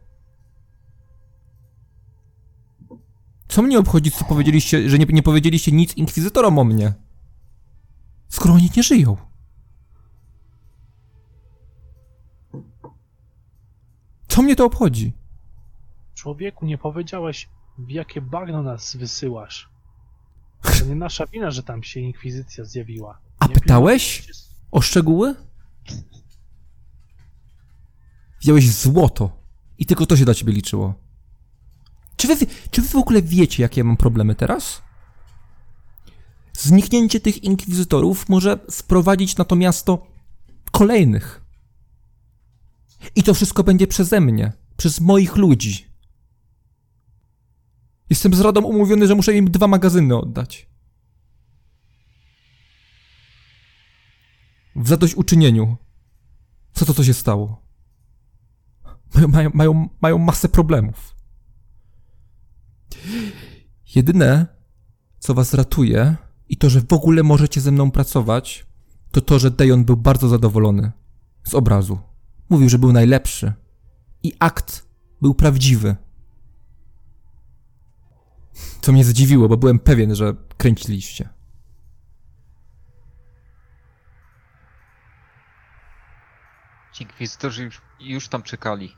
[3.47, 6.93] Co mnie obchodzi, co powiedzieliście, że nie, nie powiedzieliście nic inkwizytorom o mnie?
[8.29, 9.17] Skoro oni nie żyją.
[14.27, 15.13] Co mnie to obchodzi?
[16.13, 19.69] Człowieku, nie powiedziałeś, w jakie bagno nas wysyłasz.
[20.79, 23.19] To nie nasza wina, że tam się inkwizycja zjawiła.
[23.39, 24.27] A Nie pytałeś
[24.71, 25.35] o szczegóły?
[28.41, 29.31] Wziąłeś złoto
[29.77, 30.93] i tylko to się dla ciebie liczyło.
[32.15, 34.81] Czy wy, czy wy w ogóle wiecie, jakie ja mam problemy teraz?
[36.61, 40.07] Zniknięcie tych inkwizytorów może sprowadzić na to miasto
[40.71, 41.45] kolejnych.
[43.15, 45.85] I to wszystko będzie przeze mnie, przez moich ludzi.
[48.09, 50.69] Jestem z Radą umówiony, że muszę im dwa magazyny oddać.
[54.75, 55.77] W zadośćuczynieniu.
[56.73, 57.61] Co to, co się stało?
[59.13, 61.15] Mają, mają, mają, masę problemów.
[63.95, 64.47] Jedyne,
[65.19, 68.65] co was ratuje i to, że w ogóle możecie ze mną pracować,
[69.11, 70.91] to to, że Dejon był bardzo zadowolony
[71.43, 71.99] z obrazu.
[72.49, 73.53] Mówił, że był najlepszy.
[74.23, 74.85] I akt
[75.21, 75.95] był prawdziwy.
[78.81, 81.29] Co mnie zdziwiło, bo byłem pewien, że kręciliście.
[86.93, 88.95] Ci inkwizytorzy już, już tam czekali.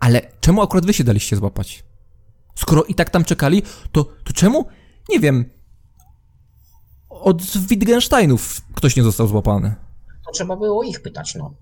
[0.00, 1.84] Ale czemu akurat wy się daliście złapać?
[2.54, 3.62] Skoro i tak tam czekali,
[3.92, 4.68] to, to czemu?
[5.08, 5.44] Nie wiem.
[7.08, 9.74] Od Wittgensteinów ktoś nie został złapany.
[10.26, 11.54] To trzeba było ich pytać, no.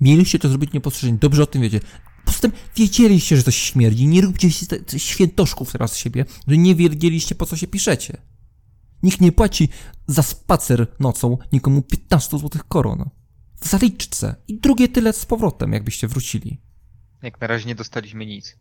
[0.00, 1.80] Mieliście to zrobić niepostrzeżenie, dobrze o tym wiecie.
[2.24, 4.06] Poza tym wiedzieliście, że coś śmierdzi.
[4.06, 4.48] Nie róbcie
[4.96, 8.22] świętoszków teraz z siebie, że nie wiedzieliście, po co się piszecie.
[9.02, 9.68] Nikt nie płaci
[10.06, 13.10] za spacer nocą nikomu 15 złotych koron.
[13.56, 14.34] W zaliczce.
[14.48, 16.60] I drugie tyle z powrotem, jakbyście wrócili.
[17.22, 18.56] Jak na razie nie dostaliśmy nic.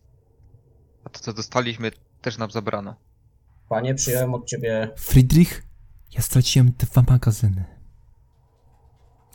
[1.05, 2.95] A to co dostaliśmy też nam zabrano.
[3.69, 4.91] Panie, przyjąłem od ciebie...
[4.97, 5.63] Friedrich,
[6.11, 7.65] ja straciłem dwa magazyny.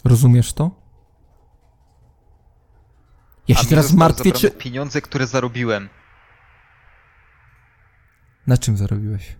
[0.04, 0.70] Rozumiesz to?
[3.48, 4.50] Ja A się mi teraz zostało martwię, zabrane czy...
[4.50, 5.88] pieniądze, które zarobiłem.
[8.46, 9.36] Na czym zarobiłeś?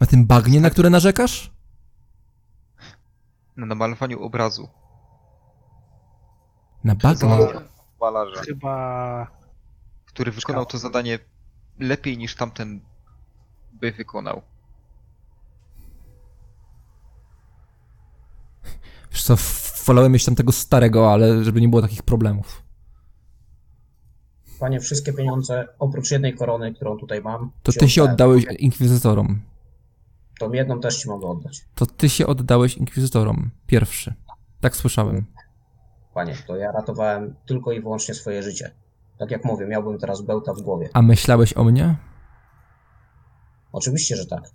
[0.00, 1.50] Na tym bagnie, na które narzekasz?
[3.56, 4.68] Na namalowaniu obrazu.
[6.84, 7.28] Na bagnie?
[8.00, 8.40] Malarza.
[8.40, 9.39] Chyba
[10.20, 11.18] Który wykonał to zadanie
[11.78, 12.80] lepiej niż tamten
[13.72, 14.42] by wykonał.
[19.12, 19.36] Wiesz co,
[19.86, 22.62] wolałem mieć tam tego starego, ale żeby nie było takich problemów.
[24.58, 27.50] Panie, wszystkie pieniądze, oprócz jednej korony, którą tutaj mam...
[27.62, 29.40] To ty się oddałeś inkwizytorom.
[30.38, 31.64] Tą jedną też ci mogę oddać.
[31.74, 33.50] To ty się oddałeś inkwizytorom.
[33.66, 34.14] Pierwszy.
[34.60, 35.24] Tak słyszałem.
[36.14, 38.70] Panie, to ja ratowałem tylko i wyłącznie swoje życie.
[39.20, 40.88] Tak jak mówię, miałbym teraz bełta w głowie.
[40.92, 41.96] A myślałeś o mnie?
[43.72, 44.50] Oczywiście, że tak.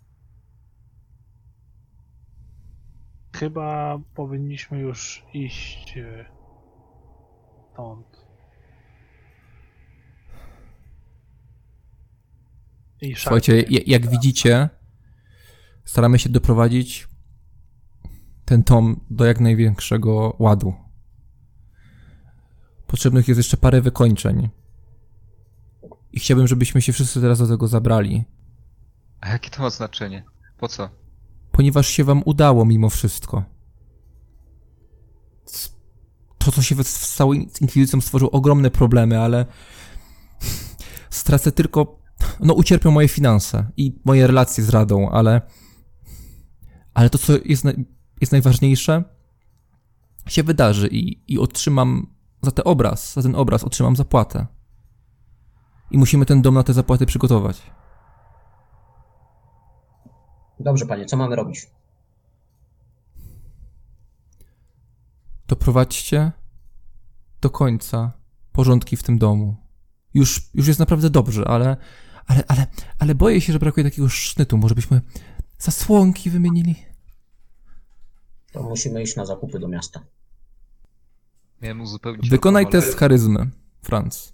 [3.35, 6.25] chyba powinniśmy już iść e,
[7.73, 8.25] stąd.
[13.01, 14.69] I Słuchajcie, jak widzicie,
[15.85, 17.07] staramy się doprowadzić
[18.45, 20.73] ten tom do jak największego ładu.
[22.87, 24.49] Potrzebnych jest jeszcze parę wykończeń.
[26.11, 28.23] I chciałbym, żebyśmy się wszyscy teraz do tego zabrali.
[29.21, 30.23] A jakie to ma znaczenie?
[30.57, 30.89] Po co?
[31.51, 33.43] Ponieważ się wam udało mimo wszystko.
[36.37, 39.45] To, co się z z całą Inkwizycją stworzyło ogromne problemy, ale
[41.09, 41.99] stracę tylko...
[42.39, 45.41] No, ucierpią moje finanse i moje relacje z Radą, ale...
[46.93, 47.65] Ale to, co jest,
[48.21, 49.03] jest najważniejsze,
[50.27, 52.14] się wydarzy i, i otrzymam
[52.45, 54.47] za ten obraz, za ten obraz otrzymam zapłatę.
[55.91, 57.61] I musimy ten dom na te zapłaty przygotować.
[60.59, 61.67] Dobrze, panie, co mamy robić?
[65.47, 66.31] doprowadźcie
[67.41, 68.11] do końca
[68.51, 69.55] porządki w tym domu.
[70.13, 71.77] Już, już jest naprawdę dobrze, ale,
[72.27, 72.67] ale, ale,
[72.99, 74.57] ale boję się, że brakuje takiego sznytu.
[74.57, 75.01] Może byśmy
[75.57, 76.75] zasłonki wymienili?
[78.51, 79.99] To musimy iść na zakupy do miasta.
[81.65, 82.81] Miałem uzupełnić Wykonaj alkohol.
[82.81, 83.49] test charyzmy,
[83.81, 84.33] Franz.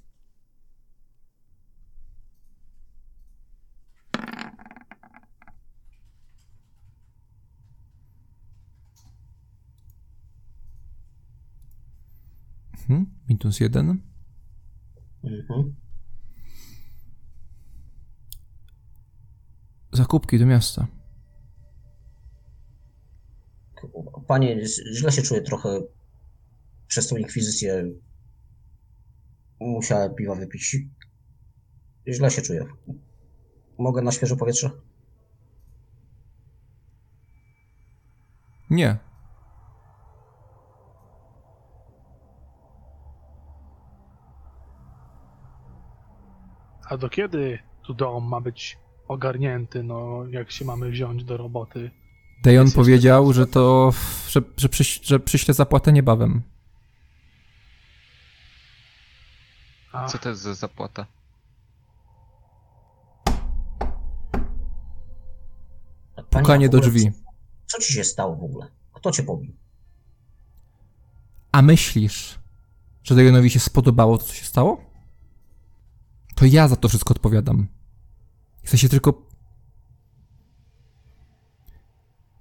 [12.74, 14.02] Mhm, minus jeden.
[15.24, 15.76] Mhm.
[19.92, 20.88] Zakupki do miasta.
[24.28, 25.82] Panie, źle się czuję trochę
[26.92, 27.84] przez tą inkwizycję.
[29.60, 30.78] Musiałem piwa wypić.
[32.08, 32.66] Źle się czuję.
[33.80, 34.70] Mogę na świeże powietrze?
[38.70, 38.98] Nie.
[46.90, 48.78] A do kiedy tu dom ma być
[49.08, 51.92] ogarnięty, no jak się mamy wziąć do roboty?
[52.44, 53.94] Dejon powiedział, że to,
[54.28, 56.42] że, że, przyś, że przyśle zapłatę niebawem.
[56.42, 56.52] A,
[59.92, 61.06] Co to jest za zapłata?
[66.30, 67.12] Pukanie do drzwi.
[67.68, 68.68] Co, ci się stało w ogóle?
[68.94, 69.54] Kto cię pobił?
[71.52, 72.40] A myślisz,
[73.04, 74.82] że Dejonowi się spodobało to, co się stało?
[76.36, 77.68] To ja za to wszystko odpowiadam.
[78.62, 79.28] Jesteście tylko...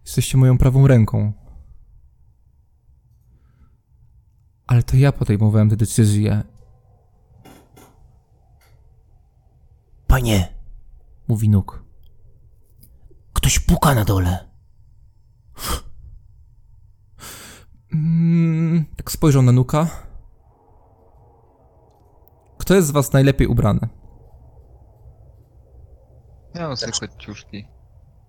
[0.05, 1.33] Jesteście moją prawą ręką.
[4.67, 6.43] Ale to ja podejmowałem te decyzje,
[10.11, 10.49] Panie,
[11.29, 11.85] mówi Nuk.
[13.33, 14.39] ktoś puka na dole.
[17.95, 19.89] Mm, tak spojrzał na Nuka.
[22.59, 23.89] Kto jest z was najlepiej ubrany?
[26.55, 27.65] Ja mam zwykłe ciuszki.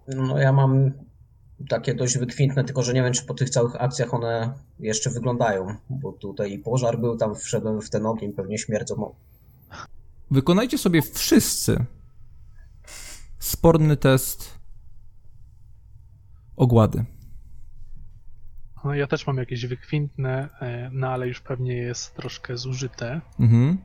[0.07, 0.91] No ja mam
[1.69, 5.75] takie dość wykwintne, tylko że nie wiem, czy po tych całych akcjach one jeszcze wyglądają,
[5.89, 9.15] bo tutaj pożar był, tam wszedłem w ten ogień, pewnie śmierdzą.
[10.31, 11.85] Wykonajcie sobie wszyscy
[13.39, 14.59] sporny test
[16.55, 17.05] ogłady.
[18.83, 23.21] No, ja też mam jakieś wykwintne, e, no ale już pewnie jest troszkę zużyte.
[23.39, 23.77] Mhm.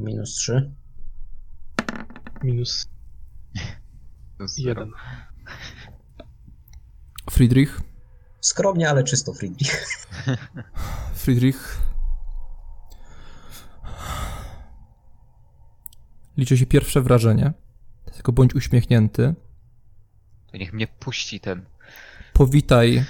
[0.00, 0.70] Minus 3.
[2.42, 2.86] Minus
[4.38, 4.68] To jest zero.
[4.68, 4.92] jeden.
[7.30, 7.89] Friedrich.
[8.40, 9.86] Skromnie, ale czysto Friedrich.
[11.14, 11.78] Friedrich.
[16.36, 17.52] Liczy się pierwsze wrażenie.
[18.12, 19.34] Tylko bądź uśmiechnięty.
[20.52, 21.66] To niech mnie puści ten.
[22.32, 23.04] Powitaj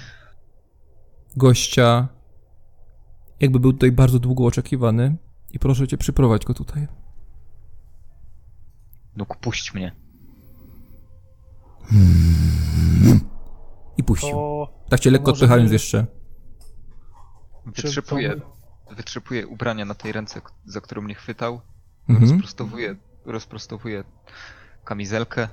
[1.37, 2.09] gościa,
[3.41, 5.17] jakby był tutaj bardzo długo oczekiwany.
[5.51, 6.89] I proszę cię, przyprowadź go tutaj.
[9.17, 9.93] Nuk, puść mnie.
[14.01, 14.31] I puścił.
[14.31, 16.07] To Tak cię lekko odpychając jeszcze.
[17.75, 17.83] Czy
[18.97, 21.61] Wytrzepuję, ubrania na tej ręce, za którą mnie chwytał.
[22.09, 22.31] Mhm.
[22.31, 24.05] Rozprostowuję, rozprostowuję
[24.85, 25.49] kamizelkę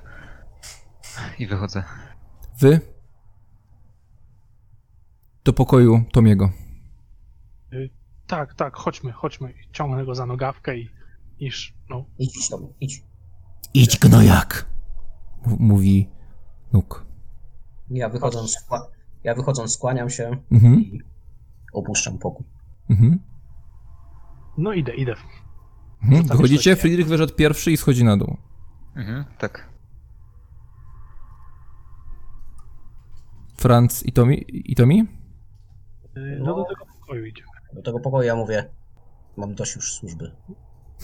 [1.38, 1.84] i wychodzę.
[2.60, 2.80] Wy
[5.44, 6.50] do pokoju Tomiego.
[8.26, 9.54] tak, tak, chodźmy, chodźmy.
[9.72, 10.90] Ciągnę go za nogawkę i
[11.38, 13.02] iż, no, Idź, idź tam, idź.
[13.74, 14.66] Idź gnojak.
[15.46, 16.10] M- mówi
[16.72, 17.07] Nuk.
[17.90, 18.66] Ja wychodząc,
[19.24, 20.80] ja wychodząc skłaniam się Mhm.
[20.80, 21.02] i
[21.72, 22.46] opuszczam pokój.
[22.90, 23.18] Mhm.
[24.58, 25.14] no idę, idę.
[26.02, 26.24] Mhm.
[26.26, 28.36] Wychodzicie, Friedrich wyszedł pierwszy i schodzi na dół.
[28.96, 29.68] Mhm, tak.
[33.56, 34.44] Franz i Tomi?
[34.48, 35.00] I Tomi?
[36.16, 37.48] Y, No do tego pokoju idziemy.
[37.72, 38.68] Do tego pokoju ja mówię,
[39.36, 40.32] mam dość już służby.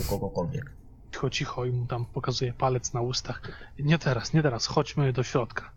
[0.01, 0.73] U kogokolwiek.
[1.12, 3.43] Cicho, cicho i mu tam pokazuje palec na ustach.
[3.78, 5.70] Nie teraz, nie teraz, chodźmy do środka.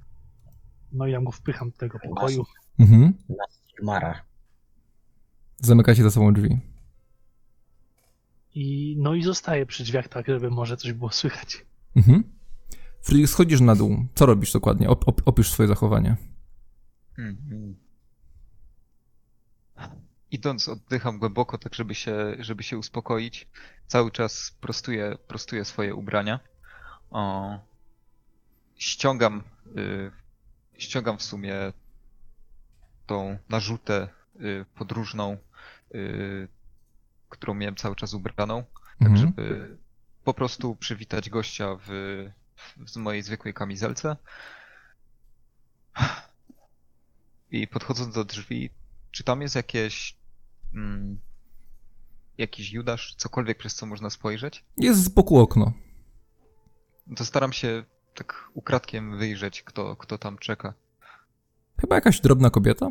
[0.91, 2.45] No i ja mu wpycham do tego pokoju.
[2.79, 3.13] Mhm.
[3.83, 4.21] Mara.
[5.57, 6.59] Zamykacie za sobą drzwi.
[8.55, 11.65] I, no i zostaję przy drzwiach tak, żeby może coś było słychać.
[11.95, 12.23] Mhm.
[13.01, 14.05] Friedrich, schodzisz na dół.
[14.15, 14.89] Co robisz dokładnie?
[14.89, 16.15] Op, op, opisz swoje zachowanie.
[17.17, 17.75] Mhm.
[20.31, 23.47] Idąc oddycham głęboko, tak żeby się, żeby się uspokoić.
[23.87, 26.39] Cały czas prostuję, prostuję swoje ubrania.
[27.09, 27.59] O,
[28.75, 29.43] ściągam,
[29.77, 30.11] y,
[30.77, 31.55] ściągam w sumie
[33.05, 35.37] tą narzutę y, podróżną,
[35.95, 36.47] y,
[37.29, 38.63] którą miałem cały czas ubraną,
[38.99, 39.17] tak Mhm.
[39.17, 39.77] żeby
[40.23, 41.89] po prostu przywitać gościa w,
[42.77, 44.17] w mojej zwykłej kamizelce.
[47.51, 48.69] I podchodząc do drzwi,
[49.11, 50.17] czy tam jest jakieś.
[50.73, 51.19] Mm,
[52.37, 54.65] jakiś Judasz, cokolwiek przez co można spojrzeć?
[54.77, 55.73] Jest z boku okno.
[57.15, 57.83] To staram się
[58.17, 60.73] tak ukradkiem wyjrzeć, kto, kto tam czeka.
[61.81, 62.89] Chyba jakaś drobna kobieta?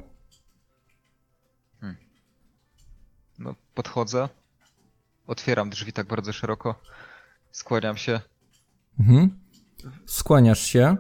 [3.39, 4.29] No, podchodzę,
[5.27, 6.75] otwieram drzwi tak bardzo szeroko,
[7.53, 8.21] skłaniam się.
[9.01, 9.39] Mhm.
[10.07, 10.97] Skłaniasz się.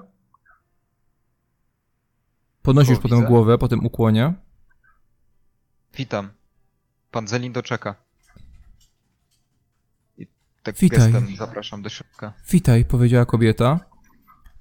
[2.63, 3.29] Podnosisz O, potem widzę.
[3.29, 4.35] głowę po tym ukłonie.
[5.95, 6.31] Witam.
[7.11, 7.95] Pan Zelindo czeka.
[10.19, 10.27] I
[10.63, 11.13] tak Witaj.
[11.13, 12.33] gestem zapraszam do środka.
[12.51, 13.81] Witaj, powiedziała kobieta.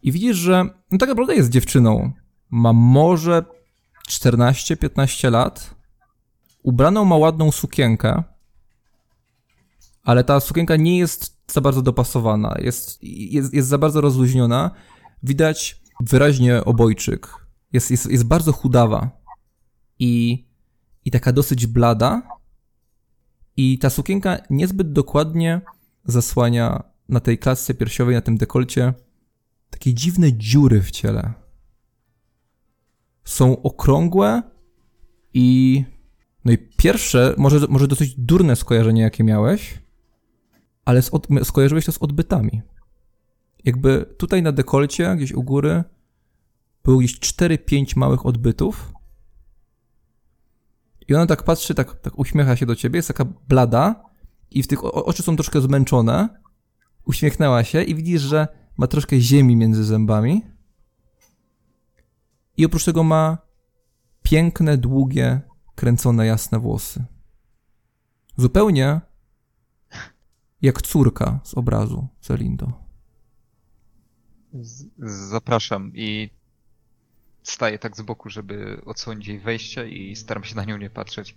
[0.05, 2.11] I widzisz, że no tak naprawdę jest dziewczyną.
[2.49, 3.45] Ma może
[4.09, 5.75] 14-15 lat.
[6.63, 8.23] Ubraną ma ładną sukienkę.
[10.03, 12.55] Ale ta sukienka nie jest za bardzo dopasowana.
[12.59, 14.71] Jest, jest, jest za bardzo rozluźniona.
[15.23, 17.27] Widać wyraźnie obojczyk.
[17.73, 19.09] Jest, jest, jest bardzo chudawa.
[19.99, 20.45] I,
[21.05, 22.21] I taka dosyć blada.
[23.57, 25.61] I ta sukienka niezbyt dokładnie
[26.03, 28.93] zasłania na tej klatce piersiowej, na tym dekolcie
[29.75, 31.33] takie dziwne dziury w ciele.
[33.25, 34.43] Są okrągłe
[35.33, 35.83] i
[36.45, 39.81] no i pierwsze, może, może dosyć durne skojarzenie, jakie miałeś,
[40.85, 42.61] ale z od, skojarzyłeś to z odbytami.
[43.63, 45.83] Jakby tutaj na dekolcie, gdzieś u góry,
[46.83, 48.93] było gdzieś 4-5 małych odbytów.
[51.07, 54.03] I ona tak patrzy, tak, tak uśmiecha się do ciebie, jest taka blada
[54.51, 56.29] i w tych o- oczy są troszkę zmęczone.
[57.05, 60.41] Uśmiechnęła się i widzisz, że ma troszkę ziemi między zębami.
[62.57, 63.37] I oprócz tego ma
[64.23, 65.41] piękne, długie,
[65.75, 67.05] kręcone jasne włosy.
[68.37, 69.01] Zupełnie
[70.61, 72.71] jak córka z obrazu Zelindo.
[74.53, 74.85] Z-
[75.29, 76.29] Zapraszam i
[77.43, 81.35] staję tak z boku, żeby odsłonić jej wejście i staram się na nią nie patrzeć.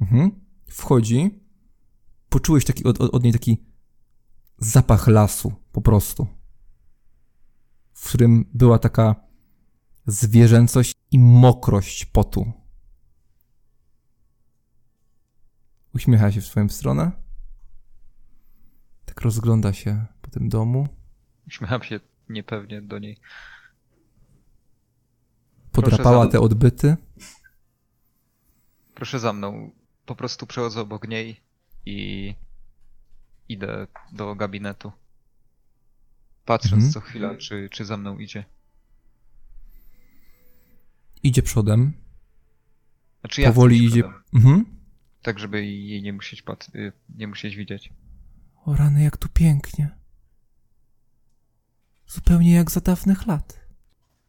[0.00, 0.30] Mhm.
[0.70, 1.30] Wchodzi.
[2.28, 3.58] Poczułeś taki od, od niej taki
[4.58, 6.26] zapach lasu, po prostu.
[7.94, 9.14] w którym była taka
[10.06, 12.52] zwierzęcość i mokrość potu.
[15.94, 17.10] Uśmiecha się w swoją stronę.
[19.04, 20.88] Tak rozgląda się po tym domu.
[21.46, 23.18] Uśmiecham się niepewnie do niej.
[25.72, 26.96] Podrapała za- te odbyty.
[28.94, 29.70] Proszę za mną.
[30.06, 31.40] Po prostu przechodzę obok niej
[31.86, 32.34] i
[33.48, 34.92] idę do gabinetu.
[36.48, 36.92] Patrząc Mhm.
[36.92, 38.44] co chwila, czy, czy za mną idzie.
[41.22, 41.92] Idzie przodem.
[43.20, 44.02] Znaczy ja Powoli idzie.
[44.02, 44.64] przodem, Mhm.
[45.22, 47.92] Tak, żeby jej nie musieć, pat- y, nie musieć widzieć.
[48.64, 49.98] O rany, jak tu pięknie.
[52.06, 53.60] Zupełnie jak za dawnych lat.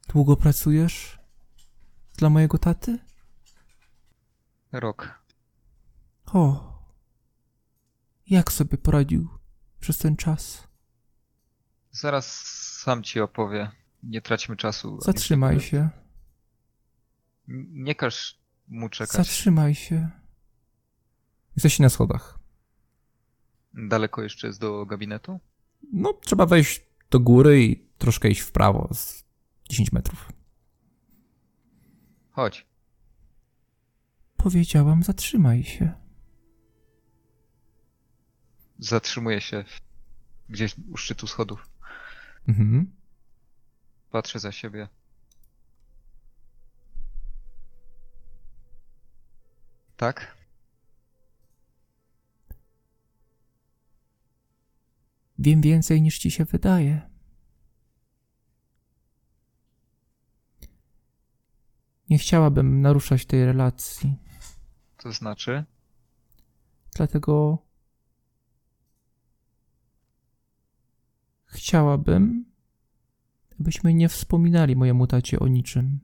[0.07, 1.19] Długo pracujesz?
[2.17, 2.99] Dla mojego taty?
[4.71, 5.23] Rok.
[6.25, 6.69] O.
[8.27, 9.27] Jak sobie poradził
[9.79, 10.68] przez ten czas?
[11.91, 12.45] Zaraz
[12.81, 13.71] sam ci opowie.
[14.03, 15.01] Nie traćmy czasu.
[15.01, 15.89] Zatrzymaj się.
[17.73, 19.11] Nie każ mu czekać.
[19.27, 20.09] Zatrzymaj się.
[21.55, 22.39] Jesteście na schodach.
[23.73, 25.39] Daleko jeszcze jest do gabinetu?
[25.93, 29.23] No, trzeba wejść do góry i troszkę iść w prawo z
[29.69, 30.31] 10 metrów.
[32.31, 32.65] Chodź.
[34.37, 35.91] Powiedziałam, zatrzymaj się.
[38.79, 39.65] Zatrzymuję się
[40.49, 41.69] gdzieś u szczytu schodów.
[42.47, 42.91] Mhm.
[44.11, 44.87] Patrzę za siebie.
[49.97, 50.37] Tak?
[55.39, 57.09] Wiem więcej niż ci się wydaje.
[62.09, 64.15] Nie chciałabym naruszać tej relacji,
[64.97, 65.63] To znaczy?
[66.95, 67.57] dlatego
[71.49, 72.45] chciałabym,
[73.59, 75.99] abyśmy nie wspominali mojemu tacie o niczym.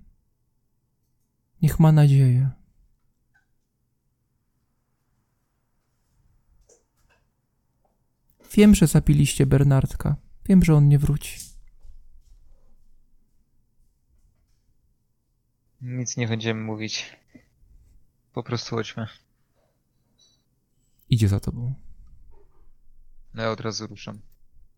[1.62, 2.52] Niech ma nadzieję.
[8.54, 10.16] Wiem, że zabiliście Bernardka.
[10.46, 11.40] Wiem, że on nie wróci.
[15.82, 17.18] Nic nie będziemy mówić.
[18.34, 19.08] Po prostu chodźmy.
[21.10, 21.74] Idzie za tobą.
[23.34, 24.20] No Ja od razu ruszam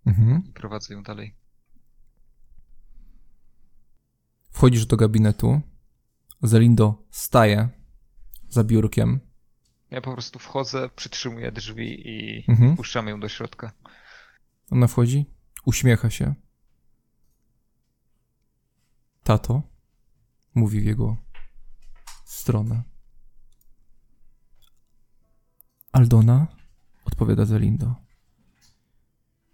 [0.07, 0.43] Mhm.
[0.49, 1.35] i prowadzę ją dalej.
[4.51, 5.61] Wchodzisz do gabinetu.
[6.43, 7.69] Zelindo staje
[8.49, 9.19] za biurkiem.
[9.91, 12.75] Ja po prostu wchodzę, przytrzymuję drzwi i Mhm.
[12.77, 13.71] puszczam ją do środka.
[14.71, 15.25] Ona wchodzi,
[15.65, 16.35] uśmiecha się.
[19.23, 19.61] Tato,
[20.55, 21.17] mówi w jego
[22.25, 22.83] stronę.
[25.91, 26.47] Aldona,
[27.05, 27.95] odpowiada Zelindo.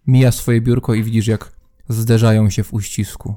[0.08, 1.56] Mija swoje biurko i widzisz, jak
[1.90, 3.36] zderzają się w uścisku.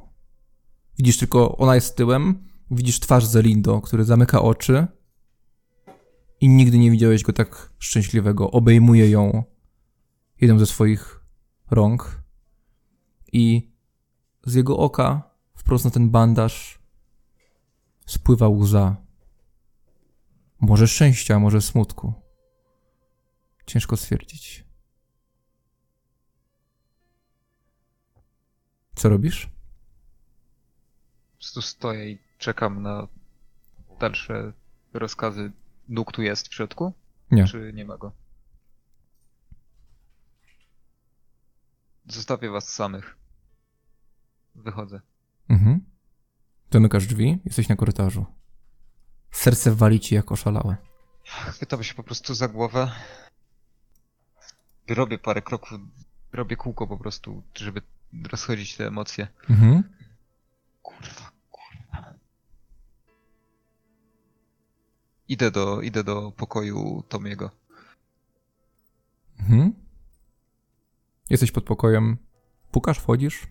[0.99, 4.87] Widzisz tylko, ona jest tyłem, widzisz twarz Zelindo, który zamyka oczy
[6.41, 8.51] i nigdy nie widziałeś go tak szczęśliwego.
[8.51, 9.45] Obejmuje ją
[10.41, 11.21] jedną ze swoich
[11.71, 12.23] rąk
[13.33, 13.73] i
[14.47, 16.79] z jego oka wprost na ten bandaż
[18.07, 18.97] spływa łza.
[20.61, 22.13] Może szczęścia, może smutku.
[23.67, 24.66] Ciężko stwierdzić.
[28.97, 29.47] Co robisz?
[31.33, 33.09] Po prostu stoję i czekam na
[34.01, 34.53] dalsze
[34.93, 35.53] rozkazy.
[35.89, 36.93] Dług tu jest w środku?
[37.31, 37.45] Nie.
[37.45, 38.13] Czy nie ma go?
[42.07, 43.17] Zostawię was samych.
[44.55, 45.01] Wychodzę.
[45.49, 45.81] Mhm.
[46.73, 48.27] Zamykasz drzwi, jesteś na korytarzu.
[49.31, 50.77] Serce wali ci jak oszalałe.
[51.25, 52.93] Chwytam się po prostu za głowę.
[54.89, 55.79] Robię parę kroków,
[56.33, 57.83] robię kółko po prostu, żeby
[58.31, 59.29] rozchodzić te emocje.
[59.51, 59.83] Mhm.
[60.83, 62.15] Kurwa, kurwa.
[65.29, 67.51] Idę do, idę do pokoju Tomiego.
[69.41, 69.73] Mhm.
[71.31, 72.17] Jesteś pod pokojem.
[72.73, 73.43] Pukasz, wchodzisz.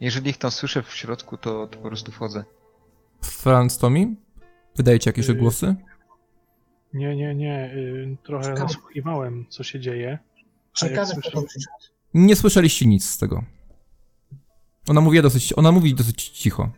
[0.00, 2.44] Jeżeli ich tam słyszę w środku, to, to po prostu wchodzę.
[3.22, 4.16] Franz Tomi?
[4.76, 5.32] Wydaje ci jakieś Yy.
[5.34, 5.76] odgłosy?
[6.94, 7.74] Nie, nie, nie.
[7.74, 8.60] y, Trochę Ciekawe.
[8.62, 10.18] nasłuchiwałem, co się dzieje.
[10.82, 11.46] Jak to przyszedł.
[12.18, 13.44] Nie słyszeliście nic z tego.
[14.88, 16.70] Ona mówi dosyć, ona mówi dosyć cicho.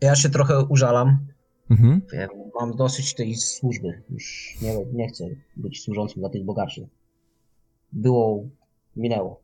[0.00, 1.26] Ja się trochę użalam.
[1.70, 2.02] Mhm.
[2.12, 2.28] Ja
[2.60, 4.02] mam dosyć tej służby.
[4.10, 5.24] Już nie, nie chcę
[5.56, 6.88] być służącym dla tych bogaczy.
[7.92, 8.44] Było,
[8.96, 9.40] minęło.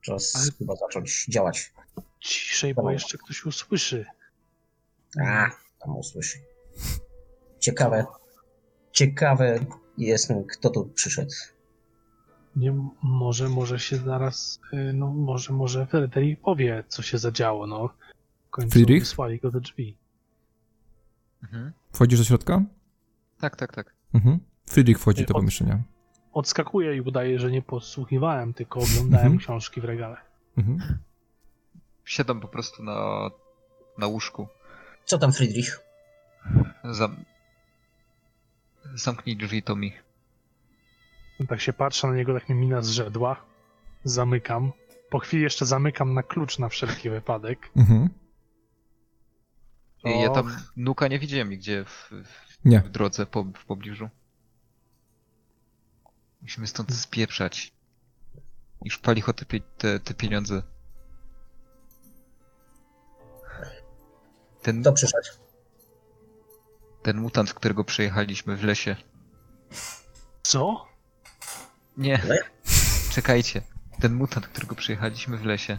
[0.00, 1.72] Czas Ale- chyba zacząć działać.
[2.20, 4.06] Ciszej, bo jeszcze ktoś usłyszy.
[5.26, 6.38] A, tam usłyszy.
[7.58, 8.06] Ciekawe.
[8.92, 9.66] Ciekawe
[9.98, 11.32] jestem, kto tu przyszedł.
[12.56, 17.88] Nie, może, może się zaraz, y, no może, może Fryderyk powie, co się zadziało, no.
[18.46, 19.02] W końcu Friedrich?
[19.02, 19.96] wysłali go do drzwi.
[21.42, 21.72] Mhm.
[21.92, 22.62] Wchodzisz do środka?
[23.40, 23.94] Tak, tak, tak.
[24.14, 24.38] Mhm.
[24.66, 25.82] Friedrich wchodzi do Od- pomieszczenia.
[26.32, 29.38] Odskakuję i udaję, że nie podsłuchiwałem, tylko oglądałem Mhm.
[29.38, 30.16] książki w regale.
[30.58, 30.98] Mhm.
[32.04, 33.30] Siadam po prostu na,
[33.98, 34.48] na łóżku.
[35.04, 35.80] Co tam, Friedrich?
[36.84, 37.16] Zam...
[38.94, 39.90] Zamknij drzwi, Tommy.
[41.48, 43.36] Tak się patrzę na niego, tak mi mina zrzedła.
[44.04, 44.72] Zamykam.
[45.10, 47.70] Po chwili jeszcze zamykam na klucz na wszelki wypadek.
[47.76, 48.08] Mhm.
[50.04, 50.34] Ja Och.
[50.34, 52.80] tam nuka nie widziałem nigdzie w, w, Nie.
[52.80, 54.08] w drodze, po, w pobliżu.
[56.42, 57.72] Musimy stąd spieprzać.
[58.84, 60.62] I szpali te, te, te pieniądze.
[64.62, 65.28] Ten, Kto przyszedł?
[67.02, 68.96] ten mutant, którego przejechaliśmy w lesie.
[70.42, 70.86] Co?
[71.96, 72.22] Nie.
[73.10, 73.62] Czekajcie.
[74.00, 75.78] Ten mutant, którego przejechaliśmy w lesie.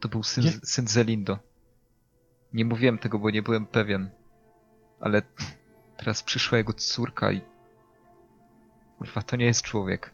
[0.00, 0.52] To był syn, Nie.
[0.64, 1.38] syn Zelindo.
[2.52, 4.10] Nie mówiłem tego, bo nie byłem pewien.
[5.00, 5.22] Ale
[5.96, 7.40] teraz przyszła jego córka i...
[8.98, 10.10] Kurwa, to nie jest człowiek.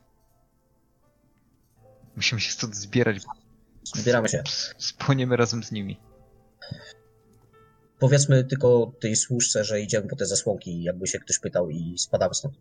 [2.17, 3.23] Musimy się stąd zbierać.
[3.83, 4.43] Zbieramy się.
[4.79, 6.01] Spłoniemy razem z nimi.
[7.99, 12.35] Powiedzmy tylko tej służce, że idziemy po te zasłonki, jakby się ktoś pytał i spadamy
[12.35, 12.55] stąd.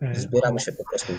[0.00, 1.12] E, Zbieramy się po prostu.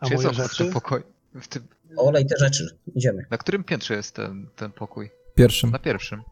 [0.00, 0.64] A Czy moje rzeczy?
[0.64, 1.02] tym pokoju?
[1.34, 1.66] W tym...
[1.96, 2.78] Olej te rzeczy.
[2.94, 3.26] Idziemy.
[3.30, 5.10] Na którym piętrze jest ten, ten pokój?
[5.34, 5.70] Pierwszym.
[5.70, 6.22] Na pierwszym.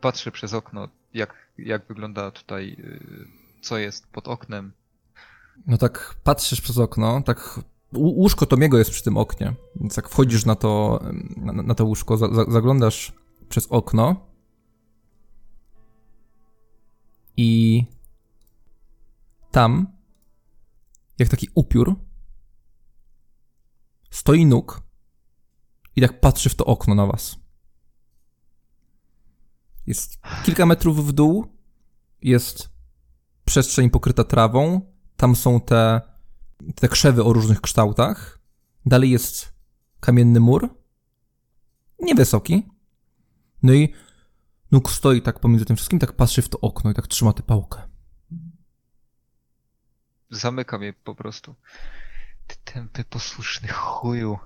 [0.00, 3.00] Patrzę przez okno, jak, jak wygląda tutaj, yy,
[3.60, 4.72] co jest pod oknem.
[5.66, 7.38] No tak patrzysz przez okno, tak
[7.94, 11.00] łó- łóżko Tomiego jest przy tym oknie, więc jak wchodzisz na to,
[11.36, 13.12] na, na to łóżko, za, za, zaglądasz
[13.48, 14.26] przez okno
[17.36, 17.84] i
[19.50, 19.86] tam,
[21.18, 21.94] jak taki upiór,
[24.10, 24.82] stoi nóg
[25.96, 27.36] i tak patrzy w to okno na was.
[29.86, 31.46] Jest kilka metrów w dół,
[32.22, 32.68] jest
[33.44, 34.80] przestrzeń pokryta trawą,
[35.16, 36.00] tam są te,
[36.74, 38.38] te krzewy o różnych kształtach.
[38.86, 39.52] Dalej jest
[40.00, 40.68] kamienny mur.
[42.00, 42.68] Niewysoki.
[43.62, 43.94] No i
[44.72, 47.42] Nuk stoi tak pomiędzy tym wszystkim, tak patrzy w to okno i tak trzyma tę
[47.42, 47.82] pałkę.
[50.30, 51.54] Zamykam je po prostu.
[52.46, 54.38] Ty tępy posłuszny chuju.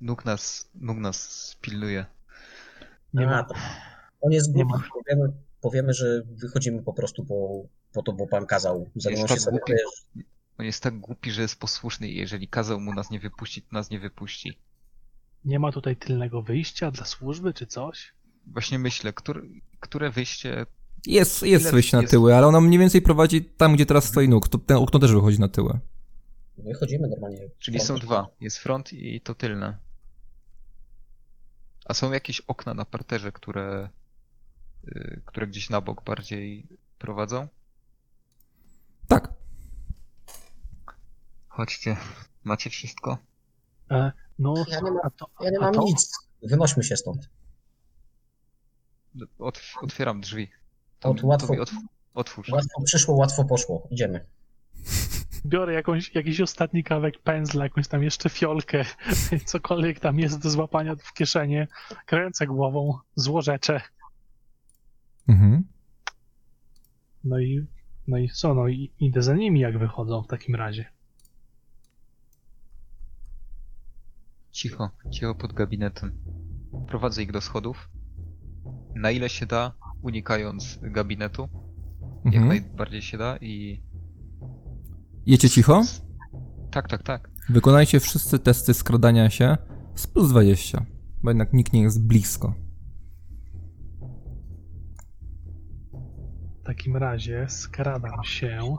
[0.00, 2.06] Nóg nas, nóg nas pilnuje.
[3.14, 3.44] Nie ma.
[3.44, 3.54] to-
[4.20, 4.72] On jest głupi.
[4.94, 8.90] Powiemy, powiemy, że wychodzimy po prostu po, po to, bo pan kazał.
[8.96, 9.72] Zanim on tak się głupi.
[10.58, 13.76] On jest tak głupi, że jest posłuszny i jeżeli kazał mu nas nie wypuścić, to
[13.76, 14.58] nas nie wypuści.
[15.44, 18.12] Nie ma tutaj tylnego wyjścia dla służby czy coś?
[18.46, 19.40] Właśnie myślę, które,
[19.80, 20.66] które wyjście...
[21.06, 22.10] Jest, jest Ile wyjście na jest?
[22.10, 24.48] tyły, ale ono mniej więcej prowadzi tam, gdzie teraz stoi Nuk.
[24.48, 25.78] To, ten okno też wychodzi na tyły.
[26.58, 27.48] Wychodzimy normalnie.
[27.58, 28.28] Czyli są dwa.
[28.40, 29.76] Jest front i to tylne.
[31.84, 33.88] A są jakieś okna na parterze, które...
[34.88, 36.66] y, które gdzieś na bok bardziej
[36.98, 37.48] prowadzą?
[39.08, 39.32] Tak.
[41.48, 41.96] Chodźcie.
[42.44, 43.18] Macie wszystko?
[43.90, 45.82] E, no, Ja nie mam- a to, Ja nie mam to?
[45.82, 46.12] nic.
[46.42, 47.28] Wynośmy się stąd.
[49.38, 50.50] Otw otwieram drzwi.
[51.02, 51.74] Od łatwo- mi otw
[52.14, 52.48] otwórz.
[52.48, 53.88] Łatwo przyszło, łatwo poszło.
[53.90, 54.26] Idziemy.
[55.46, 58.84] Biorę jakąś, jakiś ostatni kawałek pędzla, jakąś tam jeszcze fiolkę,
[59.46, 61.68] cokolwiek tam jest do złapania w kieszenie,
[62.06, 63.80] kręcę głową, złożeczę,
[65.28, 65.64] Mhm.
[67.24, 67.66] no i,
[68.08, 70.84] no i co, no i idę za nimi jak wychodzą w takim razie.
[74.52, 76.12] Cicho, cicho pod gabinetem.
[76.88, 77.88] Prowadzę ich do schodów.
[78.94, 79.72] Na ile się da,
[80.02, 81.48] unikając gabinetu.
[82.24, 82.48] Jak Mhm.
[82.48, 83.82] najbardziej się da i...
[85.26, 85.82] Jecie cicho?
[86.70, 87.30] Tak, tak, tak.
[87.48, 89.56] Wykonajcie wszyscy testy skradania się
[89.94, 90.86] z plus 20,
[91.22, 92.54] bo jednak nikt nie jest blisko.
[96.60, 98.58] W takim razie skradam się,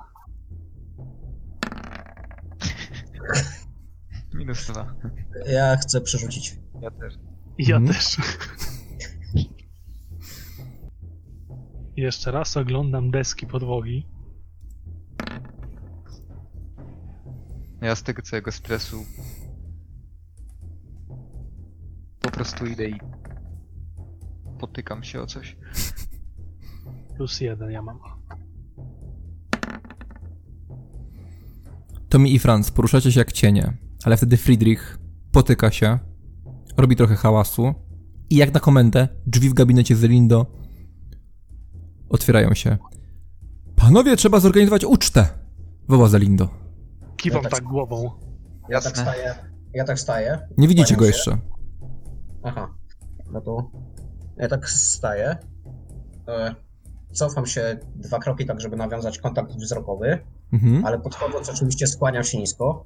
[4.34, 4.94] Minus dwa.
[5.48, 6.60] Ja chcę przerzucić.
[6.82, 7.14] Ja też.
[7.58, 7.94] ja Mhm.
[7.96, 8.18] też.
[12.02, 14.08] Jeszcze raz oglądam deski podłogi.
[17.82, 19.06] Ja z tego całego stresu
[22.22, 22.96] po prostu idę i
[24.60, 25.58] potykam się o coś.
[27.18, 28.00] Plus jeden ja mam.
[32.10, 35.00] Tommy i Franz poruszacie się jak cienie, ale wtedy Friedrich
[35.32, 36.00] potyka się,
[36.78, 37.74] robi trochę hałasu
[38.30, 40.61] i jak na komendę drzwi w gabinecie Zelindo
[42.12, 42.78] otwierają się.
[43.76, 45.28] Panowie, trzeba zorganizować ucztę!
[45.90, 46.50] woła Zelindo.
[47.18, 48.04] Kiwam Ja tak- tak głową.
[48.70, 49.02] Ja tak Jasne.
[49.04, 49.36] staję.
[49.74, 50.40] Ja tak staję.
[50.58, 51.18] Nie widzicie Kłaniam go się.
[51.18, 51.38] jeszcze.
[52.44, 52.74] Aha.
[53.32, 53.72] No to
[54.38, 55.38] ja tak staję.
[56.28, 56.56] E,
[57.14, 60.20] Cofam się dwa kroki, tak żeby nawiązać kontakt wzrokowy,
[60.54, 60.86] Mhm.
[60.86, 62.84] ale podchodząc oczywiście skłaniam się nisko.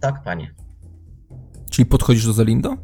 [0.00, 0.54] Tak, panie.
[1.70, 2.76] Czyli podchodzisz do Zelindo?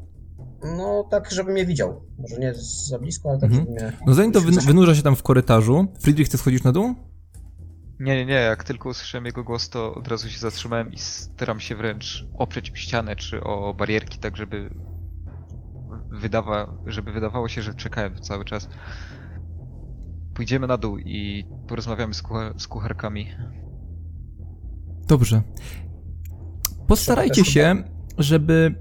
[0.64, 2.02] No tak, żeby mnie widział.
[2.18, 2.54] Może nie
[2.88, 3.66] za blisko, ale tak, Mhm.
[3.66, 3.92] żeby mnie...
[4.06, 5.86] No Zelindo wyn- wynurza się tam w korytarzu.
[6.00, 6.94] Friedrich, ty schodzisz na dół?
[8.00, 11.60] Nie, nie, nie, jak tylko usłyszałem jego głos, to od razu się zatrzymałem i staram
[11.60, 14.70] się wręcz oprzeć o ścianę czy o barierki, tak żeby
[16.10, 18.68] wydawa, żeby wydawało się, że czekałem cały czas.
[20.34, 23.26] Pójdziemy na dół i porozmawiamy z, kucha- z kucharkami.
[25.08, 25.42] Dobrze.
[26.86, 27.84] Postarajcie się,
[28.18, 28.74] żeby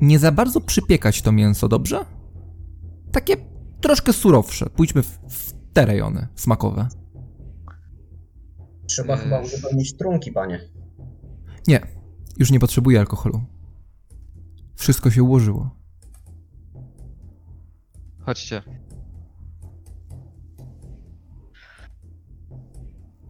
[0.00, 2.04] nie za bardzo przypiekać to mięso, dobrze?
[3.12, 3.36] Takie
[3.80, 4.70] troszkę surowsze.
[4.70, 6.88] Pójdźmy w, w te rejony smakowe.
[8.86, 9.20] Trzeba Eee.
[9.20, 10.60] chyba uzupełnić trunki, panie.
[11.68, 11.80] Nie,
[12.38, 13.40] już nie potrzebuję alkoholu.
[14.74, 15.70] Wszystko się ułożyło.
[18.20, 18.62] Chodźcie.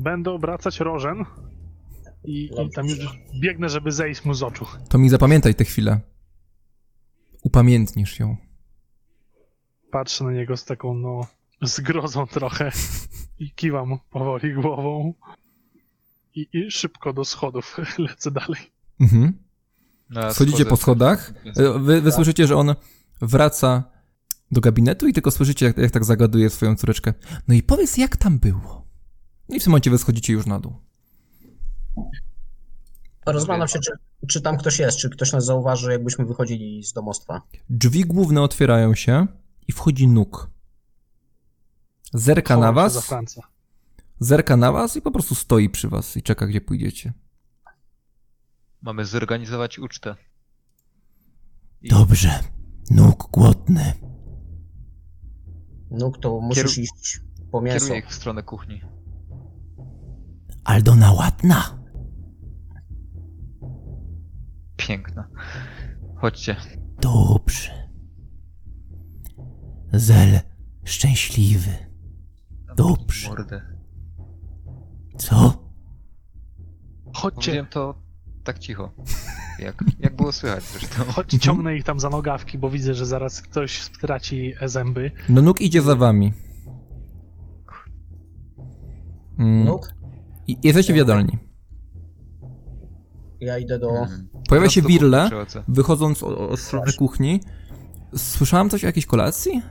[0.01, 1.25] Będę obracać rożen
[2.25, 4.67] i, i tam już biegnę, żeby zejść mu z oczu.
[4.89, 6.01] To mi zapamiętaj tę chwilę.
[7.43, 8.37] Upamiętnisz ją.
[9.91, 11.27] Patrzę na niego z taką, no,
[11.63, 12.73] zgrozą trochę
[13.39, 15.15] i kiwam powoli głową
[16.35, 18.61] i, i szybko do schodów lecę dalej.
[19.01, 19.33] Mhm.
[20.11, 20.71] No, Schodzicie schodzę.
[20.71, 21.33] po schodach.
[21.57, 22.75] E, Wy, wy słyszycie, że on
[23.23, 23.83] wraca
[24.51, 27.15] do gabinetu i tylko słyszycie, jak, jak tak zagaduje swoją córeczkę.
[27.49, 28.87] No i powiedz, jak tam było.
[29.49, 30.73] No I w tym momencie wy schodzicie już na dół.
[33.27, 33.93] Rozglądam się, czy,
[34.29, 37.43] czy tam ktoś jest, czy ktoś nas zauważy, jakbyśmy wychodzili z domostwa.
[37.71, 39.27] Drzwi główne otwierają się
[39.69, 40.51] i wchodzi nóg.
[42.15, 43.11] Zerka na Chowam was,
[44.21, 47.13] zerka na was i po prostu stoi przy was i czeka, gdzie pójdziecie.
[48.83, 50.17] Mamy zorganizować ucztę.
[51.83, 52.41] I Dobrze.
[52.91, 53.93] Nóg głodny.
[55.91, 57.21] Nóg to musisz Kieru- iść
[57.53, 57.81] po mięso.
[57.81, 58.81] Kieruję ich w stronę kuchni.
[60.65, 61.80] Aldona ładna.
[64.87, 65.29] Piękna.
[66.17, 66.57] Chodźcie.
[67.01, 67.89] Dobrze.
[69.93, 70.41] Zel
[70.85, 71.71] szczęśliwy.
[72.77, 73.29] Dobrze.
[73.29, 73.63] Mordę.
[75.19, 75.71] Co?
[77.15, 78.03] Chodźcie, Powiedziałem to
[78.45, 78.93] tak cicho.
[79.59, 81.05] Jak, jak było słychać zresztą.
[81.05, 85.11] chodźcie, ciągnę ich tam za nogawki, bo widzę, że zaraz ktoś straci zęby.
[85.29, 86.33] No nóg idzie za wami.
[89.39, 89.65] Mm.
[89.65, 89.95] Nóg?
[90.47, 91.39] I jesteście w jadalni.
[93.41, 93.91] Ja idę do...
[93.91, 94.29] Mhm.
[94.49, 95.31] Pojawia się Wirle,
[95.69, 97.41] wychodząc od strony kuchni.
[98.17, 99.63] Słyszałam coś o jakiejś kolacji?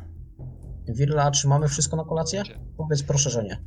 [0.88, 2.44] Wirla, czy mamy wszystko na kolację?
[2.78, 3.64] Powiedz proszę, że nie.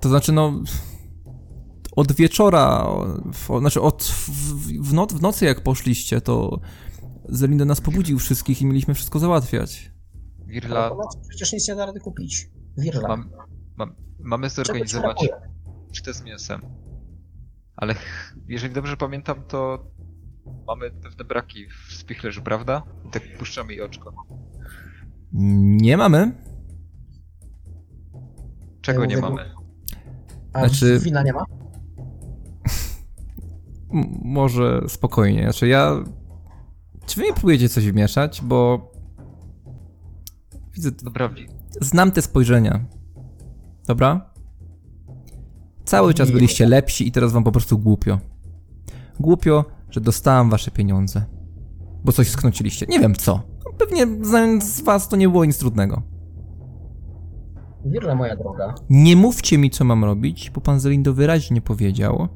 [0.00, 0.62] To znaczy, no.
[1.96, 2.86] Od wieczora,
[3.58, 4.30] znaczy od w,
[4.82, 6.60] w, noc, w nocy jak poszliście, to
[7.28, 9.92] Zelindo nas pobudził wszystkich i mieliśmy wszystko załatwiać.
[10.46, 10.90] Wirla,
[11.28, 12.50] przecież nic nie da rady kupić.
[12.78, 13.08] Wirla.
[13.08, 13.30] mam,
[13.76, 15.50] mam, mamy zorganizować brakuje?
[15.90, 16.60] ucztę z mięsem.
[17.80, 17.94] Ale
[18.48, 19.86] jeżeli dobrze pamiętam, to
[20.66, 22.82] mamy pewne braki w spichlerzu, prawda?
[23.06, 24.12] I tak puszczamy jej oczko.
[25.32, 26.32] Nie mamy.
[28.80, 29.54] Czego nie mamy?
[30.52, 31.44] A Znaczy- wina nie ma?
[34.24, 35.42] Może spokojnie.
[35.42, 36.04] Znaczy ja.
[37.06, 38.42] Czy wy nie próbujecie coś wmieszać?
[38.42, 38.90] Bo.
[40.74, 40.90] Widzę.
[40.90, 41.30] Dobra,
[41.80, 42.84] Znam te spojrzenia.
[43.86, 44.30] Dobra?
[45.90, 48.18] Cały czas byliście lepsi i teraz wam po prostu głupio.
[49.20, 51.24] Głupio, że dostałam wasze pieniądze.
[52.04, 52.86] Bo coś sknąciliście.
[52.86, 53.42] Nie wiem co.
[53.78, 56.02] Pewnie znając was to nie było nic trudnego.
[57.84, 58.74] Wirla, moja droga.
[58.90, 62.28] Nie mówcie mi, co mam robić, bo pan Zelindo wyraźnie powiedział,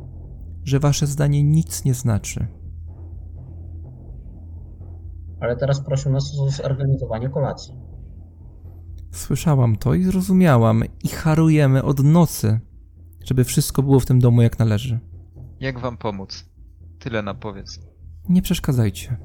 [0.65, 2.47] że wasze zdanie nic nie znaczy.
[5.41, 7.75] Ale teraz prosił nas o zorganizowanie kolacji.
[9.13, 12.61] Słyszałam to i zrozumiałam i harujemy od nocy,
[13.25, 14.99] żeby wszystko było w tym domu jak należy.
[15.61, 16.45] jak wam pomóc?
[16.99, 17.81] Tyle nam powiedz.
[18.29, 19.17] Nie przeszkadzajcie.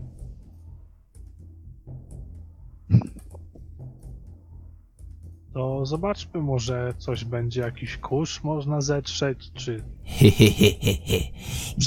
[5.54, 11.32] To zobaczmy, może coś będzie, jakiś kurz można zetrzeć, czy Hehehehe.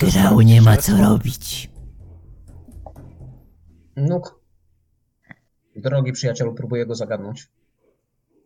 [0.00, 1.70] Grał nie ma co robić.
[3.96, 4.40] Nóg.
[5.76, 7.48] Drogi przyjacielu, próbuję go zagadnąć.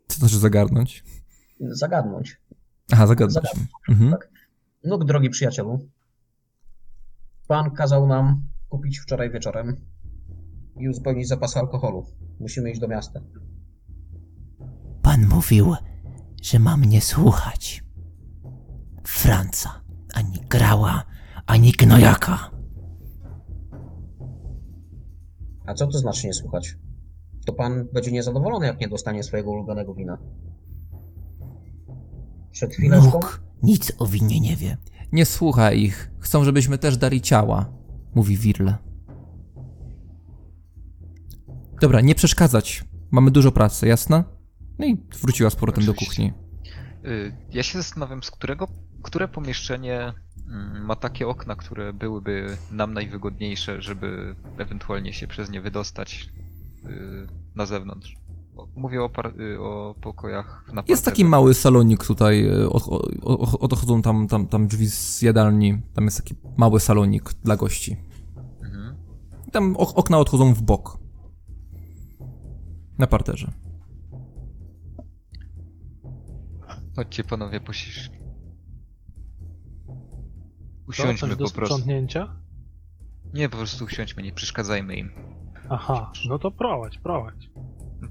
[0.07, 1.05] Co to znaczy zagarnąć?
[1.61, 2.41] Zagadnąć.
[2.93, 3.47] Aha, zagadnąć.
[3.89, 4.11] Mhm.
[4.11, 4.31] tak.
[4.85, 5.89] Nóg, drogi przyjacielu.
[7.49, 9.77] Pan kazał nam kupić wczoraj wieczorem
[10.81, 12.07] i uzupełnić zapasy alkoholu.
[12.41, 13.21] Musimy iść do miasta.
[15.03, 15.75] Pan mówił,
[16.43, 17.85] że mam nie słuchać.
[19.07, 19.81] Franca,
[20.15, 21.05] ani grała,
[21.47, 22.51] ani gnojaka.
[25.67, 26.77] A co to znaczy nie słuchać?
[27.47, 30.19] To pan będzie niezadowolony, jak nie dostanie swojego ulubionego wina.
[32.57, 33.11] Przed chwileczką...
[33.11, 34.77] Nóg nic o winie nie wie.
[35.13, 36.11] Nie słuchaj ich.
[36.21, 37.73] Chcą, żebyśmy też dali ciała,
[38.15, 38.79] mówi Wirle.
[41.81, 42.85] Dobra, nie przeszkadzać.
[43.11, 44.25] Mamy dużo pracy, jasne?
[44.79, 46.23] No i wróciła z powrotem do Oczywiście.
[46.23, 46.33] kuchni.
[47.11, 48.69] Y, Ja się zastanawiam, z którego,
[49.03, 50.13] które pomieszczenie
[50.49, 56.29] mm, ma takie okna, które byłyby nam najwygodniejsze, żeby ewentualnie się przez nie wydostać
[56.85, 58.17] y, na zewnątrz.
[58.77, 61.31] Mówię o, par- y, o pokojach na Jest taki parterze.
[61.31, 62.89] mały salonik tutaj, od,
[63.23, 65.79] od, odchodzą tam, tam, tam drzwi z jadalni.
[65.95, 67.97] Tam jest taki mały salonik dla gości.
[68.63, 68.97] Mhm.
[69.49, 70.99] I Tam ok- okna odchodzą w bok.
[72.99, 73.53] Na parterze.
[76.97, 78.11] Chodźcie panowie, posisz.
[80.89, 81.79] Usiądźmy po prostu.
[83.35, 85.11] Nie, po prostu usiądźmy, nie przeszkadzajmy im.
[85.71, 87.51] Aha, no to prowadź, prowadź.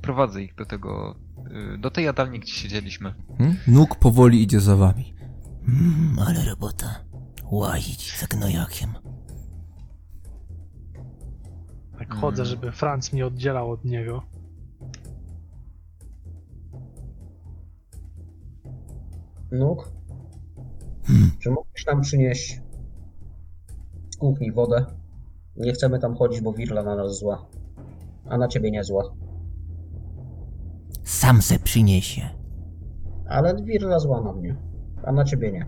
[0.01, 1.15] Prowadzę ich do tego,
[1.76, 3.13] y, do tej jadalni, gdzie siedzieliśmy.
[3.38, 3.55] Hmm?
[3.67, 5.13] Nóg powoli idzie za wami.
[5.67, 6.95] Mmm, ale robota.
[7.51, 8.89] Łazić za gnojakiem.
[11.99, 12.49] Tak chodzę, Mm.
[12.49, 14.23] żeby Franc mnie oddzielał od niego.
[19.51, 19.91] Nóg?
[21.39, 22.61] Czy mógłbyś nam przynieść
[24.13, 24.85] z kuchni wodę?
[25.57, 27.45] Nie chcemy tam chodzić, bo wirla na nas zła.
[28.30, 29.03] A na ciebie nie zła.
[31.06, 32.22] Sam se przyniesie.
[33.30, 34.56] Ale wirla zła na mnie.
[35.03, 35.66] A na ciebie nie.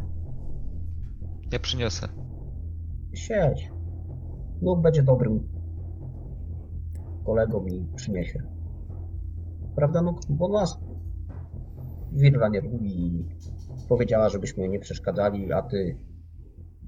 [1.51, 2.07] Ja przyniosę.
[3.13, 3.71] Siedź.
[4.61, 5.39] Nóg będzie dobrym
[7.25, 8.43] kolegą i przyniesie.
[9.75, 10.19] Prawda, Nóg?
[10.29, 10.79] Bo nas
[12.11, 13.25] wirla nie lubi i
[13.89, 15.97] powiedziała, żebyśmy nie przeszkadzali, a ty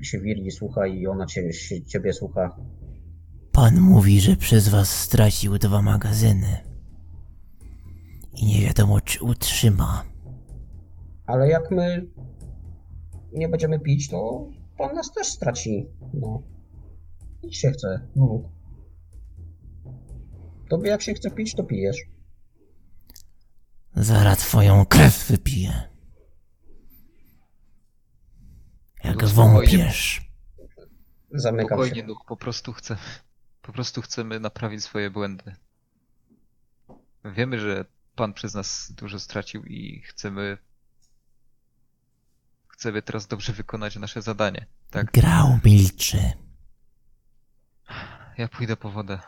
[0.02, 2.56] się wirli słucha i ona cię, się, ciebie słucha.
[3.52, 6.69] Pan mówi, że przez was stracił dwa magazyny.
[8.34, 10.06] I nie wiadomo, czy utrzyma.
[11.26, 12.08] Ale jak my
[13.34, 15.88] nie będziemy pić, to pan nas też straci.
[16.14, 16.44] No.
[17.42, 18.08] Pić się chce.
[18.16, 18.50] No.
[20.70, 21.98] Tobie jak się chce pić, to pijesz.
[23.96, 25.90] Zaraz twoją krew wypiję.
[29.04, 30.32] Jak No wąpiesz.
[31.32, 32.08] Zamykam Spokojnie, się.
[32.08, 32.98] Duch, po prostu chcę.
[33.62, 35.56] Po prostu chcemy naprawić swoje błędy.
[37.26, 37.86] Wiemy, że
[38.20, 40.58] Pan przez nas dużo stracił i chcemy.
[42.68, 44.66] Chcemy teraz dobrze wykonać nasze zadanie.
[44.90, 46.18] Tak, Grał milczy.
[48.38, 49.20] ja pójdę po wodę.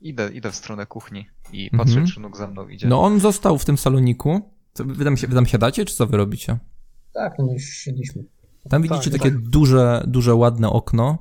[0.00, 1.78] Idę, idę w stronę kuchni i Mhm.
[1.78, 2.88] patrzę, czy nóg za mną idzie.
[2.88, 4.50] No on został w tym saloniku.
[4.72, 6.58] Co, wy, tam, wy tam siadacie, czy co wy robicie?
[7.14, 8.24] Tak, no już siedliśmy.
[8.70, 9.20] Tam widzicie tak.
[9.22, 11.18] takie duże, duże, ładne okno,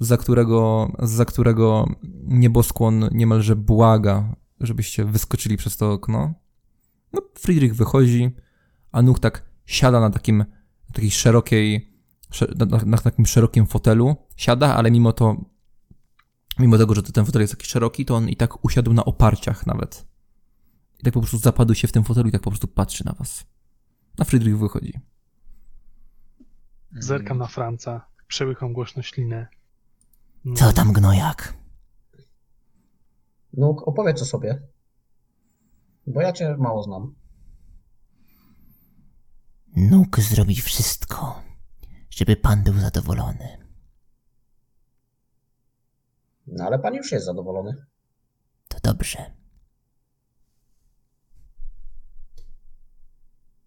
[0.00, 1.86] za którego, za którego
[2.24, 4.34] nieboskłon niemalże błaga,
[4.66, 6.34] żebyście wyskoczyli przez to okno.
[7.12, 8.30] No, Friedrich wychodzi,
[8.92, 11.92] a Nuch tak siada na takim, na takiej szerokiej,
[12.30, 14.16] sze- na, na, na takim szerokim fotelu.
[14.36, 15.44] Siada, ale mimo to,
[16.58, 19.66] mimo tego, że ten fotel jest taki szeroki, to on i tak usiadł na oparciach
[19.66, 20.06] nawet.
[21.00, 23.12] I tak po prostu zapadł się w tym fotelu i tak po prostu patrzy na
[23.12, 23.44] was.
[24.18, 24.92] A Friedrich wychodzi.
[26.92, 29.46] Zerkam na Franca, przełycham głośno ślinę.
[30.44, 31.54] No, Co tam gnojak?
[33.52, 34.62] No, opowiedz o sobie.
[36.06, 37.14] Bo ja cię mało znam.
[39.76, 41.42] Nóg zrobi wszystko,
[42.10, 43.58] żeby pan był zadowolony.
[46.46, 47.84] No ale pan już jest zadowolony.
[48.68, 49.18] To dobrze.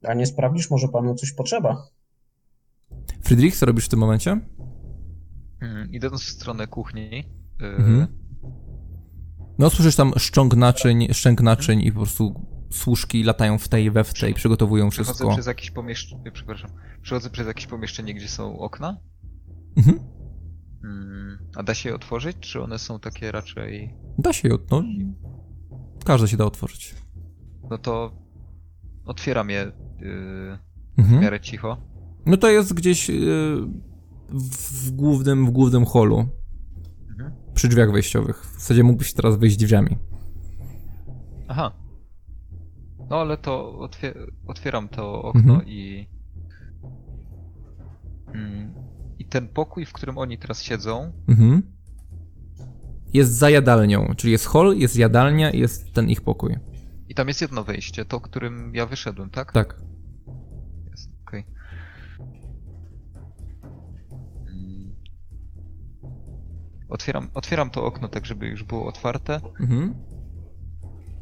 [0.03, 1.87] A nie sprawdzisz, może panu coś potrzeba?
[3.23, 4.31] Friedrich, co robisz w tym momencie?
[5.61, 7.19] Mm, Idąc w stronę kuchni.
[7.61, 8.24] y, Mhm.
[9.57, 14.03] No, słyszysz tam szcząg naczyń, szczęk naczyń i po prostu służki latają w tej we
[14.03, 15.33] w tej, przygotowują Przechodzę wszystko.
[15.33, 16.31] przez jakieś pomieszczenie.
[16.31, 16.69] Przepraszam.
[17.01, 18.97] Przechodzę przez jakieś pomieszczenie, gdzie są okna.
[19.77, 19.99] Mhm.
[20.83, 23.93] Mm, A da się je otworzyć, czy one są takie raczej.
[24.17, 24.83] Da się, je, no,
[26.05, 26.95] każde się da otworzyć.
[27.69, 28.11] No to
[29.05, 29.71] otwieram je yy,
[30.97, 31.21] w Mhm.
[31.21, 31.77] miarę cicho.
[32.25, 33.67] No to jest gdzieś yy,
[34.29, 36.25] w głównym, w głównym holu.
[37.55, 38.45] Przy drzwiach wejściowych.
[38.45, 39.97] W zasadzie mógłbyś teraz wyjść drzwiami.
[41.47, 41.71] Aha.
[43.09, 44.13] No ale to otwie-
[44.47, 45.67] otwieram to okno Mhm.
[45.67, 46.07] i.
[48.33, 48.73] Mm,
[49.19, 51.61] I ten pokój, w którym oni teraz siedzą, Mhm.
[53.13, 56.55] Jest za jadalnią, czyli jest hol, jest jadalnia i jest ten ich pokój.
[57.09, 59.51] I tam jest jedno wejście, to, którym ja wyszedłem, tak?
[59.51, 59.81] Tak.
[66.89, 69.93] Otwieram, otwieram to okno tak, żeby już było otwarte Mhm.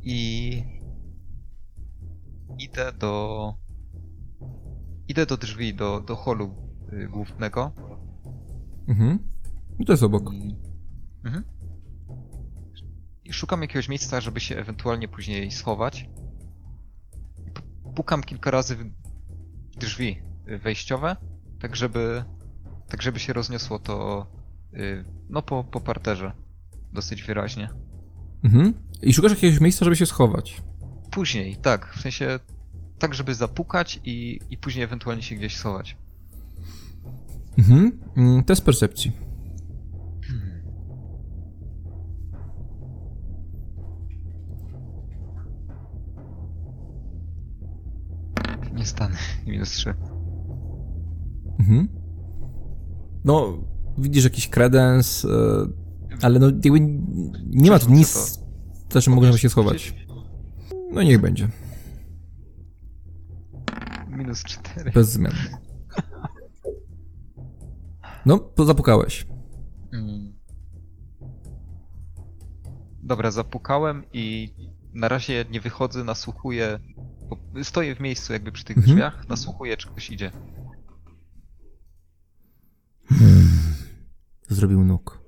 [0.04, 0.64] i
[2.60, 3.54] idę do
[5.08, 6.56] idę do drzwi, do, do holu
[6.94, 7.72] y, głównego.
[8.88, 9.20] Mhm.
[9.80, 10.34] I to jest obok.
[10.34, 10.56] I...
[11.26, 11.44] Mhm.
[13.24, 16.10] I szukam jakiegoś miejsca, żeby się ewentualnie później schować.
[17.48, 17.52] I
[17.96, 18.86] Pukam kilka razy w
[19.78, 21.16] drzwi y, wejściowe,
[21.60, 22.24] tak żeby,
[22.88, 24.28] tak żeby się rozniosło to
[25.30, 26.32] no po, po parterze
[26.94, 27.70] dosyć wyraźnie.
[28.44, 28.74] Mhm.
[29.02, 30.62] I szukasz jakiegoś miejsca, żeby się schować.
[31.12, 32.40] Później, tak, w sensie
[33.00, 35.98] tak, żeby zapukać i, i później ewentualnie się gdzieś schować.
[37.58, 38.00] Mhm.
[38.18, 39.12] Mm, Test percepcji.
[48.74, 49.94] Nie stanę, minus 3.
[51.60, 51.88] Mhm.
[53.26, 53.58] No,
[53.98, 55.30] widzisz jakiś kredens, e,
[56.22, 56.80] ale no jakby
[57.46, 58.40] nie ma tu nic,
[58.92, 59.96] za czym można się schować.
[60.92, 61.50] No niech będzie.
[64.08, 64.92] Minus 4.
[64.92, 65.34] Bez zmian.
[68.26, 69.28] No, to zapukałeś.
[69.94, 70.34] Mm.
[73.04, 74.54] Dobra, zapukałem i
[74.94, 76.80] na razie nie wychodzę, nasłuchuję.
[77.64, 78.96] Stoję w miejscu jakby przy tych Mhm.
[78.96, 80.32] drzwiach, nasłuchuję czy ktoś idzie.
[84.54, 85.20] Zrobił nóg.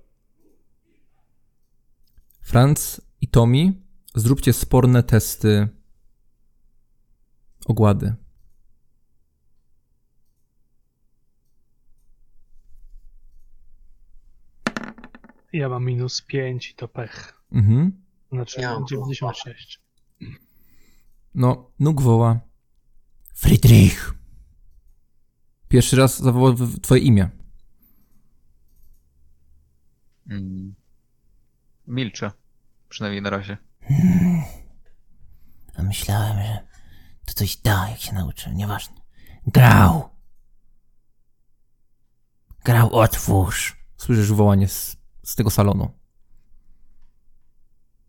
[2.41, 3.73] Franz i Tommy,
[4.15, 5.67] zróbcie sporne testy
[7.65, 8.15] ogłady.
[15.53, 17.41] Ja mam minus 5 i to pech.
[17.51, 18.03] Mhm.
[18.31, 19.81] Znaczy Ja mam 96.
[21.35, 22.39] No, nóg woła.
[23.33, 24.13] Friedrich,
[25.69, 27.29] Pierwszy raz zawołał twoje imię.
[30.29, 30.75] Mm.
[31.87, 32.31] Milczę.
[32.89, 33.57] Przynajmniej na razie.
[35.77, 36.67] a myślałem, że
[37.25, 38.95] to coś da, jak się nauczę, nieważne.
[39.47, 40.09] Grał.
[42.63, 43.77] Grał, otwórz.
[43.97, 45.91] Słyszysz wołanie z, z tego salonu.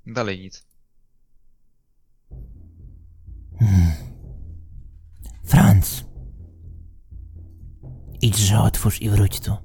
[0.07, 0.67] Dalej nic.
[5.45, 6.05] Franz.
[8.23, 9.57] Idźże otwórz i wróć tu.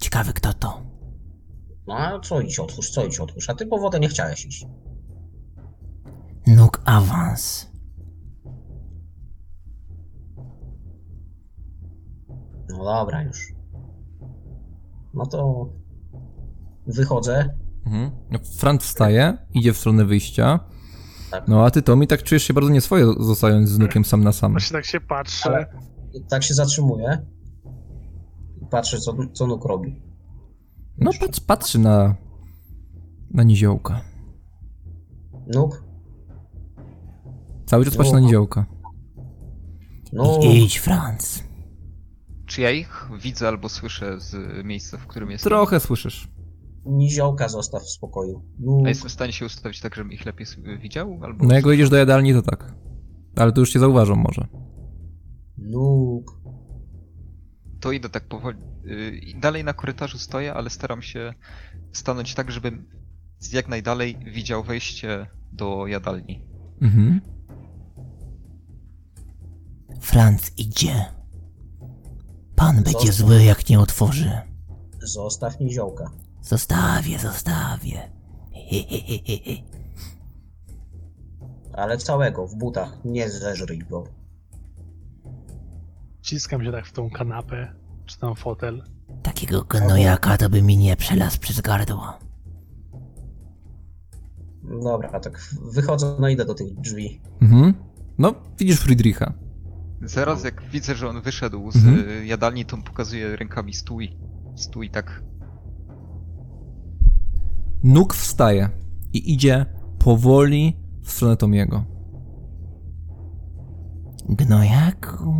[0.00, 0.95] Ciekawy kto to.
[1.86, 4.66] No a co idź otwórz, co idź otwórz, a ty po wodę nie chciałeś iść.
[6.46, 7.70] Nóg awans.
[12.68, 13.52] No dobra już.
[15.14, 15.68] No to
[16.86, 17.56] wychodzę.
[17.86, 18.10] Mhm.
[18.30, 18.38] No,
[18.80, 20.60] wstaje, idzie w stronę wyjścia.
[21.30, 21.48] Tak.
[21.48, 24.52] No a ty, Tommy, tak czujesz się bardzo nieswoje, zostając z nukiem sam na sam.
[24.52, 25.48] Właśnie tak się patrzę.
[25.48, 25.66] Ale-
[26.30, 27.26] Tak się zatrzymuję.
[28.62, 30.02] I patrzę, co, co nóg robi.
[30.98, 32.14] No patrz, patrzy na,
[33.30, 34.00] na niziołka.
[35.54, 35.84] Nóg?
[37.66, 38.66] Cały czas patrzy na niziołka.
[40.12, 41.44] No, Idź, Franz.
[42.46, 45.50] Czy ja ich widzę albo słyszę z miejsca, w którym jestem?
[45.50, 46.28] Trochę słyszysz.
[46.86, 48.42] niziołka zostaw w spokoju.
[48.58, 48.86] Nóg.
[48.86, 50.46] A jestem w stanie się ustawić tak, żebym ich lepiej
[50.82, 51.18] widział?
[51.22, 52.74] Albo No jak wejdziesz do jadalni, to tak.
[53.36, 54.46] Ale to już cię zauważą może.
[55.58, 56.40] Nóg.
[57.86, 58.58] To idę tak powoli.
[58.86, 61.34] y, Dalej na korytarzu stoję, ale staram się
[61.92, 62.88] stanąć tak, żebym
[63.38, 66.44] z jak najdalej widział wejście do jadalni.
[66.82, 67.20] Mhm.
[70.00, 71.04] Franz idzie.
[72.56, 73.14] Pan będzie Zostaw.
[73.14, 74.30] zły, jak nie otworzy.
[75.02, 76.10] Zostaw niziołka.
[76.42, 78.10] Zostawię, zostawię.
[78.70, 79.62] Hehehehe.
[81.80, 82.98] Ale całego, w butach.
[83.04, 84.04] Nie zeżryj go.
[86.26, 87.72] Ciskam się tak w tą kanapę,
[88.06, 88.82] czy tam fotel.
[89.22, 92.18] Takiego gnojaka to by mi nie przelazł przez gardło.
[94.82, 95.40] Dobra, tak
[95.72, 97.20] wychodzę, no idę do tych drzwi.
[97.42, 97.74] Mhm.
[98.18, 99.32] No, widzisz Friedricha.
[100.02, 102.08] Zaraz jak widzę, że on wyszedł z Mhm.
[102.08, 104.16] y, jadalni, to pokazuje rękami stój.
[104.56, 105.22] Stój tak.
[107.84, 108.68] Nóg wstaje
[109.12, 109.66] i idzie
[109.98, 111.84] powoli w stronę Tomiego.
[114.28, 115.34] Gnojaku.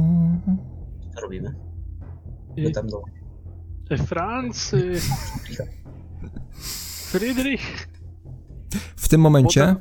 [1.26, 1.54] Robimy?
[2.56, 3.02] I- Pytam do...
[4.06, 5.00] Franz, y,
[7.10, 7.88] Friedrich,
[8.96, 9.76] W tym momencie.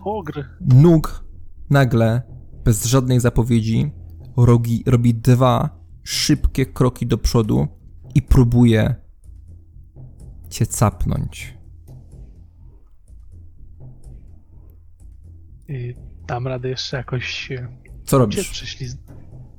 [0.61, 1.25] Nóg
[1.69, 2.21] nagle,
[2.63, 3.91] bez żadnej zapowiedzi,
[4.37, 5.69] rogi, robi dwa
[6.03, 7.67] szybkie kroki do przodu
[8.15, 8.95] i próbuje
[10.49, 11.57] cię capnąć.
[15.69, 15.95] Y,
[16.27, 17.67] dam radę jeszcze jakoś e,
[18.05, 18.49] Co robisz?
[18.49, 18.97] prześliz...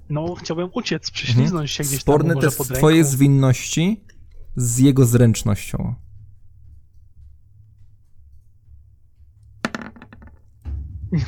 [0.09, 4.05] No, chciałbym uciec, prześliznąć się gdzieś tam, Sporny może test twojej zwinności
[4.57, 5.95] z jego zręcznością.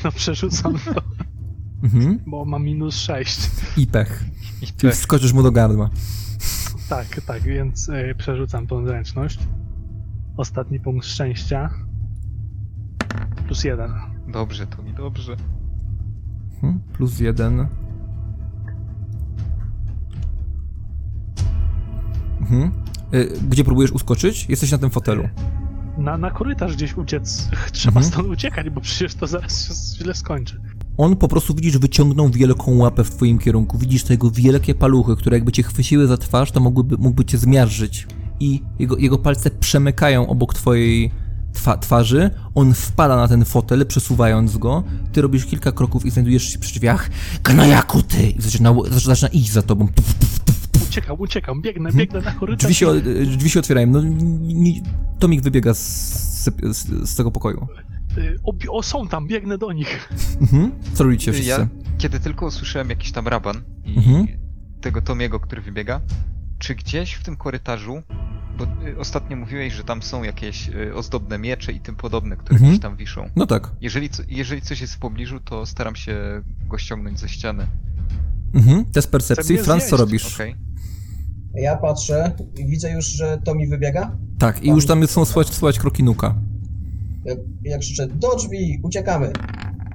[0.05, 1.03] No, przerzucam to,
[1.83, 2.19] Mhm.
[2.27, 3.51] bo mam minus 6.
[3.77, 4.25] I pech.
[4.63, 5.91] I Czyli tak, wskoczysz mu do gardła.
[6.89, 9.39] Tak, tak, więc e, przerzucam tą zręczność.
[10.37, 11.71] Ostatni punkt szczęścia.
[13.47, 13.93] Plus jeden.
[14.29, 15.37] dobrze, to mi dobrze.
[16.55, 16.81] Mhm.
[16.93, 17.67] Plus jeden.
[22.41, 22.71] Mhm.
[23.15, 24.47] Y, Gdzie próbujesz uskoczyć?
[24.49, 25.29] Jesteś na tym fotelu.
[25.99, 27.49] Na, na korytarz gdzieś uciec.
[27.73, 28.13] Trzeba Mhm.
[28.13, 30.61] stąd uciekać, bo przecież to zaraz się źle skończy.
[30.97, 33.79] On po prostu widzisz, wyciągnął wielką łapę w twoim kierunku.
[33.79, 37.39] Widzisz te jego wielkie paluchy, które jakby cię chwyciły za twarz, to mogłyby, mógłby cię
[37.39, 38.07] zmiażdżyć.
[38.41, 41.11] I jego, jego palce przemykają obok twojej
[41.53, 42.31] twa twarzy.
[42.55, 44.83] On wpada na ten fotel, przesuwając go.
[45.13, 47.11] Ty robisz kilka kroków i znajdujesz się przy drzwiach.
[47.45, 48.31] Gnojaku ty!
[48.31, 49.89] I zaczyna, zaczyna iść za tobą.
[49.89, 50.68] Puf, puf.
[50.89, 52.61] Uciekam, uciekam, biegnę, biegnę na korytarz.
[52.63, 53.01] Drzwi się,
[53.37, 53.87] drzwi się otwierają.
[53.87, 54.83] No, ni-
[55.19, 57.67] Tomik wybiega z, z, z tego pokoju.
[58.19, 60.09] Y, O, o, są tam, biegnę do nich.
[60.41, 60.73] Mhm.
[60.95, 61.51] Co robicie wszyscy?
[61.51, 61.69] Ja,
[61.99, 64.27] kiedy tylko usłyszałem jakiś tam raban i Mhm.
[64.81, 66.01] tego Tomiego, który wybiega,
[66.59, 68.03] czy gdzieś w tym korytarzu,
[68.59, 72.55] bo y, ostatnio mówiłeś, że tam są jakieś y, ozdobne miecze i tym podobne, które
[72.55, 72.71] Mhm.
[72.73, 73.31] gdzieś tam wiszą.
[73.37, 73.71] No tak.
[73.81, 77.67] Jeżeli, jeżeli coś jest w pobliżu, to staram się go ściągnąć ze ściany.
[78.55, 78.85] Mhm.
[78.85, 79.59] Test percepcji.
[79.59, 80.35] Franz, co robisz?
[80.35, 80.55] Okej?
[81.55, 84.17] Ja patrzę i widzę już, że to mi wybiega.
[84.39, 86.35] Tak, i już tam są słychać, słychać kroki nuka.
[87.25, 89.33] Ja, ja krzyczę, do drzwi, uciekamy.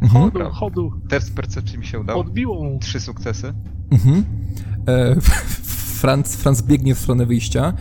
[0.02, 0.32] Mhm.
[0.32, 0.92] Chodu, chodu.
[1.10, 2.20] Test percepcji mi się udał.
[2.20, 2.80] Odbiło mu.
[2.80, 3.54] Trzy sukcesy.
[3.92, 4.24] Mhm.
[4.88, 5.16] E,
[6.02, 7.74] Franz, Franz biegnie w stronę wyjścia.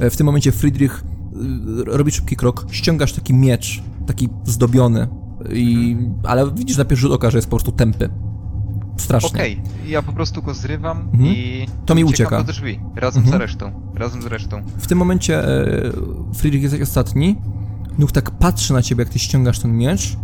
[0.00, 5.08] E, w tym momencie Friedrich e, robi szybki krok, ściągasz taki miecz, taki zdobiony.
[5.52, 8.08] I, ale widzisz na pierwszy rzut oka, że jest po prostu tępy.
[9.00, 9.28] Strasznie.
[9.30, 11.26] Okej, ja po prostu go zrywam Mhm.
[11.26, 12.42] i To mi ucieka.
[12.42, 12.80] do drzwi.
[12.96, 13.38] Razem Mhm.
[13.38, 13.72] z resztą.
[13.94, 14.62] Razem z resztą.
[14.78, 15.82] W tym momencie e,
[16.34, 17.36] Friedrich jesteś ostatni.
[17.98, 20.16] Nuch tak patrzy na ciebie, jak ty ściągasz ten miecz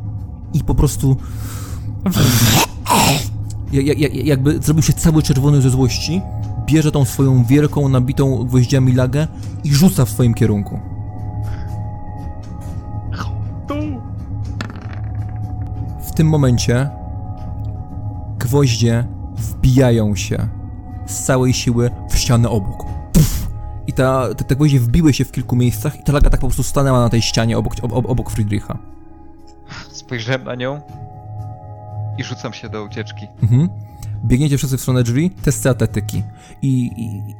[0.54, 1.16] i po prostu...
[3.72, 6.20] Ja- ja- ja- jakby zrobił się cały czerwony ze złości,
[6.66, 9.26] bierze tą swoją wielką, nabitą gwoździami lagę
[9.64, 10.80] i rzuca w swoim kierunku.
[16.06, 16.90] W tym momencie
[18.46, 20.48] gwoździe wbijają się
[21.06, 22.84] z całej siły w ścianę obok.
[23.12, 23.48] Puf!
[23.86, 26.46] I ta, te, te gwoździe wbiły się w kilku miejscach i ta laga tak po
[26.46, 28.78] prostu stanęła na tej ścianie obok, ob, ob, obok Friedricha.
[29.92, 30.80] Spojrzałem na nią
[32.18, 33.26] i rzucam się do ucieczki.
[33.42, 33.68] Mhm.
[34.24, 36.22] Biegniecie wszyscy w stronę drzwi, testy atletyki.
[36.62, 36.90] I,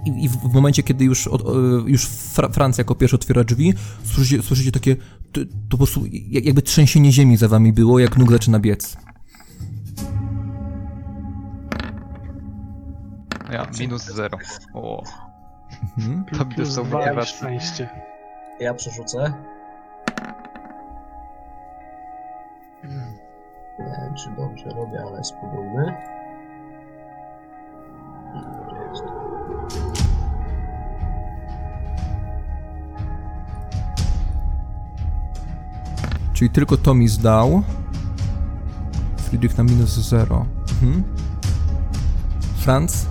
[0.07, 1.44] i, i- w momencie, kiedy już, od, e,
[1.86, 4.97] już Fra Francja jako pierwszy otwiera drzwi, słyszycie, słyszycie takie,
[5.33, 8.97] to, to po prostu jak- jakby trzęsienie ziemi za wami było, jak nóg zaczyna biec.
[13.52, 14.39] Ja, minus zero.
[14.75, 15.02] O,
[15.99, 16.25] Mhm.
[16.39, 17.89] to mi Plus dostał dwa i szczęście.
[18.60, 19.33] Ja przerzucę.
[23.78, 25.97] Nie wiem, czy dobrze robię, ale spróbujmy.
[28.89, 29.05] Jest?
[36.33, 37.62] Czyli tylko Tommy zdał.
[39.16, 40.47] Friedrich na minus 0.
[40.83, 41.05] Mhm.
[42.57, 43.07] Franz,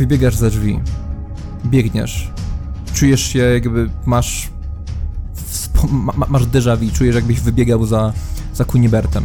[0.00, 0.80] wybiegasz za drzwi.
[1.64, 2.32] Biegniesz.
[2.94, 4.50] Czujesz się jakby masz...
[6.28, 8.12] masz déjà vu, czujesz jakbyś wybiegał za,
[8.54, 9.24] za Kunibertem.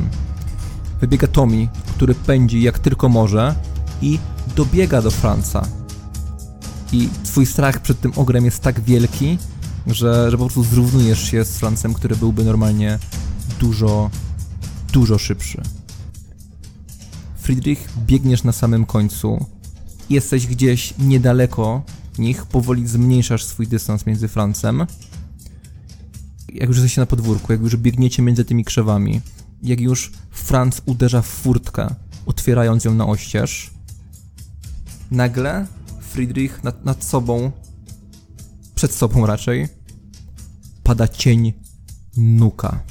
[1.02, 3.56] Wybiega Tommy, który pędzi jak tylko może
[4.02, 4.20] i
[4.56, 5.68] dobiega do Franca.
[6.92, 9.38] I twój strach przed tym ogrem jest tak wielki,
[9.88, 13.00] że, że po prostu zrównujesz się z Francem, który byłby normalnie
[13.60, 14.10] dużo,
[14.94, 15.62] dużo szybszy.
[17.38, 19.46] Friedrich, biegniesz na samym końcu.
[20.10, 21.84] Jesteś gdzieś niedaleko
[22.18, 24.86] nich, powoli zmniejszasz swój dystans między Francem.
[26.54, 29.22] Jak już jesteście na podwórku, jak już biegniecie między tymi krzewami,
[29.64, 33.72] jak już Franz uderza w furtkę, otwierając ją na oścież,
[35.12, 35.68] nagle
[36.00, 37.52] Friedrich nad, nad sobą,
[38.76, 39.68] przed sobą raczej,
[40.84, 41.54] pada cień
[42.18, 42.84] Nuka.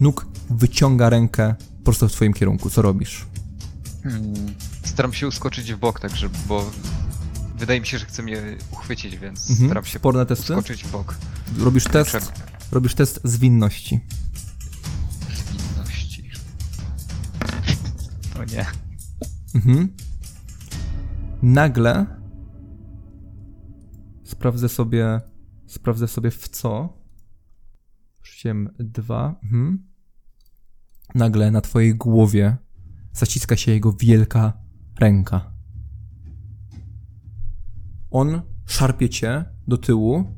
[0.00, 2.70] Nuk wyciąga rękę prosto w twoim kierunku.
[2.70, 3.26] Co robisz?
[4.02, 4.54] Hmm.
[4.84, 6.70] Staram się uskoczyć w bok, także, bo
[7.56, 9.68] wydaje mi się, że chce mnie uchwycić, więc Mhm.
[9.68, 10.52] staram się Sporne testy?
[10.52, 11.14] uskoczyć w bok.
[11.58, 12.26] Robisz test, Czego?
[12.72, 14.00] robisz test zwinności.
[15.34, 16.30] Zwinności.
[18.40, 18.66] O nie.
[19.54, 19.88] Mhm.
[21.42, 22.06] Nagle
[24.24, 25.20] sprawdzę sobie
[25.66, 26.98] sprawdzę sobie w co.
[28.22, 29.34] Rzuciłem dwa.
[29.42, 29.86] Mhm.
[31.14, 32.56] nagle na twojej głowie
[33.12, 34.52] zaciska się jego wielka
[35.02, 35.52] ręka.
[38.10, 40.36] On szarpie cię do tyłu.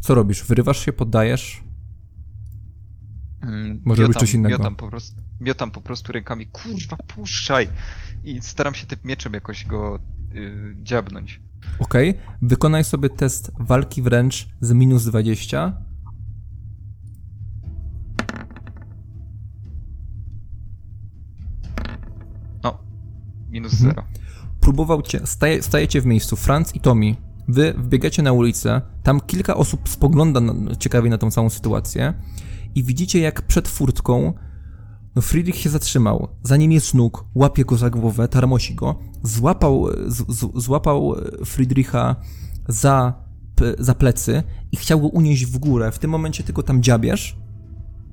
[0.00, 0.44] Co robisz?
[0.44, 1.62] Wyrywasz się, poddajesz?
[3.42, 4.58] Mm, Może być miotam- coś innego.
[4.58, 7.68] Miotam po, prostu, miotam po prostu rękami, kurwa, puszczaj!
[8.24, 9.98] I staram się tym mieczem jakoś go
[10.34, 11.40] y, dziabnąć.
[11.78, 11.94] Ok.
[12.42, 15.82] Wykonaj sobie test walki wręcz z minus 20.
[23.52, 23.90] minus Mhm.
[23.90, 24.04] zero.
[24.60, 27.16] próbował cię, staje, stajecie w miejscu, Franz i Tommy,
[27.48, 32.14] wy wbiegacie na ulicę, tam kilka osób spogląda na, ciekawie na tą całą sytuację
[32.74, 34.32] i widzicie jak przed furtką
[35.16, 39.86] no Friedrich się zatrzymał, za nim jest nóg, łapie go za głowę, tarmosi go, złapał,
[40.06, 41.14] z, z, złapał
[41.44, 42.16] Friedricha
[42.68, 43.14] za,
[43.54, 47.36] p, za plecy i chciał go unieść w górę, w tym momencie tylko tam dziabiesz,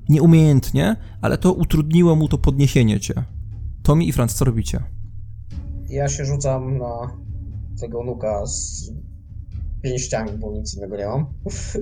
[0.08, 3.24] nieumiejętnie, ale to utrudniło mu to podniesienie cię.
[3.82, 4.82] Tommy i Franz, co robicie?
[5.90, 7.16] Ja się rzucam na
[7.80, 8.90] tego nuka z
[9.82, 11.26] pięściami, bo nic innego nie mam.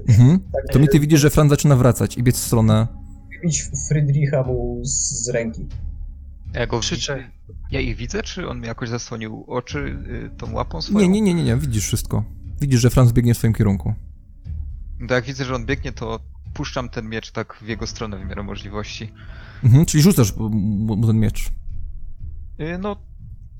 [0.08, 0.38] Mhm.
[0.52, 2.86] Tak, To mi ty widzisz, że Fran zaczyna wracać i biec w stronę.
[3.44, 5.66] Bić Friedricha mu z, z ręki.
[6.54, 7.30] Ja go Krzyczę.
[7.70, 10.98] Ja ich widzę, czy on mi jakoś zasłonił oczy y, tą łapą swoją?
[11.00, 12.24] Nie, nie, nie, nie, nie, widzisz wszystko.
[12.60, 13.94] Widzisz, że Franz biegnie w swoim kierunku.
[15.08, 16.20] To jak widzę, że on biegnie, to
[16.54, 19.12] puszczam ten miecz tak w jego stronę w miarę możliwości.
[19.64, 21.50] Mhm, czyli rzucasz mu mu ten miecz.
[22.60, 22.96] Y, No,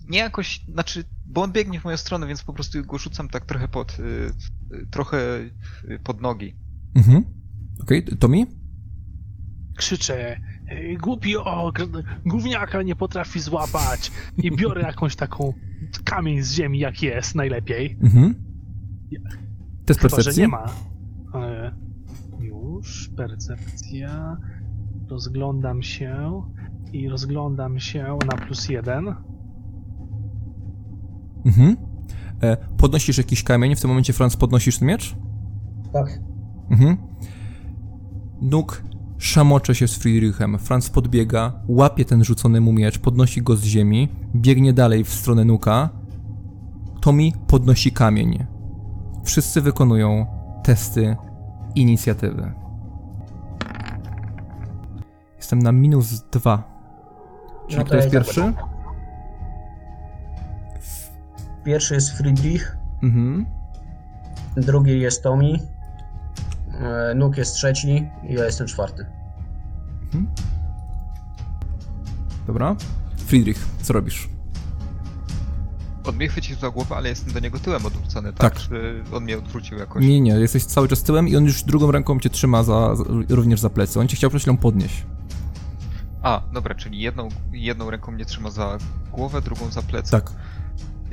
[0.08, 3.46] nie jakoś, znaczy, bo on biegnie w moją stronę, więc po prostu go rzucam tak
[3.46, 5.18] trochę pod, y, trochę
[5.84, 6.56] y, pod nogi.
[6.94, 7.24] Mhm.
[7.82, 8.46] Okej, Tommy?
[9.76, 11.86] Krzyczę, "Ej, głupi ogr,
[12.26, 15.52] gówniaka nie potrafi złapać i biorę jakąś taką
[16.04, 17.98] kamień z ziemi jak jest, najlepiej.
[18.02, 18.34] Mhm.
[19.86, 20.42] Test Chyba, że percepcji?
[20.42, 20.64] nie ma.
[21.34, 21.74] E,
[22.40, 24.36] już, percepcja.
[25.08, 26.42] Rozglądam się
[26.92, 29.14] i rozglądam się na plus jeden.
[31.48, 31.76] Mhm.
[32.42, 35.16] E, podnosisz jakiś kamień, w tym momencie Franz podnosisz ten miecz?
[35.92, 36.20] Tak.
[36.70, 36.96] Mhm.
[38.40, 38.82] Nóg
[39.18, 40.58] szamocze się z Friedrichem.
[40.58, 45.44] Franz podbiega, łapie ten rzucony mu miecz, podnosi go z ziemi, biegnie dalej w stronę
[45.44, 45.88] Nuka.
[47.00, 48.44] Tommy podnosi kamień.
[49.24, 50.26] Wszyscy wykonują
[50.62, 51.16] testy
[51.74, 52.52] inicjatywy.
[55.36, 56.78] Jestem na minus dwa.
[57.68, 58.52] Czyli No kto to jest ja pierwszy?
[61.68, 63.46] Pierwszy jest Friedrich, Mhm.
[64.56, 65.58] drugi jest Tommy,
[66.80, 69.06] e, Nuk jest trzeci i ja jestem czwarty.
[72.46, 72.76] Dobra.
[73.26, 74.28] Friedrich, co robisz?
[76.04, 78.54] On mnie chwycił za głowę, ale jestem do niego tyłem odwrócony, tak?
[78.54, 78.62] Tak.
[78.62, 80.04] Czy on mnie odwrócił jakoś?
[80.04, 83.04] Nie, nie, jesteś cały czas tyłem i on już drugą ręką cię trzyma za, za,
[83.28, 84.00] również za plecy.
[84.00, 85.06] On cię chciał przed chwilą podnieść.
[86.22, 88.78] A, dobra, czyli jedną, jedną ręką mnie trzyma za
[89.12, 90.10] głowę, drugą za plecy.
[90.10, 90.32] Tak.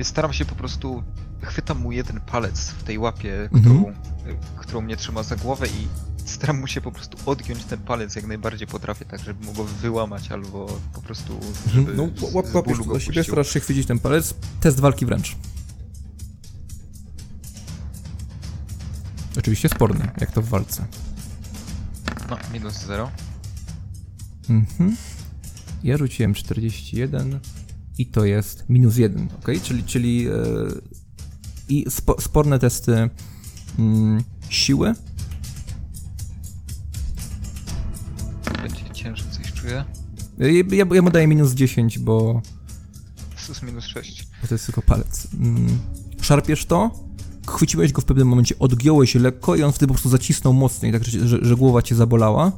[0.03, 1.03] Staram się po prostu,
[1.41, 3.61] chwytam mu jeden palec w tej łapie, Mhm.
[3.61, 3.95] którą, y,
[4.57, 5.88] którą mnie trzyma za głowę i
[6.30, 9.64] staram mu się po prostu odgiąć ten palec jak najbardziej potrafię, tak żeby mu go
[9.64, 11.40] wyłamać albo po prostu,
[11.74, 14.33] żeby No, łap, z łapiesz bólu to go za siebie, starasz się chwycić ten palec.
[14.59, 15.35] Test walki wręcz.
[19.38, 20.85] Oczywiście sporny, jak to w walce.
[22.30, 23.11] No, minus zero.
[24.49, 24.95] Mhm.
[25.83, 27.40] Ja rzuciłem 41
[27.98, 29.51] i to jest minus 1, ok?
[29.64, 30.32] Czyli, czyli e,
[31.69, 33.09] i spo, sporne testy
[33.80, 34.93] mm, siły.
[38.61, 39.85] Będzie ciężej, coś czuję.
[40.38, 42.41] Ja, ja, ja mu daję minus 10, bo
[43.38, 44.27] Sus minus sześć.
[44.41, 45.27] bo to jest tylko palec.
[45.40, 45.80] Mm,
[46.22, 46.91] szarpiesz to,
[47.48, 50.91] chwyciłeś go w pewnym momencie, odgiąłeś się lekko i on wtedy po prostu zacisnął mocniej,
[50.91, 52.51] tak że, że, że głowa cię zabolała.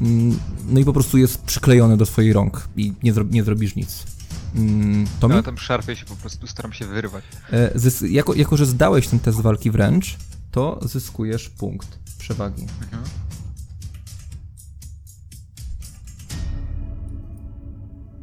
[0.00, 0.38] Mm,
[0.68, 4.17] no i po prostu jest przyklejony do swoich rąk i nie, zro, nie zrobisz nic.
[4.56, 5.34] Mm, Tommy?
[5.36, 7.24] No, tam szarpię się po prostu, staram się wyrwać.
[7.50, 10.16] E, zys- jako, jako, że zdałeś ten test walki wręcz,
[10.50, 12.62] to zyskujesz punkt przewagi.
[12.82, 13.02] Mhm.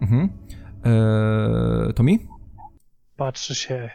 [0.02, 0.30] Mhm.
[0.86, 2.12] E, Tommy?
[3.18, 3.90] Patrzy się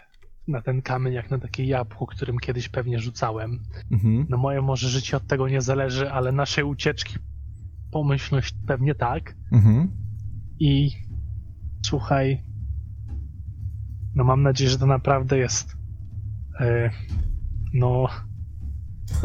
[0.49, 3.61] na ten kamień jak na takie jabłko, którym kiedyś pewnie rzucałem.
[3.91, 4.27] Mhm.
[4.29, 7.15] No moje może życie od tego nie zależy, ale naszej ucieczki
[7.91, 9.35] pomyślność pewnie tak.
[9.53, 9.91] Mhm.
[10.61, 10.91] I
[11.83, 12.45] słuchaj,
[14.15, 15.77] no mam nadzieję, że to naprawdę jest
[16.61, 16.91] e,
[17.75, 18.09] no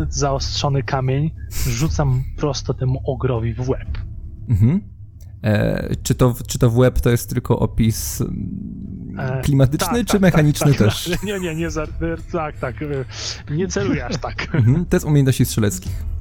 [0.09, 1.32] zaostrzony kamień.
[1.67, 3.98] Rzucam prosto temu ogrowi w łeb.
[4.50, 4.82] Mhm.
[5.43, 10.06] E, czy, to, czy to w web to jest tylko opis mm, E, klimatyczny, tak,
[10.06, 11.09] czy tak, mechaniczny tak, tak, też?
[11.11, 11.88] Tak, nie, nie, nie, za,
[12.32, 12.75] tak, tak.
[12.82, 14.56] e, Nie celuję aż tak.
[14.56, 14.85] Mhm.
[14.85, 16.15] Test umiejętności strzeleckich.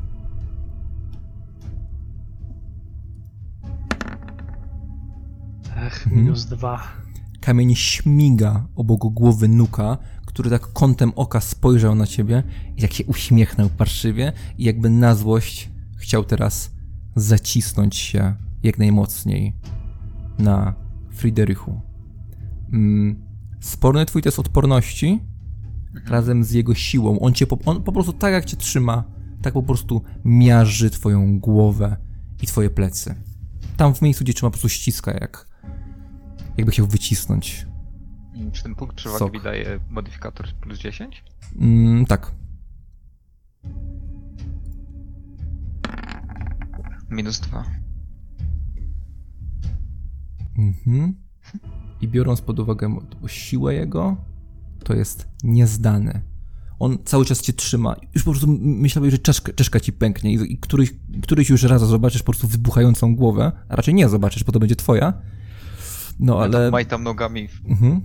[5.85, 6.23] Pech, Mhm.
[6.23, 6.83] minus dwa.
[7.41, 12.43] Kamień śmiga obok głowy Nuka, który tak kątem oka spojrzał na ciebie
[12.77, 16.71] i tak się uśmiechnął parszywie i jakby na złość chciał teraz
[17.17, 19.55] zacisnąć się jak najmocniej
[20.39, 20.75] na
[21.11, 21.81] Friedrichu.
[22.73, 23.23] Mm,
[23.61, 25.21] sporny twój test odporności
[26.07, 27.19] razem z jego siłą.
[27.21, 29.05] On cię po, on po prostu tak jak cię trzyma,
[29.43, 31.97] tak po prostu miaży twoją głowę
[32.43, 33.15] i twoje plecy.
[33.77, 35.54] Tam w miejscu, gdzie trzyma, po prostu ściska jak
[36.57, 37.67] jakby chciał wycisnąć.
[38.53, 41.25] Czy ten punkt przewagi daje modyfikator plus 10?
[41.61, 42.33] Mm, tak.
[47.11, 47.65] Minus 2.
[50.59, 51.15] Mhm.
[52.01, 54.17] I biorąc pod uwagę siłę jego,
[54.85, 56.21] to jest niezdany.
[56.79, 57.97] On cały czas cię trzyma.
[58.15, 61.83] Już po prostu myślałeś, że czaszka, czaszka ci pęknie i, i któryś, któryś już raz
[61.83, 65.13] zobaczysz po prostu wybuchającą głowę, a raczej nie zobaczysz, bo to będzie twoja.
[66.21, 66.59] No ale...
[66.59, 66.71] Ale...
[66.71, 67.49] Majtam nogami.
[67.69, 68.01] Mhm.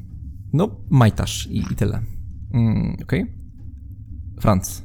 [0.53, 2.01] No, majtasz i, i tyle.
[2.53, 3.25] Mm, Okej.
[4.41, 4.83] Franc.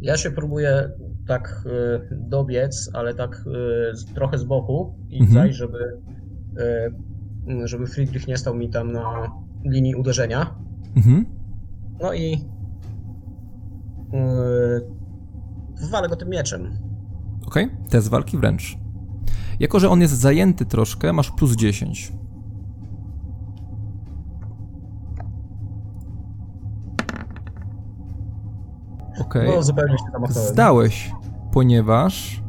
[0.00, 0.90] Ja się próbuję
[1.26, 3.44] tak y, dobiec, ale tak
[3.92, 5.34] y, z- trochę z boku i Mhm.
[5.34, 5.78] zajść, żeby,
[7.62, 9.32] y, żeby Friedrich nie stał mi tam na
[9.64, 10.54] linii uderzenia.
[10.96, 11.26] Mhm.
[12.02, 12.32] No i
[15.82, 16.70] y, walę go tym mieczem.
[17.46, 18.78] Okej, test walki wręcz.
[19.60, 22.12] Jako, że on jest zajęty troszkę, masz plus 10.
[29.20, 29.50] Okej.
[29.56, 30.48] No zupełnie się zamachnąłem.
[30.52, 31.12] Zdałeś,
[31.52, 32.42] ponieważ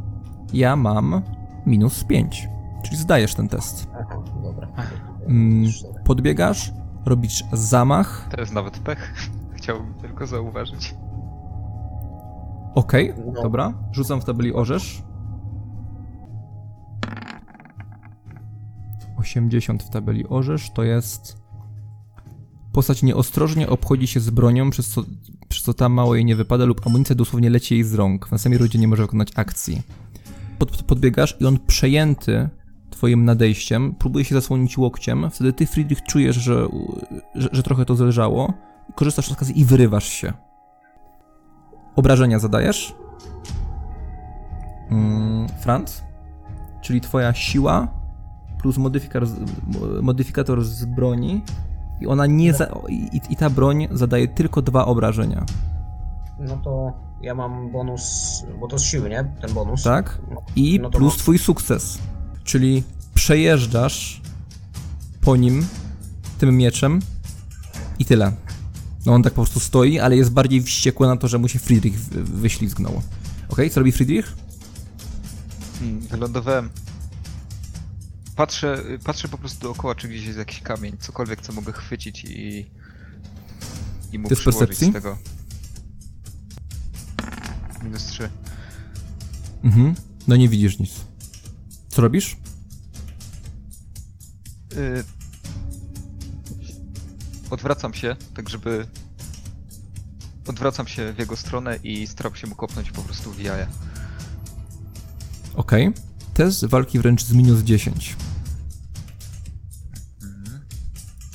[0.53, 1.21] ja mam
[1.65, 2.49] minus 5.
[2.83, 3.87] Czyli zdajesz ten test.
[4.01, 4.67] Aha, dobra.
[5.27, 5.71] Mm,
[6.05, 6.73] podbiegasz,
[7.05, 8.27] robisz zamach.
[8.31, 9.13] To jest nawet pech.
[9.57, 10.95] Chciałbym tylko zauważyć.
[12.75, 13.41] Okej, No.
[13.43, 13.73] dobra.
[13.91, 15.03] Rzucam w tabeli orzesz.
[19.17, 21.37] 80 w tabeli orzesz to jest.
[22.73, 25.01] Postać nieostrożnie obchodzi się z bronią, przez co,
[25.49, 28.27] przez co ta mało jej nie wypada, lub amunicja dosłownie leci jej z rąk.
[28.27, 29.81] W następnej rundzie nie może wykonać akcji.
[30.59, 32.49] Pod, podbiegasz i on przejęty
[32.89, 35.29] twoim nadejściem próbuje się zasłonić łokciem.
[35.31, 36.67] Wtedy ty, Friedrich, czujesz, że,
[37.35, 38.53] że, że trochę to zależało.
[38.95, 40.33] Korzystasz z okazji i wyrywasz się.
[41.95, 42.95] Obrażenia zadajesz.
[44.91, 46.03] Mm, Franz?
[46.81, 47.87] Czyli twoja siła
[48.61, 49.35] plus modyfikator z,
[50.01, 51.41] modyfikator z broni
[52.01, 55.45] i ona nie za, i, i ta broń zadaje tylko dwa obrażenia,
[56.39, 58.03] No to ja mam bonus,
[58.59, 59.33] bo to z siły, nie?
[59.41, 59.83] Ten bonus.
[59.83, 60.19] tak?
[60.55, 61.97] I No to plus mam- twój sukces.
[62.43, 64.21] Czyli przejeżdżasz
[65.21, 65.65] po nim
[66.37, 66.99] tym mieczem
[67.99, 68.31] i tyle.
[69.05, 71.59] No on tak po prostu stoi, ale jest bardziej wściekły na to, że mu się
[71.59, 73.01] Friedrich wy- wyślizgnął.
[73.49, 74.33] Okej, co robi Friedrich?
[75.79, 76.69] Hmm, Wylądowałem.
[78.39, 82.65] Patrzę, patrzę po prostu dookoła, czy gdzieś jest jakiś kamień, cokolwiek, co mogę chwycić i...
[84.11, 84.89] I mu Ty percepcji?
[84.89, 85.17] z tego.
[87.83, 88.29] Minus 3.
[89.63, 89.95] Mhm.
[90.27, 90.91] No nie widzisz nic.
[91.89, 92.37] Co robisz?
[94.73, 95.03] Y...
[97.49, 98.87] Odwracam się, tak żeby...
[100.47, 103.67] Odwracam się w jego stronę i staram się mu kopnąć po prostu w jaja.
[105.55, 105.93] Okej.
[106.33, 108.15] Test walki wręcz z minus 10.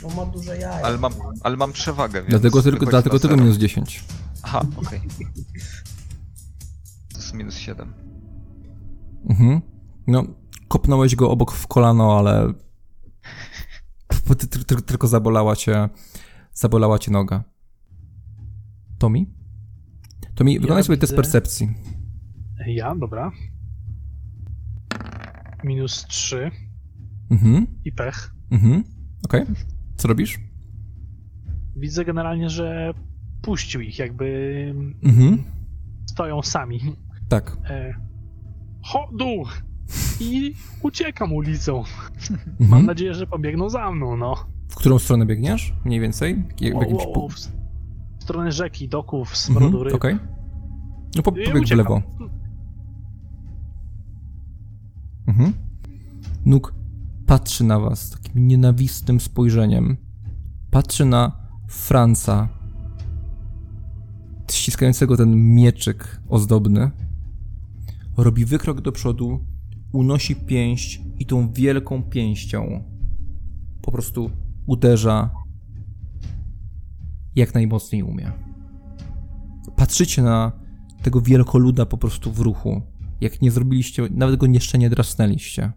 [0.05, 0.85] On ma duże jaja.
[0.87, 2.31] Ale mam, ale mam przewagę, więc...
[2.31, 3.45] Dlatego tylko, wychodzi dlatego na tylko zero.
[3.45, 4.05] minus 10.
[4.43, 5.01] Aha, okej.
[7.13, 7.95] To jest minus 7.
[9.31, 9.61] Mhm.
[10.07, 10.25] No,
[10.69, 12.53] kopnąłeś go obok w kolano, ale
[14.29, 15.89] bo ty, ty, ty, tylko zabolała cię,
[16.55, 17.45] zabolała cię noga.
[18.99, 19.35] Tomi?
[20.35, 21.75] Tomi, wykonaj sobie test widzę- percepcji.
[22.67, 23.31] Ja, dobra.
[25.65, 26.51] Minus 3
[27.31, 28.35] Mhm, i pech.
[28.51, 28.85] mhm,
[29.25, 29.45] okej.
[29.97, 30.39] Co robisz?
[31.77, 32.95] Widzę generalnie, że
[33.43, 34.75] puścił ich, jakby
[35.05, 35.45] Mhm,
[36.07, 36.81] stoją sami.
[37.29, 37.57] tak.
[37.71, 37.95] E,
[38.83, 39.43] chodu!
[40.21, 41.83] I uciekam ulicą.
[42.47, 42.87] Mam Mhm.
[42.87, 44.35] nadzieję, że pobiegną za mną, no.
[44.69, 45.75] W którą stronę biegniesz?
[45.85, 46.45] Mniej więcej?
[46.61, 49.95] Jak- W jakimś Wow, w stronę rzeki, doków, Mhm, smrodu ryb.
[49.95, 50.15] Okej.
[51.17, 52.03] No po, I pobieg w lewo.
[55.27, 55.53] Mhm.
[56.47, 56.75] Nuk
[57.27, 59.97] patrzy na was takim nienawistnym spojrzeniem.
[60.71, 61.33] Patrzy na
[61.69, 62.49] Franca,
[64.51, 66.91] ściskającego ten mieczyk ozdobny.
[68.17, 69.45] Robi wykrok do przodu,
[69.93, 72.85] unosi pięść i tą wielką pięścią
[73.85, 74.31] po prostu
[74.67, 75.31] uderza
[77.37, 78.33] jak najmocniej umie.
[79.77, 80.53] Patrzycie na
[81.03, 82.83] tego wielkoluda po prostu w ruchu.
[83.21, 85.73] Jak nie zrobiliście, nawet go jeszcze nie drasnęliście.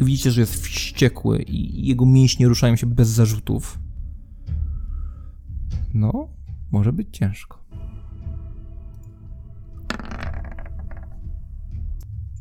[0.00, 3.78] Widzicie, że jest wściekły i jego mięśnie ruszają się bez zarzutów.
[5.94, 6.28] No,
[6.70, 7.62] może być ciężko.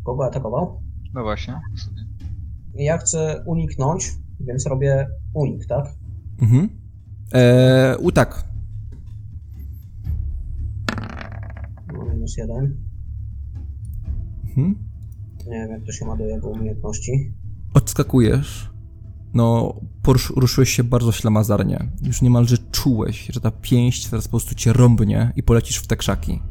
[0.04, 0.82] Kogo atakował?
[1.14, 1.60] No właśnie.
[2.76, 5.86] Ja chcę uniknąć, więc robię unik, tak?
[6.42, 6.70] Mhm.
[7.34, 8.44] Eee, u tak.
[11.94, 12.78] No, minus jeden.
[14.44, 14.91] Mhm.
[15.46, 17.34] Nie wiem, jak to się ma do jego umiejętności.
[17.74, 18.72] Odskakujesz.
[19.34, 21.90] No, porusz, ruszyłeś się bardzo ślamazarnie.
[22.04, 25.96] Już niemalże czułeś, że ta pięść teraz po prostu cię rąbnie i polecisz w te
[25.96, 26.42] krzaki.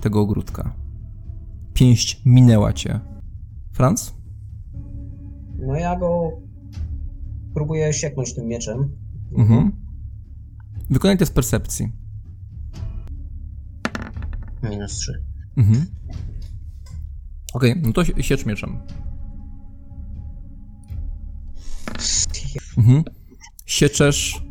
[0.00, 0.74] Tego ogródka.
[1.74, 3.00] Pięść minęła cię.
[3.72, 4.14] Franz?
[5.58, 6.30] No ja go
[7.54, 8.90] próbuję sieknąć tym mieczem.
[9.38, 9.72] Mhm.
[10.90, 11.92] Wykonaj test percepcji.
[14.62, 15.24] Minus trzy.
[15.56, 15.86] Mhm.
[17.56, 18.78] Okej, no to si- siecz mieczem.
[22.78, 23.04] Mhm.
[23.66, 24.42] Sieczesz,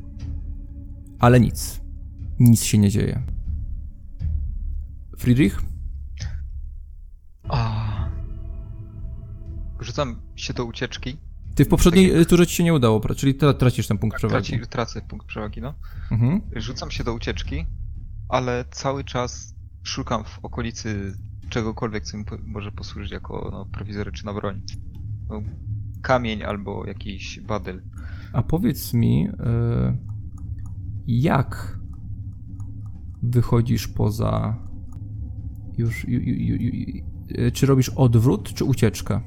[1.19, 1.81] ale nic.
[2.39, 3.21] Nic się nie dzieje.
[5.17, 5.61] Friedrich?
[7.49, 8.09] A.
[9.79, 11.17] Rzucam się do ucieczki.
[11.55, 14.17] Ty w poprzedniej y, turze ci się nie udało, czyli tra- tracisz ten punkt Tak,
[14.19, 14.49] przewagi.
[14.49, 15.73] traci, tracę punkt przewagi, no.
[16.11, 16.41] Mhm.
[16.55, 17.65] Rzucam się do ucieczki,
[18.29, 21.17] ale cały czas szukam w okolicy
[21.49, 24.61] czegokolwiek, co mi po- może posłużyć jako no, prowizoryczna broń.
[25.29, 25.41] No,
[26.01, 27.81] kamień albo jakiś badyl.
[28.33, 29.31] A powiedz mi, y,
[31.07, 31.79] jak
[33.23, 34.55] wychodzisz poza.
[35.77, 36.07] Już.
[36.07, 37.03] Ju, ju, ju,
[37.47, 39.21] y, czy robisz odwrót, czy ucieczkę?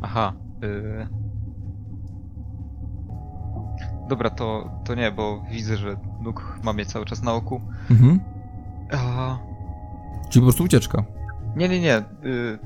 [0.00, 0.32] Aha.
[0.64, 1.06] Y...
[4.08, 7.60] Dobra, to, to nie, bo widzę, że nóg ma mnie cały czas na oku.
[7.90, 8.20] Mhm.
[8.92, 9.38] A...
[10.28, 11.04] Czyli po prostu ucieczka.
[11.56, 11.98] Nie, nie, nie.
[11.98, 12.58] Y,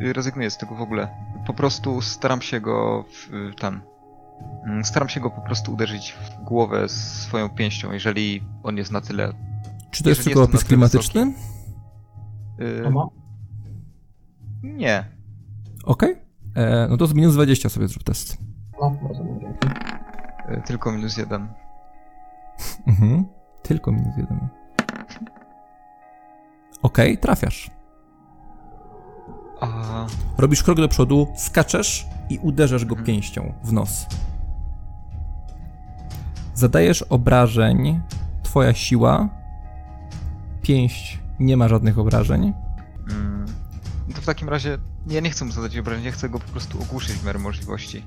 [0.00, 1.08] y, rezygnuję z tego w ogóle.
[1.46, 3.34] Po prostu staram się go w.
[3.34, 3.54] Y,
[4.66, 9.00] mm, staram się go po prostu uderzyć w głowę swoją pięścią, jeżeli on jest na
[9.00, 9.32] tyle.
[9.90, 11.34] Czy to jest tylko opis klimatyczny?
[12.60, 12.82] Y,
[14.62, 15.04] nie.
[15.84, 16.12] Okej.
[16.12, 16.24] Okay.
[16.90, 18.38] No to z minus 20 sobie zrób test.
[18.80, 18.96] No,
[20.66, 21.48] Tylko minus 1.
[22.86, 23.24] Mhm.
[23.62, 24.63] Tylko minus 1.
[26.84, 27.70] Ok, trafiasz.
[29.60, 30.06] A...
[30.38, 33.06] Robisz krok do przodu, skaczesz i uderzasz go mhm.
[33.06, 34.06] pięścią w nos.
[36.54, 38.00] Zadajesz obrażeń,
[38.42, 39.28] twoja siła,
[40.62, 42.52] pięść nie ma żadnych obrażeń.
[43.10, 43.46] Mm.
[44.08, 46.48] No to w takim razie ja nie chcę mu zadać obrażeń, ja chcę go po
[46.48, 48.04] prostu ogłuszyć w miarę możliwości.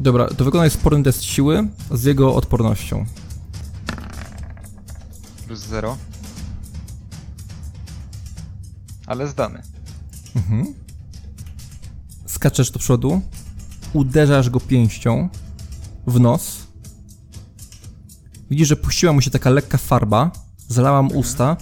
[0.00, 3.04] Dobra, to wykonaj sporny test siły z jego odpornością.
[5.46, 5.96] Plus 0.
[9.08, 9.62] Ale zdany.
[10.36, 10.74] Mhm.
[12.26, 13.20] Skaczesz do przodu,
[13.92, 15.28] uderzasz go pięścią
[16.06, 16.56] w nos.
[18.50, 20.30] Widzisz, że puściła mu się taka lekka farba,
[20.68, 21.56] zalała mu usta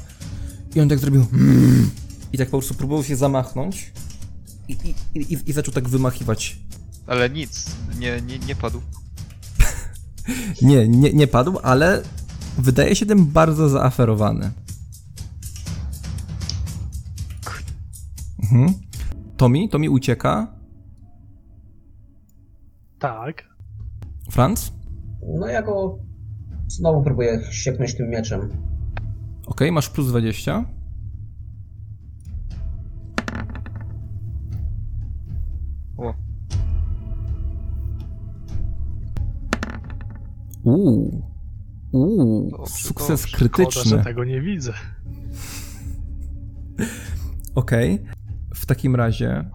[0.75, 1.27] i on tak zrobił
[2.33, 3.93] i tak po prostu próbował się zamachnąć
[4.69, 4.73] i,
[5.15, 6.59] i, i, i zaczął tak wymachiwać.
[7.07, 7.67] Ale nic,
[7.99, 8.81] nie, nie, nie padł.
[10.63, 12.03] Nie, nie, nie padł, ale
[12.59, 14.51] wydaje się tym bardzo zaaferowany.
[18.53, 18.75] Mhm.
[19.37, 20.47] Tommy, Tommy ucieka.
[22.99, 23.45] Tak.
[24.31, 24.73] Franz?
[25.39, 25.99] No ja go
[26.69, 28.41] znowu próbuję sieknąć tym mieczem.
[29.47, 30.65] Okej, masz plus 20.
[35.97, 36.15] O,
[40.65, 41.23] Uuu.
[41.93, 42.67] Uuu.
[42.67, 43.29] Sukces dobrze.
[43.29, 43.91] Szkoda, krytyczny.
[43.99, 44.73] że tego nie widzę.
[47.55, 48.16] Okej.
[48.67, 49.51] W takim razie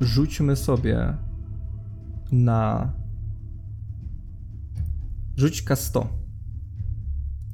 [0.00, 1.16] rzućmy sobie
[2.32, 2.92] na.
[5.36, 6.06] Rzuć K100.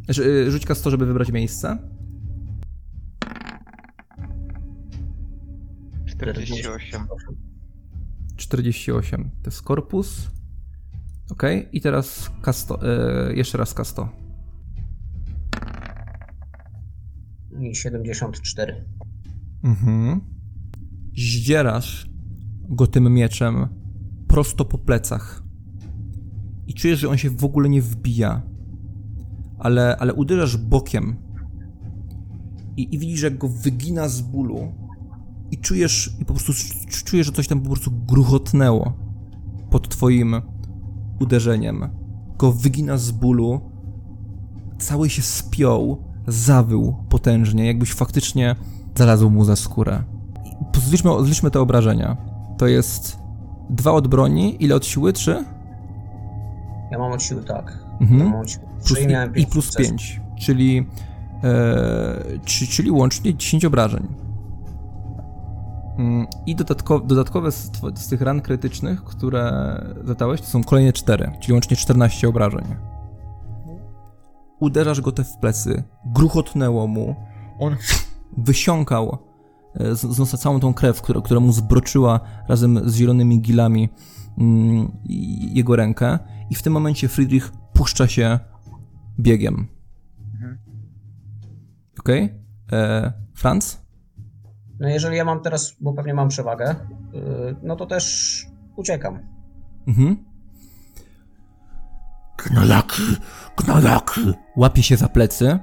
[0.04, 1.78] Znaczy, y, rzuć K100, żeby wybrać miejsce.
[6.06, 7.06] 48.
[8.36, 9.30] 48.
[9.42, 10.30] To jest korpus.
[11.30, 12.84] Okej, i teraz K100.
[13.30, 14.08] y, jeszcze raz K100.
[17.60, 18.84] I 74.
[19.64, 20.35] Mhm.
[21.16, 22.10] Zdzierasz
[22.68, 23.68] go tym mieczem
[24.28, 25.42] prosto po plecach.
[26.66, 28.42] I czujesz, że on się w ogóle nie wbija.
[29.58, 31.16] Ale, ale uderzasz bokiem.
[32.76, 34.72] I, I widzisz, jak go wygina z bólu.
[35.50, 38.92] I czujesz, i po prostu cz- czujesz, że coś tam po prostu gruchotnęło
[39.70, 40.34] pod twoim
[41.20, 41.88] uderzeniem.
[42.38, 43.60] Go wygina z bólu.
[44.78, 48.56] Cały się spiął, zawył potężnie, jakbyś faktycznie
[48.96, 50.04] znalazł mu za skórę.
[50.80, 52.16] Zliczmy, zliczmy te obrażenia.
[52.58, 53.18] to jest
[53.70, 54.64] dwa od broni.
[54.64, 55.12] Ile od siły?
[55.12, 55.44] Trzy?
[56.90, 57.78] Ja mam od siły, tak.
[58.00, 58.20] Mhm.
[58.20, 58.66] Ja mam od siły.
[58.86, 59.76] Plus, i i, pięć plus.
[59.76, 60.86] 5, czyli,
[61.44, 64.06] e, czy, czyli łącznie 10 obrażeń.
[65.98, 71.32] Mm, I dodatko, dodatkowe z, z tych ran krytycznych, które zadałeś, to są kolejne 4,
[71.40, 72.64] czyli łącznie 14 obrażeń.
[74.60, 77.14] Uderzasz go te w plecy, gruchotnęło mu,
[77.58, 77.76] on
[78.46, 79.18] wysiąkał
[79.76, 83.88] e, z, z nosa całą tą krew, która, która mu zbroczyła razem z zielonymi gilami
[84.38, 86.18] mm, i- jego rękę
[86.50, 88.38] i w tym momencie Friedrich puszcza się
[89.20, 89.66] biegiem.
[90.34, 90.58] Mhm.
[92.00, 92.34] Okej?
[92.72, 93.86] E, Franz?
[94.80, 96.74] No jeżeli ja mam teraz, bo pewnie mam przewagę,
[97.12, 98.46] yy, no to też
[98.76, 99.18] uciekam.
[99.88, 100.16] Mhm.
[102.38, 103.02] Gnojaki,
[103.56, 104.20] gnojaki.
[104.56, 105.58] Łapie się za plecy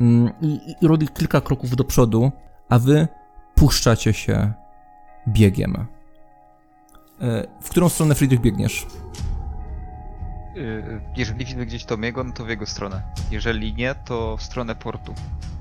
[0.00, 2.32] mm, i, i robi kilka kroków do przodu,
[2.68, 3.08] a wy
[3.56, 4.52] puszczacie się
[5.28, 5.76] biegiem.
[7.20, 8.86] E, w którą stronę Friedrich biegniesz?
[10.54, 13.02] Yy, Jeżeli widzę gdzieś Tomiego, no to w jego stronę.
[13.30, 15.14] Jeżeli nie, to w stronę portu.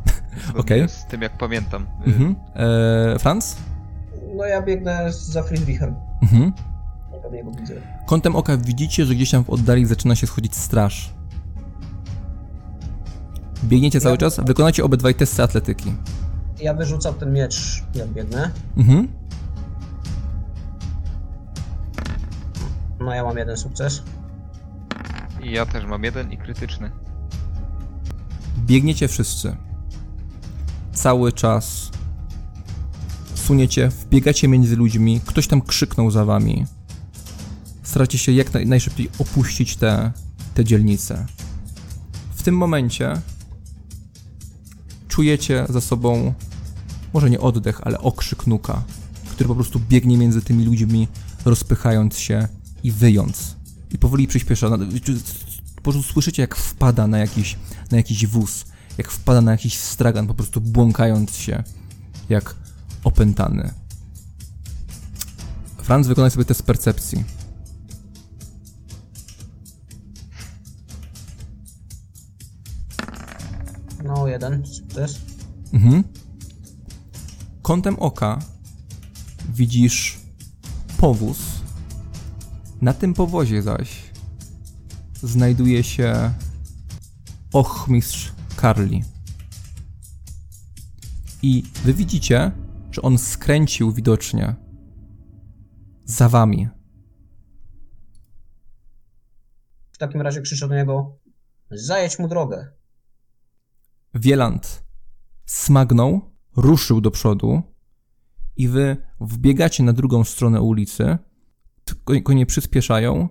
[0.60, 0.90] Okej.
[0.90, 1.88] Z tym jak pamiętam.
[2.06, 2.36] Yy, Mhm.
[3.16, 3.58] E, Franz?
[4.38, 5.96] No ja biegnę za Friedrichem.
[6.22, 6.52] Mhm.
[7.34, 7.74] Ja widzę.
[8.06, 11.10] Kątem oka widzicie, że gdzieś tam w oddali zaczyna się schodzić straż.
[13.64, 15.94] Biegniecie cały Ja- czas, wykonacie obydwaj testy atletyki.
[16.62, 18.52] Ja wyrzucam ten miecz, jak biegnę.
[18.78, 19.08] Mhm.
[23.00, 24.04] No ja mam jeden sukces.
[25.44, 26.92] I ja też mam jeden i krytyczny.
[28.58, 29.56] Biegniecie wszyscy.
[30.94, 31.92] Cały czas.
[33.36, 35.22] Suniecie, wbiegacie między ludźmi.
[35.26, 36.66] Ktoś tam krzyknął za wami.
[37.84, 40.12] Staracie się jak naj, najszybciej opuścić te,
[40.54, 41.26] te dzielnice.
[42.36, 43.22] W tym momencie
[45.16, 46.34] czujecie za sobą
[47.14, 48.84] może nie oddech, ale okrzyk nuka,
[49.30, 51.08] który po prostu biegnie między tymi ludźmi,
[51.46, 52.48] rozpychając się
[52.84, 53.56] i wyjąc.
[53.92, 54.70] I powoli przyspiesza.
[55.76, 57.58] Po prostu słyszycie, jak wpada na jakiś,
[57.92, 58.66] na jakiś wóz,
[58.98, 61.64] jak wpada na jakiś stragan, po prostu błąkając się,
[62.30, 62.56] jak
[63.04, 63.74] opętany.
[65.78, 67.24] Franz, wykonaj sobie test percepcji.
[74.16, 75.22] No jeden sukces.
[75.74, 76.04] Mhm.
[77.62, 78.40] Kątem oka
[79.54, 80.20] widzisz
[80.98, 81.38] powóz.
[82.82, 84.12] Na tym powozie zaś
[85.24, 86.34] znajduje się
[87.54, 89.04] ochmistrz Karli.
[91.42, 92.52] I wy widzicie,
[92.92, 94.56] że on skręcił widocznie
[96.06, 96.68] za wami.
[99.92, 101.18] W takim razie krzyczę do niego
[101.72, 102.72] zajedź mu drogę.
[104.16, 104.86] Wieland
[105.46, 106.22] smagnął,
[106.56, 107.62] ruszył do przodu
[108.58, 111.18] i wy wbiegacie na drugą stronę ulicy,
[111.86, 113.30] tylko konie przyspieszają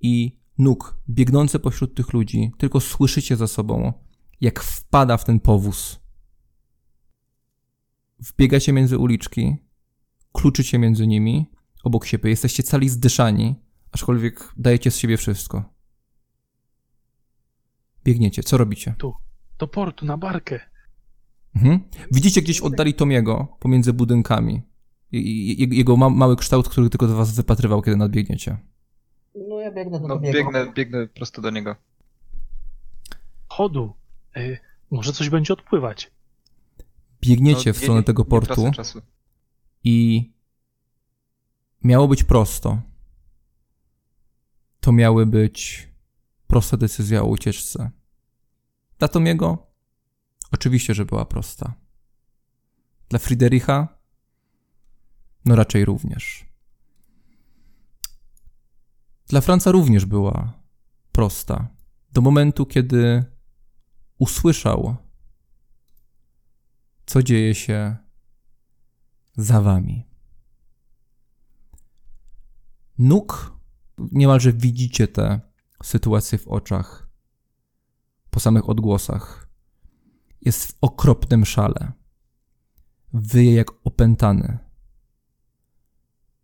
[0.00, 3.92] i nóg biegnące pośród tych ludzi tylko słyszycie za sobą,
[4.40, 6.00] jak wpada w ten powóz.
[8.18, 9.56] Wbiegacie między uliczki,
[10.32, 11.46] kluczycie między nimi,
[11.84, 13.54] obok siebie, jesteście cali zdyszani,
[13.92, 15.64] aczkolwiek dajecie z siebie wszystko.
[18.04, 18.94] Biegniecie, co robicie?
[19.58, 20.60] Do portu, na barkę.
[21.56, 21.80] Mhm.
[22.12, 24.62] Widzicie gdzieś w oddali Tomiego pomiędzy budynkami.
[25.12, 28.58] Jego ma mały kształt, który tylko do was wypatrywał, kiedy nadbiegniecie.
[29.48, 30.38] No ja biegnę do No Tomiego.
[30.38, 31.76] biegnę, biegnę prosto do niego.
[33.48, 33.94] Chodu.
[34.36, 34.58] Y,
[34.90, 36.10] może coś będzie odpływać.
[37.20, 38.70] Biegniecie No, w stronę nie- tego portu
[39.84, 40.30] i
[41.84, 42.82] miało być prosto.
[44.80, 45.88] To miały być
[46.46, 47.90] prosta decyzja o ucieczce.
[48.98, 49.66] Dla Tomiego
[50.52, 51.74] oczywiście, że była prosta.
[53.08, 53.98] Dla Friedricha
[55.44, 56.46] no raczej również.
[59.26, 60.62] Dla Franca również była
[61.12, 61.68] prosta.
[62.12, 63.24] Do momentu, kiedy
[64.18, 64.96] usłyszał,
[67.06, 67.96] co dzieje się
[69.36, 70.08] za wami.
[72.98, 73.58] Nóg,
[73.98, 75.40] niemalże widzicie tę
[75.82, 77.07] sytuację w oczach,
[78.30, 79.48] po samych odgłosach.
[80.40, 81.92] Jest w okropnym szale.
[83.12, 84.58] Wyje jak opętany.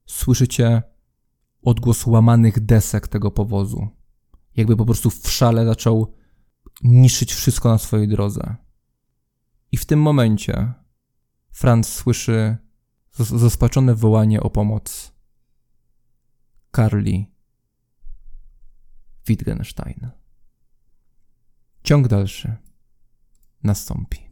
[0.07, 0.83] Słyszycie
[1.63, 3.89] odgłos łamanych desek tego powozu.
[4.57, 6.15] Jakby po prostu w szale zaczął
[6.83, 8.57] niszczyć wszystko na swojej drodze.
[9.73, 10.73] I w tym momencie
[11.51, 12.57] Franz słyszy
[13.19, 15.13] zaspaczone wołanie o pomoc.
[16.71, 17.35] Karli
[19.27, 20.11] Wittgenstein.
[21.85, 22.57] Ciąg dalszy
[23.63, 24.24] nastąpi.